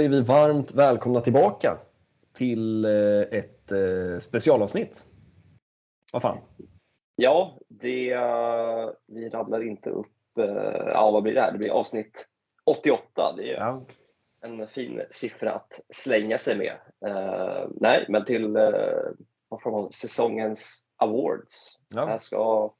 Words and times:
säger 0.00 0.10
vi 0.10 0.20
varmt 0.20 0.74
välkomna 0.74 1.20
tillbaka 1.20 1.78
till 2.32 2.84
eh, 2.84 3.20
ett 3.20 3.72
eh, 3.72 4.18
specialavsnitt. 4.18 5.04
Vad 6.12 6.22
fan? 6.22 6.38
Ja, 7.16 7.58
det, 7.68 8.16
vi 9.06 9.28
rabblar 9.28 9.66
inte 9.66 9.90
upp, 9.90 10.12
ja 10.86 11.10
vad 11.10 11.22
blir 11.22 11.34
det 11.34 11.40
här? 11.40 11.52
Det 11.52 11.58
blir 11.58 11.70
avsnitt 11.70 12.28
88. 12.64 13.34
Det 13.36 13.50
är 13.50 13.60
ja. 13.60 13.86
en 14.40 14.68
fin 14.68 15.02
siffra 15.10 15.52
att 15.52 15.80
slänga 15.94 16.38
sig 16.38 16.58
med. 16.58 16.76
nej, 17.80 18.06
men 18.08 18.24
till 18.24 18.56
säsongens 19.90 20.84
awards. 20.96 21.78
Ja. 21.94 22.06
Här, 22.06 22.18
ska, 22.18 22.74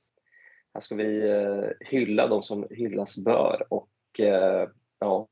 här 0.74 0.80
ska 0.80 0.94
vi 0.94 1.34
hylla 1.80 2.26
de 2.26 2.42
som 2.42 2.66
hyllas 2.70 3.24
bör 3.24 3.66
och 3.70 3.90
ja, 4.98 5.28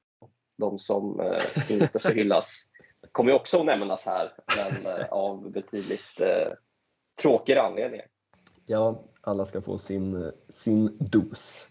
de 0.59 0.79
som 0.79 1.21
eh, 1.21 1.73
inte 1.73 1.99
ska 1.99 2.09
hyllas 2.09 2.65
kommer 3.13 3.33
också 3.33 3.61
att 3.61 3.67
nämnas 3.67 4.07
här, 4.07 4.33
men 4.57 5.01
eh, 5.01 5.07
av 5.11 5.51
betydligt 5.51 6.21
eh, 6.21 6.53
tråkigare 7.23 7.63
anledningar. 7.63 8.07
Ja, 8.67 9.03
alla 9.21 9.45
ska 9.45 9.61
få 9.61 9.79
sin, 9.79 10.33
sin 10.49 10.97
dos. 10.99 11.69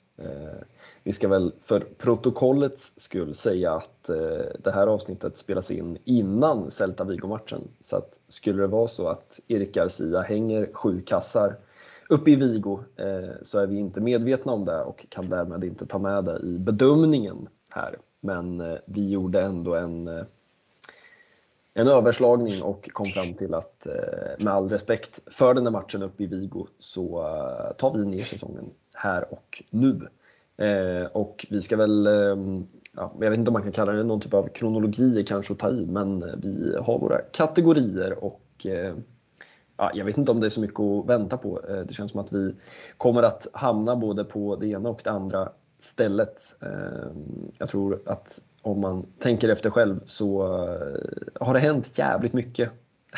Vi 1.04 1.13
ska 1.13 1.27
väl 1.27 1.54
för 1.62 1.80
protokollets 1.80 2.94
skull 2.98 3.36
säga 3.36 3.73
att 3.73 4.04
det 4.60 4.72
här 4.73 4.88
avsnittet 4.88 5.38
spelas 5.38 5.72
in 5.72 5.98
innan 6.04 6.72
Celta 6.72 7.04
Vigo-matchen. 7.04 7.68
Så 7.82 7.98
att 7.98 8.20
skulle 8.27 8.62
det 8.62 8.68
vara 8.68 8.88
så 8.88 9.08
att 9.08 9.40
Erik 9.48 9.74
Garcia 9.74 10.22
hänger 10.22 10.74
sju 10.74 11.02
kassar 11.02 11.55
uppe 12.10 12.32
i 12.32 12.35
Vigo 12.35 12.80
så 13.41 13.60
är 13.60 13.68
vi 13.68 13.77
inte 13.77 14.02
medvetna 14.02 14.52
om 14.52 14.66
det 14.66 14.84
och 14.84 15.05
kan 15.10 15.29
därmed 15.29 15.63
inte 15.63 15.85
ta 15.85 15.99
med 15.99 16.24
det 16.24 16.40
i 16.40 16.60
bedömningen 16.60 17.48
här. 17.70 17.98
Men 18.20 18.62
eh, 18.62 18.77
vi 18.85 19.10
gjorde 19.10 19.41
ändå 19.41 19.76
en, 19.76 20.07
eh, 20.07 20.23
en 21.73 21.87
överslagning 21.87 22.63
och 22.63 22.90
kom 22.93 23.05
fram 23.05 23.34
till 23.34 23.54
att 23.54 23.87
eh, 23.87 24.43
med 24.46 24.54
all 24.54 24.70
respekt 24.70 25.21
för 25.34 25.54
den 25.54 25.65
här 25.65 25.71
matchen 25.71 26.04
uppe 26.04 26.23
i 26.23 26.27
Vigo 26.27 26.68
så 26.79 27.20
eh, 27.20 27.76
tar 27.76 27.98
vi 27.98 28.05
ner 28.05 28.23
säsongen 28.23 28.70
här 28.93 29.34
och 29.34 29.63
nu. 29.70 30.07
Eh, 30.57 31.05
och 31.05 31.45
vi 31.49 31.62
ska 31.62 31.77
väl, 31.77 32.07
ehm, 32.07 32.68
ja, 32.95 33.13
jag 33.20 33.29
vet 33.29 33.40
inte 33.40 33.49
om 33.49 33.54
man 33.54 33.63
kan 33.63 33.71
kalla 33.71 33.91
det 33.91 34.04
någon 34.04 34.21
typ 34.21 34.34
av 34.34 34.48
kronologi 34.48 35.23
kanske 35.23 35.54
att 35.54 35.60
ta 35.60 35.70
i, 35.70 35.85
men 35.85 36.23
eh, 36.23 36.35
vi 36.38 36.76
har 36.82 36.99
våra 36.99 37.21
kategorier 37.21 38.23
och 38.23 38.41
ja, 39.77 39.91
jag 39.93 40.05
vet 40.05 40.18
inte 40.18 40.32
om 40.32 40.40
det 40.40 40.48
är 40.48 40.49
så 40.49 40.62
mycket 40.62 40.79
att 40.79 41.05
vänta 41.05 41.38
på. 41.38 41.62
Det 41.88 41.93
känns 41.93 42.12
som 42.12 42.20
att 42.20 42.34
vi 42.34 42.55
kommer 42.98 43.23
att 43.23 43.48
hamna 43.54 43.95
både 43.95 44.23
på 44.23 44.55
det 44.55 44.68
ena 44.68 44.90
och 44.90 45.01
det 45.04 45.12
andra 45.12 45.49
stället. 45.79 46.55
Ehm, 46.61 47.51
jag 47.57 47.70
tror 47.70 48.01
att 48.05 48.41
om 48.61 48.81
man 48.81 49.05
tänker 49.20 49.49
efter 49.49 49.70
själv 49.70 49.99
så 50.05 50.43
eh, 50.43 51.45
har 51.45 51.53
det 51.53 51.59
hänt 51.59 51.97
jävligt 51.97 52.33
mycket 52.33 52.71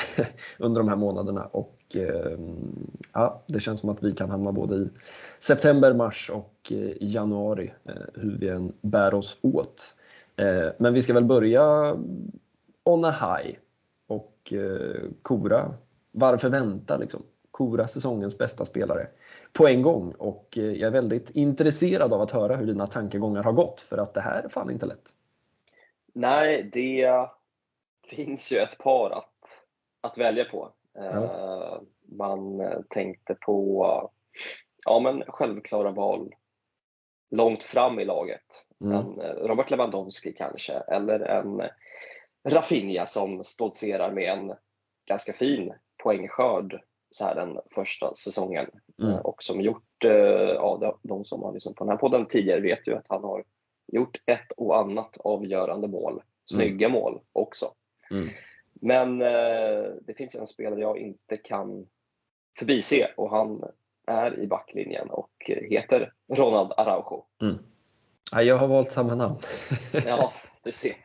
under 0.58 0.82
de 0.82 0.90
här 0.90 0.96
månaderna 0.96 1.46
och 1.46 1.76
ehm, 1.94 2.92
ja, 3.14 3.44
det 3.48 3.60
känns 3.60 3.80
som 3.80 3.90
att 3.90 4.04
vi 4.04 4.14
kan 4.14 4.30
hamna 4.30 4.52
både 4.52 4.76
i 4.76 4.90
september, 5.40 5.94
mars 5.94 6.32
och 6.34 6.72
eh, 6.72 6.92
januari 7.00 7.74
eh, 7.86 7.94
hur 8.14 8.38
vi 8.38 8.50
än 8.50 8.74
bär 8.82 9.14
oss 9.14 9.38
åt. 9.42 9.96
Men 10.78 10.94
vi 10.94 11.02
ska 11.02 11.14
väl 11.14 11.24
börja 11.24 11.96
on 12.84 13.06
a 13.06 13.12
high 13.12 13.58
och 14.08 14.54
kora, 15.22 15.74
varför 16.12 16.50
vänta 16.50 16.98
liksom? 16.98 17.24
Kora 17.52 17.88
säsongens 17.88 18.38
bästa 18.38 18.66
spelare 18.66 19.08
på 19.54 19.68
en 19.68 19.82
gång 19.82 20.14
och 20.18 20.58
eh, 20.58 20.64
jag 20.64 20.88
är 20.88 20.92
väldigt 20.92 21.30
intresserad 21.30 22.14
av 22.14 22.22
att 22.22 22.32
höra 22.32 22.56
hur 22.56 22.66
dina 22.66 22.88
tankegångar 22.88 23.44
har 23.44 23.54
gått 23.54 23.82
för 23.82 23.98
att 23.98 24.14
det 24.14 24.22
här 24.22 24.44
är 24.44 24.50
fan 24.50 24.72
inte 24.72 24.86
lätt. 24.86 25.10
Nej, 26.14 26.70
det 26.74 27.30
finns 28.08 28.52
ju 28.52 28.58
ett 28.58 28.78
par 28.78 29.10
att, 29.10 29.64
att 30.02 30.18
välja 30.18 30.46
på. 30.46 30.72
Ja. 30.94 31.24
Eh, 31.24 31.82
man 32.18 32.62
tänkte 32.90 33.36
på 33.36 34.12
ja, 34.86 35.00
men 35.00 35.24
självklara 35.28 35.92
val 35.92 36.36
långt 37.32 37.64
fram 37.64 38.00
i 38.00 38.06
laget. 38.06 38.66
Mm. 38.82 38.98
En 38.98 39.22
eh, 39.22 39.34
Robert 39.34 39.70
Lewandowski 39.70 40.34
kanske, 40.34 40.74
eller 40.74 41.20
en 41.20 41.62
Rafinha 42.44 43.08
som 43.08 43.44
stoltserar 43.44 44.12
med 44.12 44.34
en 44.34 44.54
ganska 45.06 45.34
fin 45.34 45.74
poängskörd 46.04 46.82
så 47.10 47.26
här 47.26 47.36
den 47.36 47.60
första 47.72 48.14
säsongen. 48.14 48.70
Mm. 49.00 49.12
Eh, 49.12 49.20
och 49.20 49.44
som 49.44 49.62
gjort, 49.62 50.04
eh, 50.04 50.12
ja, 50.12 51.00
de 51.04 51.26
som 51.26 51.44
har 51.44 51.54
lyssnat 51.54 51.76
på 51.76 51.84
den 51.84 51.92
här 51.92 51.98
podden 51.98 52.26
tidigare 52.26 52.62
vet 52.62 52.88
ju 52.88 52.96
att 52.96 53.06
han 53.10 53.24
har 53.24 53.44
gjort 53.88 54.18
ett 54.26 54.52
och 54.58 54.78
annat 54.78 55.18
avgörande 55.18 55.88
mål. 55.88 56.22
Snygga 56.46 56.88
mm. 56.88 57.00
mål 57.00 57.22
också. 57.34 57.66
Mm. 58.12 58.30
Men 58.74 59.22
eh, 59.22 59.92
det 60.02 60.14
finns 60.18 60.36
en 60.36 60.48
spelare 60.48 60.80
jag 60.80 60.98
inte 60.98 61.38
kan 61.38 61.88
förbise 62.60 63.14
och 63.18 63.30
han 63.30 63.64
är 64.08 64.40
i 64.40 64.48
backlinjen 64.48 65.10
och 65.10 65.52
heter 65.70 66.14
Ronald 66.34 66.72
Araujo. 66.78 67.26
Mm. 67.42 67.56
Ja, 68.32 68.44
jag 68.44 68.58
har 68.58 68.68
valt 68.68 68.92
samma 68.92 69.16
namn. 69.16 69.38
ja, 70.06 70.34
du 70.64 70.72
ser. 70.72 70.96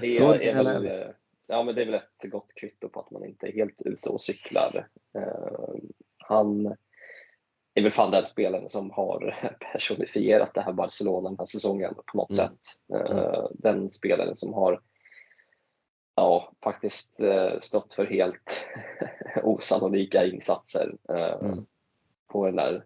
Det 0.00 0.16
är, 0.16 0.40
är 0.40 0.64
väl, 0.64 1.12
ja, 1.48 1.62
men 1.62 1.74
det 1.74 1.82
är 1.82 1.86
väl 1.86 1.94
ett 1.94 2.30
gott 2.30 2.54
kvitto 2.54 2.88
på 2.88 3.00
att 3.00 3.10
man 3.10 3.24
inte 3.24 3.46
är 3.46 3.52
helt 3.52 3.82
ute 3.82 4.08
och 4.08 4.20
cyklar. 4.20 4.88
Eh, 5.18 5.74
han 6.18 6.76
är 7.74 7.82
väl 7.82 7.92
fan 7.92 8.10
den 8.10 8.26
spelaren 8.26 8.68
som 8.68 8.90
har 8.90 9.50
personifierat 9.72 10.54
det 10.54 10.60
här 10.60 10.72
Barcelona 10.72 11.28
den 11.28 11.38
här 11.38 11.46
säsongen 11.46 11.94
på 11.94 12.16
något 12.16 12.38
mm. 12.38 12.48
sätt. 12.48 12.60
Eh. 12.94 13.46
Den 13.50 13.90
spelaren 13.92 14.36
som 14.36 14.52
har 14.52 14.80
ja, 16.14 16.52
faktiskt 16.62 17.20
eh, 17.20 17.58
stått 17.60 17.94
för 17.94 18.06
helt 18.06 18.66
osannolika 19.42 20.26
insatser 20.26 20.96
mm. 21.08 21.66
på 22.26 22.46
den 22.46 22.56
där 22.56 22.84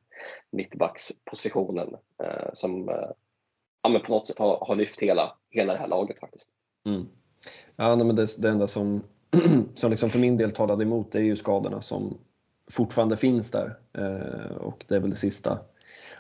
mittbackspositionen 0.51 1.97
som 2.53 2.89
ja, 3.83 3.89
men 3.89 4.03
på 4.03 4.13
något 4.13 4.27
sätt 4.27 4.39
har, 4.39 4.67
har 4.67 4.77
lyft 4.77 5.01
hela, 5.01 5.37
hela 5.51 5.73
det 5.73 5.79
här 5.79 5.89
laget 5.89 6.21
faktiskt. 6.21 6.53
Mm. 6.87 7.09
Ja, 7.77 7.97
men 7.97 8.17
det, 8.17 8.43
det 8.43 8.49
enda 8.49 8.67
som, 8.67 9.03
som 9.75 9.91
liksom 9.91 10.11
för 10.11 10.19
min 10.19 10.37
del 10.37 10.51
talade 10.51 10.85
emot 10.85 11.13
det 11.13 11.19
är 11.19 11.23
ju 11.23 11.37
skadorna 11.37 11.81
som 11.81 12.19
fortfarande 12.71 13.17
finns 13.17 13.51
där. 13.51 13.79
Eh, 13.93 14.57
och 14.57 14.85
det 14.89 14.97
är 14.97 15.01
väl 15.01 15.11
det 15.11 15.17
sista 15.17 15.59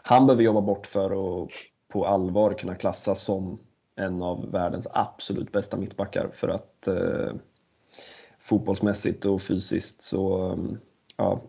han 0.02 0.26
behöver 0.26 0.42
jobba 0.42 0.60
bort 0.60 0.86
för 0.86 1.44
att 1.44 1.48
på 1.88 2.06
allvar 2.06 2.54
kunna 2.54 2.74
klassas 2.74 3.22
som 3.22 3.58
en 3.96 4.22
av 4.22 4.50
världens 4.50 4.88
absolut 4.92 5.52
bästa 5.52 5.76
mittbackar. 5.76 6.28
För 6.32 6.48
att 6.48 6.88
eh, 6.88 7.32
fotbollsmässigt 8.40 9.24
och 9.24 9.42
fysiskt 9.42 10.02
så, 10.02 10.38
mm, 10.38 10.78
ja, 11.16 11.40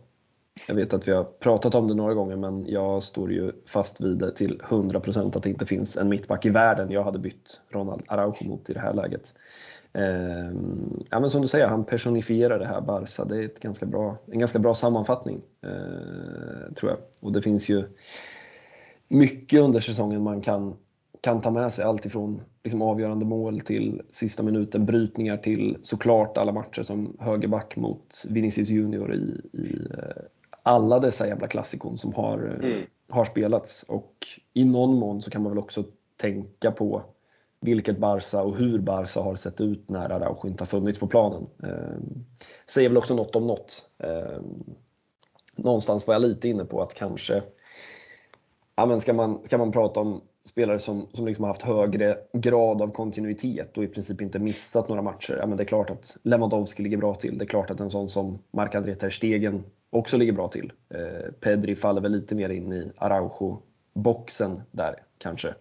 jag 0.68 0.76
vet 0.76 0.94
att 0.94 1.08
vi 1.08 1.12
har 1.12 1.24
pratat 1.24 1.76
om 1.76 1.88
det 1.88 1.94
några 1.94 2.14
gånger 2.14 2.36
men 2.36 2.68
jag 2.68 3.04
står 3.04 3.32
ju 3.32 3.52
fast 3.66 4.02
vid 4.02 4.18
det 4.18 4.32
till 4.32 4.58
100% 4.58 5.38
att 5.38 5.44
det 5.44 5.50
inte 5.50 5.66
finns 5.66 5.98
en 5.98 6.10
mittback 6.10 6.46
i 6.46 6.50
världen 6.50 6.92
jag 6.92 7.04
hade 7.04 7.20
bytt 7.20 7.62
Ronald 7.70 8.04
Araujo 8.08 8.48
mot 8.48 8.70
i 8.70 8.74
det 8.74 8.80
här 8.80 8.94
läget. 8.94 9.34
Ehm, 9.94 11.04
ja, 11.10 11.20
men 11.20 11.32
som 11.32 11.42
du 11.42 11.48
säger, 11.48 11.68
han 11.68 11.86
personifierar 11.86 12.60
det 12.60 12.66
här 12.66 12.82
Barca. 12.82 13.26
Det 13.26 13.38
är 13.38 13.46
ett 13.46 13.60
ganska 13.60 13.86
bra, 13.86 14.18
en 14.32 14.40
ganska 14.40 14.60
bra 14.60 14.76
sammanfattning, 14.76 15.42
eh, 15.64 16.74
tror 16.76 16.92
jag. 16.92 17.00
Och 17.20 17.32
det 17.32 17.42
finns 17.42 17.70
ju 17.70 17.84
mycket 19.08 19.62
under 19.62 19.80
säsongen 19.80 20.24
man 20.24 20.42
kan, 20.42 20.76
kan 21.22 21.42
ta 21.42 21.52
med 21.52 21.74
sig. 21.74 21.86
Allt 21.86 22.06
ifrån 22.06 22.42
liksom 22.64 22.82
avgörande 22.82 23.26
mål 23.26 23.62
till 23.62 24.02
sista 24.10 24.44
minuten, 24.44 24.86
brytningar 24.86 25.38
till 25.38 25.78
såklart 25.82 26.38
alla 26.38 26.52
matcher 26.52 26.84
som 26.84 27.18
högerback 27.20 27.76
mot 27.76 28.24
Vinicius 28.30 28.70
Junior 28.70 29.14
i, 29.14 29.42
i 29.54 29.88
eh, 29.98 30.24
alla 30.64 31.00
dessa 31.00 31.28
jävla 31.28 31.48
klassikon 31.48 31.98
som 31.98 32.14
har, 32.14 32.60
mm. 32.64 32.86
har 33.10 33.26
spelats. 33.26 33.84
Och 33.84 34.14
i 34.54 34.66
någon 34.66 34.96
mån 34.96 35.22
så 35.22 35.32
kan 35.32 35.44
man 35.44 35.52
väl 35.52 35.60
också 35.60 35.84
tänka 36.18 36.72
på 36.72 37.04
vilket 37.60 37.98
Barca 37.98 38.42
och 38.42 38.58
hur 38.58 38.80
Barca 38.80 39.22
har 39.22 39.36
sett 39.36 39.62
ut 39.62 39.90
när 39.90 40.10
Araujo 40.10 40.48
inte 40.48 40.62
har 40.62 40.66
funnits 40.66 41.00
på 41.00 41.08
planen. 41.08 41.48
Eh, 41.64 42.24
säger 42.70 42.90
väl 42.90 42.98
också 42.98 43.16
något 43.16 43.36
om 43.36 43.48
något. 43.48 43.90
Eh, 44.00 44.42
någonstans 45.56 46.08
var 46.08 46.14
jag 46.14 46.22
lite 46.22 46.50
inne 46.50 46.66
på 46.66 46.82
att 46.82 46.94
kanske, 46.94 47.44
ja 48.76 48.86
men 48.86 49.02
ska 49.02 49.14
man, 49.14 49.44
ska 49.44 49.58
man 49.58 49.72
prata 49.72 50.00
om 50.00 50.22
spelare 50.46 50.80
som, 50.80 51.08
som 51.14 51.26
liksom 51.26 51.44
har 51.44 51.50
haft 51.50 51.62
högre 51.62 52.18
grad 52.34 52.82
av 52.82 52.88
kontinuitet 52.88 53.78
och 53.78 53.84
i 53.84 53.88
princip 53.88 54.22
inte 54.22 54.40
missat 54.40 54.90
några 54.90 55.02
matcher. 55.02 55.38
Ja, 55.40 55.46
men 55.46 55.58
det 55.58 55.64
är 55.64 55.66
klart 55.66 55.90
att 55.90 56.18
Lewandowski 56.24 56.84
ligger 56.84 56.98
bra 56.98 57.16
till. 57.16 57.38
Det 57.38 57.46
är 57.46 57.48
klart 57.48 57.70
att 57.70 57.80
en 57.80 57.92
sån 57.92 58.10
som 58.10 58.40
Marc-André 58.52 58.96
Ter 58.96 59.10
Stegen 59.10 59.64
också 59.94 60.18
ligger 60.18 60.34
bra 60.34 60.48
till. 60.48 60.72
Eh, 60.90 61.32
Pedri 61.40 61.76
faller 61.76 62.02
väl 62.02 62.12
lite 62.12 62.36
mer 62.36 62.50
in 62.50 62.74
i 62.74 62.92
Araujo-boxen 62.98 64.62
där 64.72 64.96
kanske. 65.18 65.56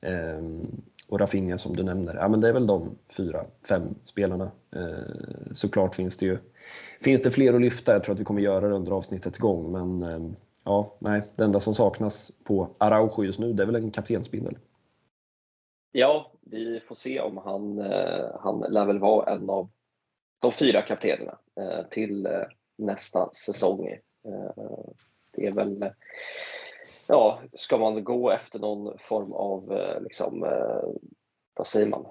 Eh, 0.00 0.42
och 1.08 1.20
Rafinha 1.20 1.58
som 1.58 1.76
du 1.76 1.82
nämner, 1.82 2.14
ja 2.14 2.28
men 2.28 2.40
det 2.40 2.48
är 2.48 2.52
väl 2.52 2.66
de 2.66 2.98
fyra, 3.16 3.44
fem 3.68 3.82
spelarna. 4.04 4.50
Eh, 4.76 5.52
såklart 5.52 5.94
finns 5.94 6.16
det 6.16 6.26
ju 6.26 6.38
finns 7.00 7.22
det 7.22 7.30
fler 7.30 7.54
att 7.54 7.60
lyfta, 7.60 7.92
jag 7.92 8.04
tror 8.04 8.14
att 8.14 8.20
vi 8.20 8.24
kommer 8.24 8.40
göra 8.40 8.68
det 8.68 8.74
under 8.74 8.92
avsnittets 8.92 9.38
gång 9.38 9.72
men 9.72 10.02
eh, 10.02 10.30
ja, 10.64 10.94
nej, 10.98 11.22
det 11.36 11.44
enda 11.44 11.60
som 11.60 11.74
saknas 11.74 12.32
på 12.44 12.68
Araujo 12.78 13.24
just 13.24 13.38
nu 13.38 13.52
det 13.52 13.62
är 13.62 13.66
väl 13.66 13.76
en 13.76 13.90
kaptensbindel. 13.90 14.58
Ja, 15.92 16.32
vi 16.40 16.80
får 16.80 16.94
se 16.94 17.20
om 17.20 17.36
han, 17.36 17.78
eh, 17.78 18.26
han 18.40 18.60
lär 18.68 18.84
väl 18.84 18.98
vara 18.98 19.32
en 19.32 19.50
av 19.50 19.68
de 20.38 20.52
fyra 20.52 20.82
kaptenerna 20.82 21.38
eh, 21.60 21.88
till 21.90 22.26
eh, 22.26 22.42
nästa 22.78 23.32
säsong. 23.32 23.98
Det 25.32 25.46
är 25.46 25.52
väl, 25.52 25.90
ja, 27.06 27.40
ska 27.52 27.78
man 27.78 28.04
gå 28.04 28.30
efter 28.30 28.58
någon 28.58 28.98
form 28.98 29.32
av 29.32 29.78
liksom, 30.00 30.40
vad 31.54 31.66
säger 31.66 31.86
man, 31.86 32.06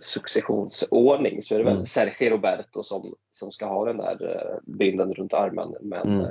successionsordning 0.00 1.42
så 1.42 1.54
är 1.54 1.58
det 1.58 1.64
väl 1.64 1.74
mm. 1.74 1.86
Sergio 1.86 2.30
Roberto 2.30 2.82
som, 2.82 3.14
som 3.30 3.52
ska 3.52 3.66
ha 3.66 3.84
den 3.84 3.96
där 3.96 4.60
bilden 4.62 5.14
runt 5.14 5.34
armen. 5.34 5.74
Men 5.80 6.08
mm. 6.08 6.30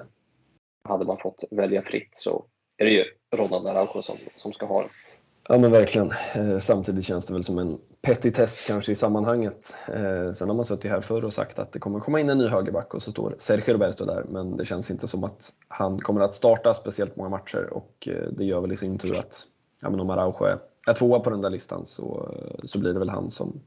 hade 0.83 1.05
man 1.05 1.17
fått 1.17 1.43
välja 1.51 1.81
fritt 1.81 2.17
så 2.17 2.45
är 2.77 2.85
det 2.85 2.91
ju 2.91 3.03
Ronald 3.31 3.67
Araujo 3.67 4.01
som, 4.01 4.17
som 4.35 4.53
ska 4.53 4.65
ha 4.65 4.81
den. 4.81 4.89
Ja 5.49 5.57
men 5.57 5.71
verkligen. 5.71 6.11
Eh, 6.35 6.59
samtidigt 6.59 7.05
känns 7.05 7.25
det 7.25 7.33
väl 7.33 7.43
som 7.43 7.57
en 7.57 7.77
petitess 8.01 8.61
kanske 8.61 8.91
i 8.91 8.95
sammanhanget. 8.95 9.75
Eh, 9.87 10.31
sen 10.33 10.49
har 10.49 10.55
man 10.55 10.65
suttit 10.65 10.91
här 10.91 11.01
förr 11.01 11.25
och 11.25 11.33
sagt 11.33 11.59
att 11.59 11.71
det 11.71 11.79
kommer 11.79 11.99
komma 11.99 12.19
in 12.19 12.29
en 12.29 12.37
ny 12.37 12.47
högerback 12.47 12.93
och 12.93 13.03
så 13.03 13.11
står 13.11 13.35
Sergio 13.37 13.73
Roberto 13.73 14.05
där 14.05 14.25
men 14.29 14.57
det 14.57 14.65
känns 14.65 14.91
inte 14.91 15.07
som 15.07 15.23
att 15.23 15.53
han 15.67 15.99
kommer 15.99 16.21
att 16.21 16.33
starta 16.33 16.73
speciellt 16.73 17.15
många 17.15 17.29
matcher 17.29 17.69
och 17.71 18.07
eh, 18.07 18.29
det 18.31 18.45
gör 18.45 18.61
väl 18.61 18.71
i 18.71 18.77
sin 18.77 18.97
tur 18.97 19.17
att 19.17 19.43
ja, 19.81 19.89
men 19.89 19.99
om 19.99 20.09
Araujo 20.09 20.45
är, 20.45 20.59
är 20.87 20.93
tvåa 20.93 21.19
på 21.19 21.29
den 21.29 21.41
där 21.41 21.49
listan 21.49 21.85
så, 21.85 22.35
så 22.63 22.79
blir 22.79 22.93
det 22.93 22.99
väl 22.99 23.09
han 23.09 23.31
som, 23.31 23.61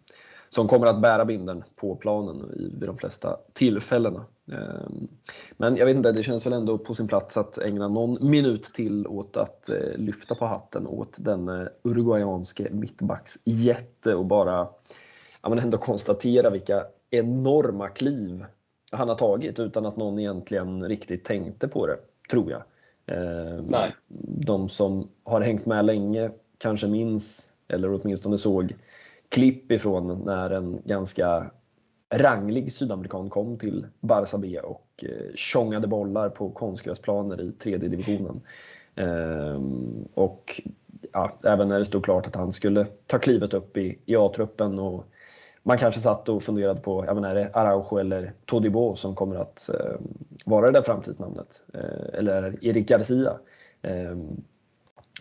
som 0.55 0.69
kommer 0.69 0.87
att 0.87 1.01
bära 1.01 1.25
binden 1.25 1.65
på 1.77 1.97
planen 1.97 2.53
vid 2.57 2.89
de 2.89 2.99
flesta 2.99 3.37
tillfällena. 3.53 4.25
Ehm, 4.53 5.09
men 5.57 5.77
jag 5.77 5.87
vet 5.87 5.97
inte, 5.97 6.13
det 6.13 6.23
känns 6.23 6.47
väl 6.47 6.53
ändå 6.53 6.79
på 6.79 6.95
sin 6.95 7.09
plats 7.09 7.37
att 7.37 7.59
ägna 7.59 7.89
någon 7.89 8.31
minut 8.31 8.63
till 8.63 9.07
åt 9.07 9.37
att 9.37 9.69
eh, 9.69 9.97
lyfta 9.97 10.35
på 10.35 10.47
hatten 10.47 10.87
åt 10.87 11.17
den 11.21 11.69
uruguayanske 11.83 12.69
mittbacksjätte 12.71 14.15
och 14.15 14.25
bara 14.25 14.69
ja, 15.43 15.49
men 15.49 15.59
ändå 15.59 15.79
konstatera 15.79 16.51
vilka 16.51 16.85
enorma 17.11 17.89
kliv 17.89 18.45
han 18.93 19.09
har 19.09 19.17
tagit 19.17 19.59
utan 19.59 19.87
att 19.87 19.97
någon 19.97 20.19
egentligen 20.19 20.89
riktigt 20.89 21.25
tänkte 21.25 21.69
på 21.69 21.87
det, 21.87 21.97
tror 22.31 22.51
jag. 22.51 22.63
Ehm, 23.07 23.65
Nej. 23.65 23.95
De 24.39 24.69
som 24.69 25.09
har 25.25 25.41
hängt 25.41 25.67
med 25.67 25.85
länge 25.85 26.31
kanske 26.59 26.87
minns, 26.87 27.53
eller 27.69 28.01
åtminstone 28.01 28.39
såg 28.39 28.75
klipp 29.31 29.73
ifrån 29.73 30.23
när 30.25 30.51
en 30.51 30.83
ganska 30.85 31.51
ranglig 32.11 32.73
sydamerikan 32.73 33.31
kom 33.31 33.59
till 33.59 33.87
Barça 34.01 34.39
B 34.39 34.61
och 34.61 34.87
eh, 35.03 35.35
tjongade 35.35 35.87
bollar 35.87 36.29
på 36.29 36.51
konstgräsplaner 36.51 37.41
i 37.41 37.53
tredje 37.53 37.89
divisionen. 37.89 38.41
Ehm, 38.95 40.09
och 40.15 40.61
ja, 41.13 41.39
även 41.45 41.69
när 41.69 41.79
det 41.79 41.85
stod 41.85 42.05
klart 42.05 42.27
att 42.27 42.35
han 42.35 42.53
skulle 42.53 42.87
ta 43.07 43.19
klivet 43.19 43.55
upp 43.55 43.77
i, 43.77 43.99
i 44.05 44.17
A-truppen 44.17 44.79
och 44.79 45.05
man 45.63 45.79
kanske 45.79 46.01
satt 46.01 46.29
och 46.29 46.43
funderade 46.43 46.81
på, 46.81 47.05
ja, 47.07 47.15
men 47.15 47.25
är 47.25 47.35
det 47.35 47.51
Araujo 47.53 47.99
eller 47.99 48.33
Todibo 48.45 48.97
som 48.97 49.15
kommer 49.15 49.37
att 49.37 49.71
eh, 49.75 49.97
vara 50.45 50.67
det 50.67 50.73
där 50.73 50.83
framtidsnamnet? 50.83 51.65
Eh, 51.75 52.19
eller 52.19 52.43
är 52.43 52.51
det 52.51 52.67
Erik 52.67 52.89
Garcia? 52.89 53.39
Eh, 53.83 54.17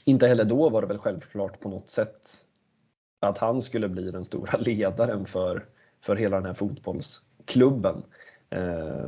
inte 0.06 0.28
heller 0.28 0.46
då 0.46 0.70
var 0.70 0.82
det 0.82 0.88
väl 0.88 0.98
självklart 0.98 1.60
på 1.60 1.70
något 1.70 1.90
sätt 1.90 2.28
att 3.20 3.38
han 3.38 3.62
skulle 3.62 3.90
bli 3.90 4.12
den 4.12 4.26
stora 4.26 4.58
ledaren 4.60 5.26
för, 5.26 5.66
för 6.02 6.16
hela 6.16 6.38
den 6.38 6.46
här 6.46 6.54
fotbollsklubben. 6.54 8.04
Eh, 8.50 9.06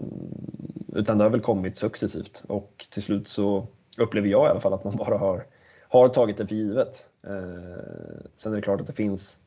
utan 0.95 1.17
det 1.17 1.23
har 1.23 1.29
väl 1.29 1.39
kommit 1.39 1.77
successivt 1.77 2.43
och 2.47 2.85
till 2.89 3.03
slut 3.03 3.27
så 3.27 3.67
upplever 3.97 4.27
jag 4.27 4.47
i 4.47 4.49
alla 4.49 4.59
fall 4.59 4.73
att 4.73 4.83
man 4.83 4.95
bara 4.95 5.17
har, 5.17 5.45
har 5.89 6.09
tagit 6.09 6.37
det 6.37 6.47
för 6.47 6.55
givet. 6.55 7.07
Eh, 7.23 8.23
sen 8.35 8.51
är 8.51 8.55
det 8.55 8.61
klart 8.61 8.81
att 8.81 8.87
det 8.87 8.93
finns 8.93 9.39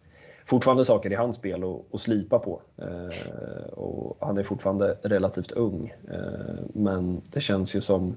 fortfarande 0.44 0.84
saker 0.84 1.12
i 1.12 1.14
hans 1.14 1.36
spel 1.36 1.64
att, 1.64 1.94
att 1.94 2.00
slipa 2.00 2.38
på. 2.38 2.62
Eh, 2.76 3.66
och 3.66 4.16
han 4.20 4.38
är 4.38 4.42
fortfarande 4.42 4.98
relativt 5.02 5.52
ung. 5.52 5.94
Eh, 6.10 6.64
men 6.72 7.22
det 7.30 7.40
känns 7.40 7.74
ju 7.76 7.80
som, 7.80 8.16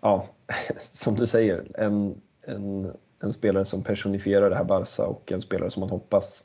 ja, 0.00 0.26
som 0.78 1.14
du 1.14 1.26
säger, 1.26 1.66
en, 1.74 2.20
en 2.42 2.92
en 3.20 3.32
spelare 3.32 3.64
som 3.64 3.84
personifierar 3.84 4.50
det 4.50 4.56
här 4.56 4.64
Barca 4.64 5.06
och 5.06 5.32
en 5.32 5.40
spelare 5.40 5.70
som 5.70 5.80
man 5.80 5.90
hoppas 5.90 6.44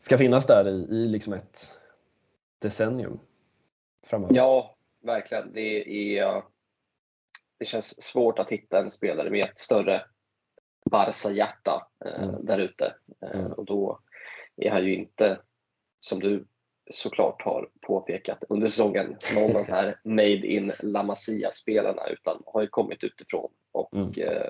ska 0.00 0.18
finnas 0.18 0.46
där 0.46 0.68
i, 0.68 0.96
i 0.96 1.08
liksom 1.08 1.32
ett 1.32 1.80
decennium 2.58 3.20
framöver. 4.06 4.34
Ja, 4.34 4.76
verkligen. 5.02 5.52
Det, 5.52 6.18
är, 6.18 6.42
det 7.58 7.64
känns 7.64 8.02
svårt 8.02 8.38
att 8.38 8.50
hitta 8.50 8.78
en 8.78 8.90
spelare 8.90 9.30
med 9.30 9.44
ett 9.44 9.60
större 9.60 10.04
Barca-hjärta 10.90 11.86
eh, 12.04 12.22
mm. 12.22 12.46
där 12.46 12.58
ute. 12.58 12.94
Eh, 13.22 13.40
mm. 13.40 13.52
Och 13.52 13.64
då 13.64 13.98
är 14.56 14.70
han 14.70 14.84
ju 14.84 14.94
inte, 14.94 15.40
som 16.00 16.20
du 16.20 16.46
såklart 16.90 17.42
har 17.42 17.68
påpekat 17.80 18.44
under 18.48 18.68
säsongen, 18.68 19.16
någon 19.34 19.56
av 19.56 19.64
de 19.66 19.72
här 19.72 20.00
Made 20.04 20.46
in 20.46 20.72
La 20.80 21.02
Masia-spelarna 21.02 22.06
utan 22.06 22.42
har 22.46 22.62
ju 22.62 22.68
kommit 22.68 23.04
utifrån 23.04 23.50
och 23.72 23.94
mm. 23.94 24.12
eh, 24.16 24.46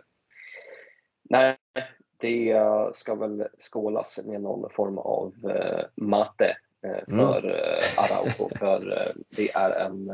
Nej, 1.30 1.56
det 2.16 2.60
ska 2.94 3.14
väl 3.14 3.48
skålas 3.58 4.24
med 4.24 4.40
någon 4.40 4.70
form 4.70 4.98
av 4.98 5.34
eh, 5.50 5.84
mate 5.94 6.56
eh, 6.82 7.04
för 7.06 7.44
mm. 7.44 7.80
Araujo. 7.96 8.58
För 8.58 9.12
det 9.28 9.52
är 9.54 9.70
en, 9.70 10.06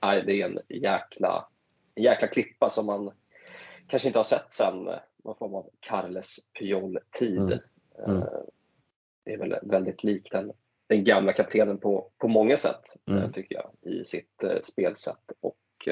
det 0.00 0.42
är 0.42 0.44
en 0.44 0.58
jäkla, 0.68 1.48
en 1.94 2.02
jäkla 2.02 2.28
klippa 2.28 2.70
som 2.70 2.86
man 2.86 3.10
kanske 3.86 4.08
inte 4.08 4.18
har 4.18 4.24
sett 4.24 4.52
sedan 4.52 4.90
någon 5.24 5.36
form 5.36 5.54
av 5.54 5.70
Carles 5.80 6.36
Puyol-tid. 6.58 7.38
Mm. 7.38 7.60
Mm. 8.06 8.28
Det 9.24 9.32
är 9.32 9.38
väl 9.38 9.56
väldigt 9.62 10.04
likt 10.04 10.32
den, 10.32 10.52
den 10.86 11.04
gamla 11.04 11.32
kaptenen 11.32 11.78
på, 11.78 12.10
på 12.18 12.28
många 12.28 12.56
sätt, 12.56 12.84
mm. 13.06 13.32
tycker 13.32 13.54
jag, 13.54 13.92
i 13.92 14.04
sitt 14.04 14.44
spelsätt 14.62 15.32
och 15.40 15.88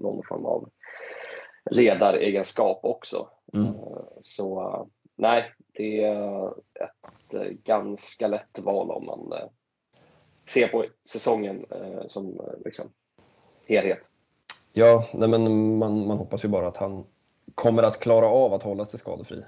någon 0.00 0.22
form 0.22 0.44
av 0.46 0.70
ledaregenskap 1.70 2.80
också. 2.82 3.28
Mm. 3.52 3.66
Eh, 3.66 3.74
så 4.22 4.88
nej, 5.16 5.52
det 5.72 6.04
är 6.04 6.48
ett 6.48 7.34
eh, 7.34 7.40
ganska 7.64 8.28
lätt 8.28 8.58
val 8.58 8.90
om 8.90 9.06
man 9.06 9.32
eh, 9.32 9.48
ser 10.44 10.68
på 10.68 10.84
säsongen 11.08 11.66
som 12.06 12.40
liksom 12.64 12.86
helhet. 13.66 14.10
Ja, 14.72 15.08
nej 15.12 15.28
men 15.28 15.76
man, 15.78 16.06
man 16.06 16.18
hoppas 16.18 16.44
ju 16.44 16.48
bara 16.48 16.68
att 16.68 16.76
han 16.76 17.04
kommer 17.54 17.82
att 17.82 18.00
klara 18.00 18.26
av 18.26 18.54
att 18.54 18.62
hålla 18.62 18.84
sig 18.84 19.00
skadefri. 19.00 19.42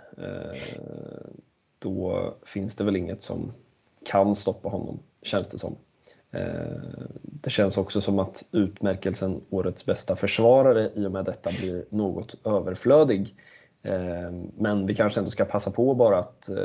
Då 1.79 2.35
finns 2.45 2.77
det 2.77 2.85
väl 2.85 2.97
inget 2.97 3.23
som 3.23 3.53
kan 4.05 4.35
stoppa 4.35 4.69
honom, 4.69 4.99
känns 5.23 5.51
det 5.51 5.59
som. 5.59 5.77
Eh, 6.37 7.07
det 7.23 7.51
känns 7.51 7.77
också 7.77 8.01
som 8.01 8.19
att 8.19 8.45
utmärkelsen 8.53 9.41
Årets 9.51 9.87
bästa 9.87 10.17
försvarare 10.17 10.91
i 10.95 11.07
och 11.07 11.13
med 11.13 11.25
detta 11.25 11.51
blir 11.51 11.85
något 11.91 12.47
överflödig. 12.47 13.35
Eh, 13.83 14.31
men 14.59 14.87
vi 14.87 14.95
kanske 14.95 15.21
ändå 15.21 15.31
ska 15.31 15.45
passa 15.45 15.71
på 15.71 15.95
bara 15.95 16.19
att 16.19 16.49
eh, 16.49 16.57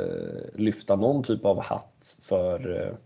lyfta 0.54 0.96
någon 0.96 1.22
typ 1.22 1.44
av 1.44 1.60
hatt 1.60 2.16
för 2.22 2.98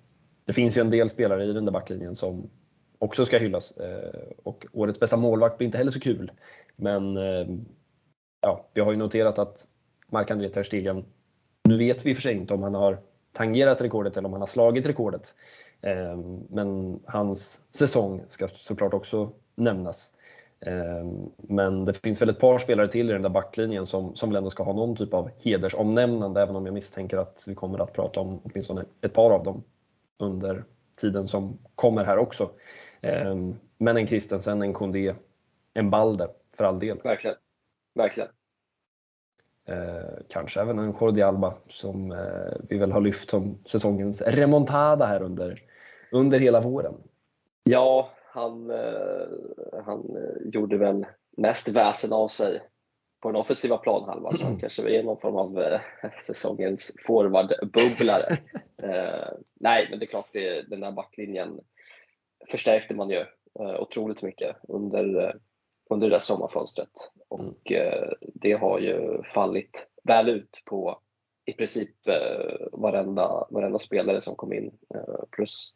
det 0.44 0.52
finns 0.52 0.76
ju 0.76 0.80
en 0.80 0.90
del 0.90 1.11
spelare 1.11 1.44
i 1.44 1.52
den 1.52 1.64
där 1.64 1.73
backlinjen 1.73 2.16
som 2.16 2.50
också 2.99 3.26
ska 3.26 3.38
hyllas 3.38 3.75
och 4.42 4.66
årets 4.73 5.00
bästa 5.00 5.16
målvakt 5.16 5.58
blir 5.58 5.66
inte 5.66 5.78
heller 5.78 5.90
så 5.90 6.00
kul. 6.00 6.32
Men 6.76 7.16
ja, 8.40 8.66
vi 8.75 8.80
har 8.80 8.90
ju 8.90 8.96
noterat 8.96 9.38
att 9.38 9.66
Marc-André 10.08 10.49
Ter 10.49 10.62
Stegen, 10.62 11.04
nu 11.64 11.78
vet 11.78 12.06
vi 12.06 12.14
för 12.14 12.23
sig 12.23 12.35
inte 12.35 12.54
om 12.54 12.62
han 12.62 12.75
har 12.75 12.99
tangerat 13.32 13.80
rekordet 13.80 14.16
eller 14.16 14.26
om 14.26 14.32
han 14.32 14.42
har 14.42 14.46
slagit 14.46 14.87
rekordet. 14.87 15.35
Ehm, 15.83 16.47
men 16.50 17.00
hans 17.04 17.64
säsong 17.71 18.23
ska 18.28 18.49
såklart 18.49 18.95
också 18.95 19.33
nämnas. 19.54 20.12
Ehm, 20.61 21.30
men 21.37 21.85
det 21.85 21.95
finns 21.95 22.23
väl 22.23 22.30
ett 22.30 22.40
par 22.40 22.59
spelare 22.59 22.88
till 22.88 23.11
i 23.11 23.12
den 23.12 23.23
där 23.23 23.28
backlinjen 23.28 23.87
som, 23.87 24.14
som 24.14 24.28
väl 24.28 24.37
ändå 24.37 24.50
ska 24.50 24.62
ha 24.62 24.73
någon 24.73 24.97
typ 24.97 25.14
av 25.14 25.30
hedersomnämnande, 25.38 26.42
även 26.42 26.56
om 26.56 26.66
jag 26.66 26.75
misstänker 26.75 27.16
att 27.16 27.45
vi 27.49 27.54
kommer 27.54 27.78
att 27.78 27.92
prata 27.92 28.21
om 28.21 28.40
åtminstone 28.45 28.85
ett 29.00 29.12
par 29.12 29.30
av 29.30 29.45
dem 29.45 29.62
under 30.18 30.64
tiden 30.97 31.28
som 31.28 31.59
kommer 31.75 32.04
här 32.04 32.18
också. 32.18 32.50
Ehm, 33.00 33.54
men 33.78 33.97
en 33.97 34.06
Christensen, 34.06 34.62
en 34.62 34.73
Kondé, 34.73 35.14
en 35.75 35.90
Balde 35.90 36.28
för 36.56 36.64
all 36.64 36.78
del. 36.78 36.99
Verkligen. 37.04 37.37
Verkligen. 37.95 38.28
Eh, 39.68 40.18
kanske 40.28 40.61
även 40.61 40.78
en 40.78 40.94
Jordi 41.00 41.23
Alba 41.23 41.54
som 41.68 42.12
eh, 42.12 42.56
vi 42.68 42.78
väl 42.78 42.92
har 42.92 43.00
lyft 43.00 43.30
som 43.30 43.58
säsongens 43.64 44.23
remontada 44.23 45.06
här 45.06 45.23
under, 45.23 45.58
under 46.12 46.40
hela 46.40 46.61
våren. 46.61 46.94
Ja, 47.64 48.11
han, 48.25 48.70
eh, 48.70 49.26
han 49.85 50.16
eh, 50.16 50.49
gjorde 50.50 50.76
väl 50.76 51.06
mest 51.37 51.68
väsen 51.68 52.12
av 52.12 52.28
sig 52.28 52.62
på 53.20 53.28
den 53.28 53.40
offensiva 53.40 53.76
planhalvan, 53.76 54.37
så 54.37 54.44
han 54.44 54.58
kanske 54.58 54.99
är 54.99 55.02
någon 55.02 55.20
form 55.20 55.37
av 55.37 55.62
eh, 55.62 55.80
säsongens 56.26 56.92
forwardbubblare. 57.06 58.37
eh, 58.82 59.28
nej, 59.61 59.87
men 59.90 59.99
det 59.99 60.04
är 60.04 60.08
klart, 60.08 60.28
det, 60.32 60.70
den 60.70 60.80
där 60.80 60.92
backlinjen 60.92 61.61
förstärkte 62.50 62.94
man 62.94 63.11
ju 63.11 63.25
otroligt 63.78 64.23
mycket 64.23 64.56
under, 64.68 65.37
under 65.90 66.08
det 66.08 66.14
där 66.14 66.20
sommarfönstret 66.20 67.10
och 67.28 67.70
mm. 67.70 67.92
eh, 67.92 68.08
det 68.20 68.52
har 68.52 68.78
ju 68.78 69.22
fallit 69.22 69.86
väl 70.02 70.28
ut 70.28 70.62
på 70.64 71.00
i 71.46 71.52
princip 71.52 72.08
eh, 72.08 72.66
varenda, 72.72 73.46
varenda 73.50 73.78
spelare 73.78 74.20
som 74.20 74.34
kom 74.34 74.52
in. 74.52 74.70
Eh, 74.94 75.24
plus, 75.30 75.72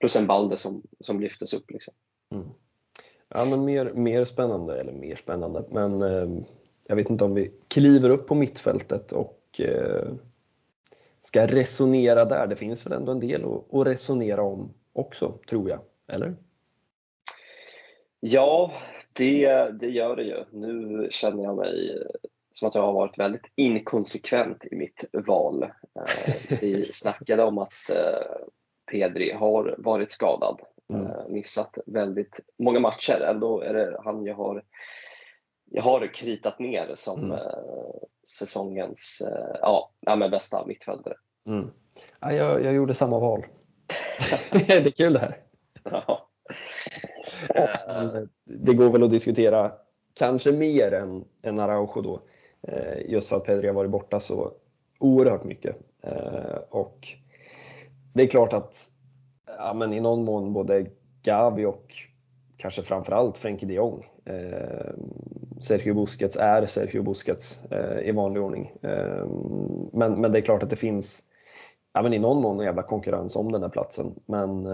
plus 0.00 0.16
en 0.16 0.26
Balde 0.26 0.56
som, 0.56 0.82
som 1.00 1.20
lyftes 1.20 1.54
upp. 1.54 1.70
Liksom. 1.70 1.94
Mm. 2.32 2.48
Ja, 3.28 3.44
men 3.44 3.64
mer, 3.64 3.92
mer 3.94 4.24
spännande, 4.24 4.80
eller 4.80 4.92
mer 4.92 5.16
spännande, 5.16 5.64
men 5.70 6.02
eh, 6.02 6.28
jag 6.86 6.96
vet 6.96 7.10
inte 7.10 7.24
om 7.24 7.34
vi 7.34 7.52
kliver 7.68 8.10
upp 8.10 8.26
på 8.26 8.34
mittfältet 8.34 9.12
och 9.12 9.60
eh, 9.60 10.08
ska 11.20 11.46
resonera 11.46 12.24
där. 12.24 12.46
Det 12.46 12.56
finns 12.56 12.86
väl 12.86 12.92
ändå 12.92 13.12
en 13.12 13.20
del 13.20 13.44
att, 13.44 13.74
att 13.74 13.86
resonera 13.86 14.42
om 14.42 14.74
också, 14.92 15.38
tror 15.48 15.70
jag. 15.70 15.80
Eller? 16.06 16.36
Ja, 18.20 18.72
det, 19.16 19.70
det 19.80 19.88
gör 19.88 20.16
det 20.16 20.22
ju. 20.22 20.44
Nu 20.50 21.08
känner 21.10 21.44
jag 21.44 21.56
mig 21.56 22.02
som 22.52 22.68
att 22.68 22.74
jag 22.74 22.82
har 22.82 22.92
varit 22.92 23.18
väldigt 23.18 23.46
inkonsekvent 23.54 24.64
i 24.64 24.76
mitt 24.76 25.04
val. 25.12 25.62
Eh, 25.62 26.58
vi 26.60 26.84
snackade 26.92 27.44
om 27.44 27.58
att 27.58 27.90
eh, 27.90 28.46
Pedri 28.90 29.32
har 29.32 29.74
varit 29.78 30.10
skadad, 30.10 30.60
mm. 30.92 31.06
Eh, 31.06 31.28
missat 31.28 31.78
väldigt 31.86 32.40
många 32.58 32.80
matcher. 32.80 33.20
Ändå 33.20 33.60
är 33.60 33.74
det 33.74 34.00
han 34.04 34.26
jag 34.26 34.34
har, 34.34 34.62
jag 35.70 35.82
har 35.82 36.14
kritat 36.14 36.58
ner 36.58 36.94
som 36.96 37.24
mm. 37.24 37.38
säsongens 38.28 39.22
ja, 39.60 39.90
ja, 40.00 40.28
bästa 40.28 40.66
mittfältare. 40.66 41.14
Mm. 41.46 41.70
Ja, 42.20 42.32
jag, 42.32 42.64
jag 42.64 42.74
gjorde 42.74 42.94
samma 42.94 43.18
val. 43.18 43.46
det 44.52 44.72
är 44.72 44.90
kul 44.90 45.12
det 45.12 45.18
här. 45.18 45.36
Ja. 45.84 46.28
Eh, 47.54 48.22
det 48.44 48.74
går 48.74 48.90
väl 48.90 49.02
att 49.02 49.10
diskutera 49.10 49.72
kanske 50.14 50.52
mer 50.52 50.92
än, 50.92 51.24
än 51.42 51.58
Araujo 51.58 52.02
då. 52.02 52.20
Eh, 52.62 53.10
just 53.10 53.28
för 53.28 53.36
att 53.36 53.44
Pedri 53.44 53.66
har 53.66 53.74
varit 53.74 53.90
borta 53.90 54.20
så 54.20 54.52
oerhört 54.98 55.44
mycket. 55.44 55.76
Eh, 56.02 56.58
och 56.70 57.08
det 58.12 58.22
är 58.22 58.26
klart 58.26 58.52
att 58.52 58.90
ja, 59.58 59.74
men 59.74 59.92
i 59.92 60.00
någon 60.00 60.24
mån 60.24 60.52
både 60.52 60.86
Gavi 61.22 61.64
och 61.64 61.94
kanske 62.56 62.82
framförallt 62.82 63.36
Frenkie 63.36 63.68
de 63.68 63.74
Jong. 63.74 64.06
Sergio 65.60 65.94
Busquets 65.94 66.36
är 66.36 66.66
Sergio 66.66 67.02
Busquets 67.02 67.60
i 68.02 68.12
vanlig 68.12 68.42
ordning. 68.42 68.72
men, 69.92 70.20
men 70.20 70.32
det 70.32 70.38
är 70.38 70.42
klart 70.42 70.62
att 70.62 70.70
det 70.70 70.76
finns 70.76 71.22
ja, 71.92 72.02
men 72.02 72.12
i 72.12 72.18
någon 72.18 72.42
mån 72.42 72.58
en 72.58 72.66
jävla 72.66 72.82
konkurrens 72.82 73.36
om 73.36 73.52
den 73.52 73.62
här 73.62 73.68
platsen. 73.68 74.14
Men 74.26 74.66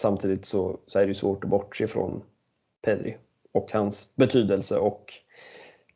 samtidigt 0.00 0.44
så, 0.44 0.80
så 0.86 0.98
är 0.98 1.06
det 1.06 1.14
svårt 1.14 1.44
att 1.44 1.50
bortse 1.50 1.86
från 1.86 2.22
Pedri 2.82 3.16
och 3.52 3.72
hans 3.72 4.16
betydelse 4.16 4.78
och 4.78 5.12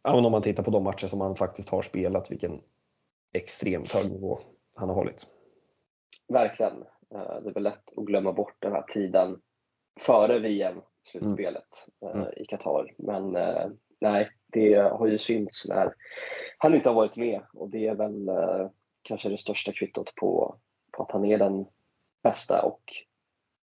ja, 0.03 0.13
om 0.13 0.33
man 0.33 0.43
tittar 0.43 0.63
på 0.63 0.71
de 0.71 0.85
matcher 0.85 1.07
som 1.07 1.21
han 1.21 1.37
faktiskt 1.37 1.69
har 1.69 1.83
spelat, 1.83 2.31
vilken 2.31 2.61
extremt 3.33 3.93
hög 3.93 4.13
nivå 4.13 4.39
han 4.75 4.89
har 4.89 4.97
hållit. 4.97 5.27
Verkligen. 6.29 6.85
Eh, 7.15 7.41
det 7.43 7.51
är 7.51 7.55
väl 7.55 7.63
lätt 7.63 7.99
att 7.99 8.05
glömma 8.05 8.33
bort 8.33 8.57
den 8.59 8.73
här 8.73 8.83
tiden 8.83 9.41
före 10.01 10.39
VM-slutspelet 10.39 11.89
mm. 12.01 12.17
mm. 12.17 12.33
i 12.37 12.45
Qatar. 12.45 12.95
Men 12.97 13.37
eh, 13.37 13.67
nej, 14.01 14.29
det 14.47 14.75
har 14.75 15.07
ju 15.07 15.19
synts 15.19 15.69
när 15.69 15.95
han 16.59 16.75
inte 16.75 16.89
har 16.89 16.97
varit 16.97 17.17
med 17.17 17.43
och 17.53 17.71
det 17.71 17.87
är 17.87 17.95
väl 17.95 18.29
eh, 18.29 18.71
kanske 19.03 19.29
det 19.29 19.37
största 19.37 19.73
kvittot 19.73 20.15
på, 20.15 20.57
på 20.93 21.03
att 21.03 21.11
han 21.11 21.25
är 21.25 21.39
den 21.39 21.67
bästa 22.23 22.63
och 22.63 22.83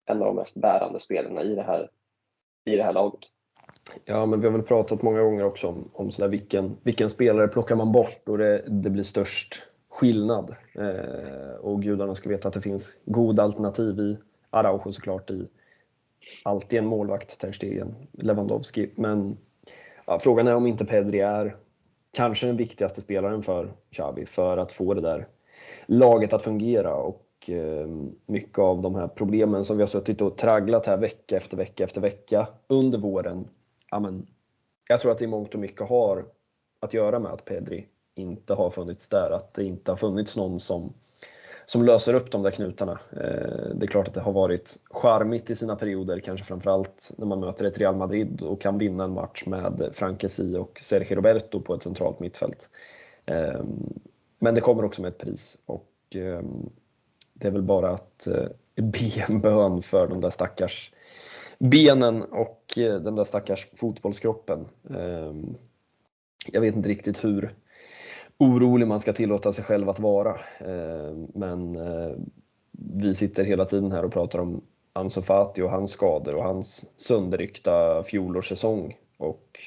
en 0.05 0.21
av 0.21 0.25
de 0.25 0.35
mest 0.35 0.55
bärande 0.55 0.99
spelarna 0.99 1.43
i 1.43 1.55
det 1.55 1.63
här, 1.63 1.89
i 2.65 2.75
det 2.75 2.83
här 2.83 2.93
laget. 2.93 3.19
Ja, 4.05 4.25
men 4.25 4.41
vi 4.41 4.47
har 4.47 4.53
väl 4.53 4.63
pratat 4.63 5.01
många 5.01 5.21
gånger 5.21 5.43
också 5.43 5.67
om, 5.67 5.89
om 5.93 6.11
sådär 6.11 6.29
vilken, 6.29 6.77
vilken 6.83 7.09
spelare 7.09 7.47
plockar 7.47 7.75
man 7.75 7.91
bort 7.91 8.29
och 8.29 8.37
det, 8.37 8.63
det 8.67 8.89
blir 8.89 9.03
störst 9.03 9.63
skillnad. 9.89 10.55
Eh, 10.73 11.55
och 11.61 11.81
gudarna 11.81 12.15
ska 12.15 12.29
veta 12.29 12.47
att 12.47 12.53
det 12.53 12.61
finns 12.61 12.97
goda 13.05 13.43
alternativ 13.43 13.99
i 13.99 14.17
Araujo 14.49 14.91
såklart, 14.91 15.31
i 15.31 15.47
alltid 16.43 16.79
en 16.79 16.85
målvakt, 16.85 17.39
Ter 17.39 17.51
Stegen, 17.51 17.95
Lewandowski. 18.11 18.89
Men 18.95 19.37
ja, 20.05 20.19
frågan 20.19 20.47
är 20.47 20.55
om 20.55 20.67
inte 20.67 20.85
Pedri 20.85 21.19
är 21.19 21.55
kanske 22.13 22.47
den 22.47 22.57
viktigaste 22.57 23.01
spelaren 23.01 23.43
för 23.43 23.73
Xavi 23.91 24.25
för 24.25 24.57
att 24.57 24.71
få 24.71 24.93
det 24.93 25.01
där 25.01 25.27
laget 25.85 26.33
att 26.33 26.43
fungera. 26.43 26.95
Och 26.95 27.24
Eh, 27.49 27.87
mycket 28.25 28.59
av 28.59 28.81
de 28.81 28.95
här 28.95 29.07
problemen 29.07 29.65
som 29.65 29.77
vi 29.77 29.83
har 29.83 29.87
suttit 29.87 30.21
och 30.21 30.37
tragglat 30.37 30.85
här 30.85 30.97
vecka 30.97 31.37
efter 31.37 31.57
vecka 31.57 31.83
efter 31.83 32.01
vecka 32.01 32.47
under 32.67 32.97
våren 32.97 33.47
Amen. 33.89 34.27
jag 34.89 35.01
tror 35.01 35.11
att 35.11 35.17
det 35.17 35.23
i 35.23 35.27
mångt 35.27 35.53
och 35.53 35.59
mycket 35.59 35.89
har 35.89 36.25
att 36.79 36.93
göra 36.93 37.19
med 37.19 37.31
att 37.31 37.45
Pedri 37.45 37.87
inte 38.15 38.53
har 38.53 38.69
funnits 38.69 39.07
där, 39.07 39.31
att 39.31 39.53
det 39.53 39.63
inte 39.63 39.91
har 39.91 39.95
funnits 39.95 40.37
någon 40.37 40.59
som, 40.59 40.93
som 41.65 41.85
löser 41.85 42.13
upp 42.13 42.31
de 42.31 42.43
där 42.43 42.51
knutarna. 42.51 42.99
Eh, 43.11 43.75
det 43.75 43.85
är 43.85 43.87
klart 43.87 44.07
att 44.07 44.13
det 44.13 44.21
har 44.21 44.31
varit 44.31 44.79
charmigt 44.89 45.49
i 45.49 45.55
sina 45.55 45.75
perioder, 45.75 46.19
kanske 46.19 46.45
framförallt 46.45 47.11
när 47.17 47.25
man 47.25 47.39
möter 47.39 47.65
ett 47.65 47.77
Real 47.77 47.95
Madrid 47.95 48.41
och 48.41 48.61
kan 48.61 48.77
vinna 48.77 49.03
en 49.03 49.13
match 49.13 49.43
med 49.45 49.89
Frankesi 49.93 50.57
och 50.57 50.79
Sergio 50.81 51.15
Roberto 51.15 51.61
på 51.61 51.73
ett 51.73 51.83
centralt 51.83 52.19
mittfält. 52.19 52.69
Eh, 53.25 53.63
men 54.39 54.55
det 54.55 54.61
kommer 54.61 54.85
också 54.85 55.01
med 55.01 55.09
ett 55.09 55.17
pris 55.17 55.57
och 55.65 55.91
det 57.39 57.47
är 57.47 57.51
väl 57.51 57.61
bara 57.61 57.89
att 57.89 58.27
eh, 58.27 58.47
be 58.75 59.25
en 59.27 59.41
bön 59.41 59.81
för 59.81 60.07
de 60.07 60.21
där 60.21 60.29
stackars 60.29 60.91
benen 61.59 62.23
och 62.23 62.77
eh, 62.77 62.99
den 62.99 63.15
där 63.15 63.23
stackars 63.23 63.67
fotbollskroppen. 63.75 64.67
Ehm, 64.89 65.55
jag 66.51 66.61
vet 66.61 66.75
inte 66.75 66.89
riktigt 66.89 67.23
hur 67.23 67.55
orolig 68.37 68.87
man 68.87 68.99
ska 68.99 69.13
tillåta 69.13 69.51
sig 69.51 69.63
själv 69.63 69.89
att 69.89 69.99
vara. 69.99 70.39
Ehm, 70.59 71.27
men 71.33 71.75
eh, 71.75 72.15
vi 72.71 73.15
sitter 73.15 73.43
hela 73.43 73.65
tiden 73.65 73.91
här 73.91 74.05
och 74.05 74.13
pratar 74.13 74.39
om 74.39 74.61
Ansu 74.93 75.21
Fati 75.21 75.61
och 75.61 75.71
hans 75.71 75.91
skador 75.91 76.35
och 76.35 76.43
hans 76.43 76.85
sönderryckta 76.95 78.03
fjolårssäsong. 78.03 78.97
Och 79.17 79.59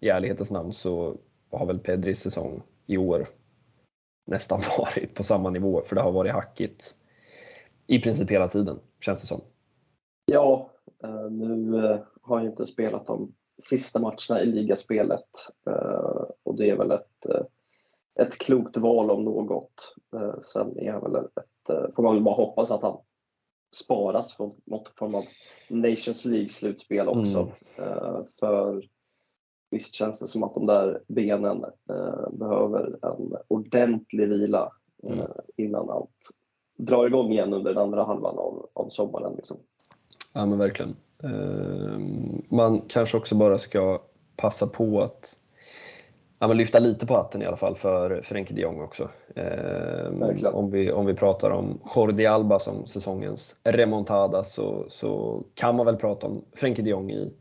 i 0.00 0.08
ärlighetens 0.08 0.50
namn 0.50 0.72
så 0.72 1.16
har 1.50 1.66
väl 1.66 1.78
Pedris 1.78 2.20
säsong 2.20 2.62
i 2.86 2.96
år 2.96 3.28
nästan 4.26 4.60
varit 4.78 5.14
på 5.14 5.24
samma 5.24 5.50
nivå, 5.50 5.82
för 5.84 5.96
det 5.96 6.02
har 6.02 6.12
varit 6.12 6.32
hackigt 6.32 6.94
i 7.86 7.98
princip 7.98 8.30
hela 8.30 8.48
tiden, 8.48 8.78
känns 9.00 9.20
det 9.20 9.26
som. 9.26 9.40
Ja, 10.26 10.70
Eh, 11.02 11.30
nu 11.30 11.84
eh, 11.84 12.00
har 12.22 12.38
jag 12.38 12.46
inte 12.46 12.66
spelat 12.66 13.06
de 13.06 13.34
sista 13.62 14.00
matcherna 14.00 14.42
i 14.42 14.46
ligaspelet 14.46 15.28
eh, 15.66 16.24
och 16.42 16.56
det 16.56 16.70
är 16.70 16.76
väl 16.76 16.90
ett, 16.90 17.26
ett 18.20 18.38
klokt 18.38 18.76
val 18.76 19.10
om 19.10 19.24
något. 19.24 19.94
Sen 20.52 20.78
är 20.78 21.00
väl 21.00 21.16
ett, 21.16 21.94
får 21.94 22.02
man 22.02 22.14
väl 22.14 22.22
bara 22.22 22.34
hoppas 22.34 22.70
att 22.70 22.82
han 22.82 22.98
sparas 23.74 24.36
från 24.36 24.60
något 24.64 24.92
form 24.98 25.14
av 25.14 25.24
Nations 25.68 26.24
League-slutspel 26.24 27.08
också. 27.08 27.52
Mm. 27.76 28.24
För 28.40 28.82
visst 29.70 29.94
känns 29.94 30.18
det 30.18 30.28
som 30.28 30.42
att 30.42 30.54
de 30.54 30.66
där 30.66 31.02
benen 31.08 31.64
behöver 32.30 32.98
en 33.02 33.36
ordentlig 33.48 34.28
vila 34.28 34.72
mm. 35.02 35.26
innan 35.56 35.90
allt 35.90 36.30
drar 36.76 37.06
igång 37.06 37.32
igen 37.32 37.52
under 37.52 37.74
den 37.74 37.82
andra 37.82 38.04
halvan 38.04 38.38
av, 38.38 38.68
av 38.72 38.88
sommaren. 38.88 39.32
Liksom. 39.36 39.56
Ja 40.32 40.46
men 40.46 40.58
verkligen. 40.58 40.96
Ehm, 41.22 42.42
man 42.48 42.80
kanske 42.88 43.16
också 43.16 43.34
bara 43.34 43.58
ska 43.58 44.02
passa 44.36 44.66
på 44.66 45.00
att 45.00 45.38
ja, 46.38 46.48
men 46.48 46.56
lyfta 46.56 46.78
lite 46.78 47.06
på 47.06 47.14
hatten 47.14 47.42
i 47.42 47.46
alla 47.46 47.56
fall 47.56 47.74
för 47.74 48.20
Frenkie 48.22 48.56
de 48.56 48.62
Jong 48.62 48.80
också. 48.80 49.08
Eh, 49.34 50.46
om, 50.52 50.70
vi, 50.70 50.92
om 50.92 51.06
vi 51.06 51.14
pratar 51.14 51.50
om 51.50 51.80
Jordi 51.96 52.26
Alba 52.26 52.58
som 52.58 52.86
säsongens 52.86 53.56
remontada 53.64 54.44
så, 54.44 54.86
så 54.88 55.42
kan 55.54 55.76
man 55.76 55.86
väl 55.86 55.96
prata 55.96 56.26
om 56.26 56.44
Frenkie 56.52 56.84
de 56.84 56.90
Jong 56.90 57.10
i, 57.10 57.32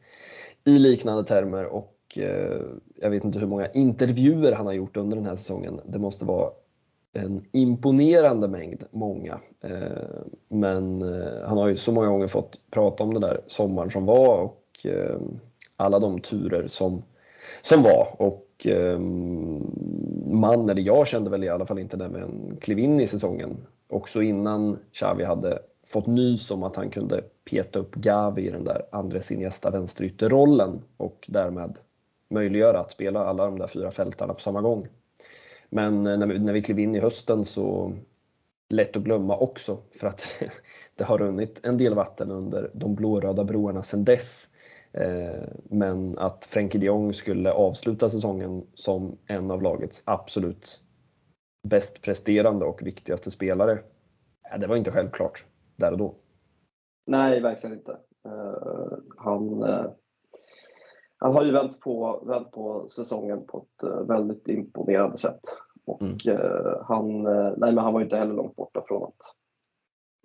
i 0.63 0.79
liknande 0.79 1.23
termer 1.23 1.65
och 1.65 1.93
eh, 2.17 2.61
jag 2.95 3.09
vet 3.09 3.23
inte 3.23 3.39
hur 3.39 3.47
många 3.47 3.67
intervjuer 3.67 4.51
han 4.51 4.65
har 4.65 4.73
gjort 4.73 4.97
under 4.97 5.17
den 5.17 5.25
här 5.25 5.35
säsongen. 5.35 5.81
Det 5.85 5.99
måste 5.99 6.25
vara 6.25 6.49
en 7.15 7.45
imponerande 7.51 8.47
mängd, 8.47 8.83
många. 8.91 9.39
Eh, 9.61 10.21
men 10.49 11.01
eh, 11.01 11.47
han 11.47 11.57
har 11.57 11.67
ju 11.67 11.75
så 11.75 11.91
många 11.91 12.07
gånger 12.07 12.27
fått 12.27 12.59
prata 12.71 13.03
om 13.03 13.13
den 13.13 13.21
där 13.21 13.41
sommaren 13.47 13.91
som 13.91 14.05
var 14.05 14.37
och 14.37 14.85
eh, 14.85 15.17
alla 15.77 15.99
de 15.99 16.19
turer 16.19 16.67
som, 16.67 17.03
som 17.61 17.81
var. 17.81 18.07
Och 18.17 18.67
eh, 18.67 18.99
man, 20.25 20.69
eller 20.69 20.81
jag 20.81 21.07
kände 21.07 21.29
väl 21.29 21.43
i 21.43 21.49
alla 21.49 21.65
fall 21.65 21.79
inte 21.79 21.97
det 21.97 22.07
när 22.07 22.19
man 22.19 22.57
klev 22.61 22.79
in 22.79 22.99
i 22.99 23.07
säsongen. 23.07 23.57
Också 23.89 24.21
innan 24.21 24.77
Xavi 24.93 25.23
hade 25.23 25.59
fått 25.87 26.07
nys 26.07 26.51
om 26.51 26.63
att 26.63 26.75
han 26.75 26.89
kunde 26.89 27.21
peta 27.49 27.79
upp 27.79 27.95
Gavi 27.95 28.47
i 28.47 28.51
den 28.51 28.63
där 28.63 28.81
Andres 28.91 29.31
Iniesta 29.31 29.69
vänsterytterrollen 29.69 30.81
och 30.97 31.25
därmed 31.27 31.77
möjliggöra 32.29 32.79
att 32.79 32.91
spela 32.91 33.25
alla 33.25 33.45
de 33.45 33.59
där 33.59 33.67
fyra 33.67 33.91
fältarna 33.91 34.33
på 34.33 34.41
samma 34.41 34.61
gång. 34.61 34.87
Men 35.69 36.07
eh, 36.07 36.17
när 36.17 36.27
vi, 36.27 36.39
när 36.39 36.53
vi 36.53 36.61
klev 36.61 36.79
in 36.79 36.95
i 36.95 36.99
hösten 36.99 37.45
så 37.45 37.93
lätt 38.69 38.97
att 38.97 39.03
glömma 39.03 39.37
också 39.37 39.77
för 39.91 40.07
att 40.07 40.43
det 40.95 41.03
har 41.03 41.17
runnit 41.17 41.65
en 41.65 41.77
del 41.77 41.93
vatten 41.93 42.31
under 42.31 42.71
de 42.73 42.95
blåröda 42.95 43.43
broarna 43.43 43.83
sedan 43.83 44.03
dess. 44.03 44.49
Eh, 44.91 45.43
men 45.63 46.17
att 46.17 46.45
Frenkie 46.45 46.81
de 46.81 46.85
Jong 46.85 47.13
skulle 47.13 47.51
avsluta 47.51 48.09
säsongen 48.09 48.67
som 48.73 49.17
en 49.27 49.51
av 49.51 49.61
lagets 49.61 50.03
absolut 50.05 50.81
bäst 51.67 52.01
presterande 52.01 52.65
och 52.65 52.87
viktigaste 52.87 53.31
spelare, 53.31 53.71
eh, 54.51 54.59
det 54.59 54.67
var 54.67 54.75
inte 54.75 54.91
självklart 54.91 55.45
där 55.75 55.91
och 55.91 55.97
då. 55.97 56.15
Nej, 57.07 57.39
verkligen 57.39 57.77
inte. 57.77 57.97
Han, 59.17 59.63
han 61.17 61.33
har 61.33 61.43
ju 61.43 61.51
vänt 61.51 61.79
på, 61.79 62.23
vänt 62.27 62.51
på 62.51 62.87
säsongen 62.87 63.45
på 63.45 63.57
ett 63.57 64.07
väldigt 64.07 64.47
imponerande 64.47 65.17
sätt. 65.17 65.41
Och 65.85 66.01
mm. 66.01 66.17
han, 66.83 67.23
nej, 67.23 67.53
men 67.57 67.77
han 67.77 67.93
var 67.93 67.99
ju 67.99 68.03
inte 68.03 68.17
heller 68.17 68.33
långt 68.33 68.55
borta 68.55 68.83
från 68.87 69.03
att, 69.03 69.35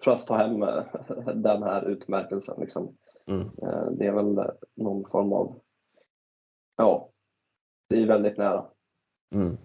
från 0.02 0.14
att 0.14 0.26
ta 0.26 0.36
hem 0.36 0.60
den 1.42 1.62
här 1.62 1.88
utmärkelsen. 1.88 2.60
Liksom. 2.60 2.96
Mm. 3.26 3.50
Det 3.90 4.06
är 4.06 4.12
väl 4.12 4.52
någon 4.76 5.04
form 5.04 5.32
av, 5.32 5.60
ja, 6.76 7.08
det 7.88 8.02
är 8.02 8.06
väldigt 8.06 8.38
nära. 8.38 8.64
Mm. 9.34 9.56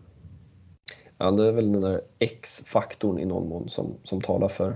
Ja, 1.18 1.32
det 1.32 1.48
är 1.48 1.52
väl 1.52 1.72
den 1.72 1.82
där 1.82 2.02
X-faktorn 2.20 3.20
i 3.20 3.26
någon 3.26 3.50
mån 3.50 3.70
som, 3.70 3.98
som 4.04 4.22
talar 4.22 4.48
för, 4.48 4.74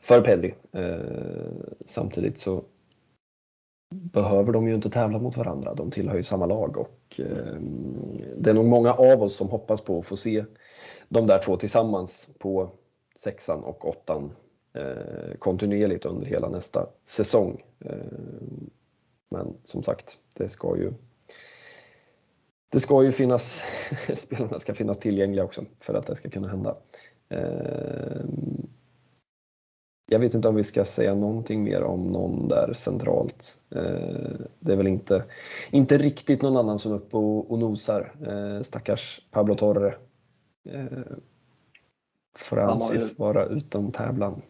för 0.00 0.20
Pedri. 0.20 0.54
Eh, 0.72 1.52
samtidigt 1.86 2.38
så 2.38 2.62
behöver 3.90 4.52
de 4.52 4.68
ju 4.68 4.74
inte 4.74 4.90
tävla 4.90 5.18
mot 5.18 5.36
varandra. 5.36 5.74
De 5.74 5.90
tillhör 5.90 6.16
ju 6.16 6.22
samma 6.22 6.46
lag 6.46 6.76
och 6.76 7.20
ehm, 7.20 8.20
det 8.36 8.50
är 8.50 8.54
nog 8.54 8.66
många 8.66 8.92
av 8.92 9.22
oss 9.22 9.36
som 9.36 9.48
hoppas 9.48 9.80
på 9.80 9.98
att 9.98 10.06
få 10.06 10.16
se 10.16 10.44
de 11.08 11.26
där 11.26 11.38
två 11.38 11.56
tillsammans 11.56 12.28
på 12.38 12.70
sexan 13.16 13.64
och 13.64 13.88
åttan 13.88 14.30
eh, 14.72 15.34
kontinuerligt 15.38 16.04
under 16.04 16.26
hela 16.26 16.48
nästa 16.48 16.86
säsong. 17.04 17.62
Ehm, 17.84 18.70
men 19.28 19.54
som 19.64 19.82
sagt, 19.82 20.18
det 20.36 20.48
ska 20.48 20.76
ju 20.76 20.92
det 22.72 22.80
ska 22.80 23.02
ju 23.02 23.12
finnas, 23.12 23.62
spelarna 24.14 24.58
ska 24.58 24.74
finnas 24.74 24.98
tillgängliga 24.98 25.44
också 25.44 25.64
för 25.80 25.94
att 25.94 26.06
det 26.06 26.16
ska 26.16 26.30
kunna 26.30 26.48
hända. 26.48 26.76
Ehm, 27.28 28.68
Eh, 30.10 30.14
jag 30.14 30.18
vet 30.18 30.34
inte 30.34 30.48
om 30.48 30.54
vi 30.54 30.64
ska 30.64 30.84
säga 30.84 31.14
någonting 31.14 31.62
mer 31.62 31.82
om 31.82 32.06
någon 32.06 32.48
där 32.48 32.72
centralt. 32.72 33.58
Eh, 33.74 34.46
det 34.60 34.72
är 34.72 34.76
väl 34.76 34.86
inte, 34.86 35.24
inte 35.70 35.98
riktigt 35.98 36.42
någon 36.42 36.56
annan 36.56 36.78
som 36.78 36.92
är 36.92 36.96
uppe 36.96 37.16
och, 37.16 37.50
och 37.50 37.58
nosar. 37.58 38.12
Eh, 38.26 38.62
stackars 38.62 39.20
Pablo 39.30 39.54
Torre. 39.54 39.94
Får 42.38 42.58
anses 42.58 43.18
vara 43.18 43.46
utom 43.46 43.92
tävlan. 43.92 44.42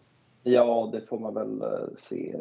Ja, 0.43 0.91
det 0.93 1.01
får 1.01 1.19
man 1.19 1.35
väl 1.35 1.63
se. 1.97 2.37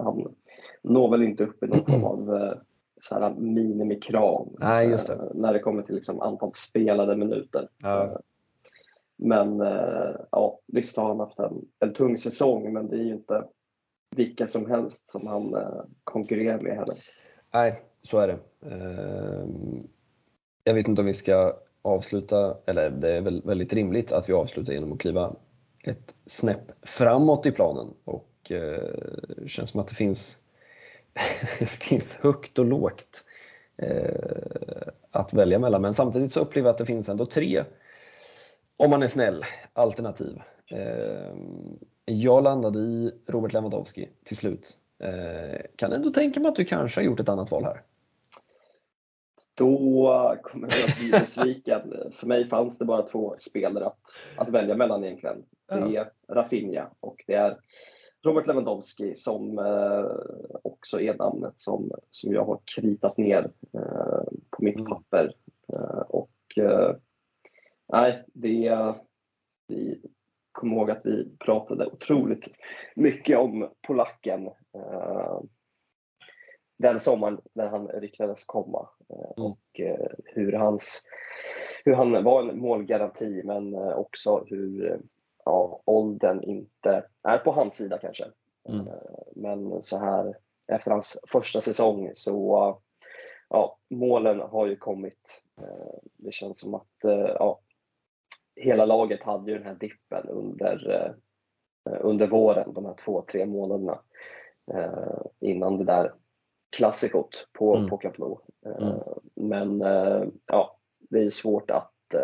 Han 0.00 0.34
når 0.82 1.10
väl 1.10 1.22
inte 1.22 1.44
upp 1.44 1.62
i 1.62 1.66
någon 1.66 1.86
form 1.86 2.04
av 2.04 2.54
så 3.02 3.14
här 3.14 3.34
minimikrav 3.34 4.48
Nej, 4.58 4.88
just 4.88 5.06
det. 5.06 5.14
Eh, 5.14 5.20
när 5.34 5.52
det 5.52 5.58
kommer 5.58 5.82
till 5.82 5.94
liksom 5.94 6.20
antal 6.20 6.52
spelade 6.54 7.16
minuter. 7.16 7.68
Ja. 7.82 8.20
Men 9.16 9.60
eh, 9.60 10.16
ja, 10.30 10.60
visst 10.66 10.96
har 10.96 11.08
han 11.08 11.20
haft 11.20 11.38
en, 11.38 11.64
en 11.80 11.92
tung 11.92 12.18
säsong 12.18 12.72
men 12.72 12.88
det 12.88 12.96
är 12.96 13.04
ju 13.04 13.12
inte 13.12 13.44
vilka 14.16 14.46
som 14.46 14.70
helst 14.70 15.10
som 15.10 15.26
han 15.26 15.54
eh, 15.54 15.82
konkurrerar 16.04 16.60
med 16.60 16.72
heller. 16.76 16.96
Nej, 17.52 17.82
så 18.02 18.18
är 18.18 18.26
det. 18.28 18.38
Ehm, 18.70 19.86
jag 20.64 20.74
vet 20.74 20.88
inte 20.88 21.02
om 21.02 21.06
vi 21.06 21.14
ska 21.14 21.56
avsluta, 21.82 22.56
eller 22.66 22.90
det 22.90 23.12
är 23.12 23.20
väl 23.20 23.42
väldigt 23.44 23.72
rimligt 23.72 24.12
att 24.12 24.28
vi 24.28 24.32
avslutar 24.32 24.72
genom 24.72 24.92
att 24.92 24.98
kliva 24.98 25.36
ett 25.84 26.14
snäpp 26.26 26.72
framåt 26.82 27.46
i 27.46 27.52
planen 27.52 27.94
och 28.04 28.28
det 28.48 29.48
känns 29.48 29.70
som 29.70 29.80
att 29.80 29.88
det 29.88 29.94
finns 29.94 30.42
det 31.58 31.66
finns 31.82 32.16
högt 32.16 32.58
och 32.58 32.64
lågt 32.64 33.24
eh, 33.76 34.88
att 35.10 35.32
välja 35.32 35.58
mellan. 35.58 35.82
Men 35.82 35.94
samtidigt 35.94 36.32
så 36.32 36.40
upplever 36.40 36.68
jag 36.68 36.72
att 36.72 36.78
det 36.78 36.86
finns 36.86 37.08
ändå 37.08 37.26
tre, 37.26 37.64
man 38.88 39.02
är 39.02 39.06
snäll, 39.06 39.44
alternativ. 39.72 40.42
Eh, 40.70 41.34
jag 42.04 42.44
landade 42.44 42.78
i 42.78 43.12
Robert 43.26 43.52
Lewandowski 43.52 44.08
till 44.24 44.36
slut. 44.36 44.78
Eh, 44.98 45.60
kan 45.76 45.92
ändå 45.92 46.10
tänka 46.10 46.40
mig 46.40 46.48
att 46.48 46.56
du 46.56 46.64
kanske 46.64 47.00
har 47.00 47.04
gjort 47.04 47.20
ett 47.20 47.28
annat 47.28 47.50
val 47.50 47.64
här? 47.64 47.82
Då 49.54 50.36
kommer 50.42 50.68
jag 50.70 50.90
att 50.90 50.98
bli 50.98 51.10
besviken. 51.10 51.94
För 52.12 52.26
mig 52.26 52.48
fanns 52.48 52.78
det 52.78 52.84
bara 52.84 53.02
två 53.02 53.34
spelare 53.38 53.86
att, 53.86 54.00
att 54.36 54.50
välja 54.50 54.76
mellan 54.76 55.04
egentligen. 55.04 55.44
Det 55.68 55.96
är 55.96 56.10
Rafinha 56.28 56.90
och 57.00 57.24
det 57.26 57.34
är 57.34 57.58
Robert 58.24 58.46
Lewandowski 58.46 59.14
som 59.14 59.58
eh, 59.58 60.04
också 60.62 61.00
är 61.00 61.14
namnet 61.14 61.54
som, 61.56 61.90
som 62.10 62.32
jag 62.32 62.44
har 62.44 62.60
kritat 62.76 63.16
ner 63.16 63.50
på 64.50 64.64
mitt 64.64 64.78
mm. 64.78 64.90
papper. 64.90 65.34
Och 66.08 66.30
nej, 67.92 68.24
det, 68.26 68.94
vi 69.68 70.02
kommer 70.52 70.76
ihåg 70.76 70.90
att 70.90 71.06
vi 71.06 71.36
pratade 71.38 71.86
otroligt 71.86 72.52
mycket 72.96 73.38
om 73.38 73.72
polacken 73.86 74.46
eh, 74.46 75.40
den 76.78 77.00
sommaren 77.00 77.40
när 77.52 77.68
han 77.68 77.88
ryktades 77.88 78.44
komma 78.46 78.88
eh, 79.08 79.32
mm. 79.36 79.50
och 79.50 79.80
hur, 80.24 80.52
hans, 80.52 81.02
hur 81.84 81.94
han 81.94 82.24
var 82.24 82.42
en 82.42 82.58
målgaranti 82.58 83.42
men 83.44 83.74
också 83.74 84.44
hur 84.46 85.00
ja, 85.44 85.82
åldern 85.84 86.42
inte 86.42 87.04
är 87.22 87.38
på 87.38 87.52
hans 87.52 87.74
sida 87.74 87.98
kanske. 87.98 88.24
Mm. 88.68 88.86
Eh, 88.86 88.94
men 89.36 89.82
så 89.82 89.98
här 89.98 90.36
efter 90.68 90.90
hans 90.90 91.20
första 91.28 91.60
säsong 91.60 92.10
så 92.14 92.78
ja, 93.48 93.78
målen 93.90 94.40
har 94.40 94.66
ju 94.66 94.76
kommit. 94.76 95.42
Eh, 95.60 95.98
det 96.16 96.32
känns 96.32 96.60
som 96.60 96.74
att 96.74 97.04
eh, 97.04 97.34
ja, 97.38 97.60
hela 98.62 98.86
laget 98.86 99.22
hade 99.22 99.50
ju 99.50 99.58
den 99.58 99.66
här 99.66 99.74
dippen 99.74 100.28
under, 100.28 101.14
under 102.00 102.26
våren, 102.26 102.72
de 102.74 102.84
här 102.84 102.94
två, 102.94 103.22
tre 103.22 103.46
månaderna 103.46 104.00
innan 105.40 105.78
det 105.78 105.84
där 105.84 106.12
klassikot 106.76 107.48
på, 107.52 107.76
mm. 107.76 107.88
på 107.88 107.96
Camp 107.96 108.18
Nou. 108.18 108.38
Mm. 108.66 108.98
Men 109.34 109.80
ja, 110.46 110.78
det 111.10 111.18
är 111.18 111.30
svårt 111.30 111.70
att, 111.70 112.14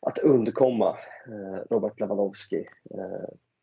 att 0.00 0.18
undkomma 0.18 0.96
Robert 1.70 2.00
Lewandowski. 2.00 2.68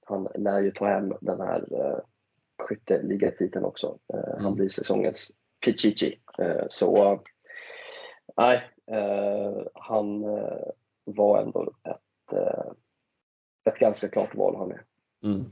Han 0.06 0.28
lär 0.36 0.60
ju 0.60 0.72
ta 0.72 0.86
hem 0.86 1.14
den 1.22 1.42
här 1.42 1.66
skytteligatiteln 2.60 3.66
också. 3.66 3.98
Mm. 4.14 4.44
Han 4.44 4.56
blir 4.56 4.70
säsongens 4.70 5.32
Pichichi. 5.66 6.20
Så 6.70 7.20
nej, 8.38 8.62
han 9.74 10.24
var 11.14 11.42
ändå 11.42 11.74
ett, 11.84 12.34
eh, 12.34 12.72
ett 13.66 13.80
ganska 13.80 14.08
klart 14.08 14.36
val 14.36 14.56
han 14.56 14.72
är. 14.72 14.82
Mm. 15.24 15.46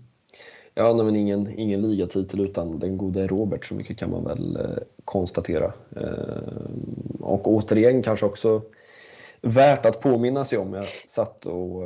Ja, 0.74 0.94
men 0.94 1.16
ingen, 1.16 1.60
ingen 1.60 1.82
ligatitel 1.82 2.40
utan 2.40 2.80
den 2.80 2.98
gode 2.98 3.28
Robert, 3.28 3.66
så 3.66 3.76
mycket 3.76 3.98
kan 3.98 4.12
man 4.12 4.24
väl 4.24 4.56
eh, 4.56 4.84
konstatera. 5.06 5.74
Eh, 5.96 6.62
och 7.20 7.48
återigen 7.48 8.04
kanske 8.04 8.26
också 8.26 8.62
värt 9.42 9.86
att 9.86 10.02
påminna 10.02 10.46
sig 10.46 10.58
om. 10.58 10.74
Jag 10.74 10.88
satt 11.08 11.46
och, 11.46 11.84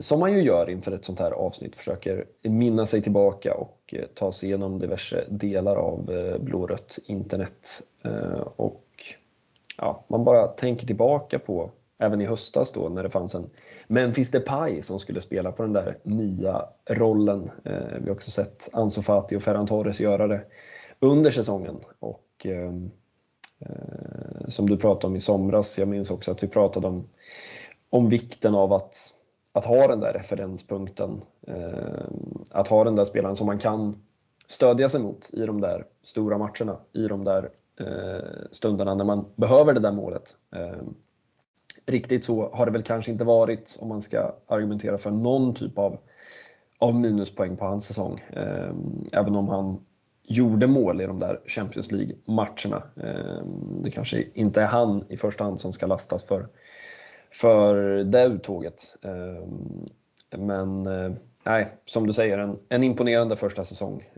som 0.00 0.20
man 0.20 0.32
ju 0.32 0.42
gör 0.42 0.70
inför 0.70 0.92
ett 0.92 1.04
sånt 1.04 1.18
här 1.18 1.30
avsnitt, 1.30 1.76
försöker 1.76 2.24
minna 2.42 2.86
sig 2.86 3.02
tillbaka 3.02 3.54
och 3.54 3.94
ta 4.14 4.32
sig 4.32 4.48
igenom 4.48 4.78
diverse 4.78 5.24
delar 5.28 5.76
av 5.76 6.04
blårött 6.40 6.98
internet. 7.06 7.82
Och 8.56 8.84
ja, 9.78 10.04
man 10.08 10.24
bara 10.24 10.46
tänker 10.46 10.86
tillbaka 10.86 11.38
på, 11.38 11.70
även 11.98 12.20
i 12.20 12.26
höstas 12.26 12.72
då 12.72 12.88
när 12.88 13.02
det 13.02 13.10
fanns 13.10 13.34
en 13.34 13.50
Memphis 13.86 14.30
Depay 14.30 14.82
som 14.82 14.98
skulle 14.98 15.20
spela 15.20 15.52
på 15.52 15.62
den 15.62 15.72
där 15.72 15.98
nya 16.02 16.64
rollen. 16.86 17.50
Eh, 17.64 17.98
vi 18.00 18.08
har 18.08 18.16
också 18.16 18.30
sett 18.30 18.68
Ansu 18.72 19.02
Fati 19.02 19.36
och 19.36 19.42
Ferran 19.42 19.66
Torres 19.66 20.00
göra 20.00 20.26
det 20.26 20.40
under 21.00 21.30
säsongen. 21.30 21.76
Och 21.98 22.24
ehm, 22.44 22.90
Eh, 23.60 24.48
som 24.48 24.68
du 24.68 24.76
pratade 24.76 25.06
om 25.06 25.16
i 25.16 25.20
somras. 25.20 25.78
Jag 25.78 25.88
minns 25.88 26.10
också 26.10 26.30
att 26.30 26.42
vi 26.42 26.48
pratade 26.48 26.86
om, 26.86 27.08
om 27.90 28.08
vikten 28.08 28.54
av 28.54 28.72
att, 28.72 29.14
att 29.52 29.64
ha 29.64 29.88
den 29.88 30.00
där 30.00 30.12
referenspunkten. 30.12 31.22
Eh, 31.46 32.04
att 32.50 32.68
ha 32.68 32.84
den 32.84 32.96
där 32.96 33.04
spelaren 33.04 33.36
som 33.36 33.46
man 33.46 33.58
kan 33.58 34.02
stödja 34.46 34.88
sig 34.88 35.00
mot 35.00 35.30
i 35.32 35.46
de 35.46 35.60
där 35.60 35.84
stora 36.02 36.38
matcherna, 36.38 36.76
i 36.92 37.08
de 37.08 37.24
där 37.24 37.50
eh, 37.80 38.46
stunderna 38.50 38.94
när 38.94 39.04
man 39.04 39.24
behöver 39.36 39.74
det 39.74 39.80
där 39.80 39.92
målet. 39.92 40.36
Ehm, 40.56 40.94
Riktigt 41.88 42.24
så 42.24 42.50
har 42.52 42.66
det 42.66 42.72
väl 42.72 42.82
kanske 42.82 43.10
inte 43.10 43.24
varit 43.24 43.78
om 43.80 43.88
man 43.88 44.02
ska 44.02 44.34
argumentera 44.46 44.98
för 44.98 45.10
någon 45.10 45.54
typ 45.54 45.78
av, 45.78 45.98
av 46.78 46.94
minuspoäng 46.94 47.56
på 47.56 47.64
hans 47.64 47.84
säsong. 47.84 48.20
Ehm, 48.32 49.08
även 49.12 49.36
om 49.36 49.48
han 49.48 49.84
gjorde 50.22 50.66
mål 50.66 51.00
i 51.00 51.06
de 51.06 51.18
där 51.18 51.40
Champions 51.46 51.92
League-matcherna. 51.92 52.82
Ehm, 53.02 53.82
det 53.82 53.90
kanske 53.90 54.24
inte 54.34 54.62
är 54.62 54.66
han 54.66 55.04
i 55.08 55.16
första 55.16 55.44
hand 55.44 55.60
som 55.60 55.72
ska 55.72 55.86
lastas 55.86 56.24
för, 56.24 56.48
för 57.30 57.74
det 58.04 58.24
uttåget. 58.24 58.96
Ehm, 59.02 59.88
men 60.36 60.86
eh, 60.86 61.12
nej, 61.44 61.72
som 61.86 62.06
du 62.06 62.12
säger, 62.12 62.38
en, 62.38 62.58
en 62.68 62.84
imponerande 62.84 63.36
första 63.36 63.64
säsong. 63.64 64.10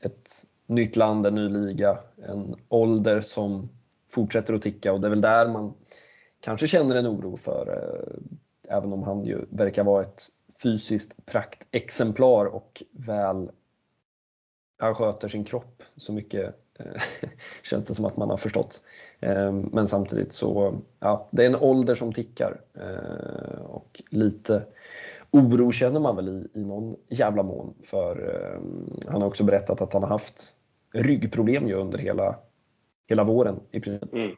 Ett 0.00 0.30
nytt 0.66 0.96
land, 0.96 1.26
en 1.26 1.34
ny 1.34 1.48
liga, 1.48 1.98
en 2.28 2.54
ålder 2.68 3.20
som 3.20 3.68
fortsätter 4.12 4.54
att 4.54 4.62
ticka 4.62 4.92
och 4.92 5.00
det 5.00 5.08
är 5.08 5.10
väl 5.10 5.20
där 5.20 5.48
man 5.48 5.74
kanske 6.40 6.68
känner 6.68 6.96
en 6.96 7.06
oro 7.06 7.36
för, 7.36 7.68
eh, 7.68 8.76
även 8.76 8.92
om 8.92 9.02
han 9.02 9.24
ju 9.24 9.38
verkar 9.50 9.84
vara 9.84 10.02
ett 10.02 10.22
fysiskt 10.62 11.26
praktexemplar 11.26 12.46
och 12.46 12.82
väl 12.92 13.50
han 14.80 14.94
sköter 14.94 15.28
sin 15.28 15.44
kropp 15.44 15.82
så 15.96 16.12
mycket 16.12 16.54
eh, 16.78 17.02
känns 17.62 17.84
det 17.84 17.94
som 17.94 18.04
att 18.04 18.16
man 18.16 18.30
har 18.30 18.36
förstått. 18.36 18.82
Ehm, 19.20 19.70
men 19.72 19.88
samtidigt 19.88 20.32
så, 20.32 20.78
ja, 21.00 21.28
det 21.30 21.42
är 21.42 21.46
en 21.46 21.56
ålder 21.56 21.94
som 21.94 22.12
tickar 22.12 22.60
eh, 22.74 23.60
och 23.60 24.02
lite 24.10 24.62
oro 25.30 25.72
känner 25.72 26.00
man 26.00 26.16
väl 26.16 26.28
i, 26.28 26.60
i 26.60 26.64
någon 26.64 26.96
jävla 27.08 27.42
mån 27.42 27.74
för 27.82 28.34
ehm, 28.34 29.00
han 29.08 29.20
har 29.20 29.28
också 29.28 29.44
berättat 29.44 29.80
att 29.80 29.92
han 29.92 30.02
har 30.02 30.10
haft 30.10 30.56
ryggproblem 30.92 31.68
ju 31.68 31.74
under 31.74 31.98
hela, 31.98 32.38
hela 33.10 33.24
våren 33.24 33.60
i 33.70 33.80
princip. 33.80 34.12
Mm. 34.12 34.36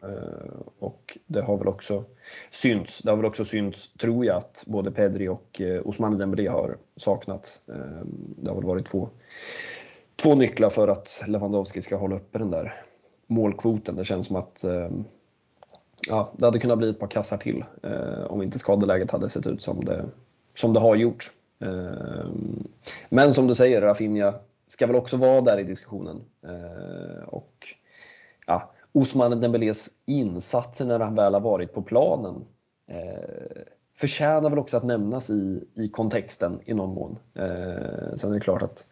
Och 0.79 1.19
det 1.27 1.41
har 1.41 1.59
väl 1.59 1.69
också 1.69 2.05
synts. 2.51 2.99
Det 2.99 3.11
har 3.11 3.17
väl 3.17 3.27
också 3.27 3.45
synts, 3.45 3.93
tror 3.93 4.25
jag, 4.25 4.37
att 4.37 4.65
både 4.67 4.91
Pedri 4.91 5.29
och 5.29 5.61
Osman 5.85 6.19
Dembélé 6.19 6.49
har 6.49 6.77
saknats. 6.97 7.63
Det 8.37 8.51
har 8.51 8.57
väl 8.57 8.65
varit 8.65 8.87
två 8.87 9.09
två 10.23 10.35
nycklar 10.35 10.71
för 10.71 10.89
att 10.89 11.25
Lewandowski 11.27 11.83
ska 11.83 11.97
hålla 11.97 12.17
uppe 12.17 12.39
den 12.39 12.51
där 12.51 12.85
målkvoten. 13.27 13.97
Det 13.97 14.05
känns 14.05 14.27
som 14.27 14.37
att 14.37 14.65
eh, 14.65 14.91
ja, 16.09 16.33
det 16.37 16.45
hade 16.45 16.59
kunnat 16.59 16.79
bli 16.79 16.91
ett 16.91 16.99
par 16.99 17.07
kassar 17.07 17.37
till 17.37 17.65
eh, 17.83 18.25
om 18.25 18.43
inte 18.43 18.59
skadeläget 18.59 19.11
hade 19.11 19.29
sett 19.29 19.47
ut 19.47 19.63
som 19.63 19.85
det, 19.85 20.05
som 20.55 20.73
det 20.73 20.81
har 20.81 20.97
gjort. 20.97 21.33
Eh, 21.61 22.27
men 23.09 23.35
som 23.35 23.47
du 23.47 23.55
säger, 23.55 23.81
Rafinha 23.81 24.35
ska 24.69 24.87
väl 24.87 24.97
också 24.97 25.17
vara 25.17 25.41
där 25.41 25.59
i 25.59 25.65
diskussionen. 25.65 26.21
och 27.27 27.67
ja, 28.47 28.71
Osman 28.93 29.41
Dembélés 29.41 29.91
insatser 30.07 30.87
när 30.87 30.99
han 30.99 31.15
väl 31.15 31.35
har 31.35 31.41
varit 31.41 31.73
på 31.73 31.83
planen 31.83 32.45
eh, 32.87 33.63
förtjänar 33.95 34.51
väl 34.51 34.59
också 34.59 34.77
att 34.77 34.85
nämnas 34.85 35.31
i, 35.31 35.65
i 35.75 35.89
kontexten 35.89 36.61
i 36.65 36.75
någon 36.75 36.95
mån. 36.95 37.19
Eh, 37.35 38.15
sen 38.17 38.31
är 38.31 38.35
det 38.35 38.41
klart 38.41 38.63
att 38.63 38.87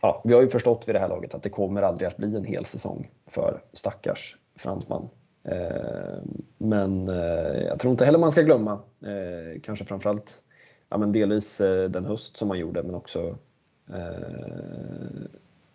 ja, 0.00 0.22
vi 0.24 0.34
har 0.34 0.42
ju 0.42 0.48
förstått 0.48 0.88
vid 0.88 0.94
det 0.94 0.98
här 0.98 1.08
laget 1.08 1.34
att 1.34 1.42
det 1.42 1.50
kommer 1.50 1.82
aldrig 1.82 2.08
att 2.08 2.16
bli 2.16 2.36
en 2.36 2.44
hel 2.44 2.64
säsong 2.64 3.10
för 3.26 3.62
stackars 3.72 4.36
fransman. 4.56 5.08
Eh, 5.44 6.18
men 6.58 7.08
eh, 7.08 7.60
jag 7.66 7.78
tror 7.78 7.90
inte 7.90 8.04
heller 8.04 8.18
man 8.18 8.32
ska 8.32 8.42
glömma, 8.42 8.72
eh, 9.02 9.60
kanske 9.62 9.84
framförallt 9.84 10.42
ja, 10.88 10.98
men 10.98 11.12
delvis 11.12 11.60
eh, 11.60 11.90
den 11.90 12.04
höst 12.04 12.36
som 12.36 12.48
man 12.48 12.58
gjorde 12.58 12.82
men 12.82 12.94
också 12.94 13.36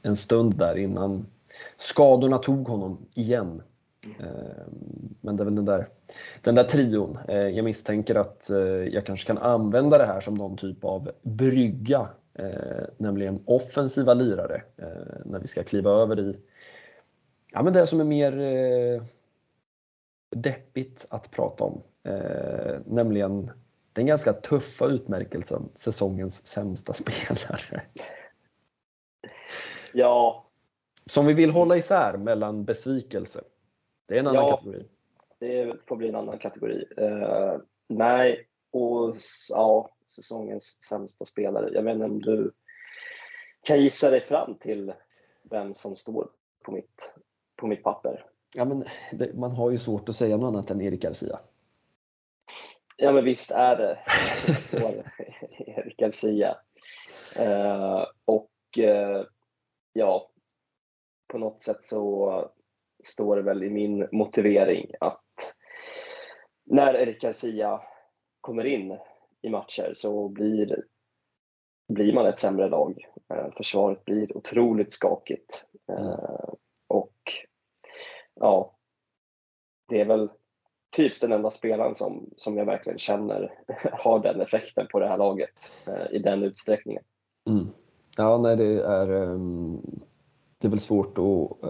en 0.01 0.15
stund 0.15 0.57
där 0.57 0.77
innan 0.77 1.25
skadorna 1.77 2.37
tog 2.37 2.67
honom 2.67 3.05
igen. 3.15 3.61
Men 5.21 5.35
det 5.35 5.43
är 5.43 5.45
väl 5.45 5.55
den 5.55 5.65
där, 5.65 5.87
den 6.41 6.55
där 6.55 6.63
trion. 6.63 7.17
Jag 7.27 7.63
misstänker 7.63 8.15
att 8.15 8.49
jag 8.91 9.05
kanske 9.05 9.27
kan 9.27 9.37
använda 9.37 9.97
det 9.97 10.05
här 10.05 10.21
som 10.21 10.35
någon 10.35 10.57
typ 10.57 10.83
av 10.83 11.11
brygga 11.21 12.07
eh, 12.33 12.83
nämligen 12.97 13.43
offensiva 13.45 14.13
lirare, 14.13 14.63
eh, 14.77 15.21
när 15.25 15.39
vi 15.39 15.47
ska 15.47 15.63
kliva 15.63 15.91
över 15.91 16.19
i 16.19 16.39
ja, 17.53 17.63
men 17.63 17.73
det 17.73 17.87
som 17.87 17.99
är 17.99 18.03
mer 18.03 18.39
eh, 18.39 19.03
deppigt 20.35 21.05
att 21.09 21.31
prata 21.31 21.63
om, 21.63 21.81
eh, 22.03 22.79
nämligen 22.85 23.51
den 23.93 24.05
ganska 24.05 24.33
tuffa 24.33 24.85
utmärkelsen 24.85 25.69
säsongens 25.75 26.45
sämsta 26.45 26.93
spelare. 26.93 27.81
Ja. 29.93 30.49
Som 31.05 31.25
vi 31.25 31.33
vill 31.33 31.51
hålla 31.51 31.77
isär 31.77 32.17
mellan 32.17 32.65
besvikelse. 32.65 33.41
Det 34.07 34.15
är 34.15 34.19
en 34.19 34.27
annan 34.27 34.47
ja, 34.47 34.57
kategori. 34.57 34.85
Det 35.39 35.87
får 35.87 35.95
bli 35.95 36.09
en 36.09 36.15
annan 36.15 36.39
kategori. 36.39 36.85
Uh, 37.01 37.57
nej, 37.87 38.47
och 38.71 39.15
ja, 39.49 39.89
säsongens 40.07 40.83
sämsta 40.89 41.25
spelare. 41.25 41.69
Jag 41.73 41.83
vet 41.83 41.93
inte 41.93 42.05
om 42.05 42.21
du 42.21 42.51
kan 43.63 43.81
gissa 43.81 44.09
dig 44.09 44.21
fram 44.21 44.55
till 44.55 44.93
vem 45.43 45.73
som 45.73 45.95
står 45.95 46.29
på 46.63 46.71
mitt, 46.71 47.13
på 47.55 47.67
mitt 47.67 47.83
papper? 47.83 48.25
Ja, 48.55 48.65
men 48.65 48.85
det, 49.11 49.33
man 49.33 49.51
har 49.51 49.71
ju 49.71 49.77
svårt 49.77 50.09
att 50.09 50.15
säga 50.15 50.37
något 50.37 50.47
annat 50.47 50.71
än 50.71 50.81
Erik 50.81 51.01
Garcia. 51.01 51.39
Ja, 52.97 53.11
men 53.11 53.25
visst 53.25 53.51
är 53.51 53.75
det. 53.75 53.99
Erik 55.57 55.97
Garcia. 55.97 56.57
Uh, 57.39 58.05
och 58.25 58.51
uh, 58.77 59.25
ja, 59.93 60.29
på 61.33 61.39
något 61.39 61.59
sätt 61.59 61.83
så 61.83 62.51
står 63.03 63.35
det 63.35 63.41
väl 63.41 63.63
i 63.63 63.69
min 63.69 64.07
motivering 64.11 64.91
att 64.99 65.55
när 66.65 66.93
Erik 66.93 67.21
Garcia 67.21 67.81
kommer 68.41 68.63
in 68.63 68.97
i 69.41 69.49
matcher 69.49 69.91
så 69.95 70.29
blir, 70.29 70.83
blir 71.87 72.13
man 72.13 72.25
ett 72.25 72.37
sämre 72.37 72.69
lag. 72.69 73.05
Eh, 73.33 73.51
försvaret 73.57 74.05
blir 74.05 74.37
otroligt 74.37 74.93
skakigt. 74.93 75.65
Eh, 75.91 76.53
och 76.87 77.17
ja, 78.33 78.75
det 79.89 80.01
är 80.01 80.05
väl 80.05 80.29
typ 80.95 81.21
den 81.21 81.31
enda 81.31 81.51
spelaren 81.51 81.95
som, 81.95 82.29
som 82.37 82.57
jag 82.57 82.65
verkligen 82.65 82.99
känner 82.99 83.59
har 83.91 84.19
den 84.19 84.41
effekten 84.41 84.87
på 84.91 84.99
det 84.99 85.07
här 85.07 85.17
laget 85.17 85.71
eh, 85.87 86.15
i 86.15 86.19
den 86.19 86.43
utsträckningen. 86.43 87.03
Mm. 87.49 87.67
Ja, 88.17 88.37
nej 88.37 88.57
det 88.57 88.83
är, 88.83 89.09
ehm, 89.09 89.81
det 90.63 90.67
är 90.67 90.69
väl 90.69 90.79
svårt 90.79 91.17
att 91.17 91.63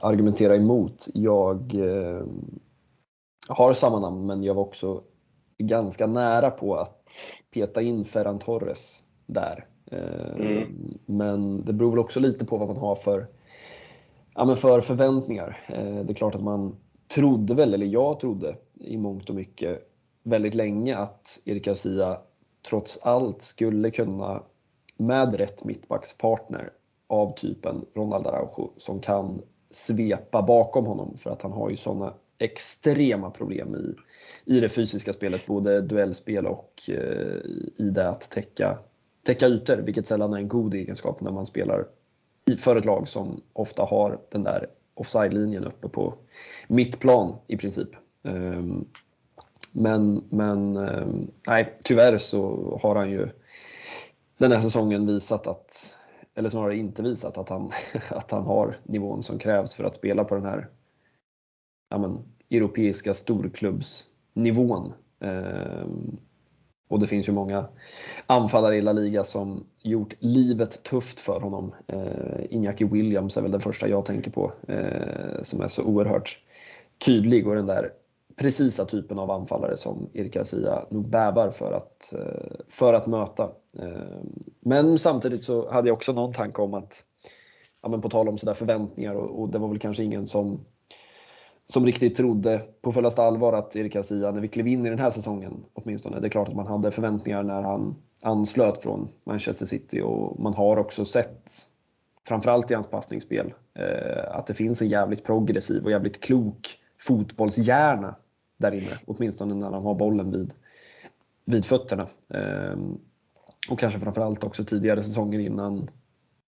argumentera 0.00 0.56
emot. 0.56 1.08
Jag 1.14 1.74
har 3.48 3.72
samma 3.72 3.98
namn 3.98 4.26
men 4.26 4.42
jag 4.42 4.54
var 4.54 4.62
också 4.62 5.02
ganska 5.58 6.06
nära 6.06 6.50
på 6.50 6.76
att 6.76 7.08
peta 7.50 7.82
in 7.82 8.04
Ferran 8.04 8.38
Torres 8.38 9.04
där. 9.26 9.66
Eh, 9.86 10.34
mm. 10.36 10.98
Men 11.06 11.64
det 11.64 11.72
beror 11.72 11.90
väl 11.90 11.98
också 11.98 12.20
lite 12.20 12.44
på 12.44 12.56
vad 12.56 12.68
man 12.68 12.76
har 12.76 12.94
för, 12.94 13.26
ja, 14.34 14.44
men 14.44 14.56
för 14.56 14.80
förväntningar. 14.80 15.66
Eh, 15.68 16.04
det 16.04 16.12
är 16.12 16.14
klart 16.14 16.34
att 16.34 16.42
man 16.42 16.76
trodde 17.14 17.54
väl, 17.54 17.74
eller 17.74 17.86
jag 17.86 18.20
trodde 18.20 18.56
i 18.74 18.96
mångt 18.96 19.28
och 19.28 19.34
mycket 19.34 19.78
väldigt 20.22 20.54
länge 20.54 20.96
att 20.96 21.42
Erik 21.44 21.64
Garcia 21.64 22.20
trots 22.68 22.98
allt 23.02 23.42
skulle 23.42 23.90
kunna 23.90 24.42
med 24.96 25.34
rätt 25.34 25.64
mittbackspartner 25.64 26.72
av 27.10 27.34
typen 27.34 27.84
Ronald 27.94 28.26
Araujo 28.26 28.72
som 28.76 29.00
kan 29.00 29.42
svepa 29.70 30.42
bakom 30.42 30.86
honom 30.86 31.16
för 31.18 31.30
att 31.30 31.42
han 31.42 31.52
har 31.52 31.70
ju 31.70 31.76
sådana 31.76 32.14
extrema 32.38 33.30
problem 33.30 33.74
i, 33.76 33.94
i 34.56 34.60
det 34.60 34.68
fysiska 34.68 35.12
spelet, 35.12 35.46
både 35.46 35.80
duellspel 35.80 36.46
och 36.46 36.82
eh, 36.88 37.36
i 37.76 37.90
det 37.90 38.08
att 38.08 38.30
täcka, 38.30 38.78
täcka 39.22 39.46
ytor, 39.46 39.76
vilket 39.76 40.06
sällan 40.06 40.32
är 40.32 40.38
en 40.38 40.48
god 40.48 40.74
egenskap 40.74 41.20
när 41.20 41.30
man 41.30 41.46
spelar 41.46 41.86
i, 42.46 42.56
för 42.56 42.76
ett 42.76 42.84
lag 42.84 43.08
som 43.08 43.40
ofta 43.52 43.82
har 43.82 44.20
den 44.30 44.42
där 44.42 44.66
offside-linjen 44.94 45.64
uppe 45.64 45.88
på 45.88 46.14
mittplan 46.68 47.36
i 47.46 47.56
princip. 47.56 47.88
Um, 48.22 48.88
men, 49.72 50.24
men 50.28 50.76
um, 50.76 51.30
nej, 51.46 51.78
tyvärr 51.84 52.18
så 52.18 52.78
har 52.82 52.96
han 52.96 53.10
ju 53.10 53.28
den 54.38 54.52
här 54.52 54.60
säsongen 54.60 55.06
visat 55.06 55.46
att, 55.46 55.96
eller 56.40 56.50
snarare 56.50 56.76
inte 56.76 57.02
visat 57.02 57.38
att 57.38 57.48
han, 57.48 57.70
att 58.08 58.30
han 58.30 58.42
har 58.42 58.76
nivån 58.82 59.22
som 59.22 59.38
krävs 59.38 59.74
för 59.74 59.84
att 59.84 59.94
spela 59.94 60.24
på 60.24 60.34
den 60.34 60.44
här 60.44 60.68
ja, 61.90 61.98
men, 61.98 62.18
europeiska 62.50 63.14
storklubbsnivån. 63.14 64.92
Ehm, 65.20 66.16
och 66.88 67.00
det 67.00 67.06
finns 67.06 67.28
ju 67.28 67.32
många 67.32 67.64
anfallare 68.26 68.76
i 68.76 68.80
La 68.80 68.92
Liga 68.92 69.24
som 69.24 69.64
gjort 69.78 70.14
livet 70.18 70.82
tufft 70.82 71.20
för 71.20 71.40
honom. 71.40 71.74
Inyaki 72.48 72.84
Iñaki 72.84 72.92
Williams 72.92 73.36
är 73.36 73.42
väl 73.42 73.50
den 73.50 73.60
första 73.60 73.88
jag 73.88 74.04
tänker 74.04 74.30
på 74.30 74.52
eh, 74.68 75.42
som 75.42 75.60
är 75.60 75.68
så 75.68 75.84
oerhört 75.84 76.42
tydlig 76.98 77.46
och 77.46 77.54
den 77.54 77.66
där 77.66 77.92
precisa 78.40 78.84
typen 78.84 79.18
av 79.18 79.30
anfallare 79.30 79.76
som 79.76 80.10
Erik 80.12 80.34
Garcia 80.34 80.86
nog 80.90 81.08
bävar 81.08 81.50
för 81.50 81.72
att, 81.72 82.14
eh, 82.14 82.60
för 82.68 82.94
att 82.94 83.06
möta. 83.06 83.50
Eh, 83.78 84.20
men 84.60 84.98
samtidigt 84.98 85.44
så 85.44 85.70
hade 85.70 85.88
jag 85.88 85.96
också 85.96 86.12
någon 86.12 86.32
tanke 86.32 86.62
om 86.62 86.74
att, 86.74 87.04
ja 87.82 87.88
men 87.88 88.00
på 88.00 88.08
tal 88.08 88.28
om 88.28 88.38
sådär 88.38 88.54
förväntningar 88.54 89.14
och, 89.14 89.40
och 89.40 89.48
det 89.48 89.58
var 89.58 89.68
väl 89.68 89.78
kanske 89.78 90.04
ingen 90.04 90.26
som 90.26 90.60
som 91.66 91.86
riktigt 91.86 92.16
trodde 92.16 92.60
på 92.82 92.92
fullaste 92.92 93.22
allvar 93.22 93.52
att 93.52 93.76
Erik 93.76 93.92
Garcia, 93.92 94.30
när 94.30 94.40
vi 94.40 94.48
klev 94.48 94.68
in 94.68 94.86
i 94.86 94.90
den 94.90 94.98
här 94.98 95.10
säsongen 95.10 95.64
åtminstone, 95.72 96.20
det 96.20 96.26
är 96.26 96.30
klart 96.30 96.48
att 96.48 96.56
man 96.56 96.66
hade 96.66 96.90
förväntningar 96.90 97.42
när 97.42 97.62
han 97.62 97.96
anslöt 98.24 98.82
från 98.82 99.08
Manchester 99.24 99.66
City 99.66 100.00
och 100.00 100.40
man 100.40 100.54
har 100.54 100.76
också 100.76 101.04
sett, 101.04 101.52
framförallt 102.28 102.70
i 102.70 102.74
hans 102.74 102.86
passningsspel, 102.86 103.54
eh, 103.74 104.36
att 104.36 104.46
det 104.46 104.54
finns 104.54 104.82
en 104.82 104.88
jävligt 104.88 105.24
progressiv 105.24 105.84
och 105.84 105.90
jävligt 105.90 106.20
klok 106.20 106.76
fotbollshjärna 107.00 108.14
där 108.60 108.74
inne, 108.74 108.98
åtminstone 109.06 109.54
när 109.54 109.70
han 109.70 109.82
har 109.82 109.94
bollen 109.94 110.30
vid, 110.30 110.54
vid 111.44 111.64
fötterna. 111.64 112.08
Ehm, 112.34 112.98
och 113.70 113.78
kanske 113.78 114.00
framförallt 114.00 114.44
också 114.44 114.64
tidigare 114.64 115.04
säsonger 115.04 115.38
innan 115.38 115.90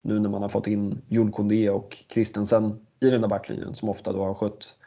nu 0.02 0.20
när 0.20 0.30
man 0.30 0.42
har 0.42 0.50
fått 0.50 0.68
in 0.68 1.02
Jon 1.08 1.32
Koundé 1.32 1.70
och 1.70 1.98
Christensen 2.10 2.86
i 3.00 3.10
den 3.10 3.22
där 3.22 3.28
backlinjen 3.28 3.76
som 3.76 3.90
ofta 3.90 4.14
då 4.14 4.24
har 4.24 4.34
skött 4.34 4.78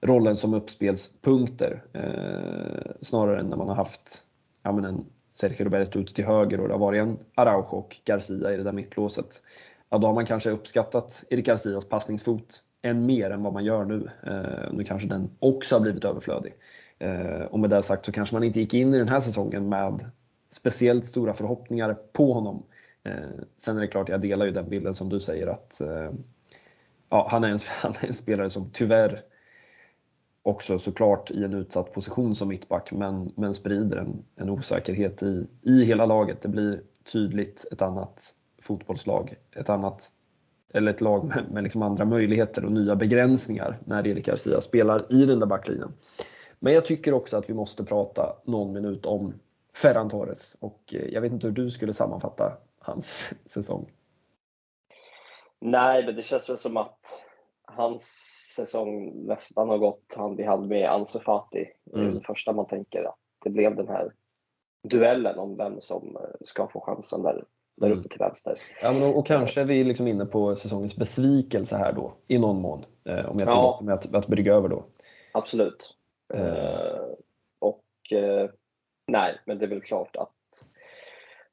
rollen 0.00 0.36
som 0.36 0.54
uppspelspunkter 0.54 1.84
eh, 1.92 2.92
snarare 3.00 3.40
än 3.40 3.46
när 3.46 3.56
man 3.56 3.68
har 3.68 3.74
haft 3.74 4.26
ja, 4.62 4.72
men 4.72 4.84
en 4.84 5.04
Sergio 5.32 5.64
Roberto 5.64 5.98
ute 5.98 6.14
till 6.14 6.24
höger 6.24 6.60
och 6.60 6.68
det 6.68 6.74
har 6.74 6.78
varit 6.78 7.02
en 7.02 7.18
Araujo 7.34 7.76
och 7.76 7.96
Garcia 8.04 8.52
i 8.52 8.56
det 8.56 8.62
där 8.62 8.72
mittlåset. 8.72 9.42
Ja, 9.88 9.98
då 9.98 10.06
har 10.06 10.14
man 10.14 10.26
kanske 10.26 10.50
uppskattat 10.50 11.24
Erik 11.30 11.46
Garcias 11.46 11.88
passningsfot 11.88 12.62
än 12.82 13.06
mer 13.06 13.30
än 13.30 13.42
vad 13.42 13.52
man 13.52 13.64
gör 13.64 13.84
nu. 13.84 14.10
Eh, 14.26 14.72
nu 14.72 14.84
kanske 14.84 15.08
den 15.08 15.30
också 15.38 15.74
har 15.74 15.80
blivit 15.80 16.04
överflödig. 16.04 16.52
Eh, 16.98 17.42
och 17.42 17.58
med 17.58 17.70
det 17.70 17.82
sagt 17.82 18.06
så 18.06 18.12
kanske 18.12 18.34
man 18.34 18.44
inte 18.44 18.60
gick 18.60 18.74
in 18.74 18.94
i 18.94 18.98
den 18.98 19.08
här 19.08 19.20
säsongen 19.20 19.68
med 19.68 20.10
speciellt 20.50 21.06
stora 21.06 21.34
förhoppningar 21.34 21.96
på 22.12 22.32
honom. 22.32 22.62
Eh, 23.04 23.14
sen 23.56 23.76
är 23.76 23.80
det 23.80 23.86
klart, 23.86 24.08
jag 24.08 24.20
delar 24.20 24.46
ju 24.46 24.52
den 24.52 24.68
bilden 24.68 24.94
som 24.94 25.08
du 25.08 25.20
säger 25.20 25.46
att 25.46 25.80
eh, 25.80 26.10
ja, 27.08 27.28
han, 27.30 27.44
är 27.44 27.48
en, 27.48 27.58
han 27.80 27.94
är 28.00 28.06
en 28.06 28.14
spelare 28.14 28.50
som 28.50 28.70
tyvärr 28.72 29.22
också 30.42 30.78
såklart 30.78 31.30
i 31.30 31.44
en 31.44 31.54
utsatt 31.54 31.92
position 31.92 32.34
som 32.34 32.48
mittback 32.48 32.92
men, 32.92 33.32
men 33.36 33.54
sprider 33.54 33.96
en, 33.96 34.24
en 34.36 34.50
osäkerhet 34.50 35.22
i, 35.22 35.46
i 35.62 35.84
hela 35.84 36.06
laget. 36.06 36.42
Det 36.42 36.48
blir 36.48 36.82
tydligt 37.12 37.66
ett 37.72 37.82
annat 37.82 38.34
fotbollslag, 38.62 39.34
ett 39.56 39.70
annat 39.70 40.12
eller 40.72 40.90
ett 40.90 41.00
lag 41.00 41.24
med, 41.24 41.44
med 41.50 41.62
liksom 41.62 41.82
andra 41.82 42.04
möjligheter 42.04 42.64
och 42.64 42.72
nya 42.72 42.96
begränsningar 42.96 43.78
när 43.84 44.06
Erik 44.06 44.26
Garcia 44.26 44.60
spelar 44.60 45.12
i 45.12 45.24
den 45.24 45.38
där 45.38 45.46
backlinjen. 45.46 45.92
Men 46.58 46.74
jag 46.74 46.84
tycker 46.84 47.14
också 47.14 47.36
att 47.36 47.50
vi 47.50 47.54
måste 47.54 47.84
prata 47.84 48.36
någon 48.44 48.72
minut 48.72 49.06
om 49.06 49.34
Ferran 49.74 50.10
Torres 50.10 50.56
och 50.60 50.94
eh, 50.94 51.04
jag 51.04 51.20
vet 51.20 51.32
inte 51.32 51.46
hur 51.46 51.54
du 51.54 51.70
skulle 51.70 51.92
sammanfatta 51.92 52.52
hans 52.78 53.34
säsong. 53.46 53.90
Nej, 55.60 56.06
men 56.06 56.16
det 56.16 56.22
känns 56.22 56.50
väl 56.50 56.58
som 56.58 56.76
att 56.76 57.22
hans 57.64 58.02
säsong 58.56 59.12
nästan 59.26 59.68
har 59.68 59.78
gått 59.78 60.14
hand 60.16 60.40
i 60.40 60.42
hand 60.42 60.68
med 60.68 60.90
Ansu 60.90 61.18
Fati. 61.18 61.68
Mm. 61.94 62.14
Det 62.14 62.20
första 62.20 62.52
man 62.52 62.66
tänker 62.66 63.04
att 63.04 63.18
det 63.44 63.50
blev 63.50 63.76
den 63.76 63.88
här 63.88 64.12
duellen 64.88 65.38
om 65.38 65.56
vem 65.56 65.80
som 65.80 66.16
eh, 66.16 66.22
ska 66.40 66.68
få 66.68 66.80
chansen 66.80 67.22
där, 67.22 67.44
där 67.76 67.86
mm. 67.86 67.98
uppe 67.98 68.08
till 68.08 68.18
vänster. 68.18 68.58
Ja, 68.82 68.92
men 68.92 69.02
och, 69.02 69.18
och 69.18 69.26
kanske 69.26 69.60
är 69.60 69.64
vi 69.64 69.84
liksom 69.84 70.08
inne 70.08 70.24
på 70.24 70.56
säsongens 70.56 70.96
besvikelse 70.96 71.76
här 71.76 71.92
då, 71.92 72.14
i 72.26 72.38
någon 72.38 72.60
mån. 72.60 72.84
Eh, 73.04 73.30
om 73.30 73.38
jag 73.38 73.48
tillåter 73.48 73.78
ja. 73.78 73.84
mig 73.84 73.94
att, 73.94 74.14
att 74.14 74.26
brygga 74.26 74.54
över 74.54 74.68
då. 74.68 74.84
Absolut. 75.32 75.96
Eh, 76.34 77.00
och 77.58 78.12
eh, 78.12 78.50
nej, 79.06 79.40
men 79.46 79.58
det 79.58 79.64
är 79.64 79.68
väl 79.68 79.82
klart 79.82 80.16
att 80.16 80.32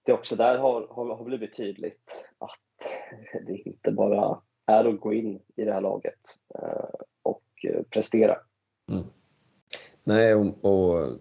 det 0.04 0.14
också 0.14 0.36
där 0.36 0.58
har, 0.58 0.88
har, 0.90 1.16
har 1.16 1.24
blivit 1.24 1.58
tydligt 1.58 2.26
att 2.38 3.00
det 3.48 3.58
inte 3.58 3.92
bara 3.92 4.42
är 4.66 4.86
att 4.86 5.00
gå 5.00 5.14
in 5.14 5.42
i 5.56 5.66
det 5.66 5.74
här 5.74 5.82
laget 5.82 6.20
eh, 6.56 6.90
och 7.24 7.44
eh, 7.64 7.84
prestera. 7.90 8.38
Mm. 8.92 9.04
Nej, 10.04 10.36
och, 10.36 10.66
och 10.66 11.18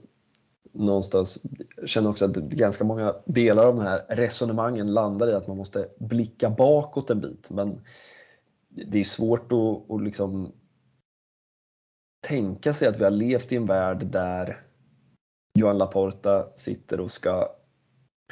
någonstans 0.78 1.38
känner 1.86 2.10
också 2.10 2.24
att 2.24 2.36
ganska 2.36 2.84
många 2.84 3.14
delar 3.24 3.66
av 3.66 3.76
de 3.76 3.82
här 3.82 4.04
resonemangen 4.08 4.92
landar 4.94 5.28
i 5.28 5.34
att 5.34 5.46
man 5.46 5.56
måste 5.56 5.88
blicka 5.98 6.50
bakåt 6.50 7.10
en 7.10 7.20
bit. 7.20 7.50
Men 7.50 7.80
det 8.68 8.98
är 8.98 9.04
svårt 9.04 9.52
att, 9.52 9.90
att 9.90 10.02
liksom 10.02 10.52
tänka 12.26 12.72
sig 12.72 12.88
att 12.88 13.00
vi 13.00 13.04
har 13.04 13.10
levt 13.10 13.52
i 13.52 13.56
en 13.56 13.66
värld 13.66 14.06
där 14.06 14.62
Johan 15.58 15.78
Laporta 15.78 16.48
sitter 16.56 17.00
och 17.00 17.10
ska 17.10 17.48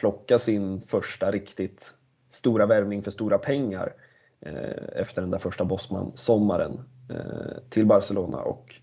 plocka 0.01 0.39
sin 0.39 0.81
första 0.81 1.31
riktigt 1.31 1.95
stora 2.29 2.67
värvning 2.67 3.03
för 3.03 3.11
stora 3.11 3.39
pengar 3.39 3.95
eh, 4.41 5.01
efter 5.01 5.23
den 5.23 5.31
där 5.31 5.39
första 5.39 5.65
Bosman-sommaren 5.65 6.81
eh, 7.11 7.63
till 7.71 7.87
Barcelona 7.87 8.39
och 8.39 8.75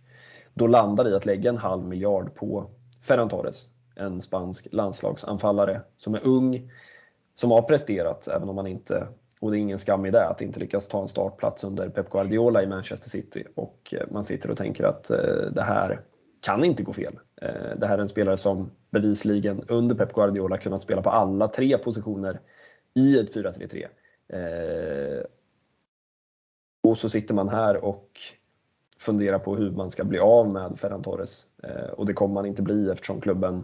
då 0.53 0.67
landar 0.67 1.09
i 1.09 1.13
att 1.13 1.25
lägga 1.25 1.49
en 1.49 1.57
halv 1.57 1.85
miljard 1.85 2.35
på 2.35 2.69
Ferran 3.03 3.29
Torres, 3.29 3.69
en 3.95 4.21
spansk 4.21 4.67
landslagsanfallare 4.71 5.81
som 5.97 6.15
är 6.15 6.27
ung, 6.27 6.71
som 7.35 7.51
har 7.51 7.61
presterat 7.61 8.27
även 8.27 8.49
om 8.49 8.57
han 8.57 8.67
inte 8.67 9.07
och 9.43 9.51
det 9.51 9.57
är 9.57 9.59
ingen 9.59 9.79
skam 9.79 10.05
i 10.05 10.11
det 10.11 10.27
att 10.27 10.41
inte 10.41 10.59
lyckas 10.59 10.87
ta 10.87 11.01
en 11.01 11.07
startplats 11.07 11.63
under 11.63 11.89
Pep 11.89 12.09
Guardiola 12.09 12.63
i 12.63 12.67
Manchester 12.67 13.09
City 13.09 13.43
och 13.55 13.93
eh, 13.97 14.07
man 14.11 14.23
sitter 14.23 14.51
och 14.51 14.57
tänker 14.57 14.83
att 14.83 15.09
eh, 15.09 15.51
det 15.51 15.61
här 15.61 16.01
kan 16.41 16.63
inte 16.63 16.83
gå 16.83 16.93
fel. 16.93 17.19
Eh, 17.41 17.77
det 17.77 17.87
här 17.87 17.97
är 17.97 18.01
en 18.01 18.09
spelare 18.09 18.37
som 18.37 18.71
bevisligen 18.89 19.63
under 19.67 19.95
Pep 19.95 20.13
Guardiola 20.13 20.57
kunnat 20.57 20.81
spela 20.81 21.01
på 21.01 21.09
alla 21.09 21.47
tre 21.47 21.77
positioner 21.77 22.39
i 22.93 23.19
ett 23.19 23.35
4-3-3. 23.35 23.87
Eh, 24.27 25.25
och 26.83 26.97
så 26.97 27.09
sitter 27.09 27.33
man 27.33 27.49
här 27.49 27.85
och 27.85 28.09
fundera 29.03 29.39
på 29.39 29.55
hur 29.55 29.71
man 29.71 29.91
ska 29.91 30.03
bli 30.03 30.19
av 30.19 30.49
med 30.49 30.79
Ferran 30.79 31.03
Torres. 31.03 31.45
Eh, 31.63 31.91
och 31.93 32.05
det 32.05 32.13
kommer 32.13 32.33
man 32.33 32.45
inte 32.45 32.61
bli 32.61 32.89
eftersom 32.89 33.21
klubben 33.21 33.63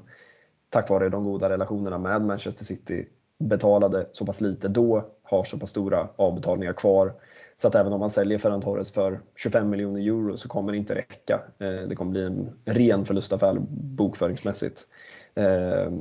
tack 0.69 0.89
vare 0.89 1.09
de 1.09 1.23
goda 1.23 1.49
relationerna 1.49 1.97
med 1.97 2.21
Manchester 2.21 2.65
City 2.65 3.07
betalade 3.39 4.09
så 4.11 4.25
pass 4.25 4.41
lite 4.41 4.67
då 4.67 5.05
har 5.23 5.43
så 5.43 5.59
pass 5.59 5.69
stora 5.69 6.09
avbetalningar 6.15 6.73
kvar. 6.73 7.13
Så 7.55 7.67
att 7.67 7.75
även 7.75 7.93
om 7.93 7.99
man 7.99 8.11
säljer 8.11 8.37
Ferran 8.37 8.61
Torres 8.61 8.91
för 8.91 9.19
25 9.35 9.69
miljoner 9.69 10.01
euro 10.01 10.37
så 10.37 10.47
kommer 10.49 10.71
det 10.71 10.77
inte 10.77 10.95
räcka. 10.95 11.41
Eh, 11.59 11.87
det 11.87 11.95
kommer 11.95 12.11
bli 12.11 12.23
en 12.23 12.49
ren 12.65 13.05
förlustaffär 13.05 13.57
bokföringsmässigt. 13.69 14.87
Eh, 15.35 15.91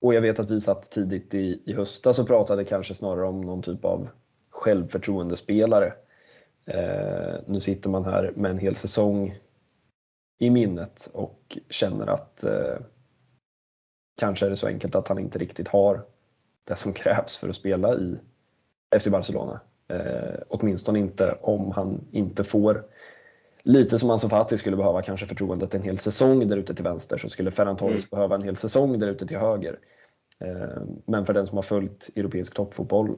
och 0.00 0.14
jag 0.14 0.20
vet 0.20 0.38
att 0.38 0.50
vi 0.50 0.60
satt 0.60 0.90
tidigt 0.90 1.34
i, 1.34 1.62
i 1.64 1.72
höstas 1.72 2.18
och 2.18 2.26
pratade 2.26 2.64
kanske 2.64 2.94
snarare 2.94 3.26
om 3.26 3.40
någon 3.40 3.62
typ 3.62 3.84
av 3.84 4.08
självförtroendespelare. 4.50 5.92
Eh, 6.66 7.34
nu 7.46 7.60
sitter 7.60 7.90
man 7.90 8.04
här 8.04 8.32
med 8.36 8.50
en 8.50 8.58
hel 8.58 8.76
säsong 8.76 9.38
i 10.38 10.50
minnet 10.50 11.10
och 11.12 11.58
känner 11.68 12.06
att 12.06 12.44
kanske 14.20 14.46
är 14.46 14.50
det 14.50 14.56
så 14.56 14.66
enkelt 14.66 14.94
att 14.94 15.08
han 15.08 15.18
inte 15.18 15.38
riktigt 15.38 15.68
har 15.68 16.04
det 16.64 16.76
som 16.76 16.92
krävs 16.92 17.36
för 17.36 17.48
att 17.48 17.56
spela 17.56 17.94
i 17.94 18.18
FC 18.98 19.08
Barcelona. 19.08 19.60
Eh, 19.88 20.40
åtminstone 20.48 20.98
inte 20.98 21.38
om 21.40 21.70
han 21.70 22.00
inte 22.10 22.44
får 22.44 22.84
lite 23.62 23.98
som 23.98 24.10
Ansu 24.10 24.28
Fati 24.28 24.58
skulle 24.58 24.76
behöva 24.76 25.02
kanske 25.02 25.26
förtroendet 25.26 25.74
en 25.74 25.82
hel 25.82 25.98
säsong 25.98 26.48
där 26.48 26.56
ute 26.56 26.74
till 26.74 26.84
vänster 26.84 27.18
så 27.18 27.28
skulle 27.28 27.50
Ferran 27.50 27.76
Torres 27.76 28.02
mm. 28.02 28.08
behöva 28.10 28.34
en 28.34 28.42
hel 28.42 28.56
säsong 28.56 28.98
där 28.98 29.08
ute 29.08 29.26
till 29.26 29.36
höger. 29.38 29.78
Eh, 30.40 30.82
men 31.06 31.26
för 31.26 31.34
den 31.34 31.46
som 31.46 31.58
har 31.58 31.62
följt 31.62 32.10
europeisk 32.16 32.54
toppfotboll 32.54 33.16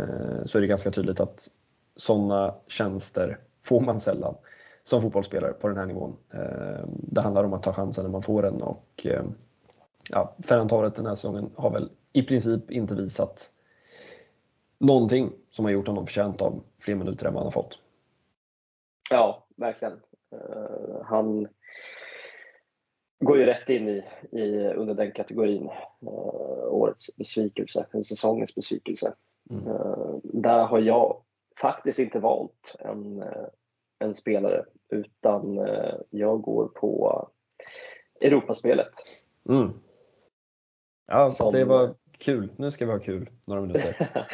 eh, 0.00 0.44
så 0.44 0.58
är 0.58 0.62
det 0.62 0.66
ganska 0.66 0.90
tydligt 0.90 1.20
att 1.20 1.48
sådana 1.96 2.54
tjänster 2.66 3.38
får 3.62 3.80
man 3.80 4.00
sällan 4.00 4.34
som 4.82 5.02
fotbollsspelare 5.02 5.52
på 5.52 5.68
den 5.68 5.76
här 5.76 5.86
nivån. 5.86 6.16
Eh, 6.32 6.84
det 6.86 7.20
handlar 7.20 7.44
om 7.44 7.52
att 7.52 7.62
ta 7.62 7.72
chansen 7.72 8.04
när 8.04 8.10
man 8.10 8.22
får 8.22 8.42
den 8.42 8.62
och 8.62 9.06
eh, 9.06 9.24
ja, 10.08 10.34
Ferran 10.42 10.68
Torres 10.68 10.94
den 10.94 11.06
här 11.06 11.14
säsongen 11.14 11.50
har 11.56 11.70
väl 11.70 11.90
i 12.12 12.22
princip 12.22 12.70
inte 12.70 12.94
visat 12.94 13.50
någonting 14.78 15.32
som 15.50 15.64
har 15.64 15.72
gjort 15.72 15.86
honom 15.86 16.06
förtjänt 16.06 16.42
av 16.42 16.62
fler 16.78 16.94
minuter 16.94 17.26
än 17.26 17.34
vad 17.34 17.40
han 17.40 17.46
har 17.46 17.62
fått. 17.62 17.78
Ja, 19.10 19.46
verkligen. 19.56 19.92
Uh, 20.32 21.02
han 21.04 21.48
går 23.20 23.38
ju 23.38 23.44
rätt 23.44 23.68
in 23.68 23.88
i, 23.88 24.04
i 24.30 24.72
under 24.74 24.94
den 24.94 25.12
kategorin, 25.12 25.70
uh, 26.02 26.64
årets 26.68 27.16
besvikelse, 27.16 27.86
säsongens 27.92 28.54
besvikelse. 28.54 29.14
Mm. 29.50 29.64
Där 30.22 30.64
har 30.64 30.78
jag 30.78 31.22
faktiskt 31.60 31.98
inte 31.98 32.18
valt 32.18 32.76
en, 32.78 33.24
en 33.98 34.14
spelare 34.14 34.64
utan 34.88 35.56
jag 36.10 36.42
går 36.42 36.68
på 36.68 37.28
Europaspelet. 38.20 38.92
Mm. 39.48 39.72
Ja, 41.06 41.30
som... 41.30 41.52
det 41.52 41.64
var 41.64 41.94
kul. 42.18 42.52
Nu 42.56 42.70
ska 42.70 42.86
vi 42.86 42.92
ha 42.92 42.98
kul 42.98 43.30
några 43.46 43.62
minuter. 43.62 43.96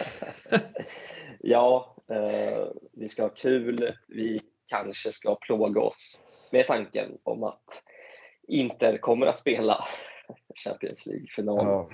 ja, 1.40 1.96
eh, 2.10 2.66
vi 2.92 3.08
ska 3.08 3.22
ha 3.22 3.28
kul. 3.28 3.96
Vi 4.08 4.42
kanske 4.66 5.12
ska 5.12 5.34
plåga 5.34 5.80
oss 5.80 6.22
med 6.50 6.66
tanken 6.66 7.18
om 7.22 7.44
att 7.44 7.82
Inter 8.48 8.98
kommer 8.98 9.26
att 9.26 9.38
spela 9.38 9.84
Champions 10.64 11.06
League-final 11.06 11.66
ja. 11.66 11.88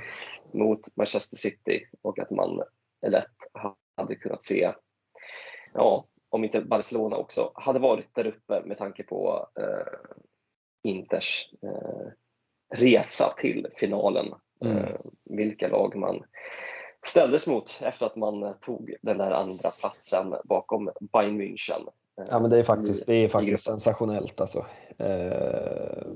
mot 0.53 0.97
Manchester 0.97 1.37
City 1.37 1.87
och 2.03 2.19
att 2.19 2.31
man 2.31 2.63
lätt 3.07 3.27
hade 3.97 4.15
kunnat 4.15 4.45
se, 4.45 4.73
ja, 5.75 6.05
om 6.29 6.45
inte 6.45 6.61
Barcelona 6.61 7.17
också 7.17 7.53
hade 7.55 7.79
varit 7.79 8.15
där 8.15 8.27
uppe 8.27 8.63
med 8.65 8.79
tanke 8.79 9.03
på 9.03 9.47
eh, 9.61 10.11
Inters 10.83 11.49
eh, 11.63 12.09
resa 12.79 13.35
till 13.39 13.67
finalen 13.77 14.35
Mm. 14.65 14.79
Eh, 14.79 14.97
vilka 15.25 15.69
lag 15.69 15.97
man 15.97 16.25
ställdes 17.07 17.47
mot 17.47 17.81
efter 17.81 18.07
att 18.07 18.17
man 18.17 18.55
tog 18.61 18.95
den 19.03 19.19
där 19.19 19.31
andra 19.31 19.71
platsen 19.71 20.35
bakom 20.45 20.91
Bayern 21.01 21.41
München. 21.41 21.89
Ja 22.29 22.41
men 22.41 22.51
det 22.51 22.59
är 22.59 22.63
faktiskt, 22.63 23.07
det 23.07 23.15
är 23.15 23.29
faktiskt 23.29 23.65
sensationellt 23.65 24.41
alltså. 24.41 24.67
Eh, 24.99 26.07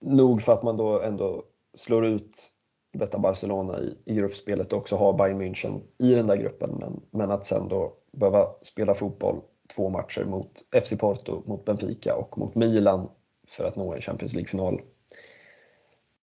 nog 0.00 0.42
för 0.42 0.52
att 0.52 0.62
man 0.62 0.76
då 0.76 1.00
ändå 1.00 1.44
slår 1.74 2.06
ut 2.06 2.50
detta 2.92 3.18
Barcelona 3.18 3.80
i, 3.80 3.98
i 4.04 4.14
gruppspelet 4.14 4.72
och 4.72 4.78
också 4.78 4.96
ha 4.96 5.12
Bayern 5.12 5.42
München 5.42 5.80
i 5.98 6.14
den 6.14 6.26
där 6.26 6.36
gruppen. 6.36 6.70
Men, 6.80 7.00
men 7.10 7.30
att 7.30 7.46
sen 7.46 7.68
då 7.68 7.96
behöva 8.12 8.48
spela 8.62 8.94
fotboll 8.94 9.40
två 9.74 9.88
matcher 9.88 10.24
mot 10.24 10.52
FC 10.84 10.92
Porto, 10.98 11.42
mot 11.46 11.64
Benfica 11.64 12.14
och 12.14 12.38
mot 12.38 12.54
Milan 12.54 13.08
för 13.48 13.64
att 13.64 13.76
nå 13.76 13.94
en 13.94 14.00
Champions 14.00 14.34
League-final. 14.34 14.80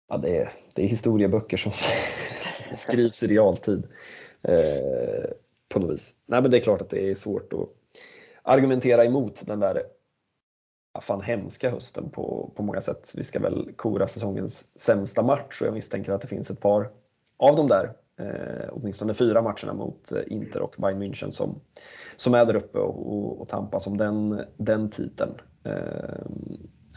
Ja, 0.08 0.16
det, 0.16 0.36
är, 0.36 0.52
det 0.74 0.82
är 0.82 0.88
historieböcker 0.88 1.56
som 1.56 1.72
skrivs 2.72 3.22
i 3.22 3.26
realtid 3.26 3.82
eh, 4.42 5.30
på 5.68 5.78
något 5.78 5.90
vis. 5.90 6.14
Nej, 6.26 6.42
men 6.42 6.50
det 6.50 6.56
är 6.56 6.60
klart 6.60 6.82
att 6.82 6.90
det 6.90 7.10
är 7.10 7.14
svårt 7.14 7.52
att 7.52 7.68
argumentera 8.42 9.04
emot 9.04 9.46
den 9.46 9.60
där 9.60 9.82
fan 11.00 11.20
hemska 11.20 11.70
hösten 11.70 12.10
på, 12.10 12.52
på 12.56 12.62
många 12.62 12.80
sätt. 12.80 13.12
Vi 13.16 13.24
ska 13.24 13.38
väl 13.38 13.72
kora 13.76 14.06
säsongens 14.06 14.78
sämsta 14.78 15.22
match 15.22 15.60
och 15.60 15.66
jag 15.66 15.74
misstänker 15.74 16.12
att 16.12 16.20
det 16.20 16.28
finns 16.28 16.50
ett 16.50 16.60
par 16.60 16.90
av 17.36 17.56
de 17.56 17.68
där, 17.68 17.92
eh, 18.20 18.68
åtminstone 18.70 19.14
fyra 19.14 19.42
matcherna 19.42 19.74
mot 19.74 20.12
eh, 20.12 20.22
Inter 20.26 20.62
och 20.62 20.74
Bayern 20.78 21.02
München 21.02 21.30
som, 21.30 21.60
som 22.16 22.34
är 22.34 22.44
där 22.44 22.56
uppe 22.56 22.78
och, 22.78 23.12
och, 23.12 23.40
och 23.40 23.48
tampas 23.48 23.86
om 23.86 23.96
den, 23.96 24.44
den 24.56 24.90
titeln. 24.90 25.34
Eh, 25.64 26.26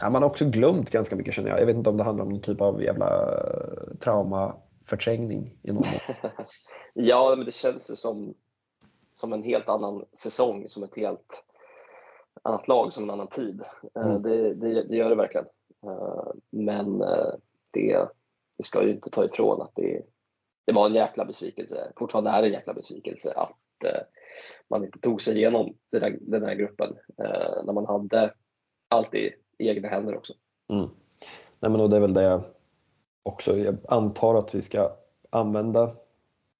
ja, 0.00 0.10
man 0.10 0.22
har 0.22 0.30
också 0.30 0.44
glömt 0.44 0.90
ganska 0.90 1.16
mycket 1.16 1.34
känner 1.34 1.50
jag. 1.50 1.60
Jag 1.60 1.66
vet 1.66 1.76
inte 1.76 1.90
om 1.90 1.96
det 1.96 2.04
handlar 2.04 2.24
om 2.24 2.30
någon 2.30 2.40
typ 2.40 2.60
av 2.60 2.82
jävla 2.82 3.06
eh, 3.06 3.96
traumaförträngning 4.00 5.58
i 5.62 5.72
någon 5.72 5.84
Ja, 6.94 7.34
men 7.36 7.46
det 7.46 7.54
känns 7.54 8.00
som, 8.00 8.34
som 9.14 9.32
en 9.32 9.42
helt 9.42 9.68
annan 9.68 10.04
säsong, 10.12 10.64
som 10.68 10.82
ett 10.82 10.96
helt 10.96 11.44
annat 12.44 12.68
lag, 12.68 12.92
som 12.92 13.04
en 13.04 13.10
annan 13.10 13.28
tid. 13.28 13.62
Eh, 13.96 14.06
mm. 14.06 14.22
Det, 14.22 14.54
det, 14.54 14.82
det, 14.82 14.96
gör 14.96 15.10
det 15.10 15.16
verkligen. 15.16 15.46
Eh, 15.86 16.32
men 16.50 17.02
eh, 17.02 17.32
det, 17.70 18.08
det 18.58 18.64
ska 18.64 18.82
ju 18.82 18.90
inte 18.90 19.10
ta 19.10 19.24
ifrån 19.24 19.62
att 19.62 19.72
det, 19.74 20.02
det 20.66 20.72
var 20.72 20.86
en 20.86 20.94
jäkla 20.94 21.24
besvikelse, 21.24 21.92
fortfarande 21.96 22.30
är 22.30 22.42
en 22.42 22.52
jäkla 22.52 22.74
besvikelse 22.74 23.32
att 23.36 23.58
man 24.70 24.84
inte 24.84 24.98
tog 24.98 25.22
sig 25.22 25.36
igenom 25.36 25.74
den 25.92 26.02
här, 26.02 26.18
den 26.20 26.42
här 26.42 26.54
gruppen 26.54 26.96
när 27.64 27.72
man 27.72 27.86
hade 27.86 28.34
allt 28.88 29.14
i 29.14 29.34
egna 29.58 29.88
händer 29.88 30.16
också. 30.16 30.32
Mm. 30.72 30.88
Nej, 31.60 31.70
men 31.70 31.90
det 31.90 31.96
är 31.96 32.00
väl 32.00 32.14
det 32.14 32.42
också. 33.22 33.56
Jag 33.56 33.76
antar 33.88 34.34
att 34.34 34.54
vi 34.54 34.62
ska 34.62 34.96
använda 35.30 35.96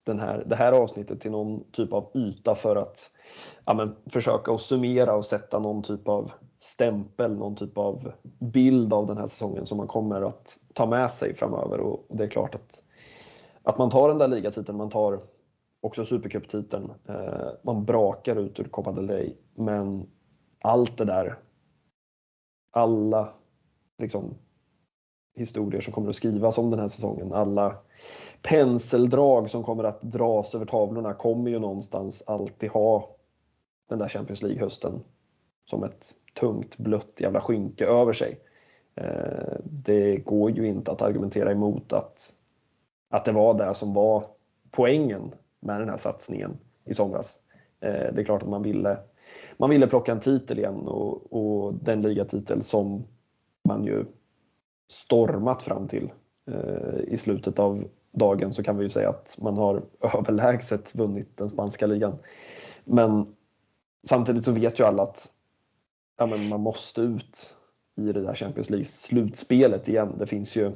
den 0.04 0.20
här, 0.20 0.44
det 0.46 0.56
här 0.56 0.72
avsnittet 0.72 1.20
till 1.20 1.30
någon 1.30 1.64
typ 1.70 1.92
av 1.92 2.10
yta 2.14 2.54
för 2.54 2.76
att 2.76 3.10
ja, 3.64 3.74
men, 3.74 3.96
försöka 4.06 4.52
att 4.52 4.60
summera 4.60 5.14
och 5.14 5.24
sätta 5.24 5.58
någon 5.58 5.82
typ 5.82 6.08
av 6.08 6.32
stämpel, 6.58 7.36
någon 7.36 7.56
typ 7.56 7.78
av 7.78 8.12
bild 8.38 8.92
av 8.92 9.06
den 9.06 9.16
här 9.16 9.26
säsongen 9.26 9.66
som 9.66 9.78
man 9.78 9.86
kommer 9.86 10.22
att 10.22 10.58
ta 10.74 10.86
med 10.86 11.10
sig 11.10 11.34
framöver. 11.34 11.80
Och, 11.80 12.06
det 12.08 12.24
är 12.24 12.28
klart 12.28 12.54
att, 12.54 12.82
att 13.62 13.78
man 13.78 13.90
tar 13.90 14.08
den 14.08 14.18
där 14.18 14.28
ligatiteln, 14.28 14.78
man 14.78 14.90
tar 14.90 15.20
också 15.80 16.04
supercuptiteln, 16.04 16.92
eh, 17.08 17.48
man 17.62 17.84
brakar 17.84 18.36
ut 18.36 18.60
ur 18.60 18.64
Copa 18.64 18.92
del 18.92 19.08
Rey, 19.08 19.34
men 19.54 20.06
allt 20.62 20.98
det 20.98 21.04
där, 21.04 21.38
alla 22.70 23.34
liksom, 23.98 24.34
historier 25.34 25.80
som 25.80 25.92
kommer 25.92 26.08
att 26.08 26.16
skrivas 26.16 26.58
om 26.58 26.70
den 26.70 26.80
här 26.80 26.88
säsongen, 26.88 27.32
alla 27.32 27.76
penseldrag 28.48 29.50
som 29.50 29.62
kommer 29.62 29.84
att 29.84 30.02
dras 30.02 30.54
över 30.54 30.66
tavlorna 30.66 31.14
kommer 31.14 31.50
ju 31.50 31.58
någonstans 31.58 32.22
alltid 32.26 32.70
ha 32.70 33.16
den 33.88 33.98
där 33.98 34.08
Champions 34.08 34.42
League-hösten 34.42 35.00
som 35.70 35.84
ett 35.84 36.06
tungt 36.40 36.78
blött 36.78 37.20
jävla 37.20 37.40
skynke 37.40 37.86
över 37.86 38.12
sig. 38.12 38.40
Eh, 38.94 39.56
det 39.64 40.16
går 40.16 40.50
ju 40.50 40.66
inte 40.66 40.92
att 40.92 41.02
argumentera 41.02 41.52
emot 41.52 41.92
att, 41.92 42.34
att 43.10 43.24
det 43.24 43.32
var 43.32 43.54
det 43.54 43.74
som 43.74 43.94
var 43.94 44.24
poängen 44.70 45.34
med 45.60 45.80
den 45.80 45.88
här 45.88 45.96
satsningen 45.96 46.58
i 46.84 46.94
somras. 46.94 47.40
Eh, 47.80 48.14
det 48.14 48.20
är 48.20 48.24
klart 48.24 48.42
att 48.42 48.48
man 48.48 48.62
ville, 48.62 48.98
man 49.56 49.70
ville 49.70 49.86
plocka 49.86 50.12
en 50.12 50.20
titel 50.20 50.58
igen 50.58 50.88
och, 50.88 51.32
och 51.32 51.74
den 51.74 52.02
ligatitel 52.02 52.62
som 52.62 53.04
man 53.68 53.84
ju 53.84 54.04
stormat 54.90 55.62
fram 55.62 55.88
till 55.88 56.12
eh, 56.46 57.00
i 57.06 57.16
slutet 57.16 57.58
av 57.58 57.84
dagen 58.14 58.54
så 58.54 58.62
kan 58.62 58.76
vi 58.76 58.84
ju 58.84 58.90
säga 58.90 59.08
att 59.08 59.38
man 59.40 59.56
har 59.56 59.82
överlägset 60.18 60.94
vunnit 60.94 61.36
den 61.36 61.50
spanska 61.50 61.86
ligan. 61.86 62.18
Men 62.84 63.36
samtidigt 64.06 64.44
så 64.44 64.52
vet 64.52 64.80
ju 64.80 64.84
alla 64.84 65.02
att 65.02 65.32
ja, 66.18 66.26
men 66.26 66.48
man 66.48 66.60
måste 66.60 67.00
ut 67.00 67.54
i 67.96 68.12
det 68.12 68.22
där 68.22 68.34
Champions 68.34 68.70
League-slutspelet 68.70 69.88
igen. 69.88 70.14
Det 70.18 70.26
finns 70.26 70.56
ju 70.56 70.72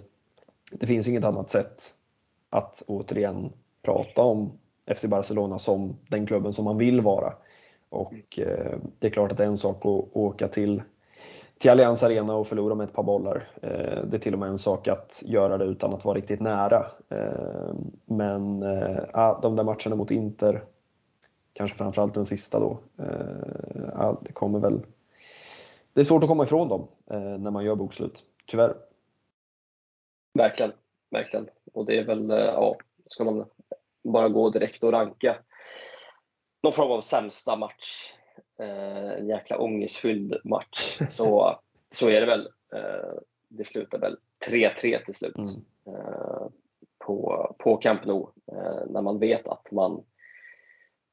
det 0.72 0.86
finns 0.86 1.08
inget 1.08 1.24
annat 1.24 1.50
sätt 1.50 1.94
att 2.50 2.82
återigen 2.86 3.52
prata 3.82 4.22
om 4.22 4.52
FC 4.94 5.04
Barcelona 5.04 5.58
som 5.58 5.96
den 6.08 6.26
klubben 6.26 6.52
som 6.52 6.64
man 6.64 6.78
vill 6.78 7.00
vara. 7.00 7.32
Och 7.88 8.38
eh, 8.38 8.78
det 8.98 9.06
är 9.06 9.10
klart 9.10 9.32
att 9.32 9.38
det 9.38 9.44
är 9.44 9.48
en 9.48 9.56
sak 9.56 9.76
att 9.76 10.16
åka 10.16 10.48
till 10.48 10.82
till 11.58 11.70
Allians 11.70 12.02
Arena 12.02 12.34
och 12.34 12.46
förlora 12.46 12.74
med 12.74 12.84
ett 12.84 12.94
par 12.94 13.02
bollar. 13.02 13.50
Eh, 13.62 14.04
det 14.04 14.16
är 14.16 14.18
till 14.18 14.32
och 14.32 14.38
med 14.38 14.48
en 14.48 14.58
sak 14.58 14.88
att 14.88 15.22
göra 15.26 15.58
det 15.58 15.64
utan 15.64 15.94
att 15.94 16.04
vara 16.04 16.16
riktigt 16.16 16.40
nära. 16.40 16.86
Eh, 17.08 17.74
men 18.04 18.62
eh, 18.62 19.04
ah, 19.12 19.40
de 19.40 19.56
där 19.56 19.64
matcherna 19.64 19.96
mot 19.96 20.10
Inter, 20.10 20.64
kanske 21.52 21.76
framförallt 21.76 22.14
den 22.14 22.24
sista 22.24 22.60
då, 22.60 22.78
eh, 22.98 24.00
ah, 24.00 24.16
det 24.22 24.32
kommer 24.32 24.58
väl 24.58 24.82
det 25.98 26.02
är 26.02 26.04
svårt 26.04 26.22
att 26.22 26.28
komma 26.28 26.44
ifrån 26.44 26.68
dem 26.68 26.88
eh, 27.10 27.20
när 27.20 27.50
man 27.50 27.64
gör 27.64 27.74
bokslut, 27.74 28.24
tyvärr. 28.46 28.76
Verkligen, 30.34 30.72
verkligen. 31.10 31.48
Och 31.72 31.86
det 31.86 31.98
är 31.98 32.04
väl, 32.04 32.30
eh, 32.30 32.36
ja, 32.36 32.76
ska 33.06 33.24
man 33.24 33.46
bara 34.04 34.28
gå 34.28 34.50
direkt 34.50 34.82
och 34.82 34.92
ranka 34.92 35.36
någon 36.62 36.72
form 36.72 36.90
av 36.90 37.02
sämsta 37.02 37.56
match 37.56 38.12
en 38.58 39.28
jäkla 39.28 39.58
ångestfylld 39.58 40.36
match 40.44 41.00
så, 41.08 41.58
så 41.90 42.08
är 42.08 42.20
det 42.20 42.26
väl. 42.26 42.48
Eh, 42.72 43.18
det 43.48 43.64
slutar 43.64 43.98
väl 43.98 44.16
3-3 44.46 45.04
till 45.04 45.14
slut 45.14 45.36
mm. 45.36 45.62
Eh, 45.86 46.46
på, 46.98 47.54
på 47.58 47.76
Camp 47.76 48.04
Nou 48.04 48.26
när 48.86 49.02
man 49.02 49.18
vet 49.18 49.48
att 49.48 49.70
man 49.70 50.04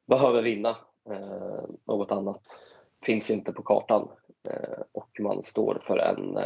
behöver 0.06 0.42
vinna. 0.42 0.78
Något 1.86 2.12
annat 2.12 2.42
finns 3.02 3.32
inte 3.32 3.52
på 3.52 3.64
kartan 3.64 4.10
och 4.92 5.20
man 5.20 5.44
står 5.44 5.82
för 5.84 5.98
en 5.98 6.38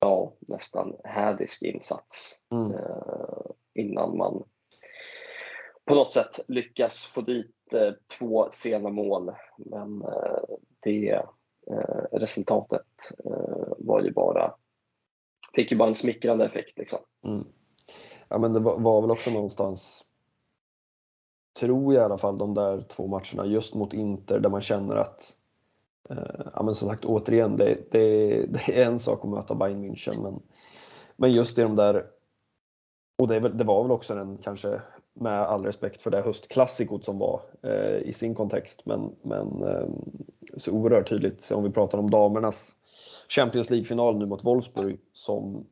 ja, 0.00 0.32
nästan 0.40 0.96
hädisk 1.04 1.62
insats 1.62 2.42
mm. 2.50 2.72
innan 3.74 4.16
man 4.16 4.44
på 5.90 5.94
något 5.94 6.12
sätt 6.12 6.40
lyckas 6.48 7.04
få 7.04 7.20
dit 7.20 7.46
eh, 7.46 7.59
Eh, 7.74 7.92
två 8.18 8.48
sena 8.52 8.90
mål. 8.90 9.32
Men 9.58 10.02
eh, 10.02 10.56
det 10.80 11.22
eh, 11.70 12.04
resultatet 12.12 12.86
eh, 13.24 13.72
var 13.78 14.02
ju 14.02 14.12
bara, 14.12 14.54
fick 15.54 15.72
ju 15.72 15.78
bara 15.78 15.88
en 15.88 15.94
smickrande 15.94 16.44
effekt. 16.44 16.78
Liksom. 16.78 16.98
Mm. 17.24 17.44
Ja 18.28 18.38
men 18.38 18.52
det 18.52 18.60
var, 18.60 18.78
var, 18.78 19.00
väl 19.00 19.10
också 19.10 19.30
någonstans, 19.30 20.04
tror 21.60 21.94
jag 21.94 22.02
i 22.02 22.04
alla 22.04 22.18
fall, 22.18 22.38
de 22.38 22.54
där 22.54 22.80
två 22.80 23.06
matcherna 23.06 23.46
just 23.46 23.74
mot 23.74 23.94
Inter 23.94 24.40
där 24.40 24.50
man 24.50 24.60
känner 24.60 24.96
att 24.96 25.36
eh, 26.10 26.46
Ja 26.54 26.62
men 26.62 26.74
som 26.74 26.88
sagt 26.88 27.04
återigen, 27.04 27.56
det, 27.56 27.90
det, 27.90 28.28
det 28.46 28.80
är 28.80 28.86
en 28.86 28.98
sak 28.98 29.24
att 29.24 29.30
möta 29.30 29.54
Bayern 29.54 29.84
München 29.84 30.22
men, 30.22 30.42
men 31.16 31.32
just 31.32 31.58
i 31.58 31.62
de 31.62 31.76
där 31.76 32.06
och 33.20 33.28
det, 33.28 33.40
det, 33.40 33.64
var 33.64 33.82
väl 33.82 33.92
också 33.92 34.14
den 34.14 34.38
kanske 34.38 34.82
med 35.14 35.42
all 35.42 35.64
respekt 35.64 36.00
för 36.00 36.10
det 36.10 36.22
höstklassikot 36.22 37.04
som 37.04 37.18
var 37.18 37.40
eh, 37.62 37.96
i 37.96 38.12
sin 38.12 38.34
kontext. 38.34 38.86
Men, 38.86 39.16
men 39.22 39.62
eh, 39.62 39.88
så 40.56 40.72
oerhört 40.72 41.08
tydligt 41.08 41.50
om 41.50 41.64
vi 41.64 41.70
pratar 41.70 41.98
om 41.98 42.10
damernas 42.10 42.76
Champions 43.28 43.70
League-final 43.70 44.18
nu 44.18 44.26
mot 44.26 44.44
Wolfsburg 44.44 44.98
som, 45.12 45.66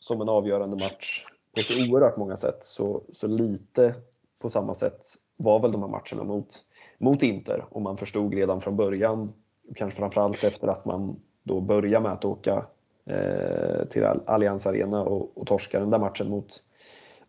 som 0.00 0.20
en 0.20 0.28
avgörande 0.28 0.76
match 0.76 1.26
på 1.56 1.62
så 1.62 1.74
oerhört 1.74 2.16
många 2.16 2.36
sätt. 2.36 2.64
Så, 2.64 3.02
så 3.12 3.26
lite 3.26 3.94
på 4.38 4.50
samma 4.50 4.74
sätt 4.74 5.06
var 5.36 5.60
väl 5.60 5.72
de 5.72 5.82
här 5.82 5.88
matcherna 5.88 6.24
mot, 6.24 6.64
mot 6.98 7.22
Inter 7.22 7.64
och 7.70 7.82
man 7.82 7.96
förstod 7.96 8.34
redan 8.34 8.60
från 8.60 8.76
början, 8.76 9.32
kanske 9.74 9.98
framförallt 9.98 10.44
efter 10.44 10.68
att 10.68 10.84
man 10.84 11.20
då 11.42 11.60
började 11.60 12.02
med 12.02 12.12
att 12.12 12.24
åka 12.24 12.66
eh, 13.06 13.84
till 13.90 14.04
Allianz 14.04 14.66
Arena 14.66 15.02
och, 15.02 15.38
och 15.38 15.46
torska 15.46 15.80
den 15.80 15.90
där 15.90 15.98
matchen 15.98 16.30
mot 16.30 16.62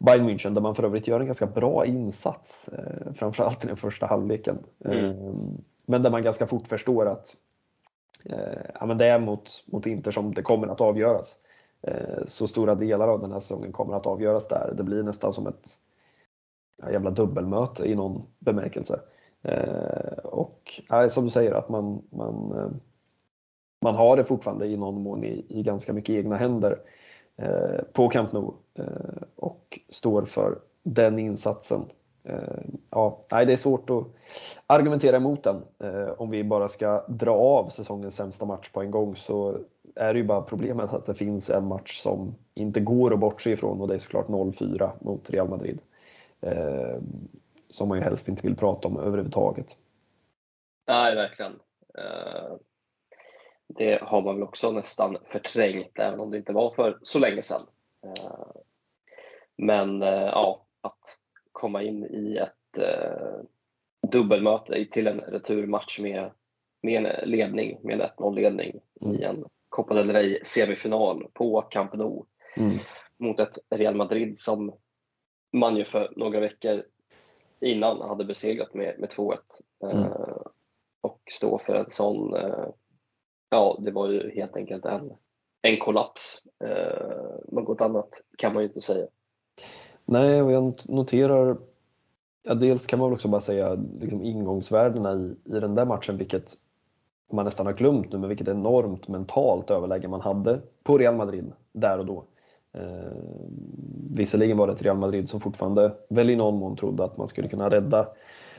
Bayern 0.06 0.26
München 0.26 0.54
där 0.54 0.62
man 0.62 0.76
för 0.76 0.84
övrigt 0.84 1.08
gör 1.08 1.20
en 1.20 1.26
ganska 1.26 1.46
bra 1.46 1.86
insats, 1.86 2.70
eh, 2.70 3.14
framförallt 3.14 3.64
i 3.64 3.68
den 3.68 3.78
första 3.78 4.06
halvleken. 4.06 4.58
Mm. 4.86 5.06
Eh, 5.06 5.34
men 5.86 6.04
där 6.04 6.10
man 6.10 6.24
ganska 6.24 6.48
fort 6.48 6.68
förstår 6.68 7.06
att 7.06 7.38
eh, 8.26 8.72
ja, 8.80 8.86
men 8.86 8.98
det 8.98 9.06
är 9.06 9.20
mot, 9.20 9.64
mot 9.66 9.86
Inter 9.86 10.12
som 10.12 10.34
det 10.34 10.42
kommer 10.42 10.68
att 10.68 10.82
avgöras. 10.82 11.38
Eh, 11.82 12.26
så 12.26 12.48
stora 12.48 12.76
delar 12.76 13.08
av 13.08 13.20
den 13.20 13.32
här 13.32 13.40
säsongen 13.40 13.72
kommer 13.72 13.94
att 13.94 14.06
avgöras 14.06 14.48
där. 14.48 14.74
Det 14.78 14.84
blir 14.84 15.04
nästan 15.04 15.34
som 15.34 15.48
ett 15.48 15.70
ja, 16.78 16.92
jävla 16.92 17.10
dubbelmöte 17.10 17.86
i 17.86 17.96
någon 17.96 18.24
bemärkelse. 18.40 19.00
Och 20.24 20.82
ja, 20.90 21.10
som 21.10 21.24
du 21.24 21.30
säger 21.30 21.52
att 21.52 21.70
man, 21.70 22.02
man, 22.10 22.80
man 23.82 23.96
har 23.96 24.18
det 24.18 24.26
fortfarande 24.26 24.66
i 24.66 24.78
någon 24.78 25.04
mån 25.04 25.24
i, 25.24 25.46
i 25.50 25.64
ganska 25.64 25.94
mycket 25.94 26.16
egna 26.16 26.38
händer. 26.38 26.80
Eh, 27.42 27.84
på 27.94 28.10
Camp 28.10 28.32
Nou 28.32 28.54
eh, 28.74 28.86
och 29.36 29.80
står 29.90 30.26
för 30.26 30.60
den 30.84 31.20
insatsen. 31.20 31.86
Eh, 32.24 32.64
ja, 32.90 33.22
nej, 33.32 33.46
det 33.46 33.54
är 33.54 33.58
svårt 33.58 33.90
att 33.90 34.04
argumentera 34.68 35.16
emot 35.16 35.44
den. 35.44 35.62
Om 36.18 36.30
vi 36.30 36.44
bara 36.44 36.68
ska 36.68 37.06
dra 37.08 37.32
av 37.32 37.70
säsongens 37.70 38.16
sämsta 38.16 38.46
match 38.46 38.70
på 38.70 38.82
en 38.82 38.92
gång 38.92 39.16
så 39.16 39.58
är 39.96 40.14
det 40.14 40.20
ju 40.20 40.26
bara 40.26 40.42
problemet 40.42 40.94
att 40.94 41.06
det 41.06 41.14
finns 41.14 41.50
en 41.50 41.68
match 41.68 42.02
som 42.02 42.36
inte 42.54 42.80
går 42.80 43.14
att 43.14 43.20
bortse 43.20 43.52
ifrån 43.52 43.82
och 43.82 43.88
det 43.88 43.94
är 43.94 44.00
såklart 44.00 44.28
0-4 44.28 44.92
mot 45.00 45.30
Real 45.30 45.50
Madrid. 45.50 45.82
Som 47.70 47.90
man 47.90 47.98
ju 47.98 48.04
helst 48.04 48.28
inte 48.28 48.48
vill 48.48 48.56
prata 48.56 48.88
om 48.88 48.98
överhuvudtaget. 48.98 49.78
Nej, 50.88 51.16
verkligen. 51.16 51.54
Det 53.78 54.02
har 54.02 54.22
man 54.22 54.36
väl 54.36 54.44
också 54.44 54.72
nästan 54.72 55.18
förträngt, 55.26 56.00
även 56.00 56.20
om 56.20 56.32
det 56.32 56.38
inte 56.38 56.54
var 56.54 56.74
för 56.74 56.98
så 57.02 57.20
länge 57.20 57.42
sedan. 57.42 57.62
Men 59.58 60.02
ja, 60.02 60.66
att 60.82 61.18
komma 61.52 61.84
in 61.84 62.06
i 62.06 62.38
ett 62.38 62.78
eh, 62.78 63.40
dubbelmöte 64.12 64.86
till 64.86 65.08
en 65.08 65.20
returmatch 65.20 66.00
med, 66.00 66.32
med 66.82 67.06
en 67.06 67.30
ledning, 67.30 67.80
med 67.84 68.02
en 68.02 68.08
1-0 68.08 68.36
ledning 68.36 68.80
mm. 69.02 69.16
i 69.16 69.24
en 69.24 69.46
Copa 69.70 69.94
del 69.94 70.12
Rey 70.12 70.40
semifinal 70.44 71.28
på 71.34 71.62
Camp 71.62 71.94
Nou 71.94 72.26
mm. 72.56 72.80
mot 73.18 73.40
ett 73.40 73.58
Real 73.70 73.96
Madrid 73.96 74.40
som 74.40 74.74
man 75.54 75.78
ju 75.78 75.86
för 75.86 76.14
några 76.16 76.40
veckor 76.40 76.84
innan 77.60 78.02
hade 78.02 78.26
besegrat 78.26 78.74
med, 78.74 79.00
med 79.00 79.10
2-1. 79.10 79.38
Mm. 79.84 79.98
Eh, 79.98 80.42
och 81.02 81.22
stå 81.32 81.60
för 81.60 81.76
en 81.76 81.92
sån, 81.92 82.36
eh, 82.36 82.68
ja 83.52 83.80
det 83.80 83.92
var 83.92 84.10
ju 84.10 84.32
helt 84.36 84.56
enkelt 84.56 84.86
en, 84.86 85.12
en 85.62 85.80
kollaps. 85.80 86.44
Eh, 86.64 87.36
något 87.48 87.82
annat 87.82 88.10
kan 88.38 88.54
man 88.54 88.64
ju 88.64 88.68
inte 88.68 88.82
säga. 88.82 89.08
Nej, 90.06 90.42
och 90.42 90.52
jag 90.52 90.74
noterar, 90.86 91.58
ja, 92.44 92.54
dels 92.54 92.86
kan 92.86 93.00
man 93.00 93.10
väl 93.10 93.16
också 93.16 93.28
bara 93.28 93.42
säga 93.42 93.78
liksom 94.00 94.22
ingångsvärdena 94.22 95.14
i, 95.14 95.36
i 95.46 95.60
den 95.60 95.76
där 95.76 95.86
matchen, 95.86 96.18
vilket 96.18 96.54
man 97.32 97.46
nästan 97.46 97.66
har 97.66 97.74
glömt 97.74 98.12
nu, 98.12 98.18
men 98.18 98.30
vilket 98.30 98.48
enormt 98.48 99.08
mentalt 99.08 99.72
överläge 99.72 100.08
man 100.08 100.22
hade 100.22 100.62
på 100.84 100.98
Real 100.98 101.16
Madrid 101.16 101.52
där 101.72 102.00
och 102.00 102.06
då. 102.06 102.26
Eh, 102.74 103.12
visserligen 104.16 104.58
var 104.58 104.68
det 104.68 104.74
ett 104.74 104.82
Real 104.82 104.98
Madrid 104.98 105.30
som 105.30 105.40
fortfarande 105.40 105.96
väl 106.10 106.30
i 106.30 106.36
någon 106.36 106.56
mån 106.56 106.76
trodde 106.76 107.04
att 107.04 107.18
man 107.18 107.28
skulle 107.28 107.48
kunna 107.48 107.70
rädda 107.70 108.08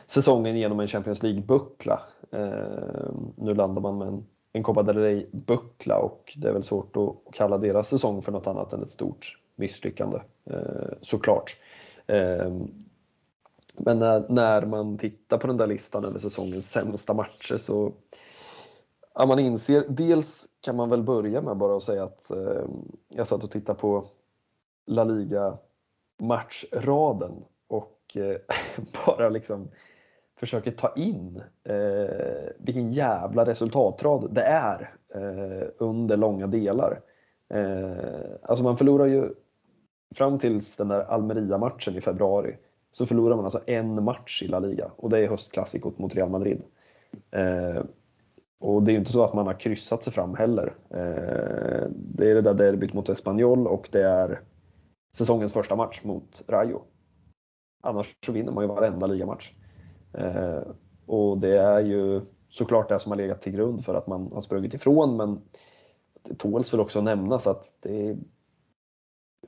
säsongen 0.06 0.56
genom 0.56 0.80
en 0.80 0.86
Champions 0.86 1.22
League-buckla. 1.22 2.00
Eh, 2.30 3.10
nu 3.36 3.54
landar 3.54 3.82
man 3.82 3.98
med 3.98 4.08
en, 4.08 4.26
en 4.52 4.62
Copa 4.62 4.82
del 4.82 4.96
Rey-buckla 4.96 5.96
och 5.96 6.32
det 6.36 6.48
är 6.48 6.52
väl 6.52 6.62
svårt 6.62 6.96
att 6.96 7.34
kalla 7.34 7.58
deras 7.58 7.88
säsong 7.88 8.22
för 8.22 8.32
något 8.32 8.46
annat 8.46 8.72
än 8.72 8.82
ett 8.82 8.90
stort 8.90 9.38
misslyckande 9.56 10.18
eh, 10.44 10.92
såklart. 11.00 11.56
Ehm, 12.06 12.68
men 13.76 13.98
när, 14.28 14.66
man 14.66 14.98
tittar 14.98 15.38
på 15.38 15.46
den 15.46 15.56
där 15.56 15.66
listan 15.66 16.04
över 16.04 16.18
säsongens 16.18 16.70
sämsta 16.70 17.14
matcher 17.14 17.56
så 17.56 17.92
ja, 19.14 19.26
man 19.26 19.38
inser, 19.38 19.84
dels 19.88 20.48
kan 20.60 20.76
man 20.76 20.90
väl 20.90 21.02
börja 21.02 21.42
med 21.42 21.56
bara 21.56 21.76
att 21.76 21.82
säga 21.82 22.04
att 22.04 22.30
ehm, 22.30 22.92
jag 23.08 23.26
satt 23.26 23.44
och 23.44 23.50
tittade 23.50 23.78
på 23.78 24.06
La 24.86 25.04
Liga 25.04 25.58
matchraden 26.18 27.44
och 27.66 28.16
eh, 28.16 28.36
bara 29.06 29.28
liksom 29.28 29.68
försöker 30.42 30.70
ta 30.70 30.92
in 30.96 31.42
eh, 31.64 32.50
vilken 32.58 32.90
jävla 32.90 33.44
resultatrad 33.44 34.28
det 34.34 34.42
är 34.42 34.94
eh, 35.14 35.68
under 35.78 36.16
långa 36.16 36.46
delar. 36.46 37.00
Eh, 37.54 37.92
alltså 38.42 38.64
man 38.64 38.76
förlorar 38.76 39.06
ju 39.06 39.34
fram 40.14 40.38
tills 40.38 40.76
den 40.76 40.88
där 40.88 41.00
Almeria-matchen 41.00 41.96
i 41.96 42.00
februari 42.00 42.56
så 42.90 43.06
förlorar 43.06 43.36
man 43.36 43.44
alltså 43.44 43.60
en 43.66 44.04
match 44.04 44.42
i 44.42 44.48
La 44.48 44.58
Liga 44.58 44.90
och 44.96 45.10
det 45.10 45.18
är 45.18 45.28
höstklassikot 45.28 45.98
mot 45.98 46.14
Real 46.14 46.30
Madrid. 46.30 46.62
Eh, 47.30 47.82
och 48.60 48.82
det 48.82 48.90
är 48.90 48.92
ju 48.92 48.98
inte 48.98 49.12
så 49.12 49.24
att 49.24 49.34
man 49.34 49.46
har 49.46 49.60
kryssat 49.60 50.02
sig 50.02 50.12
fram 50.12 50.34
heller. 50.34 50.74
Eh, 50.90 51.88
det 51.90 52.30
är 52.30 52.34
det 52.34 52.40
där 52.42 52.54
derbyt 52.54 52.92
mot 52.92 53.08
Espanyol 53.08 53.66
och 53.66 53.88
det 53.92 54.02
är 54.02 54.40
säsongens 55.16 55.52
första 55.52 55.76
match 55.76 56.00
mot 56.04 56.44
Rayo. 56.48 56.82
Annars 57.82 58.14
så 58.26 58.32
vinner 58.32 58.52
man 58.52 58.64
ju 58.64 58.68
varenda 58.68 59.06
ligamatch. 59.06 59.52
Eh, 60.14 60.62
och 61.06 61.38
det 61.38 61.58
är 61.58 61.80
ju 61.80 62.20
såklart 62.48 62.88
det 62.88 62.98
som 62.98 63.12
har 63.12 63.16
legat 63.16 63.42
till 63.42 63.52
grund 63.52 63.84
för 63.84 63.94
att 63.94 64.06
man 64.06 64.32
har 64.32 64.40
sprungit 64.40 64.74
ifrån 64.74 65.16
men 65.16 65.40
det 66.22 66.34
tåls 66.34 66.72
väl 66.72 66.80
också 66.80 66.98
att 66.98 67.04
nämnas 67.04 67.46
att 67.46 67.74
det 67.80 68.08
är 68.08 68.16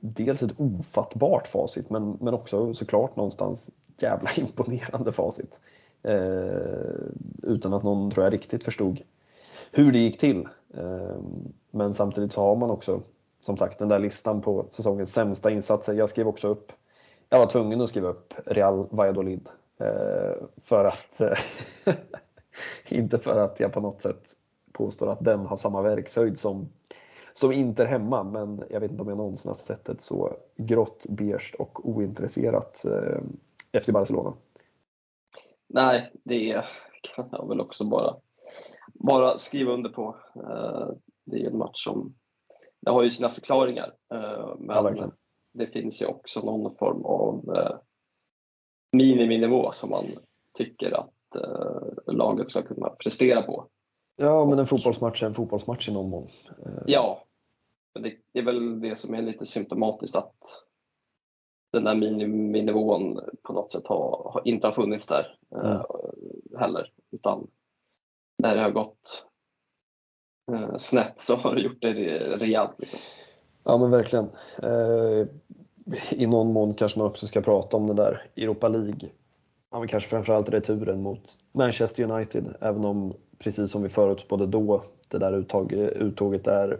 dels 0.01 0.43
ett 0.43 0.59
ofattbart 0.59 1.47
facit 1.47 1.89
men, 1.89 2.17
men 2.21 2.33
också 2.33 2.73
såklart 2.73 3.15
någonstans 3.15 3.71
jävla 3.97 4.29
imponerande 4.35 5.11
facit. 5.11 5.59
Eh, 6.03 6.89
utan 7.43 7.73
att 7.73 7.83
någon 7.83 8.11
tror 8.11 8.23
jag 8.23 8.33
riktigt 8.33 8.63
förstod 8.63 9.01
hur 9.71 9.91
det 9.91 9.99
gick 9.99 10.19
till. 10.19 10.47
Eh, 10.73 11.17
men 11.71 11.93
samtidigt 11.93 12.31
så 12.31 12.41
har 12.41 12.55
man 12.55 12.69
också 12.69 13.01
som 13.39 13.57
sagt 13.57 13.79
den 13.79 13.89
där 13.89 13.99
listan 13.99 14.41
på 14.41 14.65
säsongens 14.69 15.13
sämsta 15.13 15.51
insatser. 15.51 15.93
Jag 15.93 16.09
skrev 16.09 16.27
också 16.27 16.47
upp, 16.47 16.71
jag 17.29 17.39
var 17.39 17.45
tvungen 17.45 17.81
att 17.81 17.89
skriva 17.89 18.09
upp 18.09 18.33
Real 18.45 18.87
Valladolid. 18.89 19.49
Eh, 19.77 20.47
för 20.61 20.85
att, 20.85 21.21
inte 22.89 23.19
för 23.19 23.39
att 23.39 23.59
jag 23.59 23.73
på 23.73 23.81
något 23.81 24.01
sätt 24.01 24.23
påstår 24.71 25.09
att 25.09 25.23
den 25.23 25.39
har 25.39 25.57
samma 25.57 25.81
verkshöjd 25.81 26.39
som 26.39 26.69
som 27.37 27.51
Inter 27.51 27.85
hemma, 27.85 28.23
men 28.23 28.63
jag 28.69 28.79
vet 28.79 28.91
inte 28.91 29.03
om 29.03 29.09
jag 29.09 29.17
någonsin 29.17 29.49
har 29.49 29.55
sett 29.55 29.89
ett 29.89 30.01
så 30.01 30.37
grått, 30.55 31.05
beige 31.09 31.55
och 31.59 31.89
ointresserat 31.89 32.85
eh, 32.85 33.81
FC 33.81 33.89
Barcelona. 33.89 34.33
Nej, 35.67 36.11
det 36.23 36.63
kan 37.01 37.29
jag 37.31 37.47
väl 37.47 37.61
också 37.61 37.83
bara, 37.83 38.15
bara 38.93 39.37
skriva 39.37 39.73
under 39.73 39.89
på. 39.89 40.15
Eh, 40.35 40.89
det 41.25 41.43
är 41.43 41.49
en 41.49 41.57
match 41.57 41.83
som 41.83 42.15
det 42.79 42.91
har 42.91 43.03
ju 43.03 43.11
sina 43.11 43.29
förklaringar, 43.29 43.93
eh, 44.13 44.55
men 44.59 44.95
ja, 44.97 45.11
det 45.53 45.67
finns 45.67 46.01
ju 46.01 46.05
också 46.05 46.41
någon 46.45 46.75
form 46.75 47.05
av 47.05 47.55
eh, 47.55 47.77
miniminivå 48.95 49.71
som 49.71 49.89
man 49.89 50.05
tycker 50.57 50.91
att 50.91 51.35
eh, 51.35 52.13
laget 52.13 52.49
ska 52.49 52.61
kunna 52.61 52.89
prestera 52.89 53.41
på. 53.41 53.67
Ja, 54.15 54.45
men 54.45 54.59
en 54.59 54.67
fotbollsmatch 54.67 55.23
är 55.23 55.27
en 55.27 55.33
fotbollsmatch 55.33 55.89
i 55.89 55.93
någon 55.93 56.09
mån. 56.09 56.29
Eh, 56.65 56.83
ja, 56.85 57.23
men 57.93 58.03
det, 58.03 58.15
det, 58.31 58.39
är 58.39 58.43
väl 58.43 58.81
det 58.81 58.95
som 58.95 59.13
är 59.13 59.21
lite 59.21 59.45
symptomatiskt 59.45 60.15
att 60.15 60.65
den 61.71 61.83
där 61.83 61.95
miniminivån 61.95 63.19
på 63.43 63.53
något 63.53 63.71
sätt 63.71 63.87
har, 63.87 64.31
har 64.33 64.41
inte 64.45 64.67
har 64.67 64.71
funnits 64.71 65.07
där 65.07 65.37
mm. 65.55 65.71
eh, 65.71 65.83
heller. 66.59 66.91
Utan 67.11 67.47
när 68.37 68.55
det 68.55 68.61
har 68.61 68.71
gått 68.71 69.25
eh, 70.51 70.77
snett 70.77 71.19
så 71.19 71.35
har 71.35 71.55
det 71.55 71.61
gjort 71.61 71.81
det 71.81 71.93
rejält. 72.37 72.71
Liksom. 72.77 72.99
Ja 73.63 73.77
men 73.77 73.91
verkligen. 73.91 74.29
Eh, 74.63 75.27
i 76.09 76.27
någon 76.27 76.53
mån 76.53 76.73
kanske 76.73 76.99
man 76.99 77.07
också 77.07 77.27
ska 77.27 77.41
prata 77.41 77.77
om 77.77 77.87
den 77.87 77.95
där 77.95 78.27
Europa 78.35 78.67
League. 78.67 79.09
Ja, 79.71 79.79
men 79.79 79.87
kanske 79.87 80.09
framförallt 80.09 80.49
returen 80.49 81.01
mot 81.01 81.37
Manchester 81.51 82.03
United. 82.03 82.55
Även 82.61 82.85
om 82.85 83.13
precis 83.37 83.71
som 83.71 83.83
vi 83.83 83.89
förutspådde 83.89 84.45
då, 84.45 84.83
det 85.07 85.17
där 85.17 85.33
uttag, 85.33 85.71
uttåget 85.73 86.47
är 86.47 86.79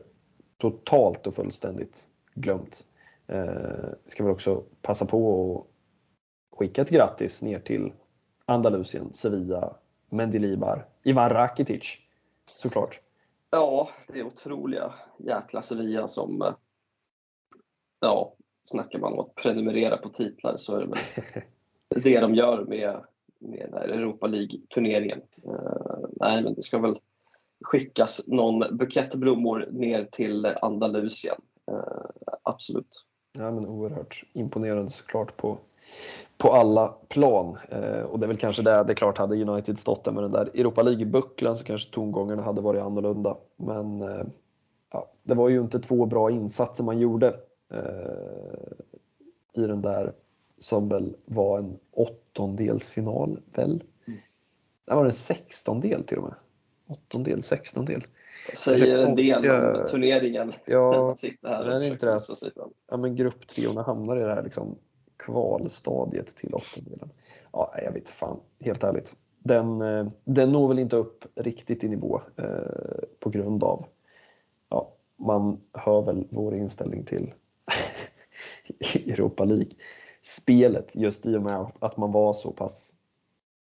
totalt 0.57 1.27
och 1.27 1.35
fullständigt 1.35 2.07
glömt. 2.33 2.85
Eh, 3.27 3.89
ska 4.07 4.23
väl 4.23 4.33
också 4.33 4.63
passa 4.81 5.05
på 5.05 5.55
att 6.51 6.57
skicka 6.57 6.81
ett 6.81 6.89
grattis 6.89 7.41
ner 7.41 7.59
till 7.59 7.93
Andalusien, 8.45 9.13
Sevilla, 9.13 9.75
Mendilibar, 10.09 10.85
Ivan 11.03 11.29
Rakitic 11.29 11.97
såklart. 12.45 13.01
Ja, 13.49 13.89
det 14.07 14.19
är 14.19 14.23
otroliga 14.23 14.93
jäkla 15.17 15.61
Sevilla 15.61 16.07
som, 16.07 16.41
eh, 16.41 16.53
ja, 17.99 18.33
snackar 18.65 18.99
man 18.99 19.13
om 19.13 19.19
att 19.19 19.35
prenumerera 19.35 19.97
på 19.97 20.09
titlar 20.09 20.57
så 20.57 20.75
är 20.75 20.79
det 20.79 20.87
väl 20.87 22.03
det 22.03 22.19
de 22.19 22.35
gör 22.35 22.65
med, 22.65 23.01
med 23.39 23.73
Europa 23.73 24.27
League-turneringen. 24.27 25.21
Uh, 25.47 26.07
nej, 26.11 26.43
men 26.43 26.53
det 26.53 26.63
ska 26.63 26.79
väl 26.79 26.99
skickas 27.61 28.27
någon 28.27 28.77
bukett 28.77 29.15
blommor 29.15 29.67
ner 29.71 30.05
till 30.11 30.45
Andalusien. 30.45 31.37
Uh, 31.71 32.31
absolut. 32.43 33.05
Ja, 33.37 33.51
men 33.51 33.67
oerhört 33.67 34.23
imponerande 34.33 34.91
såklart 34.91 35.37
på, 35.37 35.57
på 36.37 36.51
alla 36.51 36.87
plan. 37.07 37.57
Eh, 37.69 38.01
och 38.01 38.19
det 38.19 38.25
är 38.25 38.27
väl 38.27 38.37
kanske 38.37 38.61
det, 38.61 38.83
det 38.83 38.93
är 38.93 38.95
klart 38.95 39.17
hade 39.17 39.41
United 39.41 39.77
stått 39.77 40.03
där 40.03 40.11
med 40.11 40.23
den 40.23 40.31
där 40.31 40.49
Europa 40.53 40.81
League-bucklan 40.81 41.55
så 41.55 41.63
kanske 41.63 41.93
tongångarna 41.93 42.43
hade 42.43 42.61
varit 42.61 42.81
annorlunda. 42.81 43.37
Men 43.57 44.01
eh, 44.01 44.25
ja, 44.91 45.07
det 45.23 45.33
var 45.33 45.49
ju 45.49 45.61
inte 45.61 45.79
två 45.79 46.05
bra 46.05 46.31
insatser 46.31 46.83
man 46.83 46.99
gjorde 46.99 47.35
i 49.53 49.61
den 49.61 49.81
där 49.81 50.13
som 50.57 50.89
väl 50.89 51.15
var 51.25 51.59
en 51.59 51.79
åttondelsfinal 51.91 53.41
väl? 53.53 53.83
Mm. 54.07 54.19
Det 54.85 54.95
var 54.95 55.05
en 55.05 55.11
sextondel 55.11 56.03
till 56.03 56.17
och 56.17 56.23
med. 56.23 56.35
åttondel, 56.87 57.41
sextondel. 57.41 58.03
Säger 58.53 58.97
en 58.97 59.15
del 59.15 59.51
om 59.51 59.87
turneringen. 59.87 60.53
Ja, 60.65 61.15
här 61.43 61.65
är 61.65 61.79
det 61.79 61.87
inte 61.87 62.05
det 62.05 62.51
ja, 62.87 62.97
men 62.97 63.15
grupptriorna 63.15 63.83
hamnar 63.83 64.17
i 64.17 64.19
det 64.19 64.35
här 64.35 64.43
liksom 64.43 64.77
kvalstadiet 65.17 66.27
till 66.27 66.53
åttondelen. 66.53 67.09
Ja, 67.51 67.73
jag 67.83 67.91
vet 67.91 68.09
fan, 68.09 68.39
helt 68.59 68.83
ärligt. 68.83 69.15
Den, 69.39 69.81
eh, 69.81 70.07
den 70.23 70.51
når 70.51 70.67
väl 70.67 70.79
inte 70.79 70.95
upp 70.95 71.25
riktigt 71.35 71.83
i 71.83 71.87
nivå 71.87 72.21
eh, 72.37 72.45
på 73.19 73.29
grund 73.29 73.63
av, 73.63 73.85
ja, 74.69 74.93
man 75.15 75.61
hör 75.73 76.01
väl 76.01 76.27
vår 76.29 76.55
inställning 76.55 77.03
till 77.03 77.33
Europa 78.95 79.45
League-spelet 79.45 80.95
just 80.95 81.25
i 81.25 81.35
och 81.35 81.41
med 81.41 81.67
att 81.79 81.97
man 81.97 82.11
var 82.11 82.33
så 82.33 82.51
pass 82.51 82.95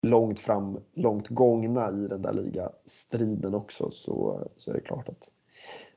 långt 0.02 0.40
fram, 0.40 0.78
långt 0.94 1.28
gångna 1.28 1.88
i 1.88 2.08
den 2.08 2.22
där 2.22 2.32
ligastriden 2.32 3.54
också 3.54 3.90
så, 3.90 4.48
så 4.56 4.70
är 4.70 4.74
det 4.74 4.80
klart 4.80 5.08
att 5.08 5.32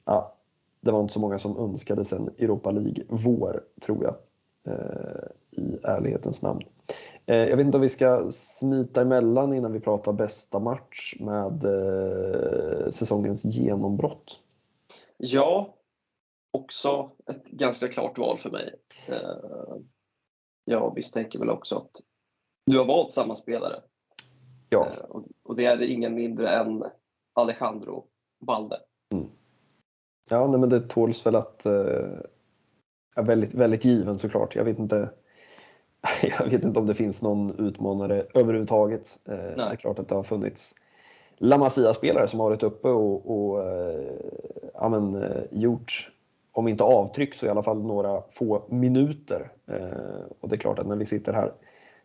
ja, 0.05 0.33
det 0.81 0.91
var 0.91 1.01
inte 1.01 1.13
så 1.13 1.19
många 1.19 1.37
som 1.37 1.57
önskade 1.57 2.05
sen 2.05 2.29
Europa 2.37 2.71
League-vår, 2.71 3.63
tror 3.81 4.03
jag, 4.03 4.15
eh, 4.73 5.27
i 5.51 5.77
ärlighetens 5.83 6.41
namn. 6.41 6.61
Eh, 7.25 7.35
jag 7.35 7.57
vet 7.57 7.65
inte 7.65 7.77
om 7.77 7.81
vi 7.81 7.89
ska 7.89 8.29
smita 8.29 9.01
emellan 9.01 9.53
innan 9.53 9.73
vi 9.73 9.79
pratar 9.79 10.13
bästa 10.13 10.59
match 10.59 11.15
med 11.19 11.63
eh, 11.65 12.89
säsongens 12.89 13.45
genombrott. 13.45 14.39
Ja, 15.17 15.76
också 16.61 17.11
ett 17.25 17.45
ganska 17.45 17.87
klart 17.87 18.17
val 18.17 18.37
för 18.37 18.49
mig. 18.49 18.75
Eh, 19.07 19.77
jag 20.65 20.95
misstänker 20.95 21.39
väl 21.39 21.49
också 21.49 21.77
att 21.77 22.01
du 22.65 22.77
har 22.77 22.85
valt 22.85 23.13
samma 23.13 23.35
spelare. 23.35 23.81
Ja. 24.69 24.87
Eh, 24.87 25.21
och 25.43 25.55
det 25.55 25.65
är 25.65 25.81
ingen 25.81 26.15
mindre 26.15 26.49
än 26.49 26.83
Alejandro 27.33 28.05
Balde. 28.39 28.79
Mm. 29.13 29.27
Ja, 30.29 30.47
nej, 30.47 30.59
men 30.59 30.69
det 30.69 30.79
tåls 30.79 31.25
väl 31.25 31.35
att 31.35 31.65
eh, 31.65 31.71
är 33.15 33.23
väldigt, 33.23 33.53
väldigt 33.53 33.85
given 33.85 34.17
såklart. 34.17 34.55
Jag 34.55 34.63
vet 34.63 34.79
inte 34.79 35.09
jag 36.21 36.49
vet 36.49 36.63
inte 36.63 36.79
om 36.79 36.85
det 36.85 36.95
finns 36.95 37.21
någon 37.21 37.59
utmanare 37.59 38.25
överhuvudtaget. 38.33 39.19
Eh, 39.25 39.35
det 39.35 39.61
är 39.71 39.75
klart 39.75 39.99
att 39.99 40.07
det 40.07 40.15
har 40.15 40.23
funnits 40.23 40.75
La 41.37 41.57
Masia-spelare 41.57 42.27
som 42.27 42.39
har 42.39 42.49
varit 42.49 42.63
uppe 42.63 42.87
och, 42.87 43.31
och 43.31 43.63
ja, 44.73 44.89
men, 44.89 45.23
gjort 45.51 46.11
om 46.57 46.67
inte 46.67 46.83
avtryck 46.83 47.35
så 47.35 47.45
i 47.45 47.49
alla 47.49 47.63
fall 47.63 47.83
några 47.83 48.21
få 48.29 48.63
minuter. 48.69 49.51
Eh, 49.67 50.25
och 50.39 50.49
det 50.49 50.55
är 50.55 50.59
klart 50.59 50.79
att 50.79 50.87
när 50.87 50.95
vi 50.95 51.05
sitter 51.05 51.33
här 51.33 51.53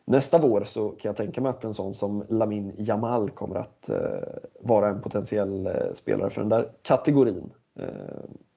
nästa 0.04 0.38
vår 0.38 0.64
så 0.64 0.88
kan 0.88 1.08
jag 1.08 1.16
tänka 1.16 1.40
mig 1.40 1.50
att 1.50 1.64
en 1.64 1.74
sån 1.74 1.94
som 1.94 2.24
Lamin 2.28 2.74
Jamal 2.78 3.30
kommer 3.30 3.56
att 3.56 3.88
eh, 3.88 4.28
vara 4.60 4.88
en 4.88 5.00
potentiell 5.00 5.66
eh, 5.66 5.92
spelare 5.94 6.30
för 6.30 6.40
den 6.40 6.48
där 6.48 6.70
kategorin. 6.82 7.50
Eh, 7.78 7.86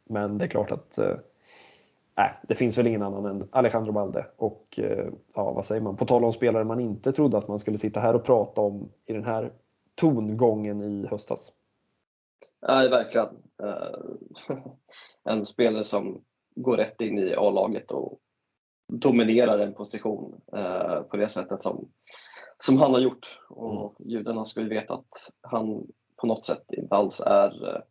men 0.03 0.37
det 0.37 0.45
är 0.45 0.49
klart 0.49 0.71
att 0.71 0.99
Nej, 2.17 2.33
det 2.47 2.55
finns 2.55 2.77
väl 2.77 2.87
ingen 2.87 3.01
annan 3.01 3.25
än 3.25 3.47
Alejandro 3.51 3.91
Balde. 3.91 4.25
Och 4.37 4.79
eh, 4.83 5.07
ja, 5.35 5.51
vad 5.51 5.65
säger 5.65 5.81
man? 5.81 5.95
På 5.95 6.05
tal 6.05 6.23
om 6.23 6.33
spelare 6.33 6.63
man 6.63 6.79
inte 6.79 7.11
trodde 7.11 7.37
att 7.37 7.47
man 7.47 7.59
skulle 7.59 7.77
sitta 7.77 7.99
här 7.99 8.13
och 8.13 8.23
prata 8.23 8.61
om 8.61 8.89
i 9.05 9.13
den 9.13 9.25
här 9.25 9.51
tongången 9.95 10.81
i 10.81 11.07
höstas. 11.07 11.51
Nej, 12.67 12.89
verkligen. 12.89 13.29
en 15.29 15.45
spelare 15.45 15.83
som 15.83 16.23
går 16.55 16.77
rätt 16.77 17.01
in 17.01 17.19
i 17.19 17.35
A-laget 17.35 17.91
och 17.91 18.19
dominerar 18.87 19.59
en 19.59 19.73
position 19.73 20.41
eh, 20.53 21.01
på 21.01 21.17
det 21.17 21.29
sättet 21.29 21.61
som, 21.61 21.89
som 22.59 22.77
han 22.77 22.93
har 22.93 22.99
gjort. 22.99 23.39
Och 23.49 23.99
mm. 23.99 24.11
judarna 24.11 24.45
ska 24.45 24.61
ju 24.61 24.69
veta 24.69 24.93
att 24.93 25.31
han 25.41 25.87
på 26.15 26.27
något 26.27 26.43
sätt 26.43 26.73
inte 26.73 26.95
alls 26.95 27.19
är, 27.25 27.83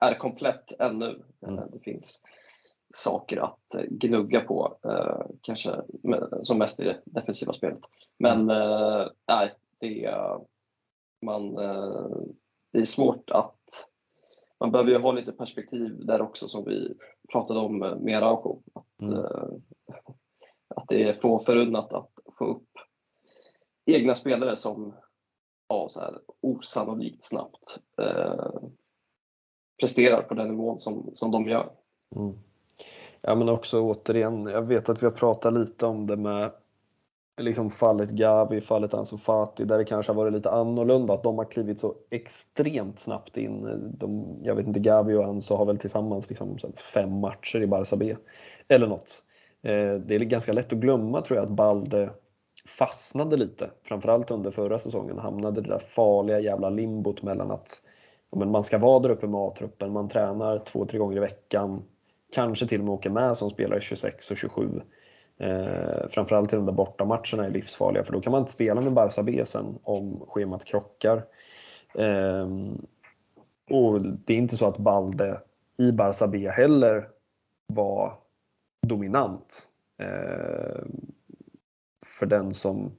är 0.00 0.14
komplett 0.14 0.72
ännu. 0.78 1.22
Mm. 1.46 1.58
Eh, 1.58 1.64
det 1.72 1.78
finns 1.78 2.22
saker 2.94 3.36
att 3.36 3.74
eh, 3.74 3.84
gnugga 3.90 4.40
på, 4.40 4.76
eh, 4.84 5.26
kanske 5.40 5.80
som 6.42 6.58
mest 6.58 6.80
i 6.80 6.84
det 6.84 7.00
defensiva 7.04 7.52
spelet. 7.52 7.80
Men 8.18 8.40
mm. 8.40 8.50
eh, 8.50 9.08
nej, 9.28 9.52
det, 9.78 10.14
man, 11.22 11.58
eh, 11.58 12.06
det 12.70 12.78
är 12.78 12.84
svårt 12.84 13.30
att 13.30 13.61
man 14.62 14.72
behöver 14.72 14.90
ju 14.90 14.98
ha 14.98 15.12
lite 15.12 15.32
perspektiv 15.32 16.06
där 16.06 16.20
också 16.20 16.48
som 16.48 16.64
vi 16.64 16.94
pratade 17.32 17.60
om 17.60 17.78
med 17.78 18.16
Araujo. 18.16 18.62
Att, 18.72 19.08
mm. 19.08 19.24
Eh, 19.24 19.48
att 20.76 20.88
det 20.88 21.02
är 21.02 21.14
få 21.14 21.44
förunnat 21.44 21.92
att 21.92 22.10
få 22.38 22.44
upp 22.44 22.68
egna 23.86 24.14
spelare 24.14 24.56
som 24.56 24.94
ja, 25.68 25.88
så 25.90 26.00
här, 26.00 26.18
osannolikt 26.40 27.24
snabbt 27.24 27.78
eh, 27.98 28.62
presterar 29.80 30.22
på 30.22 30.34
den 30.34 30.48
nivån 30.48 30.80
som, 30.80 31.10
som 31.12 31.30
de 31.30 31.48
gör. 31.48 31.72
Mm. 32.16 32.38
Ja 33.20 33.34
men 33.34 33.48
också 33.48 33.80
återigen, 33.80 34.46
jag 34.46 34.62
vet 34.62 34.88
att 34.88 35.02
vi 35.02 35.06
har 35.06 35.12
pratat 35.12 35.54
lite 35.54 35.86
om 35.86 36.06
det 36.06 36.16
med 36.16 36.52
liksom 37.40 37.70
fallet 37.70 38.10
Gavi, 38.10 38.60
fallet 38.60 38.94
Ansu 38.94 39.18
Fati, 39.18 39.64
där 39.64 39.78
det 39.78 39.84
kanske 39.84 40.12
har 40.12 40.16
varit 40.16 40.32
lite 40.32 40.50
annorlunda, 40.50 41.14
att 41.14 41.22
de 41.22 41.38
har 41.38 41.44
klivit 41.44 41.80
så 41.80 41.94
extremt 42.10 43.00
snabbt 43.00 43.36
in. 43.36 43.90
De, 43.98 44.38
jag 44.42 44.54
vet 44.54 44.66
inte, 44.66 44.80
Gavi 44.80 45.14
och 45.14 45.24
Ansu 45.24 45.54
har 45.54 45.66
väl 45.66 45.78
tillsammans 45.78 46.28
liksom 46.28 46.58
fem 46.94 47.20
matcher 47.20 47.62
i 47.62 47.66
Barça 47.66 47.96
B, 47.96 48.16
eller 48.68 48.86
något. 48.86 49.22
Eh, 49.62 49.94
det 49.94 50.14
är 50.14 50.18
ganska 50.18 50.52
lätt 50.52 50.72
att 50.72 50.78
glömma 50.78 51.20
tror 51.20 51.36
jag 51.36 51.44
att 51.44 51.50
Balde 51.50 52.10
fastnade 52.66 53.36
lite, 53.36 53.70
framförallt 53.84 54.30
under 54.30 54.50
förra 54.50 54.78
säsongen, 54.78 55.18
hamnade 55.18 55.60
det 55.60 55.68
där 55.68 55.78
farliga 55.78 56.40
jävla 56.40 56.70
limbot 56.70 57.22
mellan 57.22 57.50
att 57.50 57.82
men 58.36 58.50
man 58.50 58.64
ska 58.64 58.78
vara 58.78 58.98
där 58.98 59.10
uppe 59.10 59.26
med 59.26 59.40
A-truppen, 59.40 59.92
man 59.92 60.08
tränar 60.08 60.58
två, 60.58 60.86
tre 60.86 60.98
gånger 60.98 61.16
i 61.16 61.20
veckan, 61.20 61.82
kanske 62.34 62.66
till 62.66 62.80
och 62.80 62.84
med 62.84 62.94
åker 62.94 63.10
med 63.10 63.36
som 63.36 63.50
spelare 63.50 63.80
26 63.80 64.30
och 64.30 64.36
27 64.36 64.80
Eh, 65.42 66.08
framförallt 66.08 66.52
i 66.52 66.56
de 66.56 66.66
där 66.66 66.72
bortamatcherna 66.72 67.46
är 67.46 67.50
livsfarliga 67.50 68.04
för 68.04 68.12
då 68.12 68.20
kan 68.20 68.30
man 68.30 68.40
inte 68.40 68.52
spela 68.52 68.80
med 68.80 68.92
Barca 68.92 69.22
B 69.22 69.42
sen 69.46 69.78
om 69.82 70.24
schemat 70.28 70.64
krockar. 70.64 71.24
Eh, 71.94 72.48
och 73.70 74.02
det 74.02 74.32
är 74.32 74.38
inte 74.38 74.56
så 74.56 74.66
att 74.66 74.78
Balde 74.78 75.40
i 75.76 75.92
Barca 75.92 76.26
B 76.26 76.50
heller 76.50 77.08
var 77.66 78.18
dominant. 78.86 79.68
Eh, 79.98 80.84
för 82.06 82.26
den 82.26 82.54
som 82.54 82.92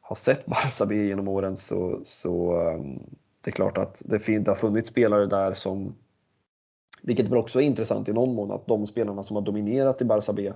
har 0.00 0.16
sett 0.16 0.46
Barca 0.46 0.86
B 0.86 1.06
genom 1.06 1.28
åren 1.28 1.56
så, 1.56 2.00
så 2.02 2.60
ehm, 2.60 2.98
det 3.40 3.50
är 3.50 3.52
klart 3.52 3.78
att 3.78 4.02
det, 4.04 4.18
fin- 4.18 4.44
det 4.44 4.50
har 4.50 4.56
funnits 4.56 4.90
spelare 4.90 5.26
där 5.26 5.52
som, 5.52 5.94
vilket 7.02 7.28
väl 7.28 7.38
också 7.38 7.60
är 7.60 7.64
intressant 7.64 8.08
i 8.08 8.12
någon 8.12 8.34
mån, 8.34 8.50
att 8.50 8.66
de 8.66 8.86
spelarna 8.86 9.22
som 9.22 9.36
har 9.36 9.42
dominerat 9.42 10.02
i 10.02 10.04
Barca 10.04 10.32
B 10.32 10.52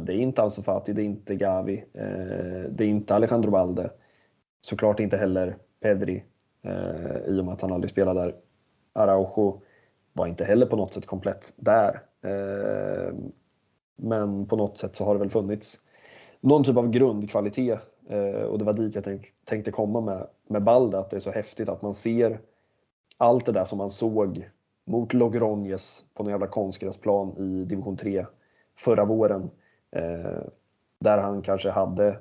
det 0.00 0.12
är 0.12 0.16
inte 0.16 0.42
Ansu 0.42 0.62
Fati, 0.62 0.92
det 0.92 1.02
är 1.02 1.04
inte 1.04 1.34
Gavi, 1.34 1.84
eh, 1.92 2.70
det 2.70 2.84
är 2.84 2.88
inte 2.88 3.14
Alejandro 3.14 3.50
Balde. 3.50 3.90
Såklart 4.60 5.00
inte 5.00 5.16
heller 5.16 5.56
Pedri 5.80 6.24
eh, 6.62 7.16
i 7.26 7.40
och 7.40 7.44
med 7.44 7.54
att 7.54 7.60
han 7.60 7.72
aldrig 7.72 7.90
spelade 7.90 8.20
där. 8.20 8.34
Araujo 8.92 9.62
var 10.12 10.26
inte 10.26 10.44
heller 10.44 10.66
på 10.66 10.76
något 10.76 10.92
sätt 10.92 11.06
komplett 11.06 11.52
där. 11.56 12.02
Eh, 12.24 13.14
men 13.96 14.46
på 14.46 14.56
något 14.56 14.76
sätt 14.76 14.96
så 14.96 15.04
har 15.04 15.14
det 15.14 15.20
väl 15.20 15.30
funnits 15.30 15.80
någon 16.40 16.64
typ 16.64 16.76
av 16.76 16.90
grundkvalitet 16.90 17.78
och 18.48 18.58
det 18.58 18.64
var 18.64 18.72
dit 18.72 18.94
jag 18.94 19.30
tänkte 19.44 19.70
komma 19.70 20.00
med, 20.00 20.26
med 20.48 20.62
Balde, 20.62 20.98
att 20.98 21.10
det 21.10 21.16
är 21.16 21.20
så 21.20 21.30
häftigt 21.30 21.68
att 21.68 21.82
man 21.82 21.94
ser 21.94 22.40
allt 23.16 23.46
det 23.46 23.52
där 23.52 23.64
som 23.64 23.78
man 23.78 23.90
såg 23.90 24.48
mot 24.84 25.12
Logronjes 25.12 26.04
på 26.14 26.22
någon 26.22 26.30
jävla 26.30 26.46
konstgräsplan 26.46 27.36
i 27.36 27.64
division 27.64 27.96
3 27.96 28.26
förra 28.78 29.04
våren 29.04 29.50
Eh, 29.92 30.42
där 30.98 31.18
han 31.18 31.42
kanske 31.42 31.70
hade 31.70 32.18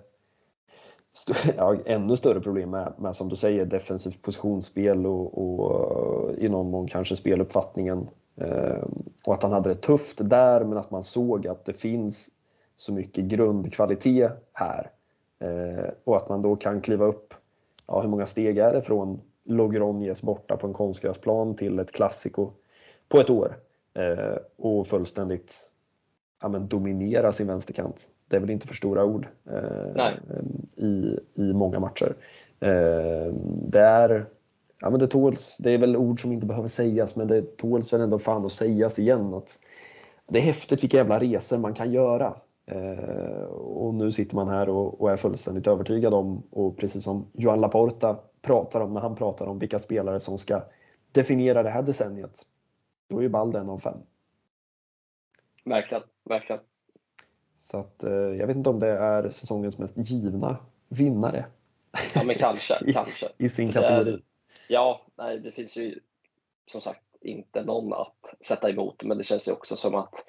st 1.11 1.53
ja, 1.57 1.75
ännu 1.85 2.15
större 2.15 2.41
problem 2.41 2.69
med, 2.69 2.93
med, 2.97 3.15
som 3.15 3.29
du 3.29 3.35
säger, 3.35 3.65
defensivt 3.65 4.21
positionsspel 4.21 5.05
och, 5.05 5.37
och 5.37 6.31
eh, 6.31 6.45
i 6.45 6.49
någon 6.49 6.71
mån 6.71 6.87
kanske 6.87 7.15
speluppfattningen. 7.15 8.09
Eh, 8.35 8.83
och 9.25 9.33
att 9.33 9.43
han 9.43 9.51
hade 9.51 9.69
det 9.69 9.75
tufft 9.75 10.29
där, 10.29 10.63
men 10.63 10.77
att 10.77 10.91
man 10.91 11.03
såg 11.03 11.47
att 11.47 11.65
det 11.65 11.73
finns 11.73 12.29
så 12.77 12.93
mycket 12.93 13.25
grundkvalitet 13.25 14.31
här. 14.53 14.91
Eh, 15.39 15.89
och 16.03 16.17
att 16.17 16.29
man 16.29 16.41
då 16.41 16.55
kan 16.55 16.81
kliva 16.81 17.05
upp, 17.05 17.33
ja, 17.87 18.01
hur 18.01 18.09
många 18.09 18.25
steg 18.25 18.57
är 18.57 18.73
det 18.73 18.81
från 18.81 19.21
Logronjes 19.43 20.21
borta 20.21 20.57
på 20.57 20.67
en 20.67 20.73
konstgräsplan 20.73 21.55
till 21.55 21.79
ett 21.79 21.91
klassiko 21.91 22.51
på 23.09 23.19
ett 23.19 23.29
år? 23.29 23.57
Eh, 23.93 24.37
och 24.57 24.87
fullständigt 24.87 25.70
ja, 26.41 26.49
men 26.49 26.67
dominera 26.67 27.31
sin 27.31 27.47
vänsterkant. 27.47 28.09
Det 28.27 28.35
är 28.35 28.39
väl 28.39 28.49
inte 28.49 28.67
för 28.67 28.75
stora 28.75 29.05
ord 29.05 29.27
eh, 29.49 30.07
i, 30.75 31.19
i 31.35 31.53
många 31.53 31.79
matcher. 31.79 32.15
Eh, 32.59 33.33
det 33.67 33.79
är 33.79 34.25
Ja 34.81 34.89
men 34.89 34.99
det 34.99 35.07
tåls, 35.07 35.57
det 35.57 35.71
är 35.71 35.77
väl 35.77 35.97
ord 35.97 36.21
som 36.21 36.31
inte 36.31 36.45
behöver 36.45 36.67
sägas 36.67 37.15
men 37.15 37.27
det 37.27 37.57
tåls 37.57 37.93
väl 37.93 38.01
ändå 38.01 38.19
fan 38.19 38.45
att 38.45 38.51
sägas 38.51 38.99
igen 38.99 39.33
att 39.33 39.59
det 40.27 40.39
är 40.39 40.43
häftigt 40.43 40.83
vilka 40.83 40.97
jävla 40.97 41.19
resor 41.19 41.57
man 41.57 41.73
kan 41.73 41.91
göra. 41.91 42.35
Eh, 42.65 43.43
och 43.53 43.93
nu 43.93 44.11
sitter 44.11 44.35
man 44.35 44.47
här 44.47 44.69
och, 44.69 45.01
och, 45.01 45.11
är 45.11 45.15
fullständigt 45.15 45.67
övertygad 45.67 46.13
om, 46.13 46.43
och 46.49 46.77
precis 46.77 47.03
som 47.03 47.25
Joan 47.33 47.61
Laporta 47.61 48.19
pratar 48.41 48.81
om 48.81 48.93
när 48.93 49.01
han 49.01 49.15
pratar 49.15 49.45
om 49.45 49.59
vilka 49.59 49.79
spelare 49.79 50.19
som 50.19 50.37
ska 50.37 50.61
definierar 51.11 51.63
det 51.63 51.69
här 51.69 51.81
decenniet, 51.81 52.41
då 53.09 53.17
är 53.17 53.21
ju 53.21 53.29
Balde 53.29 53.59
en 53.59 53.69
av 53.69 53.79
fem. 53.79 53.97
Verkligen, 55.63 56.03
verkligen. 56.23 56.61
Så 57.55 57.77
att, 57.79 58.03
eh, 58.03 58.11
jag 58.13 58.47
vet 58.47 58.57
inte 58.57 58.69
om 58.69 58.79
det 58.79 58.87
är 58.97 59.29
säsongens 59.29 59.77
mest 59.77 59.93
givna 59.97 60.57
vinnare. 60.89 61.45
Ja 62.15 62.23
men 62.23 62.35
kanske, 62.35 62.73
I, 62.89 62.93
kanske. 62.93 63.25
I 63.37 63.49
sin 63.49 63.71
För 63.73 63.81
kategori. 63.81 64.11
är- 64.13 64.21
Ja, 64.69 65.01
nej 65.15 65.39
det 65.39 65.51
finns 65.51 65.77
ju 65.77 65.99
som 66.65 66.81
sagt 66.81 67.01
inte 67.21 67.63
någon 67.63 67.93
att 67.93 68.35
sätta 68.45 68.69
emot 68.69 69.03
men 69.03 69.17
det 69.17 69.23
känns 69.23 69.47
ju 69.47 69.51
också 69.51 69.75
som 69.75 69.95
att 69.95 70.25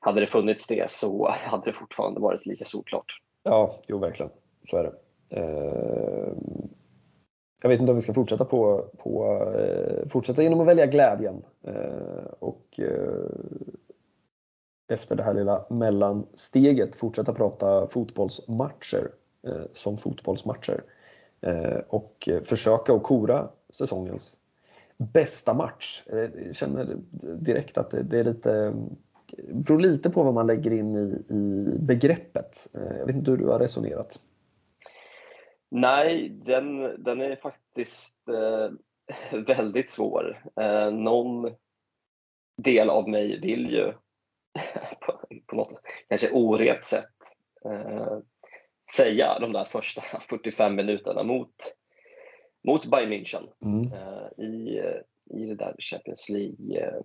hade 0.00 0.20
det 0.20 0.26
funnits 0.26 0.66
det 0.66 0.90
så 0.90 1.28
hade 1.30 1.64
det 1.64 1.72
fortfarande 1.72 2.20
varit 2.20 2.46
lika 2.46 2.64
solklart. 2.64 3.20
Ja, 3.42 3.74
jo 3.86 3.98
verkligen. 3.98 4.32
Så 4.70 4.76
är 4.76 4.82
det. 4.82 4.92
Eh, 5.40 6.32
Jag 7.62 7.68
vet 7.68 7.80
inte 7.80 7.90
om 7.92 7.96
vi 7.96 8.02
ska 8.02 8.14
fortsätta 8.14 8.44
på, 8.44 8.90
på 8.98 9.42
eh, 9.58 10.08
fortsätta 10.08 10.42
genom 10.42 10.60
att 10.60 10.66
välja 10.66 10.86
glädjen. 10.86 11.44
Eh, 11.66 12.24
Och 12.38 12.80
efter 14.88 15.16
det 15.16 15.22
här 15.22 15.34
lilla 15.34 15.64
mellansteget 15.70 16.96
fortsätta 16.96 17.32
prata 17.32 17.86
fotbollsmatcher 17.86 19.10
eh, 19.46 19.62
som 19.72 19.98
fotbollsmatcher. 19.98 20.84
Eh, 21.40 21.78
Och 21.88 22.28
eh, 22.28 22.42
försöka 22.42 22.92
att 22.94 23.02
kora 23.02 23.48
säsongens 23.70 24.36
bästa 24.96 25.54
match. 25.54 26.02
Eh, 26.06 26.18
jag 26.46 26.54
känner 26.56 26.96
direkt 27.36 27.78
att 27.78 27.90
det, 27.90 28.02
det 28.02 28.18
är 28.18 28.24
lite 28.24 28.74
det 29.38 29.54
beror 29.54 29.80
lite 29.80 30.10
på 30.10 30.22
vad 30.22 30.34
man 30.34 30.46
lägger 30.46 30.72
in 30.72 30.96
i, 30.96 31.34
i 31.34 31.64
begreppet. 31.78 32.68
Eh, 32.74 32.96
Jag 32.98 33.06
vet 33.06 33.16
inte 33.16 33.30
hur 33.30 33.38
du 33.38 33.46
har 33.46 33.58
resonerat. 33.58 34.20
Nej, 35.68 36.28
den, 36.28 37.02
den 37.04 37.20
är 37.20 37.36
faktiskt 37.36 38.28
eh, 38.28 38.70
väldigt 39.56 39.88
svår. 39.88 40.44
Eh, 40.60 40.90
någon 40.90 41.50
del 42.56 42.90
av 42.90 43.08
mig 43.08 43.40
vill 43.40 43.70
ju 43.70 43.92
på, 45.00 45.20
på 45.46 45.56
något 45.56 45.80
kanske 46.08 46.30
oret 46.30 46.84
sätt 46.84 47.14
eh, 47.64 48.18
säga 48.96 49.38
de 49.38 49.52
där 49.52 49.64
första 49.64 50.02
45 50.28 50.74
minuterna 50.74 51.22
mot, 51.22 51.54
mot 52.64 52.86
Bayern 52.86 53.12
München 53.12 53.48
Mm. 53.62 53.92
eh, 53.92 54.44
i, 54.44 54.78
eh, 54.78 55.00
i 55.40 55.46
det 55.46 55.54
där 55.54 55.74
Champions 55.78 56.28
League 56.28 56.80
eh, 56.80 57.00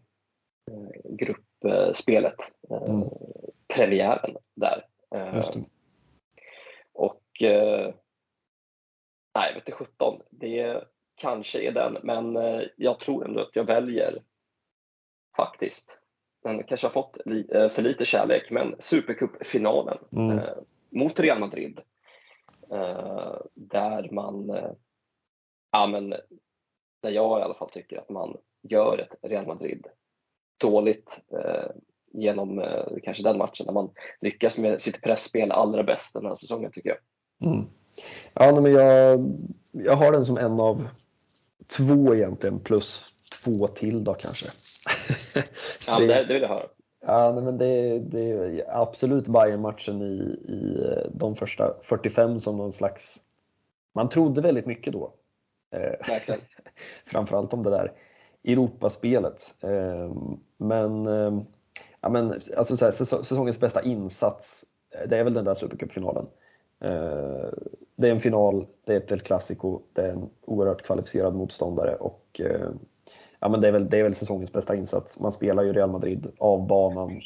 gruppspelet, 1.04 2.40
eh, 2.70 2.84
Mm. 2.90 3.10
premiären 3.68 4.38
där. 4.56 4.86
Och 6.94 7.24
nej, 9.36 9.54
vet 9.54 9.66
du 9.66 9.72
17, 9.72 10.22
det 10.30 10.84
kanske 11.16 11.62
är 11.62 11.72
den, 11.72 11.98
men 12.04 12.36
jag 12.78 13.00
tror 13.00 13.26
ändå 13.26 13.42
att 13.42 13.56
jag 13.56 13.64
väljer 13.64 14.24
faktiskt, 15.38 16.00
den 16.48 16.64
kanske 16.64 16.88
har 16.88 16.92
fått 16.92 17.18
li, 17.26 17.48
eh, 17.52 17.70
för 17.70 17.82
lite 17.82 18.06
kärlek, 18.06 18.52
men 18.52 18.76
Supercup-finalen 18.80 19.98
Mm. 20.12 20.40
eh, 20.40 20.54
mot 20.90 21.20
Real 21.20 21.40
Madrid. 21.40 21.80
Eh, 22.72 23.36
där 23.54 24.10
man, 24.12 24.50
eh, 24.50 24.72
ja 25.72 25.88
men, 25.88 26.10
där 27.02 27.12
jag 27.12 27.40
i 27.40 27.44
alla 27.44 27.54
fall 27.54 27.70
tycker 27.70 27.98
att 27.98 28.10
man 28.10 28.38
gör 28.62 28.98
ett 28.98 29.30
Real 29.32 29.48
Madrid 29.48 29.88
dåligt 30.58 31.22
eh, 31.32 31.70
genom 32.14 32.60
eh, 32.60 32.86
kanske 33.04 33.24
den 33.24 33.38
matchen 33.38 33.66
när 33.66 33.74
man 33.74 33.90
lyckas 34.22 34.58
med 34.58 34.82
sitt 34.82 35.02
pressspel 35.02 35.52
allra 35.52 35.84
bäst 35.84 36.14
den 36.14 36.26
här 36.26 36.36
säsongen 36.36 36.72
tycker 36.72 36.90
jag. 36.90 36.98
Mm. 37.52 37.66
Ja, 38.34 38.62
men 38.62 38.72
jag, 38.74 39.20
jag 39.72 39.94
har 39.94 40.12
den 40.12 40.26
som 40.26 40.38
en 40.38 40.60
av 40.60 40.88
två 41.68 42.16
egentligen 42.16 42.60
plus 42.60 43.14
två 43.44 43.68
till 43.68 44.04
då 44.04 44.14
kanske. 44.14 44.46
Ja, 45.88 46.00
det, 46.00 46.06
det 46.24 46.34
vill 46.34 46.42
jag 46.42 46.50
höra. 46.50 46.66
Ja, 47.06 47.32
nej, 47.32 47.44
men 47.44 47.58
det, 47.58 48.00
det 48.00 48.22
är 48.32 48.66
absolut 48.82 49.28
Bayern-matchen 49.28 50.02
i, 50.02 50.16
i 50.52 50.88
de 51.14 51.36
första 51.36 51.74
45 51.82 52.40
som 52.40 52.58
någon 52.58 52.74
slags... 52.74 53.16
Man 53.94 54.10
trodde 54.10 54.42
väldigt 54.42 54.66
mycket 54.66 54.94
då. 54.94 55.14
Eh, 55.72 56.08
Verkligen. 56.08 56.40
framförallt 57.06 57.54
om 57.54 57.64
det 57.64 57.70
där 57.70 57.92
Europaspelet. 58.44 59.56
Eh, 59.62 60.12
men, 60.58 61.06
eh, 61.06 61.42
ja, 62.02 62.10
men 62.10 62.34
alltså 62.58 62.78
så 62.78 62.86
här, 62.86 62.92
säso- 62.92 63.24
säsongens 63.24 63.60
bästa 63.60 63.84
insats, 63.84 64.66
eh, 64.96 65.08
det 65.10 65.18
är 65.18 65.24
väl 65.24 65.34
den 65.34 65.46
där 65.46 65.54
Supercupfinalen. 65.54 66.28
Eh, 66.82 67.50
Det 67.96 68.08
är 68.08 68.12
en 68.12 68.20
final, 68.20 68.66
det 68.86 68.94
är 68.94 68.98
ett 68.98 69.12
El 69.12 69.20
Clasico, 69.20 69.82
det 69.94 70.02
är 70.02 70.10
en 70.10 70.30
oerhört 70.46 70.82
kvalificerad 70.84 71.36
motståndare 71.36 71.96
och 71.96 72.42
eh, 72.44 72.70
ja, 73.40 73.50
men 73.50 73.62
det, 73.62 73.68
är 73.68 73.72
väl, 73.72 73.90
det 73.90 74.00
är 74.00 74.04
väl 74.04 74.16
säsongens 74.16 74.52
bästa 74.52 74.76
insats. 74.76 75.20
Man 75.20 75.32
spelar 75.32 75.64
ju 75.64 75.74
Real 75.74 75.92
Madrid 75.92 76.28
av 76.38 76.68
banan 76.68 77.22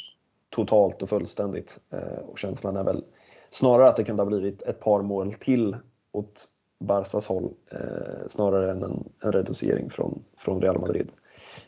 totalt 0.49 1.01
och 1.01 1.09
fullständigt 1.09 1.80
eh, 1.89 2.20
och 2.30 2.39
känslan 2.39 2.76
är 2.76 2.84
väl 2.84 3.03
snarare 3.49 3.89
att 3.89 3.95
det 3.95 4.03
kunde 4.03 4.24
ha 4.24 4.28
blivit 4.28 4.62
ett 4.62 4.80
par 4.80 5.01
mål 5.01 5.34
till 5.34 5.78
åt 6.12 6.47
Barcas 6.80 7.26
håll 7.26 7.53
eh, 7.72 8.28
snarare 8.30 8.72
än 8.72 8.84
en, 8.84 9.09
en 9.24 9.32
reducering 9.32 9.89
från, 9.89 10.24
från 10.38 10.62
Real 10.62 10.80
Madrid. 10.80 11.12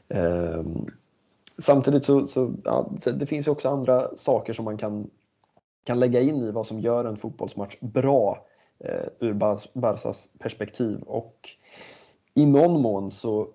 Eh, 0.07 0.63
samtidigt 1.57 2.05
så, 2.05 2.27
så 2.27 2.53
ja, 2.63 2.91
det 3.13 3.25
finns 3.25 3.47
ju 3.47 3.51
också 3.51 3.69
andra 3.69 4.17
saker 4.17 4.53
som 4.53 4.65
man 4.65 4.77
kan, 4.77 5.09
kan 5.83 5.99
lägga 5.99 6.21
in 6.21 6.43
i 6.43 6.51
vad 6.51 6.67
som 6.67 6.79
gör 6.79 7.05
en 7.05 7.17
fotbollsmatch 7.17 7.77
bra 7.79 8.45
eh, 8.79 9.07
ur 9.19 9.33
Barcas 9.73 10.29
perspektiv 10.39 11.01
och 11.01 11.49
i 12.33 12.45
någon 12.45 12.81
mån 12.81 13.11
så 13.11 13.47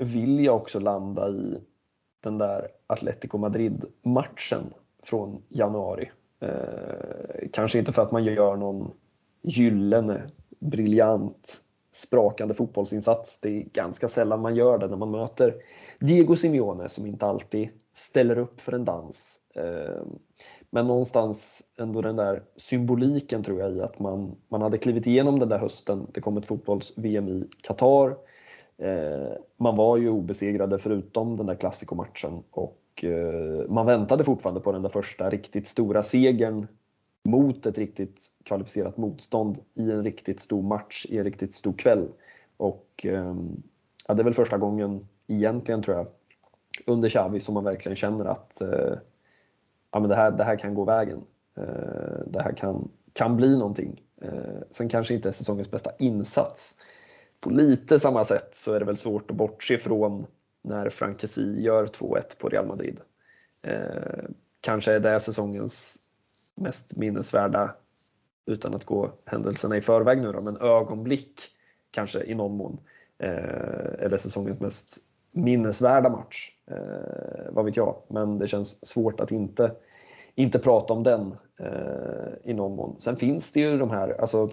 vill 0.00 0.44
jag 0.44 0.56
också 0.56 0.78
landa 0.78 1.28
i 1.28 1.58
den 2.20 2.38
där 2.38 2.68
Atletico 2.86 3.38
Madrid-matchen 3.38 4.74
från 5.02 5.42
januari. 5.48 6.10
Eh, 6.40 7.48
kanske 7.52 7.78
inte 7.78 7.92
för 7.92 8.02
att 8.02 8.12
man 8.12 8.24
gör 8.24 8.56
någon 8.56 8.90
gyllene, 9.42 10.22
briljant, 10.58 11.60
sprakande 11.92 12.54
fotbollsinsats. 12.54 13.38
Det 13.40 13.48
är 13.48 13.62
ganska 13.72 14.08
sällan 14.08 14.40
man 14.40 14.56
gör 14.56 14.78
det 14.78 14.86
när 14.88 14.96
man 14.96 15.10
möter 15.10 15.54
Diego 15.98 16.36
Simeone 16.36 16.88
som 16.88 17.06
inte 17.06 17.26
alltid 17.26 17.68
ställer 17.94 18.38
upp 18.38 18.60
för 18.60 18.72
en 18.72 18.84
dans. 18.84 19.40
Eh, 19.54 20.02
men 20.70 20.86
någonstans 20.86 21.62
ändå 21.78 22.02
den 22.02 22.16
där 22.16 22.42
symboliken 22.56 23.42
tror 23.42 23.60
jag 23.60 23.72
i 23.72 23.80
att 23.80 23.98
man, 23.98 24.36
man 24.48 24.62
hade 24.62 24.78
klivit 24.78 25.06
igenom 25.06 25.38
den 25.38 25.48
där 25.48 25.58
hösten. 25.58 26.06
Det 26.12 26.20
kom 26.20 26.36
ett 26.36 26.46
fotbolls-VM 26.46 27.28
i 27.28 27.48
Qatar. 27.62 28.16
Eh, 28.80 29.32
man 29.56 29.76
var 29.76 29.96
ju 29.96 30.08
obesegrade 30.08 30.78
förutom 30.78 31.36
den 31.36 31.46
där 31.46 31.54
klassikomatchen 31.54 32.42
och 32.50 33.04
eh, 33.04 33.68
man 33.68 33.86
väntade 33.86 34.24
fortfarande 34.24 34.60
på 34.60 34.72
den 34.72 34.82
där 34.82 34.88
första 34.88 35.30
riktigt 35.30 35.66
stora 35.66 36.02
segern 36.02 36.66
mot 37.24 37.66
ett 37.66 37.78
riktigt 37.78 38.20
kvalificerat 38.44 38.96
motstånd 38.96 39.58
i 39.74 39.90
en 39.90 40.04
riktigt 40.04 40.40
stor 40.40 40.62
match 40.62 41.06
i 41.08 41.18
en 41.18 41.24
riktigt 41.24 41.54
stor 41.54 41.72
kväll. 41.72 42.08
Och 42.56 43.06
eh, 43.06 43.34
ja, 44.08 44.14
det 44.14 44.22
är 44.22 44.24
väl 44.24 44.34
första 44.34 44.58
gången 44.58 45.08
egentligen 45.26 45.82
tror 45.82 45.96
jag 45.96 46.06
under 46.86 47.08
Xavi 47.08 47.40
som 47.40 47.54
man 47.54 47.64
verkligen 47.64 47.96
känner 47.96 48.24
att 48.24 48.60
eh, 48.60 48.94
ja, 49.92 50.00
men 50.00 50.08
det, 50.08 50.16
här, 50.16 50.30
det 50.30 50.44
här 50.44 50.56
kan 50.56 50.74
gå 50.74 50.84
vägen. 50.84 51.20
Eh, 51.56 52.26
det 52.26 52.42
här 52.42 52.52
kan, 52.52 52.90
kan 53.12 53.36
bli 53.36 53.58
någonting. 53.58 54.02
Eh, 54.22 54.60
sen 54.70 54.88
kanske 54.88 55.14
inte 55.14 55.28
är 55.28 55.32
säsongens 55.32 55.70
bästa 55.70 55.90
insats. 55.98 56.76
På 57.40 57.50
lite 57.50 58.00
samma 58.00 58.24
sätt 58.24 58.50
så 58.52 58.72
är 58.72 58.78
det 58.78 58.84
väl 58.84 58.96
svårt 58.96 59.30
att 59.30 59.36
bortse 59.36 59.78
från 59.78 60.26
när 60.62 60.90
Frank 60.90 61.24
gör 61.36 61.86
2-1 61.86 62.22
på 62.38 62.48
Real 62.48 62.66
Madrid. 62.66 63.00
Eh, 63.62 64.24
kanske 64.60 64.92
är 64.92 65.00
det 65.00 65.20
säsongens 65.20 65.98
mest 66.54 66.96
minnesvärda, 66.96 67.74
utan 68.46 68.74
att 68.74 68.84
gå 68.84 69.12
händelserna 69.24 69.76
i 69.76 69.80
förväg 69.80 70.22
nu 70.22 70.32
då, 70.32 70.40
men 70.40 70.56
ögonblick 70.56 71.40
kanske 71.90 72.24
i 72.24 72.34
någon 72.34 72.56
mån. 72.56 72.80
Eh, 73.18 74.04
eller 74.04 74.16
säsongens 74.16 74.60
mest 74.60 74.98
minnesvärda 75.32 76.08
match. 76.08 76.52
Eh, 76.66 77.50
vad 77.50 77.64
vet 77.64 77.76
jag, 77.76 78.02
men 78.08 78.38
det 78.38 78.48
känns 78.48 78.86
svårt 78.86 79.20
att 79.20 79.32
inte, 79.32 79.72
inte 80.34 80.58
prata 80.58 80.92
om 80.92 81.02
den 81.02 81.34
eh, 81.58 82.50
i 82.50 82.54
någon 82.54 82.76
mån. 82.76 82.96
Sen 82.98 83.16
finns 83.16 83.52
det 83.52 83.60
ju 83.60 83.78
de 83.78 83.90
här, 83.90 84.20
alltså 84.20 84.50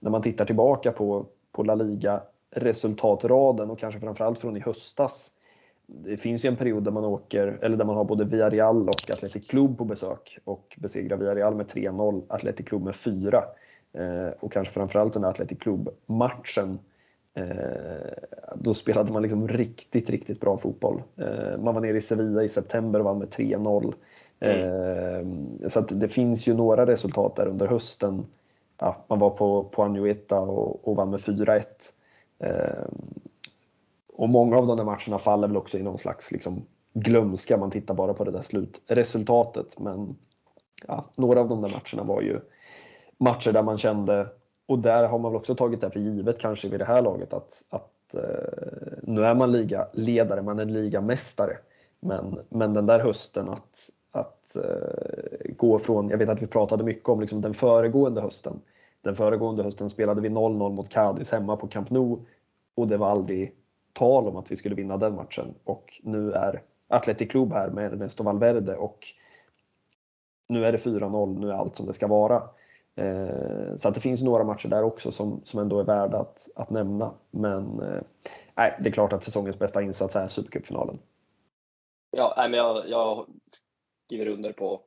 när 0.00 0.10
man 0.10 0.22
tittar 0.22 0.44
tillbaka 0.44 0.92
på, 0.92 1.26
på 1.58 1.64
La 1.64 1.74
Liga 1.74 2.20
resultatraden 2.50 3.70
och 3.70 3.78
kanske 3.78 4.00
framförallt 4.00 4.38
från 4.38 4.56
i 4.56 4.60
höstas. 4.60 5.30
Det 5.86 6.16
finns 6.16 6.44
ju 6.44 6.48
en 6.48 6.56
period 6.56 6.84
där 6.84 6.90
man 6.90 7.04
åker, 7.04 7.58
eller 7.62 7.76
där 7.76 7.84
man 7.84 7.96
har 7.96 8.04
både 8.04 8.24
Villarreal 8.24 8.88
och 8.88 9.10
Athletic 9.10 9.48
Club 9.48 9.78
på 9.78 9.84
besök 9.84 10.38
och 10.44 10.76
besegrar 10.78 11.16
Villarreal 11.16 11.54
med 11.54 11.66
3-0, 11.66 12.22
Athletic 12.28 12.66
Club 12.66 12.82
med 12.82 12.96
4. 12.96 13.44
Eh, 13.92 14.28
och 14.40 14.52
kanske 14.52 14.74
framförallt 14.74 15.12
den 15.12 15.24
här 15.24 15.30
Athletic 15.30 15.58
Club-matchen 15.58 16.78
Eh, 17.34 18.12
då 18.54 18.74
spelade 18.74 19.12
man 19.12 19.22
liksom 19.22 19.48
riktigt, 19.48 20.10
riktigt 20.10 20.40
bra 20.40 20.58
fotboll. 20.58 21.02
Eh, 21.16 21.58
man 21.58 21.74
var 21.74 21.80
nere 21.80 21.96
i 21.96 22.00
Sevilla 22.00 22.42
i 22.42 22.48
september 22.48 22.98
och 22.98 23.04
vann 23.04 23.18
med 23.18 23.28
3-0. 23.28 23.94
Eh, 24.40 25.68
så 25.68 25.80
det 25.80 26.08
finns 26.08 26.46
ju 26.46 26.54
några 26.54 26.86
resultat 26.86 27.36
där 27.36 27.46
under 27.46 27.66
hösten. 27.66 28.26
Ja, 28.78 29.04
man 29.08 29.18
var 29.18 29.30
på, 29.30 29.64
på 29.64 29.82
Anueta 29.82 30.40
och, 30.40 30.88
och 30.88 30.96
vann 30.96 31.10
med 31.10 31.20
4-1. 31.20 31.64
Eh, 32.38 32.86
och 34.12 34.28
många 34.28 34.56
av 34.56 34.66
de 34.66 34.76
där 34.76 34.84
matcherna 34.84 35.18
faller 35.18 35.48
väl 35.48 35.56
också 35.56 35.78
i 35.78 35.82
någon 35.82 35.98
slags 35.98 36.32
liksom, 36.32 36.66
glömska. 36.92 37.56
Man 37.56 37.70
tittar 37.70 37.94
bara 37.94 38.14
på 38.14 38.24
det 38.24 38.30
där 38.30 38.42
slutresultatet. 38.42 39.78
Men 39.78 40.16
ja, 40.86 41.04
några 41.16 41.40
av 41.40 41.48
de 41.48 41.62
där 41.62 41.68
matcherna 41.68 42.12
var 42.12 42.22
ju 42.22 42.40
matcher 43.18 43.52
där 43.52 43.62
man 43.62 43.78
kände, 43.78 44.28
och 44.66 44.78
där 44.78 45.08
har 45.08 45.18
man 45.18 45.32
väl 45.32 45.38
också 45.38 45.54
tagit 45.54 45.80
det 45.80 45.90
för 45.90 46.00
givet 46.00 46.38
kanske 46.38 46.68
vid 46.68 46.80
det 46.80 46.84
här 46.84 47.02
laget, 47.02 47.32
att, 47.32 47.64
att 47.68 48.14
eh, 48.14 48.98
nu 49.02 49.24
är 49.24 49.34
man 49.34 49.52
ligaledare, 49.52 50.42
man 50.42 50.58
är 50.58 50.64
ligamästare. 50.64 51.58
Men, 52.00 52.38
men 52.48 52.74
den 52.74 52.86
där 52.86 53.00
hösten 53.00 53.48
att, 53.48 53.90
att 54.10 54.56
eh, 54.56 55.52
gå 55.56 55.78
från, 55.78 56.08
jag 56.08 56.18
vet 56.18 56.28
att 56.28 56.42
vi 56.42 56.46
pratade 56.46 56.84
mycket 56.84 57.08
om 57.08 57.20
liksom 57.20 57.40
den 57.40 57.54
föregående 57.54 58.20
hösten. 58.20 58.60
Den 59.02 59.14
föregående 59.14 59.62
hösten 59.62 59.90
spelade 59.90 60.20
vi 60.20 60.28
0-0 60.28 60.76
mot 60.76 60.88
Cadiz 60.88 61.32
hemma 61.32 61.56
på 61.56 61.66
Camp 61.66 61.90
Nou 61.90 62.18
och 62.74 62.88
det 62.88 62.96
var 62.96 63.10
aldrig 63.10 63.54
tal 63.92 64.28
om 64.28 64.36
att 64.36 64.50
vi 64.50 64.56
skulle 64.56 64.74
vinna 64.74 64.96
den 64.96 65.14
matchen. 65.14 65.54
Och 65.64 66.00
nu 66.02 66.32
är 66.32 66.62
Athletic 66.88 67.30
Club 67.30 67.52
här 67.52 67.70
med 67.70 67.92
Ernesto 67.92 68.22
Valverde 68.24 68.76
och 68.76 69.06
nu 70.48 70.64
är 70.64 70.72
det 70.72 70.78
4-0, 70.78 71.38
nu 71.38 71.48
är 71.48 71.54
allt 71.54 71.76
som 71.76 71.86
det 71.86 71.92
ska 71.92 72.06
vara. 72.06 72.42
Eh, 72.96 73.76
så 73.76 73.88
att 73.88 73.94
det 73.94 74.00
finns 74.00 74.22
några 74.22 74.44
matcher 74.44 74.68
där 74.68 74.82
också 74.82 75.12
som, 75.12 75.40
som 75.44 75.60
ändå 75.60 75.80
är 75.80 75.84
värda 75.84 76.18
att, 76.18 76.48
att 76.54 76.70
nämna. 76.70 77.14
Men 77.30 77.80
eh, 77.80 78.02
det 78.54 78.88
är 78.88 78.92
klart 78.92 79.12
att 79.12 79.22
säsongens 79.22 79.58
bästa 79.58 79.82
insats 79.82 80.16
är 80.16 80.26
Supercupfinalen. 80.26 80.98
Ja, 82.10 82.34
men 82.36 82.52
jag, 82.52 82.88
jag 82.88 83.26
skriver 84.08 84.28
under 84.28 84.52
på, 84.52 84.82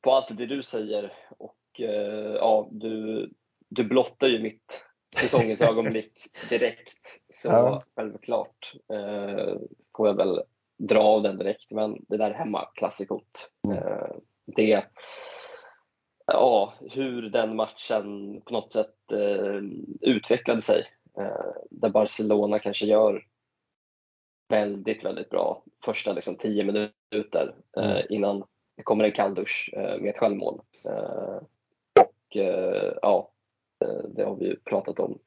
på 0.00 0.12
allt 0.12 0.36
det 0.36 0.46
du 0.46 0.62
säger 0.62 1.12
och 1.38 1.80
eh, 1.80 2.34
ja, 2.34 2.68
du, 2.70 3.30
du 3.68 3.84
blottar 3.84 4.28
ju 4.28 4.42
mitt 4.42 4.84
säsongens 5.16 5.62
ögonblick 5.62 6.12
direkt. 6.50 7.20
Så 7.28 7.48
ja. 7.48 7.84
självklart 7.96 8.74
eh, 8.92 9.56
får 9.96 10.08
jag 10.08 10.14
väl 10.14 10.42
dra 10.78 11.00
av 11.02 11.22
den 11.22 11.38
direkt. 11.38 11.70
Men 11.70 12.04
det 12.08 12.16
där 12.16 12.30
hemmaklassikot, 12.30 13.50
mm. 13.66 13.78
eh, 13.78 14.14
det 14.56 14.84
ja, 16.26 16.74
hur 16.80 17.22
den 17.22 17.56
matchen 17.56 18.40
på 18.40 18.52
något 18.52 18.72
sätt 18.72 19.12
eh, 19.12 19.60
utvecklade 20.00 20.62
sig. 20.62 20.86
Eh, 21.18 21.54
där 21.70 21.88
Barcelona 21.88 22.58
kanske 22.58 22.86
gör 22.86 23.26
väldigt, 24.52 25.04
väldigt 25.04 25.30
bra 25.30 25.62
första 25.84 26.12
liksom, 26.12 26.36
tio 26.36 26.64
minuter 26.64 27.54
eh, 27.76 27.90
mm. 27.90 28.06
innan 28.08 28.44
det 28.76 28.82
kommer 28.82 29.04
en 29.04 29.12
kalldusch 29.12 29.70
eh, 29.72 30.00
med 30.00 30.10
ett 30.10 30.18
självmål. 30.18 30.60
Eh, 30.84 31.40
och 32.00 32.36
eh, 32.36 32.92
ja, 33.02 33.28
det 34.08 34.24
har 34.24 34.36
vi 34.36 34.44
ju 34.44 34.56
pratat 34.56 34.98
om 34.98 35.18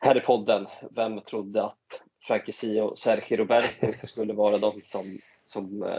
här 0.00 0.16
i 0.16 0.20
podden. 0.20 0.66
Vem 0.90 1.20
trodde 1.20 1.62
att 1.62 2.02
Frankie 2.26 2.82
och 2.82 2.98
Sergio 2.98 3.36
Roberto 3.36 3.92
skulle 4.02 4.32
vara 4.32 4.58
de 4.58 4.72
som, 4.84 5.18
som, 5.44 5.94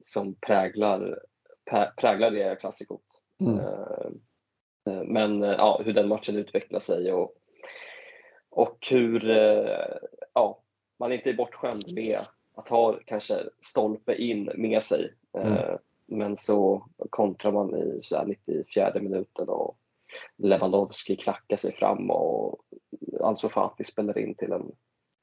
som 0.00 0.34
präglar, 0.34 1.18
präglar 1.96 2.30
det 2.30 2.60
klassikot? 2.60 3.22
Mm. 3.40 3.60
Men 5.12 5.42
ja, 5.42 5.82
hur 5.84 5.92
den 5.92 6.08
matchen 6.08 6.36
utvecklar 6.36 6.80
sig 6.80 7.12
och, 7.12 7.34
och 8.50 8.88
hur 8.90 9.28
ja, 10.34 10.62
man 10.98 11.12
inte 11.12 11.30
är 11.30 11.34
bortskämd 11.34 11.94
med 11.94 12.18
att 12.54 12.68
ha 12.68 12.98
kanske 13.06 13.34
stolpe 13.60 14.14
in 14.14 14.50
med 14.54 14.82
sig. 14.82 15.14
Mm. 15.38 15.52
Eh, 15.52 15.76
men 16.06 16.36
så 16.38 16.86
kontrar 17.10 17.52
man 17.52 17.76
i 17.76 17.98
så 18.02 18.24
94 18.24 18.92
minuten 19.00 19.48
och 19.48 19.76
Lewandowski 20.36 21.16
klackar 21.16 21.56
sig 21.56 21.72
fram 21.72 22.10
och 22.10 22.60
Ansu 23.20 23.48
Fati 23.48 23.84
spelar 23.84 24.18
in 24.18 24.34
till 24.34 24.52
en 24.52 24.72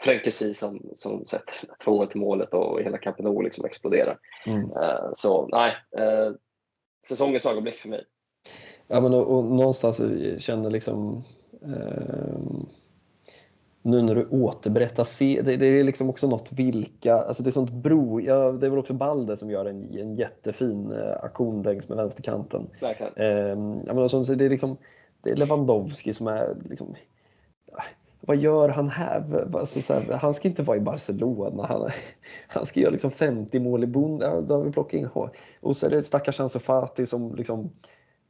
Fränkesi 0.03 0.53
som, 0.53 0.81
som 0.95 1.25
sätter 1.25 1.53
2 1.83 2.05
till 2.05 2.19
målet 2.19 2.53
och 2.53 2.81
hela 2.81 2.97
Camp 2.97 3.19
Nou 3.19 3.41
liksom 3.43 3.65
exploderar. 3.65 4.19
Mm. 4.45 4.71
Uh, 4.71 5.11
så 5.15 5.47
nej, 5.47 5.75
uh, 5.99 6.35
säsongens 7.07 7.45
ögonblick 7.45 7.79
för 7.79 7.89
mig. 7.89 8.05
Ja, 8.87 9.01
men 9.01 9.13
och, 9.13 9.37
och 9.37 9.45
någonstans 9.45 10.01
känner 10.37 10.69
liksom 10.69 11.23
uh 11.65 12.65
nu 13.85 14.01
när 14.01 14.15
du 14.15 14.25
återberättar, 14.25 15.03
se, 15.03 15.41
det, 15.41 15.57
det, 15.57 15.65
är 15.65 15.83
liksom 15.83 16.09
också 16.09 16.27
något 16.27 16.51
vilka, 16.51 17.15
alltså 17.15 17.43
det 17.43 17.49
är 17.49 17.51
sånt 17.51 17.71
bro, 17.71 18.21
ja, 18.21 18.51
det 18.51 18.65
är 18.65 18.69
väl 18.69 18.79
också 18.79 18.93
Balde 18.93 19.37
som 19.37 19.49
gör 19.49 19.65
en, 19.65 19.97
en 19.97 20.15
jättefin 20.15 20.91
eh, 20.91 21.23
aktion 21.23 21.63
längs 21.63 21.89
med 21.89 21.97
vänsterkanten. 21.97 22.67
Eh, 23.15 23.27
ja, 23.27 23.93
men 23.93 23.97
alltså, 23.97 24.23
det, 24.23 24.45
är 24.45 24.49
liksom, 24.49 24.77
det 25.21 25.29
är 25.29 25.35
Lewandowski 25.35 26.13
som 26.13 26.27
är 26.27 26.55
liksom, 26.69 26.95
vad 28.21 28.37
gör 28.37 28.69
han 28.69 28.89
här? 28.89 29.47
Alltså, 29.53 29.81
så 29.81 29.93
här, 29.93 30.13
han 30.13 30.33
ska 30.33 30.47
inte 30.47 30.63
vara 30.63 30.77
i 30.77 30.81
Barcelona. 30.81 31.65
Han, 31.65 31.89
han 32.47 32.65
ska 32.65 32.79
göra 32.79 32.91
liksom 32.91 33.11
50 33.11 33.59
mål 33.59 33.83
i 33.83 33.87
Bund. 33.87 34.23
Ja, 34.23 34.41
då 34.41 34.55
har 34.55 34.63
vi 34.63 34.71
plockat 34.71 34.93
in 34.93 35.09
Och 35.59 35.77
så 35.77 35.85
är 35.85 35.89
det 35.89 36.03
stackars 36.03 36.39
Ansu 36.39 36.59
Fati 36.59 37.05
som 37.05 37.35
liksom 37.35 37.71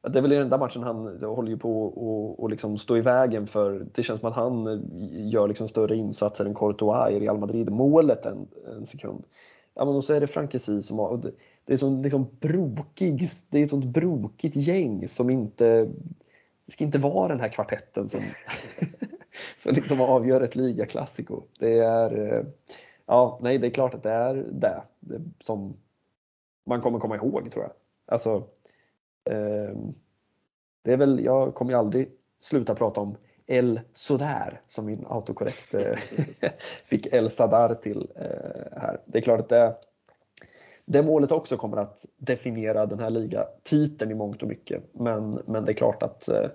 det 0.10 0.20
är 0.20 0.22
väl 0.22 0.34
i 0.34 0.36
den 0.36 0.50
där 0.50 0.58
matchen 0.58 0.84
han 0.84 1.24
håller 1.24 1.50
ju 1.50 1.58
på 1.58 1.88
att 1.88 2.40
och 2.40 2.50
liksom 2.50 2.78
stå 2.78 2.98
i 2.98 3.02
vägen 3.02 3.48
för, 3.48 3.86
det 3.94 4.04
känns 4.04 4.20
som 4.20 4.30
att 4.30 4.36
han 4.36 4.84
gör 5.12 5.48
liksom 5.48 5.68
större 5.68 5.96
insatser 5.96 6.46
än 6.46 6.56
Courtois 6.56 7.12
i 7.12 7.20
Real 7.20 7.38
Madrid. 7.38 7.72
Målet 7.72 8.26
en, 8.26 8.48
en 8.78 8.86
sekund. 8.86 9.24
Ja, 9.74 9.86
men 9.86 9.96
och 9.96 10.04
så 10.04 10.14
är 10.14 10.20
det 10.20 10.28
Frankesi 10.28 10.82
som 10.82 11.00
har, 11.00 11.18
det, 11.18 11.32
det 11.66 11.74
är 11.74 11.78
så 11.78 11.90
liksom 11.90 12.28
brokig, 12.40 13.28
det 13.50 13.60
är 13.60 13.64
ett 13.64 13.70
sånt 13.70 13.86
brokigt 13.86 14.56
gäng 14.56 15.08
som 15.08 15.30
inte, 15.30 15.88
det 16.66 16.72
ska 16.72 16.84
inte 16.84 16.98
vara 16.98 17.28
den 17.28 17.40
här 17.40 17.50
kvartetten 17.50 18.10
som, 18.10 18.22
som 19.58 19.74
liksom 19.74 20.02
avgör 20.02 20.42
ett 20.42 20.56
ligaklassiko. 20.56 21.42
Det 21.60 21.80
är, 21.80 22.34
eh, 22.34 22.46
ja, 23.06 23.40
nej, 23.42 23.58
det 23.58 23.68
är 23.68 23.72
klart 23.72 23.94
att 23.94 24.04
det 24.04 24.12
är 24.12 24.36
det, 24.52 24.84
det 25.00 25.22
som 25.44 25.78
man 26.66 26.82
kommer 26.82 27.00
komma 27.00 27.16
ihåg 27.16 27.52
tror 27.52 27.64
jag. 27.64 27.74
Alltså, 28.08 28.44
Ehm, 29.30 29.94
det 30.84 30.94
är 30.94 30.98
väl, 30.98 31.24
jag 31.24 31.56
kommer 31.56 31.72
ju 31.72 31.78
aldrig 31.78 32.12
sluta 32.40 32.76
prata 32.76 33.02
om 33.02 33.18
El 33.48 33.80
Sodar 33.94 34.62
som 34.68 34.86
min 34.86 35.06
autokorrekt 35.10 35.74
eh, 35.74 35.98
fick 36.86 37.14
El 37.14 37.30
Sadar 37.30 37.74
till 37.74 38.12
eh, 38.16 38.80
här. 38.82 39.02
Det 39.06 39.18
är 39.18 39.22
klart 39.22 39.40
att 39.40 39.50
det, 39.50 39.76
det 40.86 41.04
målet 41.04 41.32
också 41.32 41.58
kommer 41.58 41.78
att 41.78 42.06
definiera 42.18 42.86
den 42.86 43.00
här 43.00 43.10
ligatiteln 43.10 44.12
i 44.12 44.16
mångt 44.16 44.42
och 44.42 44.48
mycket. 44.48 44.84
Men, 44.92 45.40
men 45.46 45.66
det 45.66 45.72
är 45.72 45.74
klart 45.74 46.04
att 46.04 46.30
eh, 46.30 46.50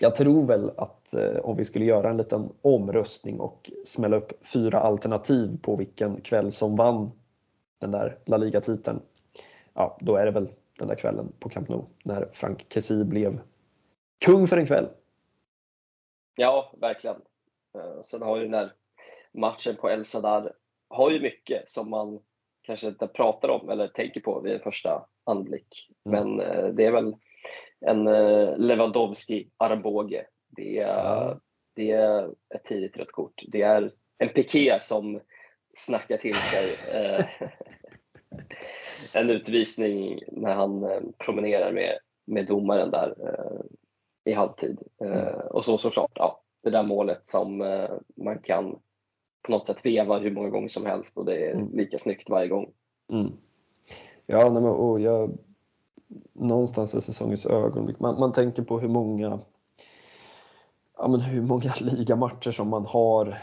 jag 0.00 0.14
tror 0.14 0.46
väl 0.46 0.70
att 0.76 1.14
eh, 1.14 1.36
om 1.36 1.56
vi 1.56 1.64
skulle 1.64 1.84
göra 1.84 2.10
en 2.10 2.16
liten 2.16 2.48
omröstning 2.62 3.40
och 3.40 3.70
smälla 3.84 4.16
upp 4.16 4.46
fyra 4.46 4.80
alternativ 4.80 5.58
på 5.62 5.76
vilken 5.76 6.20
kväll 6.20 6.52
som 6.52 6.76
vann 6.76 7.10
den 7.80 7.90
där 7.90 8.18
La 8.24 8.36
Liga-titeln. 8.36 9.00
Ja, 9.74 9.96
då 10.00 10.16
är 10.16 10.24
det 10.24 10.30
väl 10.30 10.48
den 10.78 10.88
där 10.88 10.94
kvällen 10.94 11.32
på 11.38 11.48
Camp 11.48 11.68
Nou 11.68 11.84
när 12.04 12.28
Frank 12.32 12.66
Kessie 12.68 13.04
blev 13.04 13.40
kung 14.24 14.46
för 14.46 14.56
en 14.56 14.66
kväll. 14.66 14.88
Ja, 16.36 16.72
verkligen. 16.80 17.16
Eh, 17.74 18.00
sen 18.02 18.22
har 18.22 18.36
ju 18.36 18.42
den 18.42 18.52
där 18.52 18.72
matchen 19.32 19.76
på 19.76 19.90
El 19.90 20.04
Sadar 20.04 20.52
har 20.88 21.10
ju 21.10 21.20
mycket 21.20 21.70
som 21.70 21.90
man 21.90 22.20
kanske 22.62 22.86
inte 22.86 23.06
pratar 23.06 23.48
om 23.48 23.70
eller 23.70 23.88
tänker 23.88 24.20
på 24.20 24.40
vid 24.40 24.52
en 24.52 24.60
första 24.60 25.06
anblick. 25.24 25.88
Mm. 26.04 26.36
Men 26.36 26.46
eh, 26.46 26.66
det 26.66 26.84
är 26.84 26.92
väl 26.92 27.16
en 27.80 28.08
eh, 28.08 28.56
Lewandowski 28.58 29.50
armbåge. 29.56 30.26
Det 30.48 30.78
är, 30.78 31.26
mm. 31.26 31.38
det 31.74 31.90
är 31.90 32.30
ett 32.54 32.64
tidigt 32.64 32.96
rött 32.96 33.12
kort. 33.12 33.42
Det 33.48 33.62
är 33.62 33.92
en 34.18 34.28
Piqué 34.28 34.78
som 34.82 35.20
snackar 35.74 36.16
till 36.16 36.34
sig 36.34 36.76
en 39.14 39.30
utvisning 39.30 40.20
när 40.32 40.54
han 40.54 40.84
eh, 40.84 41.00
promenerar 41.18 41.72
med, 41.72 41.98
med 42.24 42.46
domaren 42.46 42.90
där 42.90 43.14
eh, 43.18 43.60
i 44.32 44.34
halvtid. 44.34 44.78
Eh, 45.04 45.28
mm. 45.28 45.34
Och 45.50 45.64
så 45.64 45.78
såklart, 45.78 46.12
ja, 46.14 46.40
det 46.62 46.70
där 46.70 46.82
målet 46.82 47.28
som 47.28 47.56
man 48.16 48.38
kan 48.38 48.78
på 49.42 49.52
något 49.52 49.66
sätt 49.66 49.86
veva 49.86 50.18
hur 50.18 50.30
många 50.30 50.50
gånger 50.50 50.68
som 50.68 50.86
helst 50.86 51.18
och 51.18 51.24
det 51.24 51.46
är 51.46 51.54
mm. 51.54 51.76
lika 51.76 51.98
snyggt 51.98 52.30
varje 52.30 52.48
gång. 52.48 52.70
Mm. 53.12 53.32
Ja, 54.26 54.50
nej, 54.50 54.62
och 54.62 55.00
jag, 55.00 55.38
någonstans 56.32 56.94
är 56.94 57.00
säsongens 57.00 57.46
ögonblick. 57.46 58.00
Man, 58.00 58.20
man 58.20 58.32
tänker 58.32 58.62
på 58.62 58.78
hur 58.78 58.88
många, 58.88 59.38
ja, 60.98 61.08
men 61.08 61.20
hur 61.20 61.42
många 61.42 61.72
ligamatcher 61.80 62.50
som 62.50 62.68
man 62.68 62.86
har 62.86 63.38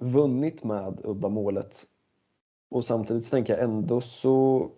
vunnit 0.00 0.64
med 0.64 1.00
uddamålet. 1.04 1.84
Och 2.70 2.84
samtidigt 2.84 3.24
så 3.24 3.30
tänker 3.30 3.52
jag 3.52 3.64
ändå 3.64 4.00
så 4.00 4.70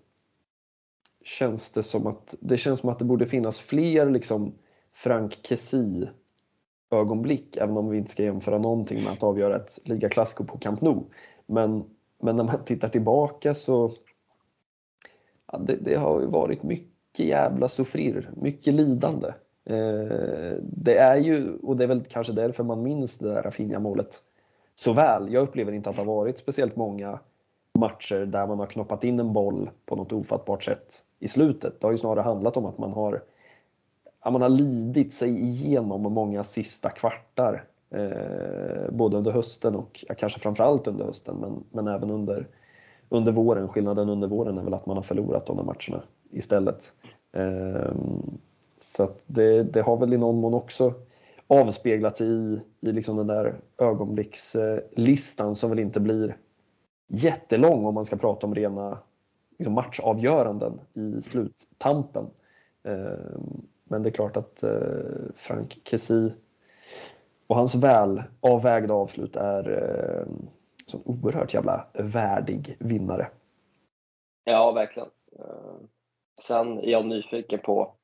känns 1.24 1.70
det 1.70 1.82
som 1.82 2.06
att 2.06 2.34
det 2.40 2.56
känns 2.56 2.80
som 2.80 2.90
att 2.90 2.98
det 2.98 3.04
borde 3.04 3.26
finnas 3.26 3.60
fler 3.60 4.10
liksom 4.10 4.54
Frank 4.92 5.38
Kessie 5.42 6.08
ögonblick, 6.90 7.56
även 7.56 7.76
om 7.76 7.88
vi 7.88 7.98
inte 7.98 8.10
ska 8.10 8.22
jämföra 8.22 8.58
någonting 8.58 9.02
med 9.04 9.12
att 9.12 9.22
avgöra 9.22 9.56
ett 9.56 9.78
ligaklassiko 9.84 10.44
på 10.44 10.58
Camp 10.58 10.80
Nou. 10.80 11.04
Men, 11.46 11.84
men 12.20 12.36
när 12.36 12.44
man 12.44 12.64
tittar 12.64 12.88
tillbaka 12.88 13.54
så 13.54 13.92
ja, 15.52 15.58
det, 15.58 15.76
det, 15.76 15.94
har 15.94 16.20
ju 16.20 16.26
varit 16.26 16.62
mycket 16.62 17.26
jävla 17.26 17.68
soffrir, 17.68 18.30
mycket 18.36 18.74
lidande. 18.74 19.28
Eh, 19.64 20.56
det 20.62 20.98
är 20.98 21.16
ju, 21.16 21.56
och 21.62 21.76
det 21.76 21.84
är 21.84 21.88
väl 21.88 22.04
kanske 22.04 22.32
därför 22.32 22.64
man 22.64 22.82
minns 22.82 23.18
det 23.18 23.34
där 23.34 23.42
Rafinha-målet 23.42 24.20
så 24.74 24.92
väl. 24.92 25.32
Jag 25.32 25.42
upplever 25.42 25.72
inte 25.72 25.90
att 25.90 25.96
det 25.96 26.02
har 26.02 26.06
varit 26.06 26.38
speciellt 26.38 26.76
många 26.76 27.18
matcher 27.78 28.26
där 28.26 28.46
man 28.46 28.58
har 28.58 28.66
knoppat 28.66 29.04
in 29.04 29.20
en 29.20 29.32
boll 29.32 29.70
på 29.86 29.96
något 29.96 30.12
ofattbart 30.12 30.62
sätt 30.62 30.94
i 31.18 31.28
slutet. 31.28 31.80
Det 31.80 31.86
har 31.86 31.92
ju 31.92 31.98
snarare 31.98 32.22
handlat 32.22 32.56
om 32.56 32.66
att 32.66 32.78
man 32.78 32.92
har, 32.92 33.22
att 34.20 34.32
man 34.32 34.42
har 34.42 34.48
lidit 34.48 35.14
sig 35.14 35.40
igenom 35.40 36.02
många 36.02 36.44
sista 36.44 36.90
kvartar. 36.90 37.64
Eh, 37.90 38.90
både 38.90 39.16
under 39.16 39.30
hösten 39.30 39.74
och 39.76 40.04
ja, 40.08 40.14
kanske 40.14 40.40
framförallt 40.40 40.86
under 40.86 41.04
hösten 41.04 41.36
men, 41.36 41.64
men 41.70 41.94
även 41.94 42.10
under, 42.10 42.48
under 43.08 43.32
våren. 43.32 43.68
Skillnaden 43.68 44.08
under 44.08 44.28
våren 44.28 44.58
är 44.58 44.62
väl 44.62 44.74
att 44.74 44.86
man 44.86 44.96
har 44.96 45.02
förlorat 45.02 45.46
de 45.46 45.56
där 45.56 45.64
matcherna 45.64 46.02
istället. 46.30 46.84
Eh, 47.32 47.94
så 48.78 49.10
det, 49.26 49.62
det, 49.62 49.82
har 49.82 49.96
väl 49.96 50.14
i 50.14 50.18
någon 50.18 50.40
mån 50.40 50.54
också 50.54 50.94
avspeglat 51.46 52.16
sig 52.16 52.26
i, 52.26 52.60
i 52.80 52.92
liksom 52.92 53.16
den 53.16 53.26
där 53.26 53.54
ögonblickslistan 53.78 55.56
som 55.56 55.70
väl 55.70 55.78
inte 55.78 56.00
blir 56.00 56.36
jättelång 57.06 57.86
om 57.86 57.94
man 57.94 58.04
ska 58.04 58.16
prata 58.16 58.46
om 58.46 58.54
rena 58.54 58.98
liksom 59.58 59.74
matchavgöranden 59.74 60.80
i 60.92 61.20
sluttampen. 61.20 62.30
Ehm, 62.84 63.66
men 63.84 64.02
det 64.02 64.08
är 64.08 64.12
klart 64.12 64.36
att 64.36 64.62
eh, 64.62 64.70
Frank 65.36 65.80
Kessie 65.84 66.32
och 67.46 67.56
hans 67.56 67.74
väl 67.74 68.22
avvägda 68.40 68.94
avslut 68.94 69.36
är 69.36 69.70
eh, 69.70 70.26
så 70.86 71.00
oerhört 71.04 71.54
jävla 71.54 71.86
värdig 71.92 72.76
vinnare. 72.78 73.30
Ja, 74.44 74.72
verkligen. 74.72 75.08
Ehm, 75.38 75.88
sen 76.40 76.78
är 76.78 76.90
jag 76.90 77.06
nyfiken 77.06 77.58
på, 77.58 77.94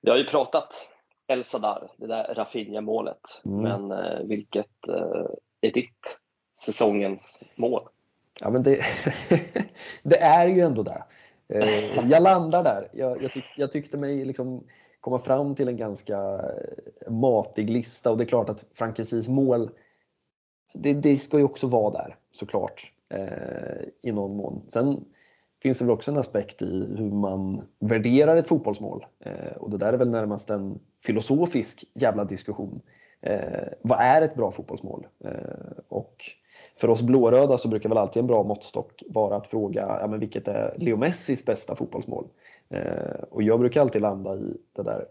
vi 0.00 0.10
har 0.10 0.16
ju 0.16 0.24
pratat 0.24 0.68
El 1.26 1.44
Sadar, 1.44 1.90
det 1.96 2.06
där 2.06 2.34
Rafinha-målet, 2.34 3.42
mm. 3.44 3.62
men 3.62 4.04
eh, 4.04 4.20
vilket 4.24 4.86
är 5.60 5.72
ditt 5.72 6.18
säsongens 6.60 7.42
mål? 7.56 7.82
Ja, 8.40 8.50
men 8.50 8.62
det, 8.62 8.80
det 10.02 10.18
är 10.20 10.46
ju 10.46 10.60
ändå 10.60 10.82
det. 10.82 11.04
Eh, 11.48 12.08
jag 12.10 12.22
landar 12.22 12.64
där. 12.64 12.88
Jag, 12.92 13.22
jag, 13.22 13.32
tyck, 13.32 13.44
jag 13.56 13.72
tyckte 13.72 13.96
mig 13.96 14.24
liksom 14.24 14.64
komma 15.00 15.18
fram 15.18 15.54
till 15.54 15.68
en 15.68 15.76
ganska 15.76 16.18
eh, 16.18 17.12
matig 17.12 17.70
lista 17.70 18.10
och 18.10 18.18
det 18.18 18.24
är 18.24 18.28
klart 18.28 18.48
att 18.48 18.66
Frankesis 18.74 19.28
mål, 19.28 19.70
det, 20.74 20.92
det, 20.92 21.16
ska 21.16 21.38
ju 21.38 21.44
också 21.44 21.66
vara 21.66 21.90
där 21.90 22.16
såklart 22.32 22.92
eh, 23.08 23.88
i 24.02 24.12
någon 24.12 24.36
mån. 24.36 24.62
Sen 24.68 25.04
finns 25.62 25.78
det 25.78 25.84
väl 25.84 25.94
också 25.94 26.10
en 26.10 26.18
aspekt 26.18 26.62
i 26.62 26.94
hur 26.96 27.10
man 27.10 27.62
värderar 27.78 28.36
ett 28.36 28.48
fotbollsmål 28.48 29.06
eh, 29.20 29.56
och 29.56 29.70
det 29.70 29.78
där 29.78 29.92
är 29.92 29.96
väl 29.96 30.10
närmast 30.10 30.50
en 30.50 30.78
filosofisk 31.04 31.84
jävla 31.94 32.24
diskussion. 32.24 32.80
Eh, 33.20 33.68
vad 33.82 34.00
är 34.00 34.22
ett 34.22 34.34
bra 34.34 34.50
fotbollsmål? 34.50 35.06
Eh, 35.24 35.78
och 35.88 36.24
för 36.76 36.90
oss 36.90 37.02
blåröda 37.02 37.58
så 37.58 37.68
brukar 37.68 37.88
väl 37.88 37.98
alltid 37.98 38.20
en 38.20 38.26
bra 38.26 38.42
måttstock 38.42 39.02
vara 39.08 39.36
att 39.36 39.46
fråga 39.46 39.98
ja, 40.00 40.06
men 40.06 40.20
vilket 40.20 40.48
är 40.48 40.74
Leo 40.78 40.96
Messis 40.96 41.44
bästa 41.44 41.74
fotbollsmål? 41.74 42.28
Eh, 42.68 43.22
och 43.30 43.42
jag 43.42 43.60
brukar 43.60 43.80
alltid 43.80 44.02
landa 44.02 44.34
i 44.34 44.56
det 44.76 44.82
där. 44.82 45.06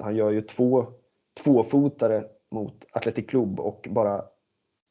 Han 0.00 0.16
gör 0.16 0.30
ju 0.30 0.42
två 0.42 0.86
tvåfotare 1.44 2.24
mot 2.50 2.86
Athletic 2.92 3.26
Club 3.26 3.60
och 3.60 3.88
bara 3.90 4.24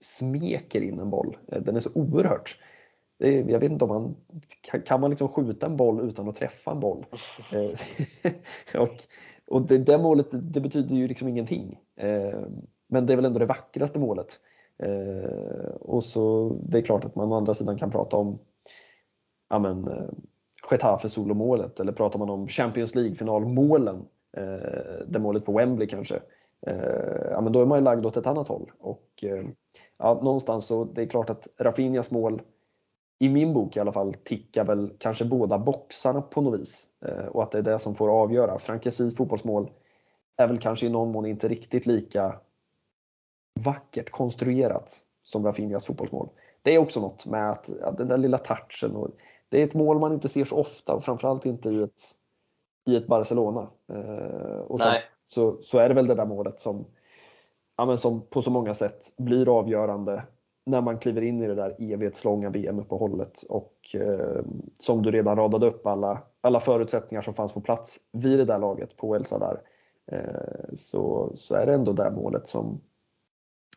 smeker 0.03 0.81
in 0.81 0.99
en 0.99 1.09
boll. 1.09 1.37
Eh, 1.47 1.61
den 1.61 1.75
är 1.75 1.79
så 1.79 1.89
oerhört 1.93 2.59
är, 3.19 3.49
jag 3.49 3.59
vet 3.59 3.71
inte 3.71 3.85
om 3.85 3.89
man 3.89 4.15
kan 4.85 5.01
man 5.01 5.09
liksom 5.09 5.27
skjuta 5.27 5.65
en 5.65 5.77
boll 5.77 6.09
utan 6.09 6.29
att 6.29 6.35
träffa 6.35 6.71
en 6.71 6.79
boll? 6.79 7.05
Eh, 7.51 8.81
och 8.81 9.03
och 9.47 9.61
det, 9.61 9.77
det 9.77 9.97
målet 9.97 10.27
det 10.31 10.61
betyder 10.61 10.95
ju 10.95 11.07
liksom 11.07 11.27
ingenting. 11.27 11.79
Eh, 11.95 12.39
men 12.87 13.05
det 13.05 13.13
är 13.13 13.15
väl 13.15 13.25
ändå 13.25 13.39
det 13.39 13.45
vackraste 13.45 13.99
målet. 13.99 14.39
Eh, 14.83 15.75
och 15.81 16.03
så 16.03 16.55
det 16.61 16.77
är 16.77 16.81
klart 16.81 17.05
att 17.05 17.15
man 17.15 17.31
å 17.31 17.35
andra 17.35 17.53
sidan 17.53 17.77
kan 17.77 17.91
prata 17.91 18.17
om 18.17 18.39
ja 19.49 19.59
men, 19.59 19.87
eh, 19.87 20.09
Getafe 20.71 21.09
solomålet 21.09 21.79
eller 21.79 21.91
pratar 21.91 22.19
man 22.19 22.29
om 22.29 22.47
Champions 22.47 22.95
League-finalmålen, 22.95 24.05
eh, 24.37 25.05
det 25.07 25.19
målet 25.19 25.45
på 25.45 25.51
Wembley 25.51 25.87
kanske, 25.87 26.15
eh, 26.67 27.31
ja, 27.31 27.41
men 27.41 27.53
då 27.53 27.61
är 27.61 27.65
man 27.65 27.77
ju 27.77 27.83
lagd 27.83 28.05
åt 28.05 28.17
ett 28.17 28.27
annat 28.27 28.47
håll. 28.47 28.71
Och, 28.79 29.23
eh, 29.23 29.45
ja, 29.97 30.19
någonstans 30.23 30.65
så 30.65 30.83
det 30.83 31.01
är 31.01 31.05
klart 31.05 31.29
att 31.29 31.47
Rafinhas 31.57 32.11
mål 32.11 32.41
i 33.19 33.29
min 33.29 33.53
bok 33.53 33.77
i 33.77 33.79
alla 33.79 33.91
fall 33.91 34.13
tickar 34.13 34.65
väl 34.65 34.93
kanske 34.97 35.25
båda 35.25 35.59
boxarna 35.59 36.21
på 36.21 36.41
något 36.41 36.61
vis 36.61 36.87
eh, 37.05 37.25
och 37.25 37.43
att 37.43 37.51
det 37.51 37.57
är 37.57 37.61
det 37.61 37.79
som 37.79 37.95
får 37.95 38.09
avgöra. 38.09 38.59
Frankesis 38.59 39.17
fotbollsmål 39.17 39.71
är 40.37 40.47
väl 40.47 40.57
kanske 40.57 40.85
i 40.85 40.89
någon 40.89 41.11
mån 41.11 41.25
inte 41.25 41.47
riktigt 41.47 41.85
lika 41.85 42.39
vackert 43.59 44.09
konstruerat 44.09 44.99
som 45.23 45.45
Rafinhas 45.45 45.85
fotbollsmål. 45.85 46.29
Det 46.61 46.75
är 46.75 46.79
också 46.79 47.01
något 47.01 47.25
med 47.25 47.51
att, 47.51 47.81
att 47.81 47.97
den 47.97 48.07
där 48.07 48.17
lilla 48.17 48.37
touchen 48.37 48.95
och 48.95 49.09
det 49.49 49.61
är 49.61 49.65
ett 49.65 49.73
mål 49.73 49.99
man 49.99 50.13
inte 50.13 50.29
ser 50.29 50.45
så 50.45 50.57
ofta 50.57 50.93
och 50.93 51.03
framförallt 51.03 51.45
inte 51.45 51.69
i 51.69 51.83
ett, 51.83 52.01
i 52.85 52.95
ett 52.95 53.07
Barcelona. 53.07 53.67
Eh, 53.93 54.59
och 54.67 54.79
sen, 54.79 54.93
så, 55.25 55.57
så 55.61 55.77
är 55.77 55.89
det 55.89 55.95
väl 55.95 56.07
det 56.07 56.15
där 56.15 56.25
målet 56.25 56.59
som, 56.59 56.85
ja, 57.77 57.85
men 57.85 57.97
som 57.97 58.21
på 58.21 58.41
så 58.41 58.51
många 58.51 58.73
sätt 58.73 59.13
blir 59.17 59.57
avgörande 59.59 60.23
när 60.65 60.81
man 60.81 60.97
kliver 60.97 61.21
in 61.21 61.41
i 61.43 61.47
det 61.47 61.55
där 61.55 61.75
evighetslånga 61.79 62.49
VM-uppehållet 62.49 63.43
och 63.49 63.75
eh, 63.93 64.41
som 64.79 65.01
du 65.01 65.11
redan 65.11 65.37
radade 65.37 65.67
upp 65.67 65.87
alla, 65.87 66.21
alla 66.41 66.59
förutsättningar 66.59 67.21
som 67.21 67.33
fanns 67.33 67.53
på 67.53 67.61
plats 67.61 67.99
vid 68.11 68.39
det 68.39 68.45
där 68.45 68.59
laget 68.59 68.97
på 68.97 69.15
El 69.15 69.25
Sadar 69.25 69.61
eh, 70.11 70.75
så, 70.75 71.31
så 71.35 71.55
är 71.55 71.65
det 71.65 71.73
ändå 71.73 71.93
det 71.93 72.11
målet 72.11 72.47
som, 72.47 72.81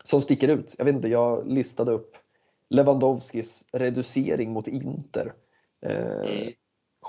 som 0.06 0.20
sticker 0.20 0.48
ut. 0.48 0.74
Jag 0.78 0.84
vet 0.84 0.94
inte, 0.94 1.08
jag 1.08 1.48
listade 1.48 1.92
upp 1.92 2.16
Lewandowskis 2.70 3.66
reducering 3.72 4.52
mot 4.52 4.68
Inter. 4.68 5.32
Eh, 5.86 6.30
mm. 6.30 6.52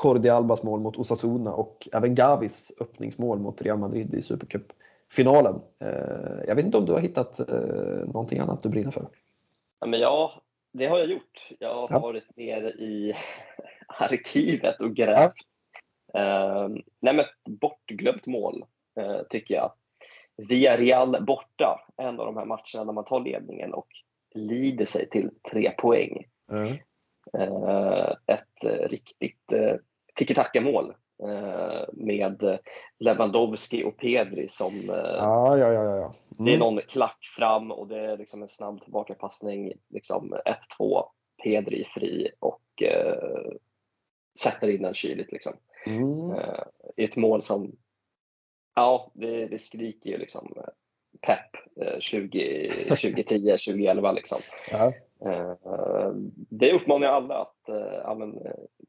Jordi 0.03 0.29
Albas 0.29 0.63
mål 0.63 0.79
mot 0.79 0.97
Osasuna 0.97 1.53
och 1.53 1.87
även 1.93 2.15
Gavis 2.15 2.71
öppningsmål 2.79 3.39
mot 3.39 3.61
Real 3.61 3.77
Madrid 3.77 4.13
i 4.13 4.21
Supercup-finalen. 4.21 5.61
Eh, 5.79 6.43
jag 6.47 6.55
vet 6.55 6.65
inte 6.65 6.77
om 6.77 6.85
du 6.85 6.91
har 6.91 6.99
hittat 6.99 7.39
eh, 7.39 8.05
någonting 8.05 8.39
annat 8.39 8.63
du 8.63 8.69
brinner 8.69 8.91
för? 8.91 9.07
Ja, 9.79 9.87
men 9.87 9.99
ja, 9.99 10.41
det 10.73 10.87
har 10.87 10.97
jag 10.97 11.07
gjort. 11.07 11.49
Jag 11.59 11.73
har 11.73 11.87
ja. 11.89 11.99
varit 11.99 12.37
nere 12.37 12.69
i 12.69 13.13
arkivet 13.87 14.81
och 14.81 14.95
grävt. 14.95 15.33
Ja. 16.13 16.65
Uh, 16.65 16.77
nej, 16.99 17.13
men 17.13 17.25
bortglömt 17.59 18.25
mål, 18.25 18.65
uh, 18.99 19.21
tycker 19.29 19.55
jag. 19.55 19.71
Villarreal 20.37 21.25
borta, 21.25 21.85
en 21.97 22.19
av 22.19 22.25
de 22.25 22.37
här 22.37 22.45
matcherna 22.45 22.83
när 22.85 22.93
man 22.93 23.05
tar 23.05 23.19
ledningen 23.19 23.73
och 23.73 23.87
lider 24.35 24.85
sig 24.85 25.09
till 25.09 25.31
tre 25.51 25.71
poäng. 25.71 26.25
Mm. 26.51 26.77
Uh, 27.37 28.13
ett 28.25 28.89
riktigt 28.89 29.53
uh, 29.53 29.75
tiki-taka-mål 30.15 30.93
Eh, 31.23 31.85
med 31.93 32.59
Lewandowski 32.99 33.83
och 33.83 33.97
Pedri 33.97 34.49
som 34.49 34.89
eh, 34.89 34.95
ja, 34.95 35.57
ja, 35.57 35.73
ja, 35.73 35.83
ja. 35.83 36.13
Mm. 36.39 36.45
Det 36.45 36.53
är 36.53 36.57
någon 36.57 36.81
klack 36.81 37.17
fram 37.37 37.71
och 37.71 37.87
det 37.87 37.99
är 37.99 38.17
liksom 38.17 38.41
en 38.41 38.47
snabb 38.47 38.81
tillbakapassning, 38.81 39.73
liksom 39.89 40.35
F2, 40.79 41.03
Pedri 41.43 41.83
fri 41.93 42.29
och 42.39 42.83
eh, 42.83 43.51
sätter 44.39 44.67
in 44.67 44.81
den 44.81 44.93
kyligt. 44.93 45.31
Liksom. 45.31 45.53
Mm. 45.85 46.31
Eh, 46.31 46.63
ett 46.95 47.15
mål 47.15 47.41
som, 47.41 47.71
ja, 48.77 49.11
det, 49.13 49.47
det 49.47 49.59
skriker 49.59 50.09
ju 50.09 50.17
liksom 50.17 50.53
pepp 51.21 51.57
20, 51.99 52.69
2010, 52.89 53.57
2011 53.57 54.11
liksom. 54.11 54.37
Ja. 54.71 54.93
Eh, 55.25 56.11
det 56.49 56.73
uppmanar 56.73 57.07
jag 57.07 57.15
alla 57.15 57.35
att 57.35 57.69
eh, 57.69 58.09
amen, 58.09 58.39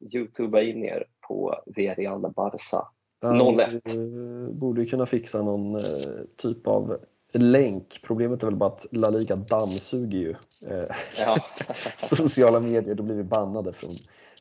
youtuba 0.01 0.63
in 0.63 0.85
er 0.85 1.05
på 1.29 1.55
Verial 1.67 2.21
Barca 2.21 2.89
01. 3.23 3.85
Du 3.85 4.51
borde 4.53 4.87
kunna 4.87 5.07
fixa 5.07 5.43
någon 5.43 5.75
eh, 5.75 5.81
typ 6.37 6.67
av 6.67 6.97
länk. 7.33 8.01
Problemet 8.03 8.43
är 8.43 8.47
väl 8.47 8.57
bara 8.57 8.71
att 8.71 8.87
La 8.91 9.11
Liga 9.11 9.37
dammsuger 9.37 10.19
ju 10.19 10.35
ja. 11.21 11.37
sociala 12.17 12.61
medier. 12.61 12.95
Då 12.95 13.03
blir 13.03 13.15
vi 13.15 13.25
bannade 13.25 13.73
från, 13.73 13.91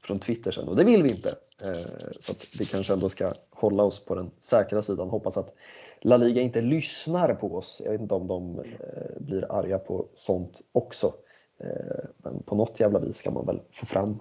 från 0.03 0.19
Twitter 0.19 0.51
sen 0.51 0.67
och 0.67 0.75
det 0.75 0.83
vill 0.83 1.03
vi 1.03 1.09
inte. 1.09 1.35
Så 2.19 2.31
att 2.31 2.47
vi 2.59 2.65
kanske 2.65 2.93
ändå 2.93 3.09
ska 3.09 3.31
hålla 3.51 3.83
oss 3.83 4.05
på 4.05 4.15
den 4.15 4.31
säkra 4.41 4.81
sidan. 4.81 5.09
Hoppas 5.09 5.38
att 5.38 5.53
La 6.01 6.17
Liga 6.17 6.41
inte 6.41 6.61
lyssnar 6.61 7.33
på 7.33 7.55
oss. 7.55 7.81
Jag 7.85 7.91
vet 7.91 8.01
inte 8.01 8.15
om 8.15 8.27
de 8.27 8.63
blir 9.19 9.51
arga 9.51 9.79
på 9.79 10.05
sånt 10.15 10.61
också. 10.71 11.13
Eh, 11.59 12.05
men 12.17 12.43
på 12.43 12.55
något 12.55 12.79
jävla 12.79 12.99
vis 12.99 13.17
ska 13.17 13.31
man 13.31 13.45
väl 13.45 13.61
få 13.71 13.85
fram 13.85 14.19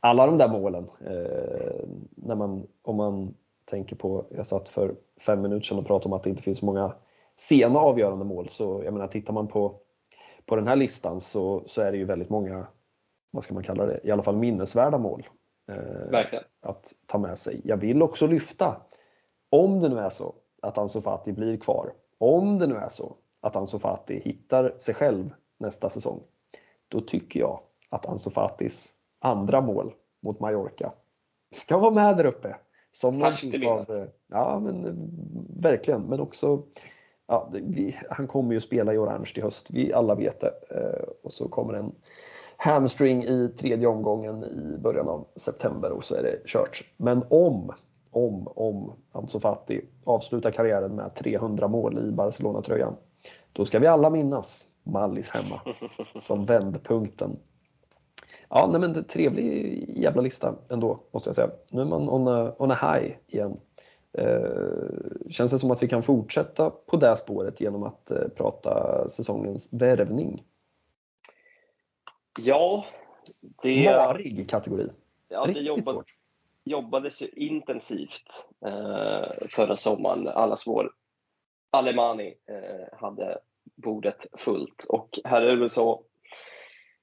alla 0.00 0.26
de 0.26 0.38
där 0.38 0.48
målen. 0.48 0.88
Eh, 1.06 1.88
när 2.14 2.34
man, 2.34 2.66
om 2.82 2.96
man 2.96 3.34
tänker 3.64 3.96
på, 3.96 4.26
jag 4.30 4.46
satt 4.46 4.68
för 4.68 4.94
fem 5.26 5.42
minuter 5.42 5.66
sedan 5.66 5.78
och 5.78 5.86
pratade 5.86 6.06
om 6.06 6.12
att 6.12 6.22
det 6.22 6.30
inte 6.30 6.42
finns 6.42 6.62
många 6.62 6.92
sena 7.36 7.78
avgörande 7.78 8.24
mål. 8.24 8.48
Så 8.48 8.82
jag 8.84 8.92
menar, 8.92 9.06
tittar 9.06 9.32
man 9.32 9.48
på, 9.48 9.80
på 10.46 10.56
den 10.56 10.66
här 10.66 10.76
listan 10.76 11.20
så, 11.20 11.62
så 11.66 11.82
är 11.82 11.92
det 11.92 11.98
ju 11.98 12.04
väldigt 12.04 12.30
många, 12.30 12.66
vad 13.30 13.44
ska 13.44 13.54
man 13.54 13.62
kalla 13.62 13.86
det, 13.86 14.00
i 14.04 14.10
alla 14.10 14.22
fall 14.22 14.36
minnesvärda 14.36 14.98
mål. 14.98 15.28
Eh, 15.68 16.10
Verkligen. 16.10 16.44
Att 16.60 16.92
ta 17.06 17.18
med 17.18 17.38
sig. 17.38 17.60
Jag 17.64 17.76
vill 17.76 18.02
också 18.02 18.26
lyfta, 18.26 18.80
om 19.50 19.80
det 19.80 19.88
nu 19.88 19.98
är 19.98 20.10
så 20.10 20.34
att 20.62 20.78
Ansu 20.78 21.00
Fati 21.00 21.32
blir 21.32 21.56
kvar, 21.56 21.92
om 22.18 22.58
det 22.58 22.66
nu 22.66 22.74
är 22.74 22.88
så 22.88 23.16
att 23.40 23.56
Ansu 23.56 23.78
Fati 23.78 24.20
hittar 24.24 24.74
sig 24.78 24.94
själv 24.94 25.30
nästa 25.58 25.90
säsong, 25.90 26.20
då 26.88 27.00
tycker 27.00 27.40
jag 27.40 27.60
att 27.90 28.06
Ansu 28.06 28.30
Fatis 28.30 28.92
andra 29.18 29.60
mål 29.60 29.94
mot 30.20 30.40
Mallorca 30.40 30.92
ska 31.54 31.78
vara 31.78 31.90
med 31.90 32.16
där 32.16 32.26
uppe. 32.26 32.56
Som 32.92 33.18
någon 33.18 33.32
typ 33.32 33.66
av, 33.66 33.86
ja 34.26 34.60
men 34.60 35.10
verkligen, 35.60 36.02
men 36.02 36.20
också 36.20 36.62
ja, 37.28 37.48
vi, 37.52 37.96
han 38.10 38.26
kommer 38.26 38.54
ju 38.54 38.60
spela 38.60 38.94
i 38.94 38.98
orange 38.98 39.32
i 39.36 39.40
höst, 39.40 39.66
vi 39.70 39.92
alla 39.92 40.14
vet 40.14 40.40
det. 40.40 40.52
Eh, 40.70 41.08
och 41.22 41.32
så 41.32 41.48
kommer 41.48 41.74
en 41.74 41.92
hamstring 42.56 43.24
i 43.24 43.48
tredje 43.58 43.86
omgången 43.86 44.44
i 44.44 44.78
början 44.78 45.08
av 45.08 45.26
september 45.36 45.90
och 45.90 46.04
så 46.04 46.14
är 46.14 46.22
det 46.22 46.46
kört. 46.46 46.82
Men 46.96 47.24
om, 47.30 47.72
om, 48.10 48.48
om 48.54 48.92
Ansu 49.12 49.40
Fati 49.40 49.84
avslutar 50.04 50.50
karriären 50.50 50.94
med 50.94 51.14
300 51.14 51.68
mål 51.68 52.08
i 52.08 52.12
Barcelona-tröjan, 52.12 52.96
då 53.52 53.64
ska 53.64 53.78
vi 53.78 53.86
alla 53.86 54.10
minnas 54.10 54.66
Mallis 54.82 55.30
hemma 55.30 55.60
som 56.20 56.44
vändpunkten. 56.46 57.36
Ja, 58.48 58.68
nej 58.70 58.80
men 58.80 59.04
trevlig 59.04 59.84
jävla 59.96 60.22
lista 60.22 60.54
ändå, 60.68 61.00
måste 61.10 61.28
jag 61.28 61.34
säga. 61.34 61.50
Nu 61.70 61.80
är 61.80 61.84
man 61.84 62.08
on 62.08 62.28
a, 62.28 62.52
on 62.58 62.70
a 62.70 62.74
high 62.74 63.14
igen. 63.26 63.60
Eh, 64.18 65.30
känns 65.30 65.50
det 65.50 65.58
som 65.58 65.70
att 65.70 65.82
vi 65.82 65.88
kan 65.88 66.02
fortsätta 66.02 66.70
på 66.70 66.96
det 66.96 67.16
spåret 67.16 67.60
genom 67.60 67.82
att 67.82 68.10
eh, 68.10 68.28
prata 68.36 69.04
säsongens 69.08 69.68
värvning? 69.72 70.42
Ja, 72.38 72.86
det... 73.62 73.84
Marig 73.84 74.50
kategori. 74.50 74.88
Ja, 75.28 75.46
det 75.46 75.60
jobbade, 75.60 76.02
jobbades 76.64 77.22
ju 77.22 77.28
intensivt 77.28 78.48
eh, 78.66 79.46
förra 79.48 79.76
sommaren. 79.76 80.28
Allas 80.28 80.66
vår 80.66 80.92
Alemani 81.70 82.34
eh, 82.46 82.98
hade 82.98 83.38
bordet 83.74 84.26
fullt 84.32 84.86
och 84.88 85.18
här 85.24 85.42
är 85.42 85.50
det 85.50 85.56
väl 85.56 85.70
så, 85.70 86.02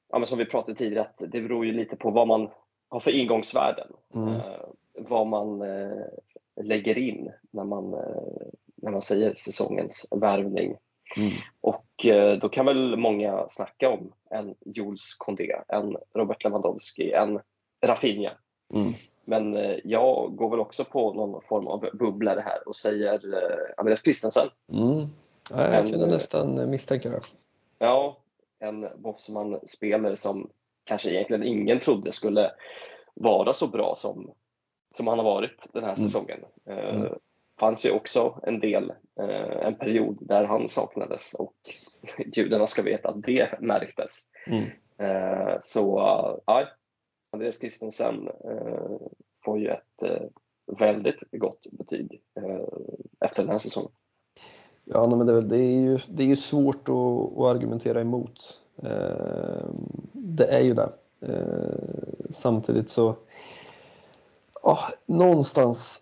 ja, 0.09 0.25
som 0.25 0.37
vi 0.37 0.45
pratade 0.45 0.77
tidigare, 0.77 1.05
att 1.05 1.17
det 1.17 1.41
beror 1.41 1.65
ju 1.65 1.71
lite 1.71 1.95
på 1.95 2.11
vad 2.11 2.27
man 2.27 2.49
har 2.89 2.99
för 2.99 3.11
ingångsvärden. 3.11 3.87
Mm. 4.13 4.35
Eh, 4.35 4.41
vad 4.93 5.27
man 5.27 5.61
eh, 5.61 6.05
lägger 6.61 6.97
in 6.97 7.31
när 7.51 7.63
man, 7.63 7.93
eh, 7.93 8.47
när 8.75 8.91
man 8.91 9.01
säger 9.01 9.33
säsongens 9.33 10.07
värvning. 10.11 10.77
Mm. 11.17 11.31
Och 11.61 12.05
eh, 12.05 12.39
då 12.39 12.49
kan 12.49 12.65
väl 12.65 12.97
många 12.97 13.45
snacka 13.49 13.89
om 13.89 14.13
en 14.29 14.55
Jules 14.65 15.15
Condé, 15.17 15.55
en 15.67 15.97
Robert 16.13 16.43
Lewandowski, 16.43 17.11
en 17.11 17.39
Rafinha. 17.85 18.31
Mm. 18.73 18.93
Men 19.25 19.57
eh, 19.57 19.77
jag 19.83 20.35
går 20.35 20.49
väl 20.49 20.59
också 20.59 20.85
på 20.85 21.13
någon 21.13 21.41
form 21.41 21.67
av 21.67 21.89
bubblare 21.93 22.41
här 22.45 22.67
och 22.67 22.75
säger 22.75 23.21
Andreas 23.77 24.03
Christensen. 24.03 24.49
Mm. 24.71 25.07
Ja, 25.49 25.73
jag 25.73 25.91
kunde 25.91 26.07
nästan 26.07 26.69
misstänka 26.69 27.09
det. 27.09 27.21
Ja, 27.79 28.17
en 28.59 28.87
Bosman-spelare 28.95 30.17
som 30.17 30.49
kanske 30.83 31.09
egentligen 31.09 31.43
ingen 31.43 31.79
trodde 31.79 32.11
skulle 32.11 32.51
vara 33.13 33.53
så 33.53 33.67
bra 33.67 33.95
som, 33.97 34.31
som 34.95 35.07
han 35.07 35.17
har 35.17 35.25
varit 35.25 35.67
den 35.73 35.83
här 35.83 35.95
mm. 35.95 36.07
säsongen. 36.07 36.39
Mm. 36.65 37.03
Uh, 37.03 37.11
fanns 37.59 37.85
ju 37.85 37.91
också 37.91 38.39
en 38.43 38.59
del, 38.59 38.93
uh, 39.21 39.65
en 39.67 39.75
period 39.75 40.17
där 40.21 40.43
han 40.43 40.69
saknades 40.69 41.33
och 41.33 41.55
gudarna 42.17 42.67
ska 42.67 42.81
veta 42.81 43.09
att 43.09 43.21
det 43.21 43.59
märktes. 43.61 44.19
Mm. 44.47 44.63
Uh, 45.01 45.57
så 45.61 45.97
ja, 46.45 46.67
Andreas 47.31 47.59
Christensen 47.59 48.29
får 49.45 49.59
ju 49.59 49.67
ett 49.67 50.29
väldigt 50.79 51.23
gott 51.31 51.67
betyg 51.71 52.21
efter 53.25 53.43
den 53.43 53.51
här 53.51 53.59
säsongen. 53.59 53.91
Ja, 54.83 55.07
men 55.07 55.27
det, 55.27 55.41
det, 55.41 55.57
är 55.57 55.81
ju, 55.81 55.99
det 56.07 56.23
är 56.23 56.27
ju 56.27 56.35
svårt 56.35 56.89
att, 56.89 57.37
att 57.37 57.55
argumentera 57.55 58.01
emot. 58.01 58.61
Det 60.13 60.45
är 60.45 60.61
ju 60.61 60.73
det. 60.73 60.89
Samtidigt 62.29 62.89
så 62.89 63.15
oh, 64.63 64.89
någonstans 65.05 66.01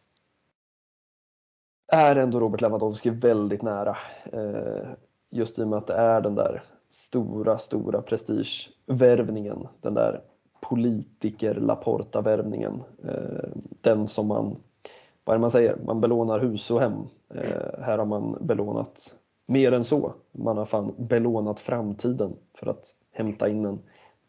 är 1.91 2.16
ändå 2.16 2.39
Robert 2.39 2.62
Lewandowski 2.62 3.09
väldigt 3.09 3.62
nära. 3.62 3.97
Eh, 4.34 4.89
just 5.30 5.59
i 5.59 5.64
och 5.64 5.68
med 5.68 5.78
att 5.78 5.88
det 5.88 5.93
är 5.93 6.22
den 6.22 6.36
där 6.36 6.64
stora, 6.89 7.57
stora 7.57 8.01
prestigevärvningen. 8.01 9.68
Den 9.82 9.93
där 9.93 10.22
politiker 10.62 11.55
Laporta-värvningen. 11.55 12.84
Eh, 13.03 13.49
den 13.82 14.07
som 14.07 14.28
man, 14.28 14.55
vad 15.24 15.34
är 15.34 15.38
det 15.38 15.41
man 15.41 15.51
säger, 15.51 15.78
man 15.86 16.01
belånar 16.01 16.39
hus 16.39 16.72
och 16.72 16.80
hem. 16.80 17.07
Eh, 17.34 17.82
här 17.82 17.97
har 17.97 18.05
man 18.05 18.38
belånat 18.41 19.16
mer 19.45 19.72
än 19.72 19.84
så. 19.84 20.14
Man 20.32 20.57
har 20.57 20.66
fan 20.66 20.93
belånat 20.97 21.59
framtiden 21.59 22.36
för 22.53 22.68
att 22.68 22.86
hämta 23.12 23.49
in 23.49 23.66
en 23.66 23.80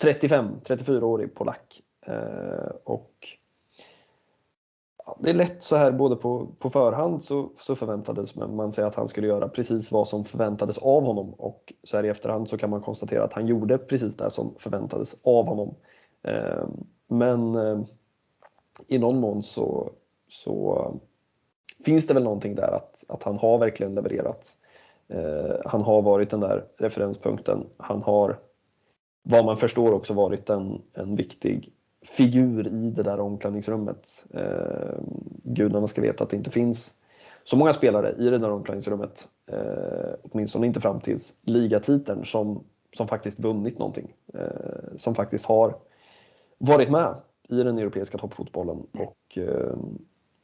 35-34-årig 0.03 1.35
polack. 1.35 1.83
Eh, 2.07 2.71
och 2.85 3.29
det 5.19 5.31
är 5.31 5.35
lätt 5.35 5.63
så 5.63 5.77
här 5.77 5.93
både 5.93 6.17
på, 6.17 6.47
på 6.59 6.71
förhand 6.71 7.23
så, 7.23 7.51
så 7.57 7.75
förväntades 7.75 8.37
man 8.37 8.73
sig 8.73 8.85
att 8.85 8.95
han 8.95 9.09
skulle 9.09 9.27
göra 9.27 9.49
precis 9.49 9.93
vad 9.93 10.09
som 10.09 10.25
förväntades 10.25 10.79
av 10.79 11.05
honom 11.05 11.35
och 11.35 11.73
så 11.85 11.97
här 11.97 12.05
i 12.05 12.09
efterhand 12.09 12.49
så 12.49 12.59
kan 12.59 12.71
man 12.71 12.81
konstatera 12.81 13.25
att 13.25 13.33
han 13.33 13.47
gjorde 13.47 13.79
precis 13.79 14.17
det 14.17 14.31
som 14.31 14.55
förväntades 14.59 15.17
av 15.25 15.47
honom. 15.47 15.75
Eh, 16.23 16.67
men 17.09 17.55
eh, 17.55 17.81
i 18.87 18.99
någon 18.99 19.21
mån 19.21 19.43
så, 19.43 19.91
så 20.29 20.77
eh, 20.77 21.85
finns 21.85 22.07
det 22.07 22.15
väl 22.15 22.25
någonting 22.25 22.55
där 22.55 22.73
att, 22.73 23.05
att 23.09 23.23
han 23.23 23.39
har 23.39 23.59
verkligen 23.59 23.95
levererat. 23.95 24.57
Eh, 25.09 25.57
han 25.65 25.83
har 25.83 26.03
varit 26.03 26.31
den 26.31 26.41
där 26.41 26.65
referenspunkten. 26.77 27.67
Han 27.77 28.03
har 28.03 28.39
vad 29.23 29.45
man 29.45 29.57
förstår 29.57 29.93
också 29.93 30.15
varit 30.15 30.51
en, 30.51 30.83
en 30.93 31.17
viktig 31.17 31.73
figur 32.05 32.67
i 32.67 32.91
det 32.91 33.03
där 33.03 33.21
omklädningsrummet. 33.21 34.27
Eh, 34.31 34.99
gudarna 35.43 35.89
ska 35.89 36.03
veta 36.03 36.25
att 36.25 36.31
det 36.31 36.37
inte 36.37 36.51
finns 36.51 36.95
så 37.45 37.57
många 37.57 37.73
spelare 37.73 38.15
i 38.19 38.31
det 38.31 38.39
där 38.39 38.51
omklädningsrummet, 38.51 39.29
eh, 39.47 40.15
åtminstone 40.23 40.67
inte 40.67 40.81
fram 40.81 41.01
till 41.01 41.19
ligatiteln, 41.43 42.25
som, 42.25 42.65
som 42.97 43.09
faktiskt 43.09 43.41
vunnit 43.41 43.79
någonting. 43.79 44.13
Eh, 44.35 44.97
som 44.97 45.15
faktiskt 45.15 45.45
har 45.45 45.77
varit 46.59 46.91
med 46.91 47.15
i 47.49 47.63
den 47.63 47.79
europeiska 47.79 48.19
toppfotbollen. 48.19 48.87
Och, 48.93 49.39
eh, 49.39 49.77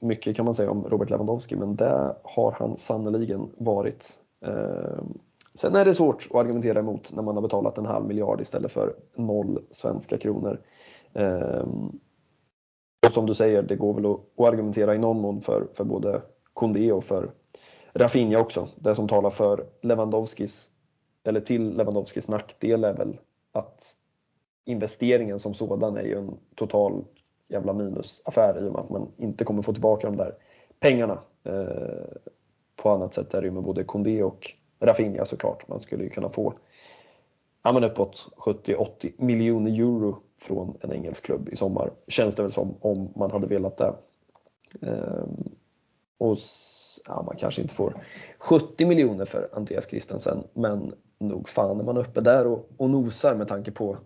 mycket 0.00 0.36
kan 0.36 0.44
man 0.44 0.54
säga 0.54 0.70
om 0.70 0.84
Robert 0.84 1.10
Lewandowski, 1.10 1.56
men 1.56 1.76
det 1.76 2.14
har 2.22 2.52
han 2.52 2.76
sannoliken 2.76 3.50
varit. 3.56 4.18
Eh, 4.44 5.02
sen 5.54 5.76
är 5.76 5.84
det 5.84 5.94
svårt 5.94 6.28
att 6.30 6.36
argumentera 6.36 6.78
emot 6.78 7.12
när 7.14 7.22
man 7.22 7.34
har 7.34 7.42
betalat 7.42 7.78
en 7.78 7.86
halv 7.86 8.06
miljard 8.06 8.40
istället 8.40 8.72
för 8.72 8.94
noll 9.14 9.62
svenska 9.70 10.18
kronor. 10.18 10.60
Ehm, 11.14 12.00
och 13.06 13.12
som 13.12 13.26
du 13.26 13.34
säger, 13.34 13.62
det 13.62 13.76
går 13.76 13.94
väl 13.94 14.06
att, 14.06 14.48
argumentera 14.48 14.94
i 14.94 14.98
någon 14.98 15.20
mån 15.20 15.40
för, 15.40 15.66
för 15.74 15.84
både 15.84 16.22
Kondé 16.54 16.92
och 16.92 17.04
för 17.04 17.30
Rafinha 17.92 18.40
också. 18.40 18.68
Det 18.76 18.94
som 18.94 19.08
talar 19.08 19.30
för 19.30 19.66
Lewandowskis, 19.82 20.70
eller 21.24 21.40
till 21.40 21.76
Lewandowskis 21.76 22.28
nackdel 22.28 22.84
är 22.84 22.94
väl 22.94 23.18
att 23.52 23.96
investeringen 24.64 25.38
som 25.38 25.54
sådan 25.54 25.96
är 25.96 26.02
ju 26.02 26.18
en 26.18 26.36
total 26.54 27.04
jävla 27.48 27.72
minusaffär 27.72 28.64
i 28.64 28.68
och 28.68 28.72
med 28.72 28.80
att 28.80 28.90
man 28.90 29.08
inte 29.16 29.44
kommer 29.44 29.62
få 29.62 29.72
tillbaka 29.72 30.06
de 30.06 30.16
där 30.16 30.34
pengarna. 30.80 31.18
Eh, 31.44 32.16
på 32.82 32.90
annat 32.90 33.14
sätt 33.14 33.34
är 33.34 33.40
det 33.40 33.46
ju 33.46 33.52
med 33.52 33.62
både 33.62 33.84
Kondé 33.84 34.22
och 34.22 34.52
Rafinha 34.80 35.24
såklart. 35.24 35.68
Man 35.68 35.80
skulle 35.80 36.04
ju 36.04 36.10
kunna 36.10 36.28
få 36.28 36.54
ja, 37.62 37.72
men 37.72 37.84
uppåt 37.84 38.28
70-80 38.36 39.12
miljoner 39.16 39.70
euro 39.70 40.22
från 40.40 40.76
en 40.80 40.92
engelsk 40.92 41.24
klubb 41.24 41.48
i 41.48 41.56
sommar. 41.56 41.90
Känns 42.08 42.34
det 42.34 42.42
väl 42.42 42.52
som 42.52 42.74
om 42.80 43.12
man 43.16 43.30
hade 43.30 43.46
velat 43.46 43.76
det. 43.76 43.94
Ehm, 44.82 45.48
och 46.18 46.36
ja, 47.06 47.22
man 47.22 47.36
kanske 47.36 47.62
inte 47.62 47.74
får 47.74 48.04
70 48.38 48.86
miljoner 48.86 49.24
för 49.24 49.48
Andreas 49.52 49.90
Christensen 49.90 50.44
men 50.52 50.94
nog 51.18 51.48
fan 51.48 51.80
är 51.80 51.84
man 51.84 51.96
uppe 51.96 52.20
där 52.20 52.46
och, 52.46 52.68
och 52.76 52.90
nosar 52.90 53.34
med 53.34 53.48
tanke 53.48 53.70
på 53.70 53.96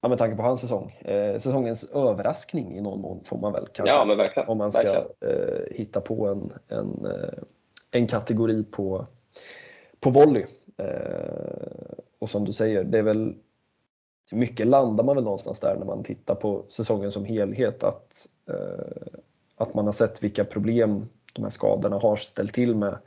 Ja, 0.00 0.08
med 0.08 0.18
tanke 0.18 0.36
på 0.36 0.42
hans 0.42 0.60
säsong. 0.60 0.90
Eh, 0.90 1.38
säsongens 1.38 1.90
överraskning 1.94 2.76
i 2.76 2.80
någon 2.80 3.00
mån 3.00 3.24
får 3.24 3.38
man 3.38 3.52
väl 3.52 3.66
kanske. 3.72 3.94
Ja, 3.94 4.04
om 4.46 4.58
man 4.58 4.72
ska 4.72 4.94
eh, 5.20 5.64
hitta 5.70 6.00
på 6.00 6.26
en, 6.26 6.52
en, 6.68 7.06
eh, 7.06 7.38
en 7.90 8.06
kategori 8.06 8.64
på, 8.64 9.06
på 10.00 10.10
volley. 10.10 10.44
Eh, 10.76 11.65
och 12.26 12.30
som 12.30 12.44
du 12.44 12.52
säger, 12.52 12.84
det 12.84 12.98
är 12.98 13.02
väl 13.02 13.34
mycket 14.30 14.66
landar 14.66 15.04
man 15.04 15.14
väl 15.16 15.24
någonstans 15.24 15.60
där 15.60 15.76
när 15.76 15.86
man 15.86 16.02
tittar 16.02 16.34
på 16.34 16.64
säsongen 16.68 17.12
som 17.12 17.24
helhet 17.24 17.84
att, 17.84 18.28
eh, 18.48 19.18
att 19.56 19.74
man 19.74 19.84
har 19.84 19.92
sett 19.92 20.24
vilka 20.24 20.44
problem 20.44 21.08
de 21.32 21.42
här 21.42 21.50
skadorna 21.50 21.98
har 21.98 22.16
ställt 22.16 22.52
till 22.52 22.76
med. 22.76 22.98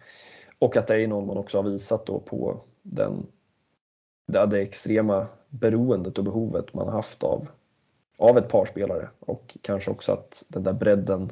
Och 0.60 0.78
att 0.78 0.88
det 0.88 1.04
är 1.04 1.08
någon 1.08 1.28
man 1.28 1.38
också 1.38 1.58
har 1.58 1.64
visat 1.64 2.06
då 2.06 2.20
på 2.20 2.62
den, 2.82 3.28
det, 4.28 4.46
det 4.46 4.60
extrema 4.60 5.28
beroendet 5.50 6.18
och 6.18 6.24
behovet 6.24 6.74
man 6.74 6.86
har 6.86 6.94
haft 6.94 7.24
av, 7.24 7.48
av 8.18 8.38
ett 8.38 8.50
par 8.50 8.66
spelare. 8.66 9.10
Och 9.20 9.58
kanske 9.62 9.92
också 9.92 10.12
att 10.12 10.44
den 10.48 10.64
där 10.64 10.74
bredden 10.74 11.30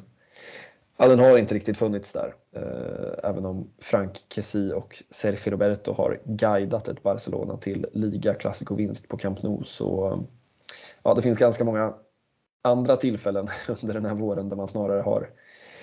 Ja, 1.00 1.08
den 1.08 1.18
har 1.18 1.38
inte 1.38 1.54
riktigt 1.54 1.76
funnits 1.76 2.12
där. 2.12 2.34
Eh, 2.52 3.30
även 3.30 3.44
om 3.44 3.70
Frank 3.78 4.24
Kessi 4.28 4.72
och 4.72 5.02
Sergio 5.10 5.50
Roberto 5.50 5.92
har 5.92 6.20
guidat 6.24 6.88
ett 6.88 7.02
Barcelona 7.02 7.56
till 7.56 7.86
liga 7.92 8.36
vinst 8.70 9.08
på 9.08 9.16
Camp 9.16 9.42
Nou 9.42 9.64
så 9.64 10.06
eh, 10.06 10.20
ja, 11.02 11.14
det 11.14 11.22
finns 11.22 11.38
ganska 11.38 11.64
många 11.64 11.94
andra 12.62 12.96
tillfällen 12.96 13.48
under 13.82 13.94
den 13.94 14.04
här 14.04 14.14
våren 14.14 14.48
där 14.48 14.56
man 14.56 14.68
snarare 14.68 15.02
har, 15.02 15.30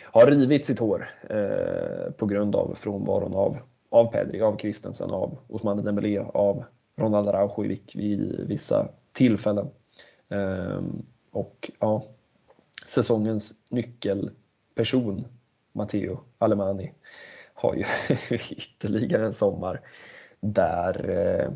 har 0.03 0.28
rivit 0.28 0.66
sitt 0.66 0.80
hår 0.80 1.09
eh, 1.30 2.11
på 2.11 2.26
grund 2.26 2.55
av 2.55 2.76
frånvaron 2.76 3.34
av, 3.34 3.57
av 3.89 4.11
Pedri, 4.11 4.41
av 4.41 4.57
Christensen, 4.57 5.11
av 5.11 5.38
Ousmane 5.47 5.82
Dembélé, 5.82 6.20
av 6.20 6.63
Ronald 6.95 7.30
Araujo 7.30 7.78
vid 7.93 8.45
vissa 8.47 8.88
tillfällen. 9.13 9.68
Eh, 10.30 10.82
och 11.32 11.72
ja, 11.80 12.07
säsongens 12.86 13.53
nyckelperson, 14.76 15.26
Matteo 15.73 16.19
Alemani, 16.38 16.93
har 17.53 17.76
ju 17.76 17.84
ytterligare 18.51 19.26
en 19.26 19.34
sommar 19.34 19.82
där 20.39 21.09
eh, 21.09 21.51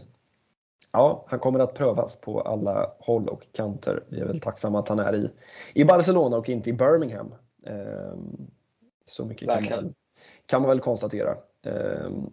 ja, 0.94 1.26
han 1.28 1.40
kommer 1.40 1.60
att 1.60 1.74
prövas 1.74 2.22
på 2.22 2.42
alla 2.42 2.92
håll 3.00 3.28
och 3.28 3.46
kanter. 3.52 4.04
Vi 4.10 4.20
är 4.20 4.26
väl 4.26 4.40
tacksamma 4.40 4.80
att 4.80 4.90
han 4.90 5.00
är 5.00 5.16
i, 5.16 5.30
i 5.74 5.86
Barcelona 5.86 6.38
och 6.38 6.50
inte 6.50 6.70
i 6.70 6.74
Birmingham. 6.74 7.34
Ehm, 7.66 8.48
så 9.06 9.26
mycket 9.26 9.50
kan 9.50 9.64
man, 9.70 9.94
kan 10.46 10.62
man 10.62 10.70
väl 10.70 10.80
konstatera. 10.80 11.38
Ehm, 11.64 12.30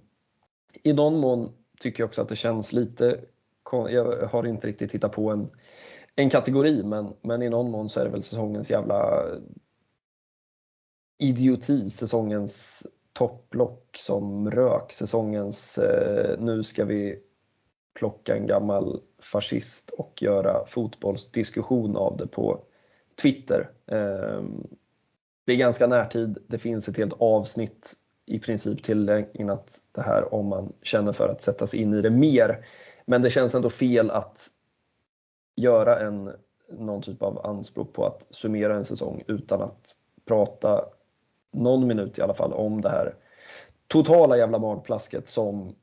I 0.83 0.93
någon 0.93 1.19
mån 1.19 1.53
tycker 1.81 2.03
jag 2.03 2.09
också 2.09 2.23
att 2.23 2.29
det 2.29 2.37
känns 2.37 2.73
lite, 2.73 3.21
jag 3.71 4.29
har 4.29 4.47
inte 4.47 4.67
riktigt 4.67 4.93
hittat 4.93 5.13
på 5.13 5.31
en, 5.31 5.51
en 6.17 6.31
kategori 6.31 6.83
men, 6.83 7.15
men 7.23 7.43
i 7.43 7.49
någon 7.49 7.71
mån 7.71 7.89
så 7.89 8.01
är 8.01 8.05
det 8.05 8.11
väl 8.11 8.23
säsongens 8.23 8.71
jävla 8.71 9.23
idioti, 11.19 11.91
säsongens 11.91 12.87
topplock 13.13 13.97
som 13.97 14.51
rök, 14.51 14.93
säsongens 14.93 15.79
eh, 15.79 16.41
nu 16.41 16.63
ska 16.63 16.85
vi 16.85 17.19
plocka 17.99 18.37
en 18.37 18.47
gammal 18.47 19.01
fascist 19.19 19.91
och 19.91 20.23
göra 20.23 20.67
fotbollsdiskussion 20.67 21.97
av 21.97 22.17
det 22.17 22.27
på 22.27 22.65
Twitter. 23.23 23.71
Eh, 23.87 24.43
det 25.45 25.53
är 25.53 25.57
ganska 25.57 25.87
närtid, 25.87 26.39
det 26.47 26.59
finns 26.59 26.89
ett 26.89 26.97
helt 26.97 27.15
avsnitt 27.19 27.93
i 28.27 28.39
princip 28.39 28.83
tillägnat 28.83 29.79
det 29.93 30.03
här 30.03 30.35
om 30.35 30.47
man 30.47 30.73
känner 30.83 31.13
för 31.13 31.29
att 31.29 31.41
sätta 31.41 31.67
sig 31.67 31.81
in 31.81 31.95
i 31.95 32.03
det 32.03 32.11
mer. 32.11 32.67
Men 33.05 33.23
det 33.23 33.31
känns 33.31 33.55
ändå 33.55 33.71
fel 33.71 34.11
att 34.11 34.49
göra 35.57 36.01
en, 36.01 36.33
någon 36.79 37.03
typ 37.03 37.23
av 37.23 37.47
anspråk 37.47 37.93
på 37.93 38.07
att 38.07 38.27
summera 38.31 38.77
en 38.77 38.85
säsong 38.85 39.23
utan 39.27 39.63
att 39.63 39.97
prata 40.25 40.85
någon 41.57 41.87
minut 41.87 42.19
i 42.19 42.23
alla 42.23 42.35
fall 42.35 42.53
om 42.53 42.81
det 42.81 42.91
här 42.91 43.15
totala 43.89 44.37
jävla 44.37 44.59
magplasket 44.59 45.29
som 45.29 45.75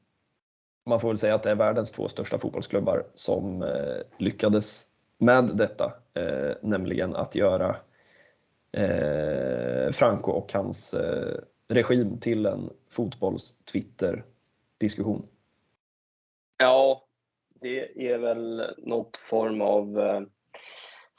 man 0.85 0.99
får 0.99 1.07
väl 1.07 1.17
säga 1.17 1.35
att 1.35 1.43
det 1.43 1.51
är 1.51 1.55
världens 1.55 1.91
två 1.91 2.07
största 2.07 2.37
fotbollsklubbar 2.37 3.05
som 3.13 3.63
eh, 3.63 3.97
lyckades 4.17 4.85
med 5.17 5.57
detta, 5.57 5.93
eh, 6.13 6.51
nämligen 6.61 7.15
att 7.15 7.35
göra 7.35 7.75
eh, 8.71 9.91
Franco 9.91 10.31
och 10.31 10.53
hans 10.53 10.95
regim 11.67 12.19
till 12.19 12.45
en 12.45 12.69
fotbolls-Twitter-diskussion. 12.89 15.27
Ja, 16.57 17.05
det 17.61 18.11
är 18.11 18.17
väl 18.17 18.75
något 18.77 19.17
form 19.17 19.61
av 19.61 19.99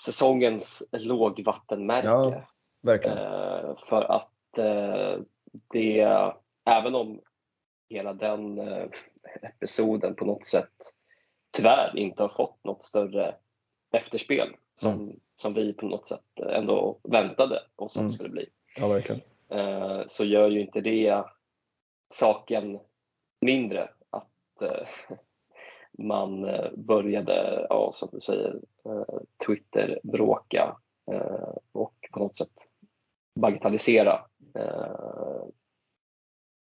säsongens 0.05 0.89
lågvattenmärke. 0.93 2.07
Ja, 2.07 2.43
verkligen. 2.83 3.19
För 3.77 4.03
att 4.03 4.34
det, 5.73 6.33
även 6.65 6.95
om 6.95 7.21
hela 7.89 8.13
den 8.13 8.59
episoden 9.43 10.15
på 10.15 10.25
något 10.25 10.47
sätt 10.47 10.73
tyvärr 11.51 11.99
inte 11.99 12.23
har 12.23 12.29
fått 12.29 12.65
något 12.65 12.85
större 12.85 13.35
efterspel 13.93 14.49
som, 14.75 14.93
mm. 14.93 15.17
som 15.35 15.55
vi 15.55 15.73
på 15.73 15.87
något 15.87 16.09
sätt 16.09 16.41
ändå 16.49 16.99
väntade 17.03 17.63
oss 17.77 17.97
att 17.97 18.01
mm. 18.01 18.09
skulle 18.09 18.29
bli. 18.29 18.47
Ja, 18.77 18.89
verkligen. 18.89 19.21
Eh, 19.49 20.03
så 20.07 20.25
gör 20.25 20.49
ju 20.49 20.61
inte 20.61 20.81
det 20.81 21.25
saken 22.09 22.79
mindre 23.41 23.89
att 24.11 24.63
eh, 24.63 24.87
man 25.99 26.45
eh, 26.45 26.73
började, 26.77 27.67
ja, 27.69 27.91
som 27.95 28.09
du 28.13 28.21
säger, 28.21 28.61
Twitter-bråka 29.47 30.77
och 31.73 31.95
på 32.13 32.19
något 32.19 32.37
sätt 32.37 32.53
bagatellisera 33.41 34.25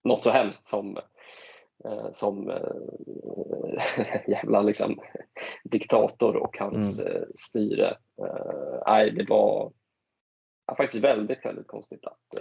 något 0.05 0.25
så 0.25 0.31
hemskt 0.31 0.67
som 0.67 0.99
Eh, 1.85 2.13
som 2.13 2.51
eh, 2.51 4.23
jävla 4.27 4.63
liksom, 4.63 5.01
diktator 5.65 6.37
och 6.37 6.59
hans 6.59 7.01
mm. 7.01 7.17
Eh, 7.17 7.23
styre. 7.35 7.97
Nej, 8.87 9.11
det 9.11 9.27
var 9.29 9.73
ja, 10.67 10.75
faktiskt 10.77 11.05
väldigt, 11.05 11.45
väldigt 11.45 11.67
konstigt 11.67 12.05
att, 12.05 12.35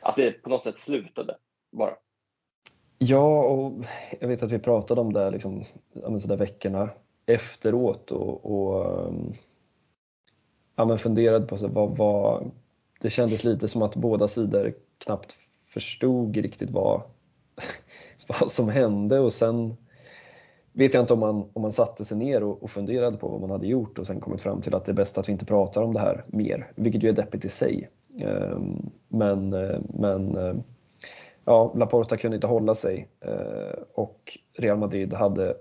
att 0.00 0.16
det 0.16 0.32
på 0.32 0.50
något 0.50 0.64
sätt 0.64 0.78
slutade 0.78 1.36
bara. 1.72 1.96
Ja, 2.98 3.44
och 3.44 3.72
jag 4.20 4.28
vet 4.28 4.42
att 4.42 4.52
vi 4.52 4.58
pratade 4.58 5.00
om 5.00 5.12
det 5.12 5.30
liksom, 5.30 5.64
så 6.20 6.28
där 6.28 6.36
veckorna 6.36 6.90
efteråt 7.26 8.10
och, 8.10 8.44
och 8.44 8.84
ehm, 8.84 9.32
ja, 10.76 10.84
men 10.84 10.98
funderade 10.98 11.46
på 11.46 11.56
så 11.56 11.68
vad, 11.68 11.96
vad, 11.96 12.50
det 13.00 13.10
kändes 13.10 13.44
lite 13.44 13.68
som 13.68 13.82
att 13.82 13.96
båda 13.96 14.28
sidor 14.28 14.74
knappt 14.98 15.38
förstod 15.66 16.36
riktigt 16.36 16.70
vad 16.70 17.02
vad 18.40 18.50
som 18.50 18.68
hände 18.68 19.18
och 19.18 19.32
sen 19.32 19.76
vet 20.72 20.94
jag 20.94 21.02
inte 21.02 21.12
om 21.12 21.20
man, 21.20 21.50
om 21.52 21.62
man 21.62 21.72
satte 21.72 22.04
sig 22.04 22.18
ner 22.18 22.42
och, 22.42 22.62
och 22.62 22.70
funderade 22.70 23.16
på 23.16 23.28
vad 23.28 23.40
man 23.40 23.50
hade 23.50 23.66
gjort 23.66 23.98
och 23.98 24.06
sen 24.06 24.20
kommit 24.20 24.40
fram 24.40 24.60
till 24.60 24.74
att 24.74 24.84
det 24.84 24.92
är 24.92 24.96
bäst 24.96 25.18
att 25.18 25.28
vi 25.28 25.32
inte 25.32 25.44
pratar 25.44 25.82
om 25.82 25.92
det 25.92 26.00
här 26.00 26.24
mer, 26.26 26.72
vilket 26.76 27.02
ju 27.02 27.08
är 27.08 27.12
deppigt 27.12 27.44
i 27.44 27.48
sig. 27.48 27.90
Ehm, 28.20 28.90
men, 29.08 29.48
men 29.82 30.36
ja, 31.44 31.72
Laporta 31.76 32.16
kunde 32.16 32.34
inte 32.34 32.46
hålla 32.46 32.74
sig 32.74 33.08
eh, 33.20 33.82
och 33.94 34.38
Real 34.58 34.78
Madrid 34.78 35.14
hade 35.14 35.56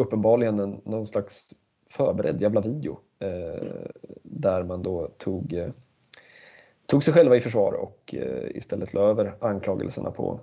uppenbarligen 0.00 0.58
en, 0.58 0.80
någon 0.84 1.06
slags 1.06 1.54
förberedd 1.90 2.40
jävla 2.40 2.60
video 2.60 2.98
Eh, 3.20 3.86
där 4.22 4.62
man 4.62 4.82
då 4.82 5.08
tog, 5.18 5.52
eh, 5.52 5.70
tog 6.86 7.04
sig 7.04 7.14
själva 7.14 7.36
i 7.36 7.40
försvar 7.40 7.72
och 7.72 8.14
eh, 8.14 8.56
istället 8.56 8.94
la 8.94 9.00
över 9.00 9.34
anklagelserna 9.40 10.10
på, 10.10 10.40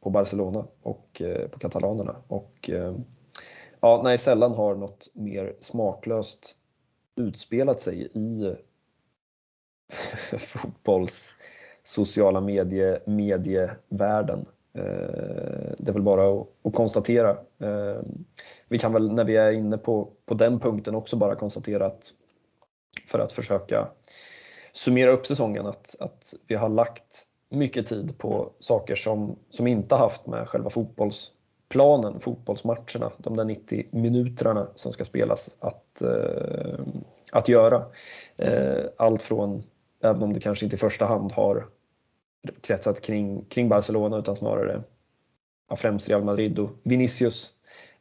på 0.00 0.10
Barcelona 0.10 0.64
och 0.82 1.22
eh, 1.22 1.48
på 1.48 1.58
katalanerna. 1.58 2.16
Och, 2.28 2.70
eh, 2.70 2.94
ja, 3.80 4.00
nej, 4.04 4.18
sällan 4.18 4.52
har 4.52 4.74
något 4.74 5.08
mer 5.12 5.56
smaklöst 5.60 6.56
utspelat 7.16 7.80
sig 7.80 8.08
i 8.12 8.54
fotbolls 10.38 11.34
sociala 11.82 12.40
medie, 12.40 13.00
medievärlden. 13.06 14.46
Eh, 14.72 15.72
det 15.78 15.88
är 15.88 15.92
väl 15.92 16.02
bara 16.02 16.40
att, 16.62 16.74
konstatera. 16.74 17.36
Vi 18.68 18.78
kan 18.78 18.92
väl 18.92 19.12
när 19.12 19.24
vi 19.24 19.36
är 19.36 19.52
inne 19.52 19.78
på, 19.78 20.08
på 20.26 20.34
den 20.34 20.60
punkten 20.60 20.94
också 20.94 21.16
bara 21.16 21.34
konstatera 21.34 21.86
att 21.86 22.14
för 23.06 23.18
att 23.18 23.32
försöka 23.32 23.88
summera 24.72 25.10
upp 25.10 25.26
säsongen 25.26 25.66
att, 25.66 25.96
att 26.00 26.34
vi 26.46 26.54
har 26.54 26.68
lagt 26.68 27.26
mycket 27.48 27.86
tid 27.86 28.18
på 28.18 28.52
saker 28.58 28.94
som, 28.94 29.36
som 29.50 29.66
inte 29.66 29.94
haft 29.94 30.26
med 30.26 30.48
själva 30.48 30.70
fotbollsplanen, 30.70 32.20
fotbollsmatcherna, 32.20 33.12
de 33.18 33.36
där 33.36 33.44
90 33.44 33.86
minuterna 33.90 34.68
som 34.74 34.92
ska 34.92 35.04
spelas 35.04 35.56
att, 35.58 36.02
eh, 36.02 36.80
att 37.32 37.48
göra. 37.48 37.84
Eh, 38.36 38.84
allt 38.96 39.22
från, 39.22 39.62
även 40.02 40.22
om 40.22 40.32
det 40.32 40.40
kanske 40.40 40.66
inte 40.66 40.76
i 40.76 40.78
första 40.78 41.06
hand 41.06 41.32
har 41.32 41.66
kretsat 42.60 43.00
kring, 43.00 43.44
kring 43.44 43.68
Barcelona 43.68 44.18
utan 44.18 44.36
snarare 44.36 44.82
ja, 45.68 45.76
främst 45.76 46.08
Real 46.08 46.24
Madrid 46.24 46.58
och 46.58 46.70
Vinicius. 46.82 47.50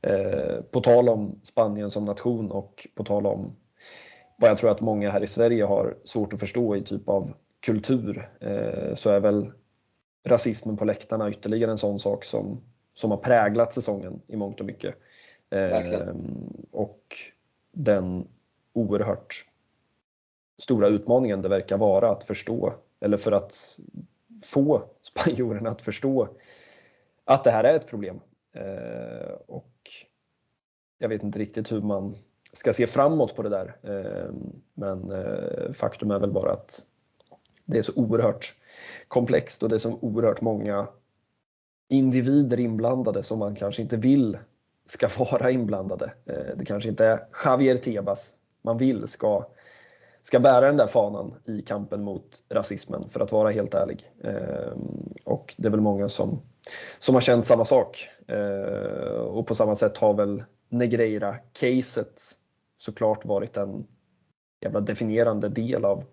Eh, 0.01 0.61
på 0.71 0.81
tal 0.81 1.09
om 1.09 1.39
Spanien 1.43 1.91
som 1.91 2.05
nation 2.05 2.51
och 2.51 2.87
på 2.95 3.03
tal 3.03 3.25
om 3.25 3.55
vad 4.39 4.49
jag 4.49 4.57
tror 4.57 4.71
att 4.71 4.81
många 4.81 5.11
här 5.11 5.23
i 5.23 5.27
Sverige 5.27 5.63
har 5.63 5.97
svårt 6.03 6.33
att 6.33 6.39
förstå 6.39 6.75
i 6.75 6.81
typ 6.81 7.09
av 7.09 7.33
kultur 7.59 8.29
eh, 8.39 8.95
så 8.95 9.09
är 9.09 9.19
väl 9.19 9.51
rasismen 10.23 10.77
på 10.77 10.85
läktarna 10.85 11.29
ytterligare 11.29 11.71
en 11.71 11.77
sån 11.77 11.99
sak 11.99 12.25
som, 12.25 12.61
som 12.93 13.11
har 13.11 13.17
präglat 13.17 13.73
säsongen 13.73 14.21
i 14.27 14.35
mångt 14.35 14.59
och 14.59 14.65
mycket. 14.65 14.95
Eh, 15.49 16.07
och 16.71 17.15
den 17.71 18.27
oerhört 18.73 19.45
stora 20.57 20.87
utmaningen 20.87 21.41
det 21.41 21.49
verkar 21.49 21.77
vara 21.77 22.09
att 22.09 22.23
förstå, 22.23 22.73
eller 22.99 23.17
för 23.17 23.31
att 23.31 23.79
få 24.43 24.83
spanjorerna 25.01 25.69
att 25.69 25.81
förstå 25.81 26.27
att 27.25 27.43
det 27.43 27.51
här 27.51 27.63
är 27.63 27.73
ett 27.73 27.87
problem. 27.87 28.19
Eh, 28.53 29.31
och 29.47 29.73
jag 30.97 31.09
vet 31.09 31.23
inte 31.23 31.39
riktigt 31.39 31.71
hur 31.71 31.81
man 31.81 32.15
ska 32.53 32.73
se 32.73 32.87
framåt 32.87 33.35
på 33.35 33.43
det 33.43 33.49
där. 33.49 33.75
Eh, 33.83 34.33
men 34.73 35.11
eh, 35.11 35.71
faktum 35.73 36.11
är 36.11 36.19
väl 36.19 36.31
bara 36.31 36.51
att 36.51 36.85
det 37.65 37.77
är 37.77 37.83
så 37.83 37.93
oerhört 37.95 38.55
komplext 39.07 39.63
och 39.63 39.69
det 39.69 39.75
är 39.75 39.79
så 39.79 39.97
oerhört 40.01 40.41
många 40.41 40.87
individer 41.89 42.59
inblandade 42.59 43.23
som 43.23 43.39
man 43.39 43.55
kanske 43.55 43.81
inte 43.81 43.97
vill 43.97 44.37
ska 44.85 45.07
vara 45.31 45.51
inblandade. 45.51 46.11
Eh, 46.25 46.57
det 46.57 46.65
kanske 46.65 46.89
inte 46.89 47.05
är 47.05 47.27
Javier 47.45 47.77
Tebas 47.77 48.33
man 48.61 48.77
vill 48.77 49.07
ska, 49.07 49.45
ska 50.21 50.39
bära 50.39 50.67
den 50.67 50.77
där 50.77 50.87
fanan 50.87 51.33
i 51.45 51.61
kampen 51.61 52.03
mot 52.03 52.43
rasismen, 52.49 53.09
för 53.09 53.19
att 53.19 53.31
vara 53.31 53.51
helt 53.51 53.73
ärlig. 53.73 54.11
Och 55.25 55.55
det 55.57 55.67
är 55.67 55.71
väl 55.71 55.81
många 55.81 56.09
som, 56.09 56.41
som 56.99 57.15
har 57.15 57.21
känt 57.21 57.45
samma 57.45 57.65
sak. 57.65 58.09
Och 59.27 59.47
på 59.47 59.55
samma 59.55 59.75
sätt 59.75 59.97
har 59.97 60.13
väl 60.13 60.43
Negreira-caset 60.69 62.21
såklart 62.77 63.25
varit 63.25 63.57
en 63.57 63.87
jävla 64.61 64.79
definierande 64.79 65.49
del 65.49 65.85
av, 65.85 66.03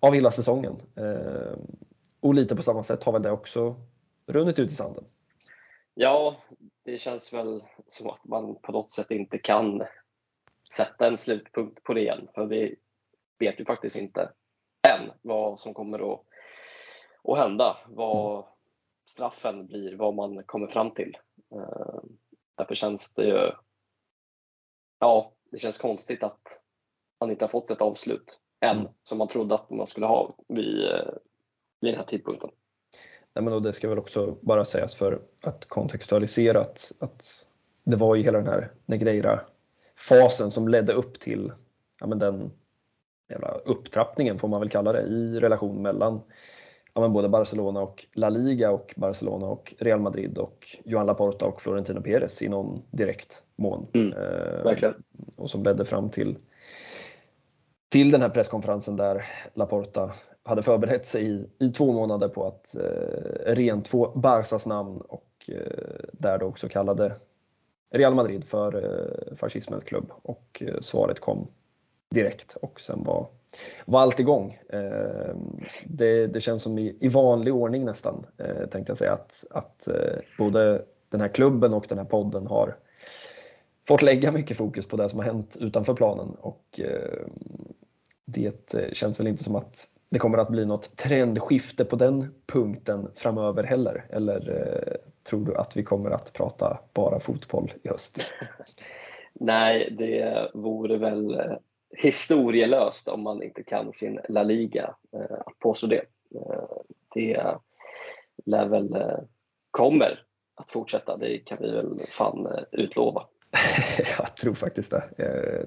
av 0.00 0.14
hela 0.14 0.30
säsongen. 0.30 0.76
Ehm, 0.96 1.76
och 2.20 2.34
lite 2.34 2.56
på 2.56 2.62
samma 2.62 2.82
sätt 2.82 3.04
har 3.04 3.12
väl 3.12 3.22
det 3.22 3.30
också 3.30 3.76
runnit 4.26 4.58
ut 4.58 4.70
i 4.70 4.74
sanden. 4.74 5.04
Ja, 5.94 6.36
det 6.84 6.98
känns 6.98 7.32
väl 7.32 7.64
som 7.86 8.10
att 8.10 8.24
man 8.24 8.54
på 8.62 8.72
något 8.72 8.90
sätt 8.90 9.10
inte 9.10 9.38
kan 9.38 9.82
sätta 10.76 11.06
en 11.06 11.18
slutpunkt 11.18 11.82
på 11.82 11.94
det 11.94 12.00
igen. 12.00 12.28
För 12.34 12.46
vi 12.46 12.76
vet 13.38 13.60
ju 13.60 13.64
faktiskt 13.64 13.96
inte 13.96 14.30
än 14.88 15.10
vad 15.22 15.60
som 15.60 15.74
kommer 15.74 16.12
att, 16.12 16.20
att 17.24 17.38
hända. 17.38 17.76
Vad 17.88 18.44
straffen 19.04 19.66
blir, 19.66 19.96
vad 19.96 20.14
man 20.14 20.44
kommer 20.44 20.66
fram 20.66 20.90
till. 20.90 21.16
Eh, 21.54 22.00
därför 22.54 22.74
känns 22.74 23.12
det 23.12 23.24
ju 23.24 23.50
ja, 25.02 25.32
det 25.50 25.58
känns 25.58 25.78
konstigt 25.78 26.22
att 26.22 26.60
man 27.20 27.30
inte 27.30 27.44
har 27.44 27.48
fått 27.48 27.70
ett 27.70 27.80
avslut 27.80 28.38
än 28.60 28.78
mm. 28.78 28.92
som 29.02 29.18
man 29.18 29.28
trodde 29.28 29.54
att 29.54 29.70
man 29.70 29.86
skulle 29.86 30.06
ha 30.06 30.36
vid, 30.48 30.84
eh, 30.84 31.14
vid 31.80 31.92
den 31.92 32.00
här 32.00 32.06
tidpunkten. 32.06 32.50
Nej, 33.34 33.44
men 33.44 33.62
det 33.62 33.72
ska 33.72 33.88
väl 33.88 33.98
också 33.98 34.36
bara 34.40 34.64
sägas 34.64 34.94
för 34.94 35.22
att 35.40 35.64
kontextualisera 35.68 36.60
att, 36.60 36.92
att 36.98 37.46
det 37.84 37.96
var 37.96 38.14
ju 38.14 38.22
hela 38.22 38.38
den 38.38 38.46
här 38.46 38.70
Negreira-fasen 38.86 40.50
som 40.50 40.68
ledde 40.68 40.92
upp 40.92 41.20
till 41.20 41.52
ja, 42.00 42.06
men 42.06 42.18
den 42.18 42.52
jävla 43.28 43.48
upptrappningen 43.48 44.38
får 44.38 44.48
man 44.48 44.60
väl 44.60 44.68
kalla 44.68 44.92
det 44.92 45.02
i 45.02 45.40
relation 45.40 45.82
mellan 45.82 46.20
ja, 46.94 47.00
men 47.00 47.12
både 47.12 47.28
Barcelona 47.28 47.80
och 47.80 48.06
La 48.14 48.28
Liga 48.28 48.70
och 48.70 48.94
Barcelona 48.96 49.46
och 49.46 49.74
Real 49.78 50.00
Madrid 50.00 50.38
och 50.38 50.76
Joan 50.84 51.06
Laporta 51.06 51.46
och 51.46 51.62
Florentino 51.62 52.00
Perez 52.00 52.42
i 52.42 52.48
någon 52.48 52.82
direkt 52.90 53.42
mån. 53.56 53.86
Mm, 53.94 54.12
eh, 54.12 54.62
och 55.36 55.50
som 55.50 55.62
ledde 55.62 55.84
fram 55.84 56.10
till, 56.10 56.38
till 57.88 58.10
den 58.10 58.22
här 58.22 58.28
presskonferensen 58.28 58.96
där 58.96 59.24
Laporta 59.54 60.12
hade 60.44 60.62
förberett 60.62 61.06
sig 61.06 61.26
i, 61.26 61.46
i 61.58 61.70
två 61.70 61.92
månader 61.92 62.28
på 62.28 62.46
att 62.46 62.76
eh, 62.76 63.54
rentvå 63.54 64.12
Barsas 64.14 64.66
namn 64.66 65.00
och 65.00 65.28
eh, 65.48 66.06
där 66.12 66.38
då 66.38 66.46
också 66.46 66.68
kallade 66.68 67.12
Real 67.90 68.14
Madrid 68.14 68.44
för 68.44 68.84
eh, 68.84 69.36
fascismens 69.36 69.84
klubb 69.84 70.12
och 70.22 70.62
eh, 70.66 70.80
svaret 70.80 71.20
kom 71.20 71.48
direkt 72.10 72.56
och 72.62 72.80
sen 72.80 73.04
var, 73.04 73.26
var 73.84 74.00
allt 74.00 74.20
igång. 74.20 74.58
Eh, 74.68 75.34
det, 75.84 76.26
det 76.26 76.40
känns 76.40 76.62
som 76.62 76.78
i, 76.78 76.96
i 77.00 77.08
vanlig 77.08 77.54
ordning 77.54 77.84
nästan 77.84 78.26
eh, 78.38 78.66
tänkte 78.66 78.90
jag 78.90 78.98
säga 78.98 79.12
att, 79.12 79.44
att 79.50 79.88
eh, 79.88 80.18
både 80.38 80.84
den 81.08 81.20
här 81.20 81.28
klubben 81.28 81.74
och 81.74 81.86
den 81.88 81.98
här 81.98 82.04
podden 82.04 82.46
har 82.46 82.76
fått 83.88 84.02
lägga 84.02 84.32
mycket 84.32 84.56
fokus 84.56 84.88
på 84.88 84.96
det 84.96 85.08
som 85.08 85.18
har 85.18 85.26
hänt 85.26 85.56
utanför 85.60 85.94
planen 85.94 86.28
och 86.40 86.80
eh, 86.80 87.26
det 88.24 88.74
eh, 88.74 88.92
känns 88.92 89.20
väl 89.20 89.26
inte 89.26 89.44
som 89.44 89.56
att 89.56 89.88
det 90.08 90.18
kommer 90.18 90.38
att 90.38 90.48
bli 90.48 90.66
något 90.66 90.96
trendskifte 90.96 91.84
på 91.84 91.96
den 91.96 92.34
punkten 92.46 93.08
framöver 93.14 93.64
heller? 93.64 94.06
Eller 94.10 94.50
eh, 94.50 94.94
tror 95.30 95.46
du 95.46 95.56
att 95.56 95.76
vi 95.76 95.82
kommer 95.82 96.10
att 96.10 96.32
prata 96.32 96.78
bara 96.94 97.20
fotboll 97.20 97.72
i 97.82 97.88
höst? 97.88 98.18
Nej, 99.34 99.88
det 99.98 100.50
vore 100.54 100.96
väl 100.96 101.34
eh, 101.34 101.52
historielöst 101.96 103.08
om 103.08 103.22
man 103.22 103.42
inte 103.42 103.62
kan 103.62 103.92
sin 103.92 104.20
La 104.28 104.42
Liga 104.42 104.94
eh, 105.12 105.38
att 105.46 105.58
påstå 105.58 105.86
det. 105.86 106.04
Eh, 106.34 106.64
det 107.14 107.56
lär 108.44 108.66
väl 108.66 108.94
eh, 108.94 109.18
kommer 109.70 110.24
att 110.54 110.72
fortsätta, 110.72 111.16
det 111.16 111.38
kan 111.38 111.58
vi 111.60 111.70
väl 111.70 112.00
fan 112.08 112.46
eh, 112.46 112.62
utlova. 112.72 113.26
Jag 114.18 114.36
tror 114.36 114.54
faktiskt 114.54 114.90
det. 114.90 115.04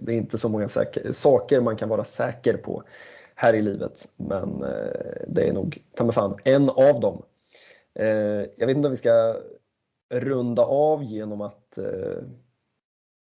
Det 0.01 0.11
är 0.13 0.17
inte 0.17 0.37
så 0.37 0.49
många 0.49 0.67
saker 1.11 1.61
man 1.61 1.75
kan 1.75 1.89
vara 1.89 2.03
säker 2.03 2.57
på 2.57 2.83
här 3.35 3.53
i 3.53 3.61
livet. 3.61 4.13
Men 4.15 4.59
det 5.27 5.47
är 5.47 5.53
nog 5.53 5.83
ta 5.93 6.03
mig 6.03 6.13
fan 6.13 6.37
en 6.45 6.69
av 6.69 6.99
dem. 6.99 7.23
Jag 8.57 8.67
vet 8.67 8.77
inte 8.77 8.87
om 8.87 8.91
vi 8.91 8.97
ska 8.97 9.35
runda 10.13 10.63
av 10.63 11.03
genom 11.03 11.41
att 11.41 11.79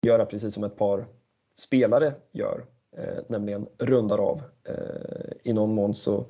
göra 0.07 0.27
precis 0.27 0.55
som 0.55 0.65
ett 0.65 0.77
par 0.77 1.07
spelare 1.57 2.15
gör, 2.33 2.65
nämligen 3.27 3.67
rundar 3.79 4.19
av. 4.19 4.43
I 5.43 5.53
någon 5.53 5.75
mån 5.75 5.95
så 5.95 6.27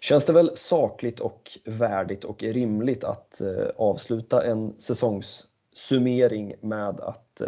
känns 0.00 0.24
det 0.24 0.32
väl 0.32 0.50
sakligt 0.54 1.20
och 1.20 1.50
värdigt 1.64 2.24
och 2.24 2.42
rimligt 2.42 3.04
att 3.04 3.40
avsluta 3.76 4.44
en 4.44 4.74
säsongssummering 4.78 6.54
med 6.60 7.00
att 7.00 7.42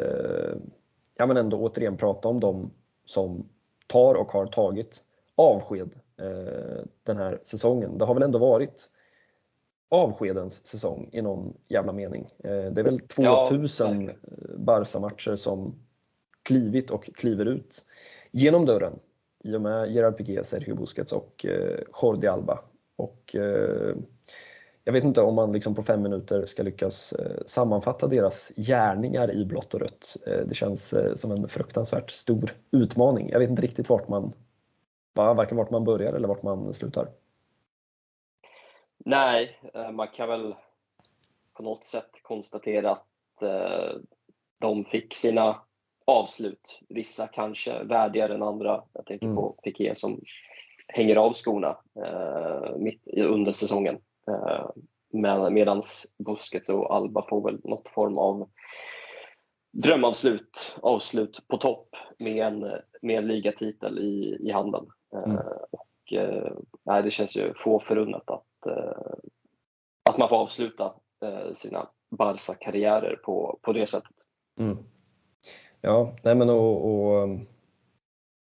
ja, 1.16 1.26
men 1.26 1.36
ändå 1.36 1.56
återigen 1.56 1.96
prata 1.96 2.28
om 2.28 2.40
dem 2.40 2.70
som 3.04 3.48
tar 3.86 4.14
och 4.14 4.32
har 4.32 4.46
tagit 4.46 5.04
avsked 5.34 5.94
eh, 6.16 6.84
den 7.02 7.16
här 7.16 7.38
säsongen. 7.42 7.98
Det 7.98 8.04
har 8.04 8.14
väl 8.14 8.22
ändå 8.22 8.38
varit 8.38 8.90
avskedens 9.88 10.66
säsong 10.66 11.08
i 11.12 11.22
någon 11.22 11.56
jävla 11.68 11.92
mening. 11.92 12.28
Eh, 12.38 12.50
det 12.50 12.80
är 12.80 12.84
väl 12.84 13.00
2000 13.00 14.04
ja, 14.04 14.12
Barca-matcher 14.56 15.36
som 15.36 15.74
klivit 16.42 16.90
och 16.90 17.04
kliver 17.14 17.46
ut 17.46 17.84
genom 18.32 18.66
dörren 18.66 18.98
i 19.44 19.56
och 19.56 19.60
med 19.60 19.92
Gerard 19.92 20.16
Piqué, 20.16 20.44
Sergio 20.44 20.74
Busquets 20.74 21.12
och 21.12 21.46
eh, 21.46 21.78
Jordi 22.02 22.26
Alba. 22.26 22.58
Och, 22.96 23.34
eh, 23.34 23.96
jag 24.84 24.92
vet 24.92 25.04
inte 25.04 25.20
om 25.20 25.34
man 25.34 25.52
liksom 25.52 25.74
på 25.74 25.82
fem 25.82 26.02
minuter 26.02 26.46
ska 26.46 26.62
lyckas 26.62 27.12
eh, 27.12 27.42
sammanfatta 27.46 28.06
deras 28.06 28.52
gärningar 28.56 29.32
i 29.32 29.44
blått 29.44 29.74
och 29.74 29.80
rött. 29.80 30.16
Eh, 30.26 30.46
det 30.46 30.54
känns 30.54 30.92
eh, 30.92 31.14
som 31.14 31.30
en 31.30 31.48
fruktansvärt 31.48 32.10
stor 32.10 32.54
utmaning. 32.70 33.28
Jag 33.30 33.38
vet 33.38 33.50
inte 33.50 33.62
riktigt 33.62 33.88
vart 33.88 34.08
man 34.08 34.32
varken 35.14 35.56
vart 35.56 35.70
man 35.70 35.84
börjar 35.84 36.12
eller 36.12 36.28
vart 36.28 36.42
man 36.42 36.72
slutar? 36.72 37.08
Nej, 39.04 39.60
eh, 39.74 39.90
man 39.90 40.08
kan 40.08 40.28
väl 40.28 40.54
på 41.52 41.62
något 41.62 41.84
sätt 41.84 42.10
konstatera 42.22 42.90
att 42.90 43.42
eh, 43.42 43.96
de 44.58 44.84
fick 44.84 45.14
sina 45.14 45.60
avslut. 46.04 46.80
Vissa 46.88 47.26
kanske 47.26 47.84
värdigare 47.84 48.34
än 48.34 48.42
andra. 48.42 48.82
Jag 48.92 49.06
tänker 49.06 49.26
mm. 49.26 49.36
på 49.36 49.56
Piqué 49.64 49.94
som 49.94 50.20
hänger 50.88 51.16
av 51.16 51.32
skorna 51.32 51.76
eh, 52.06 52.76
mitt 52.76 53.02
under 53.16 53.52
säsongen. 53.52 53.98
Medan 55.50 55.82
Busquets 56.18 56.68
och 56.68 56.94
Alba 56.94 57.26
får 57.28 57.44
väl 57.44 57.60
något 57.64 57.88
form 57.88 58.18
av 58.18 58.48
drömavslut, 59.72 60.74
avslut 60.82 61.48
på 61.48 61.56
topp 61.56 61.88
med 62.18 62.46
en, 62.46 62.60
med 63.02 63.18
en 63.18 63.26
ligatitel 63.26 63.98
i, 63.98 64.38
i 64.40 64.50
handen. 64.50 64.86
Mm. 65.12 65.30
Eh, 65.30 65.44
och, 65.70 66.12
eh, 66.12 67.02
det 67.02 67.10
känns 67.10 67.36
ju 67.36 67.54
få 67.56 67.80
förunnat 67.80 68.30
att, 68.30 68.66
eh, 68.66 69.12
att 70.10 70.18
man 70.18 70.28
får 70.28 70.36
avsluta 70.36 70.94
sina 71.52 71.88
Barca-karriärer 72.10 73.16
på, 73.16 73.58
på 73.62 73.72
det 73.72 73.86
sättet. 73.86 74.16
Mm. 74.60 74.78
Ja, 75.84 76.16
nej 76.22 76.34
men 76.34 76.50
och, 76.50 76.94
och, 76.94 77.22
eh, 77.22 77.38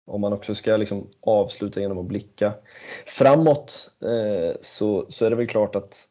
om 0.06 0.20
man 0.20 0.32
också 0.32 0.54
ska 0.54 0.76
liksom 0.76 1.08
avsluta 1.20 1.80
genom 1.80 1.98
att 1.98 2.06
blicka 2.06 2.54
framåt 3.06 3.90
eh, 4.02 4.56
så, 4.60 5.06
så 5.08 5.24
är 5.24 5.30
det 5.30 5.36
väl 5.36 5.46
klart 5.46 5.76
att 5.76 6.08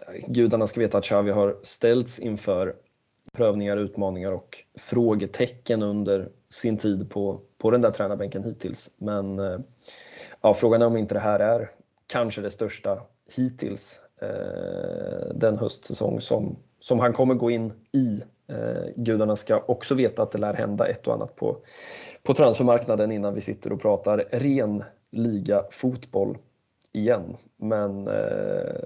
eh, 0.00 0.28
gudarna 0.28 0.66
ska 0.66 0.80
veta 0.80 0.98
att 0.98 1.04
Xavi 1.04 1.30
har 1.30 1.58
ställts 1.62 2.18
inför 2.18 2.76
prövningar, 3.32 3.76
utmaningar 3.76 4.32
och 4.32 4.64
frågetecken 4.78 5.82
under 5.82 6.28
sin 6.50 6.76
tid 6.76 7.10
på, 7.10 7.40
på 7.58 7.70
den 7.70 7.82
där 7.82 7.90
tränarbänken 7.90 8.44
hittills. 8.44 8.90
Men 8.98 9.38
eh, 9.38 9.58
ja, 10.40 10.54
frågan 10.54 10.82
är 10.82 10.86
om 10.86 10.96
inte 10.96 11.14
det 11.14 11.20
här 11.20 11.40
är 11.40 11.70
kanske 12.06 12.40
det 12.40 12.50
största 12.50 13.02
hittills 13.36 14.00
eh, 14.22 15.34
den 15.34 15.58
höstsäsong 15.58 16.20
som, 16.20 16.56
som 16.80 17.00
han 17.00 17.12
kommer 17.12 17.34
gå 17.34 17.50
in 17.50 17.72
i. 17.92 18.22
Eh, 18.46 18.84
gudarna 18.96 19.36
ska 19.36 19.64
också 19.66 19.94
veta 19.94 20.22
att 20.22 20.30
det 20.30 20.38
lär 20.38 20.54
hända 20.54 20.88
ett 20.88 21.06
och 21.06 21.14
annat 21.14 21.36
på, 21.36 21.56
på 22.22 22.34
transfermarknaden 22.34 23.12
innan 23.12 23.34
vi 23.34 23.40
sitter 23.40 23.72
och 23.72 23.80
pratar 23.80 24.24
ren 24.32 24.84
liga 25.10 25.64
fotboll 25.70 26.38
igen. 26.92 27.36
Men 27.56 28.08
eh, 28.08 28.84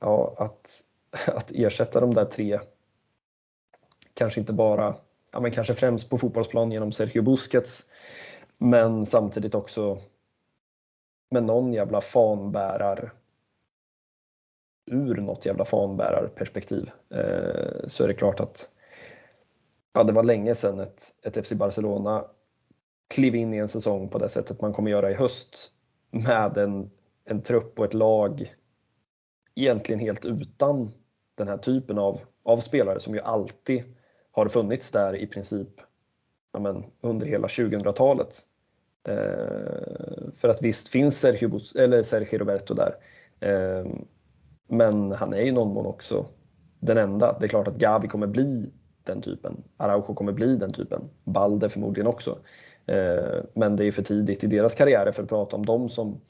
ja, 0.00 0.34
att, 0.38 0.84
att 1.26 1.50
ersätta 1.54 2.00
de 2.00 2.14
där 2.14 2.24
tre 2.24 2.60
kanske 4.14 4.40
inte 4.40 4.52
bara, 4.52 4.94
ja 5.32 5.40
men 5.40 5.50
kanske 5.50 5.74
främst 5.74 6.10
på 6.10 6.18
fotbollsplan 6.18 6.72
genom 6.72 6.92
Sergio 6.92 7.22
Busquets, 7.22 7.86
men 8.58 9.06
samtidigt 9.06 9.54
också 9.54 9.98
med 11.30 11.44
någon 11.44 11.72
jävla 11.72 12.00
fanbärar 12.00 13.12
ur 14.90 15.14
något 15.16 15.46
jävla 15.46 15.64
fanbärarperspektiv 15.64 16.90
eh, 17.10 17.86
så 17.86 18.04
är 18.04 18.08
det 18.08 18.14
klart 18.14 18.40
att 18.40 18.70
ja, 19.96 20.04
det 20.04 20.12
var 20.12 20.22
länge 20.22 20.54
sedan 20.54 20.80
ett, 20.80 21.14
ett 21.22 21.46
FC 21.46 21.52
Barcelona 21.52 22.24
klev 23.08 23.34
in 23.34 23.54
i 23.54 23.56
en 23.56 23.68
säsong 23.68 24.08
på 24.08 24.18
det 24.18 24.28
sättet 24.28 24.60
man 24.60 24.72
kommer 24.72 24.90
göra 24.90 25.10
i 25.10 25.14
höst 25.14 25.72
med 26.10 26.56
en, 26.56 26.90
en 27.24 27.42
trupp 27.42 27.78
och 27.78 27.84
ett 27.84 27.94
lag 27.94 28.54
egentligen 29.54 30.00
helt 30.00 30.26
utan 30.26 30.92
den 31.34 31.48
här 31.48 31.56
typen 31.56 31.98
av, 31.98 32.20
av 32.42 32.56
spelare 32.56 33.00
som 33.00 33.14
ju 33.14 33.20
alltid 33.20 33.82
har 34.30 34.48
funnits 34.48 34.90
där 34.90 35.16
i 35.16 35.26
princip 35.26 35.80
ja, 36.52 36.60
men, 36.60 36.84
under 37.00 37.26
hela 37.26 37.46
2000-talet. 37.46 38.40
Eh, 39.08 40.28
för 40.36 40.48
att 40.48 40.62
visst 40.62 40.88
finns 40.88 41.20
Sergio, 41.20 41.60
eller 41.78 42.02
Sergio 42.02 42.38
Roberto 42.38 42.74
där. 42.74 42.94
Eh, 43.40 43.86
men 44.68 45.12
han 45.12 45.34
är 45.34 45.40
i 45.40 45.52
någon 45.52 45.74
mån 45.74 45.86
också 45.86 46.26
den 46.80 46.98
enda. 46.98 47.36
Det 47.40 47.46
är 47.46 47.48
klart 47.48 47.68
att 47.68 47.76
Gavi 47.76 48.08
kommer 48.08 48.26
bli 48.26 48.72
den 49.06 49.22
typen. 49.22 49.62
Araujo 49.76 50.14
kommer 50.14 50.32
bli 50.32 50.56
den 50.56 50.72
typen. 50.72 51.00
Balde 51.24 51.68
förmodligen 51.68 52.06
också. 52.06 52.38
Eh, 52.86 53.40
men 53.54 53.76
det 53.76 53.84
är 53.84 53.92
för 53.92 54.02
tidigt 54.02 54.44
i 54.44 54.46
deras 54.46 54.74
karriärer 54.74 55.12
för 55.12 55.22
att 55.22 55.28
prata 55.28 55.56
om 55.56 55.66
dem 55.66 55.88
som, 55.88 56.20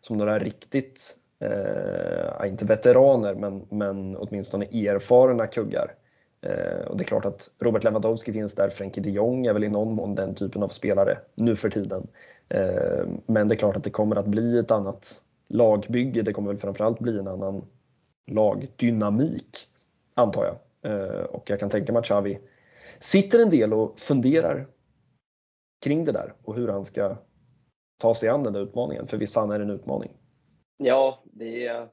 som 0.00 0.18
några 0.18 0.38
riktigt, 0.38 1.16
eh, 1.40 2.48
inte 2.48 2.64
veteraner, 2.64 3.34
men, 3.34 3.66
men 3.68 4.16
åtminstone 4.16 4.64
erfarna 4.64 5.46
kuggar. 5.46 5.94
Eh, 6.40 6.86
och 6.86 6.96
det 6.96 7.04
är 7.04 7.06
klart 7.06 7.24
att 7.24 7.50
Robert 7.58 7.84
Lewandowski 7.84 8.32
finns 8.32 8.54
där, 8.54 8.68
Frenkie 8.68 9.02
de 9.02 9.10
Jong 9.10 9.46
är 9.46 9.52
väl 9.52 9.64
i 9.64 9.68
någon 9.68 9.94
mån 9.94 10.14
den 10.14 10.34
typen 10.34 10.62
av 10.62 10.68
spelare 10.68 11.18
nu 11.34 11.56
för 11.56 11.70
tiden. 11.70 12.06
Eh, 12.48 13.06
men 13.26 13.48
det 13.48 13.54
är 13.54 13.56
klart 13.56 13.76
att 13.76 13.84
det 13.84 13.90
kommer 13.90 14.16
att 14.16 14.26
bli 14.26 14.58
ett 14.58 14.70
annat 14.70 15.22
lagbygge, 15.48 16.22
det 16.22 16.32
kommer 16.32 16.48
väl 16.48 16.60
framförallt 16.60 16.98
bli 16.98 17.18
en 17.18 17.28
annan 17.28 17.64
lagdynamik, 18.26 19.68
antar 20.14 20.44
jag. 20.44 20.56
Eh, 20.86 21.24
och 21.24 21.50
jag 21.50 21.60
kan 21.60 21.70
tänka 21.70 21.92
mig 21.92 22.00
att 22.00 22.06
Xavi 22.06 22.38
sitter 23.00 23.38
en 23.38 23.50
del 23.50 23.72
och 23.72 23.98
funderar 23.98 24.66
kring 25.84 26.04
det 26.04 26.12
där 26.12 26.34
och 26.44 26.54
hur 26.54 26.68
han 26.68 26.84
ska 26.84 27.16
ta 27.98 28.14
sig 28.14 28.28
an 28.28 28.42
den 28.42 28.52
där 28.52 28.60
utmaningen. 28.60 29.06
För 29.06 29.16
visst 29.16 29.34
fan 29.34 29.50
är 29.50 29.58
det 29.58 29.64
en 29.64 29.70
utmaning? 29.70 30.10
Ja, 30.76 31.22
det 31.24 31.88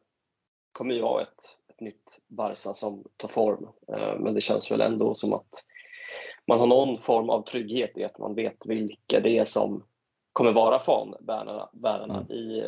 kommer 0.71 0.95
ju 0.95 1.01
vara 1.01 1.21
ett, 1.21 1.43
ett 1.69 1.79
nytt 1.79 2.19
Barca 2.27 2.73
som 2.73 3.03
tar 3.17 3.27
form. 3.27 3.67
Eh, 3.87 4.19
men 4.19 4.33
det 4.33 4.41
känns 4.41 4.71
väl 4.71 4.81
ändå 4.81 5.15
som 5.15 5.33
att 5.33 5.63
man 6.47 6.59
har 6.59 6.67
någon 6.67 7.01
form 7.01 7.29
av 7.29 7.41
trygghet 7.41 7.97
i 7.97 8.03
att 8.03 8.19
man 8.19 8.35
vet 8.35 8.57
vilka 8.65 9.19
det 9.19 9.37
är 9.37 9.45
som 9.45 9.83
kommer 10.33 10.51
vara 10.51 10.79
fanbärarna 10.79 12.17
mm. 12.17 12.31
i, 12.31 12.59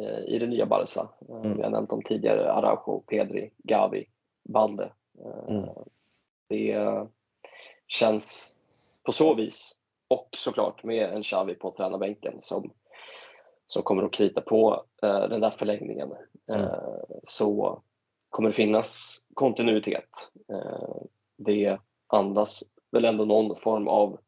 eh, 0.00 0.34
i 0.34 0.38
det 0.38 0.46
nya 0.46 0.66
Barca. 0.66 1.08
Mm. 1.28 1.56
Vi 1.56 1.62
har 1.62 1.70
nämnt 1.70 1.90
dem 1.90 2.02
tidigare, 2.02 2.52
Araujo, 2.52 3.00
Pedri, 3.00 3.50
Gavi, 3.58 4.06
Balde. 4.48 4.92
Mm. 5.48 5.68
Det 6.48 7.06
känns 7.86 8.56
på 9.02 9.12
så 9.12 9.34
vis 9.34 9.80
och 10.08 10.28
såklart 10.36 10.84
med 10.84 11.12
en 11.12 11.22
Xavi 11.22 11.54
på 11.54 11.70
tränarbänken 11.70 12.38
som, 12.40 12.72
som 13.66 13.82
kommer 13.82 14.02
att 14.02 14.12
krita 14.12 14.40
på 14.40 14.84
eh, 15.02 15.28
den 15.28 15.40
där 15.40 15.50
förlängningen 15.50 16.12
mm. 16.48 16.60
eh, 16.60 17.04
så 17.26 17.82
kommer 18.30 18.48
det 18.48 18.56
finnas 18.56 19.20
kontinuitet. 19.34 20.10
Eh, 20.52 21.02
det 21.36 21.78
andas 22.06 22.62
väl 22.90 23.04
ändå 23.04 23.24
någon 23.24 23.56
form 23.56 23.88
av 23.88 24.18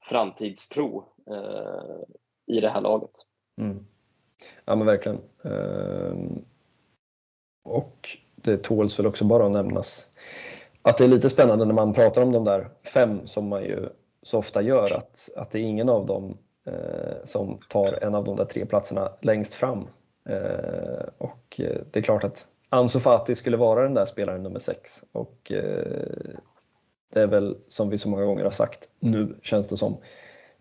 framtidstro 0.00 1.04
eh, 1.30 2.02
i 2.46 2.60
det 2.60 2.70
här 2.70 2.80
laget. 2.80 3.10
Mm. 3.60 3.86
Ja 4.64 4.76
men 4.76 4.86
verkligen. 4.86 5.18
Ehm, 5.44 6.44
och 7.62 8.08
det 8.44 8.56
tåls 8.56 8.98
väl 8.98 9.06
också 9.06 9.24
bara 9.24 9.46
att 9.46 9.52
nämnas 9.52 10.08
att 10.82 10.98
det 10.98 11.04
är 11.04 11.08
lite 11.08 11.30
spännande 11.30 11.64
när 11.64 11.74
man 11.74 11.92
pratar 11.92 12.22
om 12.22 12.32
de 12.32 12.44
där 12.44 12.68
fem 12.94 13.26
som 13.26 13.48
man 13.48 13.62
ju 13.62 13.88
så 14.22 14.38
ofta 14.38 14.62
gör 14.62 14.96
att, 14.96 15.28
att 15.36 15.50
det 15.50 15.58
är 15.58 15.62
ingen 15.62 15.88
av 15.88 16.06
dem 16.06 16.38
eh, 16.66 17.24
som 17.24 17.60
tar 17.68 18.04
en 18.04 18.14
av 18.14 18.24
de 18.24 18.36
där 18.36 18.44
tre 18.44 18.66
platserna 18.66 19.12
längst 19.20 19.54
fram. 19.54 19.86
Eh, 20.28 21.04
och 21.18 21.60
eh, 21.60 21.80
det 21.90 21.98
är 21.98 22.02
klart 22.02 22.24
att 22.24 22.46
Ansu 22.68 23.00
Fati 23.00 23.34
skulle 23.34 23.56
vara 23.56 23.82
den 23.82 23.94
där 23.94 24.06
spelaren 24.06 24.42
nummer 24.42 24.58
sex 24.58 25.04
och 25.12 25.52
eh, 25.52 26.36
det 27.12 27.20
är 27.20 27.26
väl 27.26 27.56
som 27.68 27.88
vi 27.88 27.98
så 27.98 28.08
många 28.08 28.24
gånger 28.24 28.44
har 28.44 28.50
sagt, 28.50 28.88
nu 29.00 29.38
känns 29.42 29.68
det 29.68 29.76
som 29.76 29.96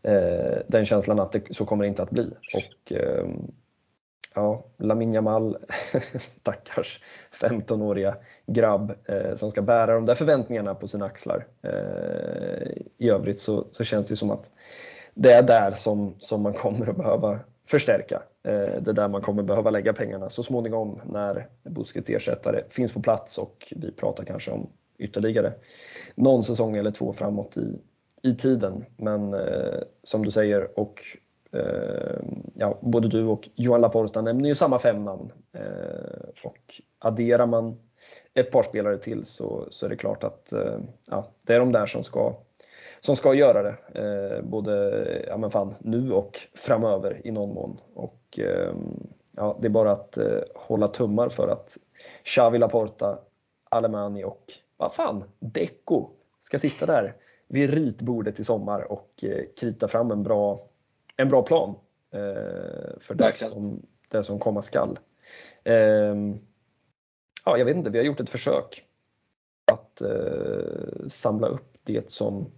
eh, 0.01 0.57
den 0.67 0.85
känslan 0.85 1.19
att 1.19 1.31
det, 1.31 1.55
så 1.55 1.65
kommer 1.65 1.83
det 1.83 1.87
inte 1.87 2.03
att 2.03 2.11
bli. 2.11 2.33
Och 2.53 2.91
eh, 2.91 3.25
ja, 4.33 4.65
Lamin 4.77 5.13
Jamal, 5.13 5.57
stackars 6.19 7.01
15-åriga 7.41 8.15
grabb 8.45 8.93
eh, 9.05 9.35
som 9.35 9.51
ska 9.51 9.61
bära 9.61 9.95
de 9.95 10.05
där 10.05 10.15
förväntningarna 10.15 10.75
på 10.75 10.87
sina 10.87 11.05
axlar. 11.05 11.47
Eh, 11.61 12.71
I 12.97 13.09
övrigt 13.09 13.39
så, 13.39 13.67
så, 13.71 13.83
känns 13.83 14.07
det 14.07 14.15
som 14.15 14.31
att 14.31 14.51
det 15.13 15.33
är 15.33 15.43
där 15.43 15.71
som, 15.71 16.15
som 16.19 16.41
man 16.41 16.53
kommer 16.53 16.89
att 16.89 16.97
behöva 16.97 17.39
förstärka. 17.67 18.23
Eh, 18.43 18.81
det 18.81 18.87
är 18.87 18.93
där 18.93 19.07
man 19.07 19.21
kommer 19.21 19.43
behöva 19.43 19.69
lägga 19.69 19.93
pengarna 19.93 20.29
så 20.29 20.43
småningom 20.43 21.01
när 21.05 21.47
Busquets 21.63 22.09
ersättare 22.09 22.63
finns 22.69 22.93
på 22.93 23.01
plats 23.01 23.37
och 23.37 23.73
vi 23.75 23.91
pratar 23.91 24.25
kanske 24.25 24.51
om 24.51 24.69
ytterligare 24.97 25.53
någon 26.15 26.43
säsong 26.43 26.77
eller 26.77 26.91
två 26.91 27.13
framåt 27.13 27.57
i, 27.57 27.81
i 28.21 28.35
tiden. 28.35 28.85
Men 28.97 29.33
eh, 29.33 29.79
som 30.03 30.25
du 30.25 30.31
säger 30.31 30.79
och 30.79 31.01
Eh, 31.53 32.19
ja, 32.53 32.77
både 32.81 33.07
du 33.07 33.25
och 33.25 33.49
Johan 33.55 33.81
Laporta 33.81 34.21
nämner 34.21 34.49
ju 34.49 34.55
samma 34.55 34.79
fem 34.79 35.05
namn. 35.05 35.31
Eh, 35.53 36.43
och 36.43 36.81
adderar 36.99 37.45
man 37.45 37.79
ett 38.33 38.51
par 38.51 38.63
spelare 38.63 38.97
till 38.97 39.25
så, 39.25 39.67
så 39.69 39.85
är 39.85 39.89
det 39.89 39.95
klart 39.95 40.23
att 40.23 40.53
eh, 40.53 40.79
ja, 41.09 41.27
det 41.45 41.55
är 41.55 41.59
de 41.59 41.71
där 41.71 41.85
som 41.85 42.03
ska, 42.03 42.33
som 42.99 43.15
ska 43.15 43.33
göra 43.33 43.63
det. 43.63 43.75
Eh, 44.01 44.43
både 44.43 45.25
ja, 45.27 45.37
men 45.37 45.51
fan, 45.51 45.75
nu 45.79 46.11
och 46.11 46.39
framöver 46.53 47.21
i 47.23 47.31
någon 47.31 47.53
mån. 47.53 47.77
Och, 47.93 48.39
eh, 48.39 48.73
ja, 49.35 49.57
det 49.61 49.67
är 49.67 49.69
bara 49.69 49.91
att 49.91 50.17
hålla 50.55 50.87
tummar 50.87 51.29
för 51.29 51.47
att 51.47 51.77
Xavi 52.23 52.57
Laporta, 52.57 53.19
Alemani 53.69 54.23
och 54.23 54.43
vad 54.77 54.93
fan, 54.93 55.23
Deco 55.39 56.09
ska 56.41 56.59
sitta 56.59 56.85
där 56.85 57.15
vid 57.47 57.73
ritbordet 57.73 58.39
i 58.39 58.43
sommar 58.43 58.91
och 58.91 59.23
krita 59.59 59.87
fram 59.87 60.11
en 60.11 60.23
bra 60.23 60.59
en 61.17 61.29
bra 61.29 61.43
plan 61.43 61.75
eh, 62.11 62.99
för 62.99 63.13
det 63.15 63.33
som, 63.33 63.81
det 64.07 64.23
som 64.23 64.39
komma 64.39 64.61
skall. 64.61 64.99
Eh, 65.63 66.15
ja, 67.45 67.57
jag 67.57 67.65
vet 67.65 67.77
inte, 67.77 67.89
vi 67.89 67.97
har 67.97 68.05
gjort 68.05 68.19
ett 68.19 68.29
försök 68.29 68.83
att 69.71 70.01
eh, 70.01 71.07
samla 71.07 71.47
upp 71.47 71.77
det 71.83 72.11
som 72.11 72.51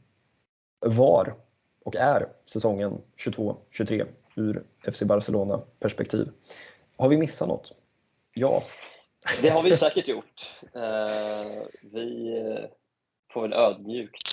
var 0.79 1.35
och 1.83 1.95
är 1.95 2.29
säsongen 2.45 3.01
22-23 3.17 4.05
ur 4.35 4.63
FC 4.91 5.01
Barcelona 5.01 5.61
perspektiv. 5.79 6.29
Har 6.97 7.09
vi 7.09 7.17
missat 7.17 7.47
något? 7.47 7.71
Ja. 8.33 8.63
Det 9.41 9.49
har 9.49 9.63
vi 9.63 9.77
säkert 9.77 10.07
gjort. 10.07 10.55
Eh, 10.73 11.63
vi 11.81 12.35
får 13.33 13.41
väl 13.41 13.53
ödmjukt 13.53 14.24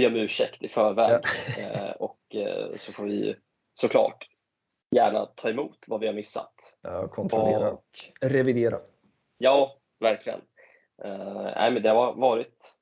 be 0.00 0.06
om 0.06 0.16
ursäkt 0.16 0.62
i 0.62 0.68
förväg. 0.68 1.20
Ja. 1.58 1.62
Eh, 1.62 1.90
och 1.90 2.36
eh, 2.36 2.70
så 2.70 2.92
får 2.92 3.04
vi 3.04 3.36
såklart 3.74 4.28
gärna 4.90 5.26
ta 5.26 5.48
emot 5.48 5.84
vad 5.86 6.00
vi 6.00 6.06
har 6.06 6.14
missat. 6.14 6.76
Ja, 6.82 7.08
kontrollera 7.08 7.70
och, 7.70 7.84
revidera. 8.20 8.78
Ja, 9.38 9.76
verkligen. 10.00 10.40
Uh, 11.04 11.42
nej, 11.56 11.70
men 11.70 11.82
det 11.82 11.88
har 11.88 12.14
varit, 12.14 12.76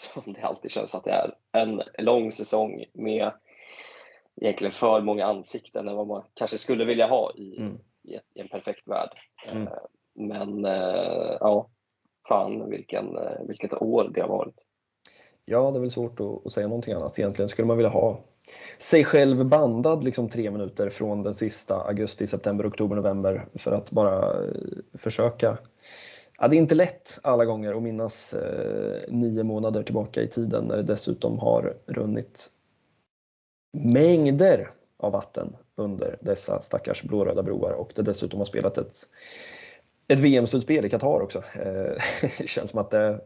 som 0.00 0.32
det 0.32 0.42
alltid 0.42 0.70
känns 0.70 0.94
att 0.94 1.04
det 1.04 1.10
är, 1.10 1.34
en 1.52 1.82
lång 1.98 2.32
säsong 2.32 2.84
med 2.92 3.32
egentligen 4.40 4.72
för 4.72 5.00
många 5.00 5.26
ansikten 5.26 5.88
än 5.88 5.96
vad 5.96 6.06
man 6.06 6.24
kanske 6.34 6.58
skulle 6.58 6.84
vilja 6.84 7.06
ha 7.06 7.32
i, 7.36 7.58
mm. 7.58 7.78
i, 8.02 8.14
i 8.14 8.40
en 8.40 8.48
perfekt 8.48 8.88
värld. 8.88 9.18
Mm. 9.46 9.68
Men 10.14 10.64
ja, 11.40 11.70
fan 12.28 12.70
vilken, 12.70 13.18
vilket 13.48 13.82
år 13.82 14.10
det 14.14 14.20
har 14.20 14.28
varit. 14.28 14.66
Ja, 15.44 15.70
det 15.70 15.78
är 15.78 15.80
väl 15.80 15.90
svårt 15.90 16.20
att, 16.20 16.46
att, 16.46 16.52
säga 16.52 16.68
någonting 16.68 16.94
annat. 16.94 17.18
Egentligen 17.18 17.48
skulle 17.48 17.66
man 17.66 17.76
vilja 17.76 17.90
ha 17.90 18.20
sig 18.78 19.04
själv 19.04 19.44
bandad 19.44 20.04
liksom 20.04 20.28
tre 20.28 20.50
minuter 20.50 20.90
från 20.90 21.22
den 21.22 21.34
sista 21.34 21.76
augusti, 21.76 22.26
september, 22.26 22.68
oktober, 22.68 22.96
november 22.96 23.46
för 23.54 23.72
att 23.72 23.90
bara 23.90 24.44
eh, 24.44 24.50
försöka. 24.94 25.58
Ja, 26.38 26.48
det 26.48 26.56
är 26.56 26.58
inte 26.58 26.74
lätt 26.74 27.18
alla 27.22 27.44
gånger 27.44 27.74
att 27.74 27.82
minnas 27.82 28.34
eh, 28.34 29.00
nio 29.08 29.42
månader 29.42 29.82
tillbaka 29.82 30.22
i 30.22 30.28
tiden 30.28 30.64
när 30.64 30.76
det 30.76 30.82
dessutom 30.82 31.38
har 31.38 31.76
runnit 31.86 32.48
mängder 33.72 34.70
av 34.98 35.12
vatten 35.12 35.56
under 35.76 36.18
dessa 36.20 36.60
stackars 36.60 37.02
blåröda 37.02 37.42
broar 37.42 37.72
och 37.72 37.92
det 37.94 38.02
dessutom 38.02 38.40
har 38.40 38.44
spelat 38.44 38.78
ett, 38.78 38.94
ett 40.08 40.18
VM-slutspel 40.18 40.86
i 40.86 40.90
Qatar 40.90 41.20
också. 41.20 41.38
Eh, 41.38 42.02
det 42.38 42.48
känns 42.48 42.70
som 42.70 42.80
att 42.80 42.90
det 42.90 43.20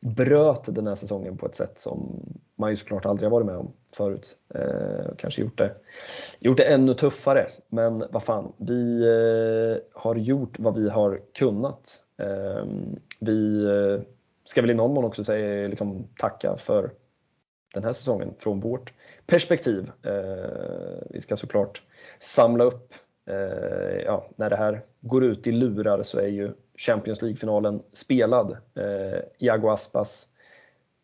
bröt 0.00 0.74
den 0.74 0.86
här 0.86 0.94
säsongen 0.94 1.36
på 1.36 1.46
ett 1.46 1.54
sätt 1.54 1.78
som 1.78 2.22
man 2.56 2.70
ju 2.70 2.76
såklart 2.76 3.06
aldrig 3.06 3.26
har 3.26 3.30
varit 3.30 3.46
med 3.46 3.56
om 3.56 3.72
förut. 3.92 4.38
Eh, 4.54 5.14
kanske 5.18 5.42
gjort 5.42 5.58
det, 5.58 5.74
gjort 6.38 6.56
det 6.56 6.64
ännu 6.64 6.94
tuffare. 6.94 7.46
Men 7.68 8.04
vad 8.10 8.22
fan, 8.22 8.52
vi 8.56 9.02
eh, 9.02 10.00
har 10.00 10.14
gjort 10.14 10.58
vad 10.58 10.74
vi 10.74 10.90
har 10.90 11.20
kunnat. 11.34 11.96
Eh, 12.16 12.64
vi 13.18 13.64
eh, 13.64 14.00
ska 14.44 14.60
väl 14.60 14.70
i 14.70 14.74
någon 14.74 14.94
mån 14.94 15.04
också 15.04 15.24
säga, 15.24 15.68
liksom, 15.68 16.08
tacka 16.18 16.56
för 16.56 16.90
den 17.74 17.84
här 17.84 17.92
säsongen 17.92 18.34
från 18.38 18.60
vårt 18.60 18.92
perspektiv. 19.26 19.90
Eh, 20.02 21.02
vi 21.10 21.20
ska 21.20 21.36
såklart 21.36 21.82
samla 22.18 22.64
upp 22.64 22.94
Eh, 23.30 24.02
ja, 24.04 24.26
när 24.36 24.50
det 24.50 24.56
här 24.56 24.84
går 25.00 25.24
ut 25.24 25.46
i 25.46 25.52
lurar 25.52 26.02
så 26.02 26.18
är 26.18 26.28
ju 26.28 26.52
Champions 26.76 27.22
League-finalen 27.22 27.82
spelad. 27.92 28.56
Eh, 28.74 29.20
Iago 29.38 29.68
Aspas 29.68 30.26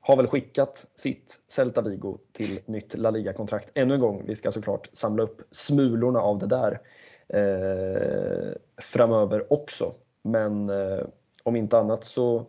har 0.01 0.17
väl 0.17 0.27
skickat 0.27 0.87
sitt 0.95 1.39
Celta 1.49 1.83
Vigo 1.83 2.19
till 2.33 2.61
nytt 2.67 2.95
La 2.99 3.11
Liga-kontrakt 3.11 3.71
ännu 3.75 3.95
en 3.95 4.01
gång. 4.01 4.23
Vi 4.27 4.37
ska 4.37 4.53
såklart 4.53 4.89
samla 4.93 5.23
upp 5.23 5.43
smulorna 5.51 6.21
av 6.21 6.39
det 6.39 6.47
där 6.47 6.81
eh, 7.29 8.53
framöver 8.77 9.53
också. 9.53 9.95
Men 10.23 10.71
eh, 10.71 11.07
om 11.43 11.57
inte 11.57 11.79
annat 11.79 12.05
så 12.05 12.47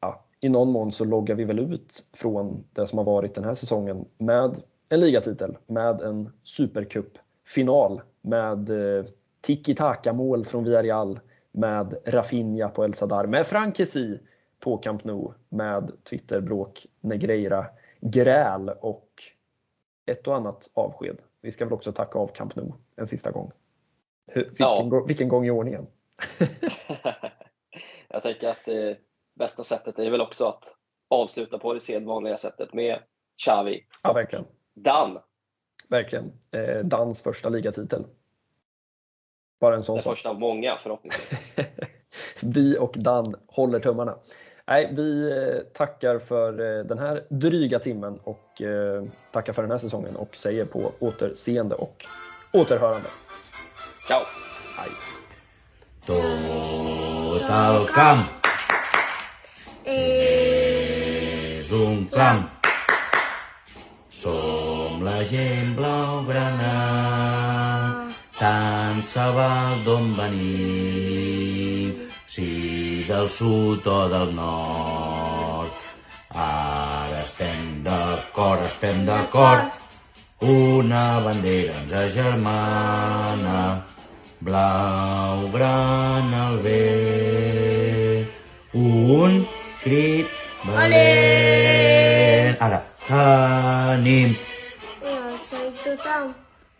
ja, 0.00 0.24
i 0.40 0.48
någon 0.48 0.70
mån 0.70 0.92
så 0.92 1.04
loggar 1.04 1.34
vi 1.34 1.44
väl 1.44 1.58
ut 1.58 2.04
från 2.12 2.64
det 2.72 2.86
som 2.86 2.98
har 2.98 3.04
varit 3.04 3.34
den 3.34 3.44
här 3.44 3.54
säsongen 3.54 4.04
med 4.18 4.56
en 4.88 5.00
ligatitel, 5.00 5.56
med 5.66 6.00
en 6.00 6.32
supercup-final 6.42 8.00
med 8.26 8.70
eh, 8.70 9.04
tiki-taka-mål 9.40 10.44
från 10.44 10.64
Villarreal, 10.64 11.20
med 11.52 11.98
Rafinha 12.04 12.68
på 12.68 12.84
El 12.84 12.94
Sadar, 12.94 13.26
med 13.26 13.46
Frankesi 13.46 14.18
på 14.60 14.76
Camp 14.76 15.04
Nou, 15.04 15.32
med 15.48 15.92
Twitterbråk, 16.04 16.86
Negreira, 17.00 17.66
gräl 18.00 18.68
och 18.68 19.08
ett 20.06 20.26
och 20.26 20.36
annat 20.36 20.70
avsked. 20.74 21.16
Vi 21.40 21.52
ska 21.52 21.64
väl 21.64 21.74
också 21.74 21.92
tacka 21.92 22.18
av 22.18 22.26
Camp 22.26 22.56
Nou 22.56 22.72
en 22.96 23.06
sista 23.06 23.30
gång. 23.30 23.52
vilken, 24.34 24.54
ja. 24.58 25.04
vilken 25.06 25.28
gång 25.28 25.46
i 25.46 25.50
ordningen? 25.50 25.86
Jag 28.08 28.22
tänker 28.22 28.50
att 28.50 28.64
det 28.64 28.98
bästa 29.34 29.64
sättet 29.64 29.98
är 29.98 30.10
väl 30.10 30.20
också 30.20 30.48
att 30.48 30.74
avsluta 31.08 31.58
på 31.58 31.74
det 31.74 31.80
sedvanliga 31.80 32.36
sättet 32.36 32.74
med 32.74 32.98
Xavi. 33.44 33.86
Ja, 34.02 34.12
verkligen. 34.12 34.44
Dan 34.74 35.18
verkligen. 35.88 36.32
Eh, 36.50 36.78
Dans 36.84 37.22
första 37.22 37.48
ligatitel. 37.48 38.04
Bara 39.60 39.76
en 39.76 39.82
sån 39.82 39.96
Den 39.96 40.02
första 40.02 40.28
av 40.30 40.40
många 40.40 40.78
förhoppningsvis. 40.82 41.40
vi 42.42 42.78
och 42.78 42.94
Dan 42.96 43.34
håller 43.46 43.80
tummarna. 43.80 44.18
Nej, 44.66 44.92
vi 44.92 45.30
eh, 45.30 45.58
tackar 45.72 46.18
för 46.18 46.78
eh, 46.78 46.84
den 46.84 46.98
här 46.98 47.24
dryga 47.30 47.78
timmen 47.78 48.18
och 48.24 48.62
eh, 48.62 49.04
tackar 49.30 49.52
för 49.52 49.62
den 49.62 49.70
här 49.70 49.78
säsongen 49.78 50.16
och 50.16 50.36
säger 50.36 50.64
på 50.64 50.92
återseende 50.98 51.74
och 51.74 52.04
återhörande. 52.52 53.08
Ciao! 54.08 54.22
Hej! 54.76 54.90
Total 56.06 57.88
camp 57.88 58.26
és 61.66 61.72
un 61.72 62.06
camp. 62.06 62.46
Som 64.10 64.55
la 65.16 65.24
gent 65.24 65.70
blaugrana, 65.76 66.72
tant 68.36 69.00
se 69.00 69.24
val 69.36 69.78
d'on 69.84 70.10
venim, 70.18 71.94
si 72.28 72.48
del 73.08 73.28
sud 73.32 73.86
o 73.88 74.00
del 74.12 74.34
nord. 74.36 75.78
Ara 76.46 77.22
estem 77.22 77.62
d'acord, 77.86 78.60
estem 78.68 79.06
d'acord, 79.08 79.64
una 80.44 81.04
bandera 81.24 81.78
ens 81.80 81.92
agermana, 82.02 83.60
blaugrana 84.44 86.42
al 86.50 86.58
bé, 86.66 86.82
un 88.74 89.32
crit 89.80 90.28
valent. 90.74 92.60
Ara, 92.68 92.82
tenim 93.08 94.36
tothom. 96.06 96.34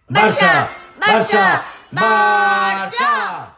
Barça! 0.09 0.71
Barça! 0.99 1.65
Barça! 1.93 2.97
Barça! 3.01 3.56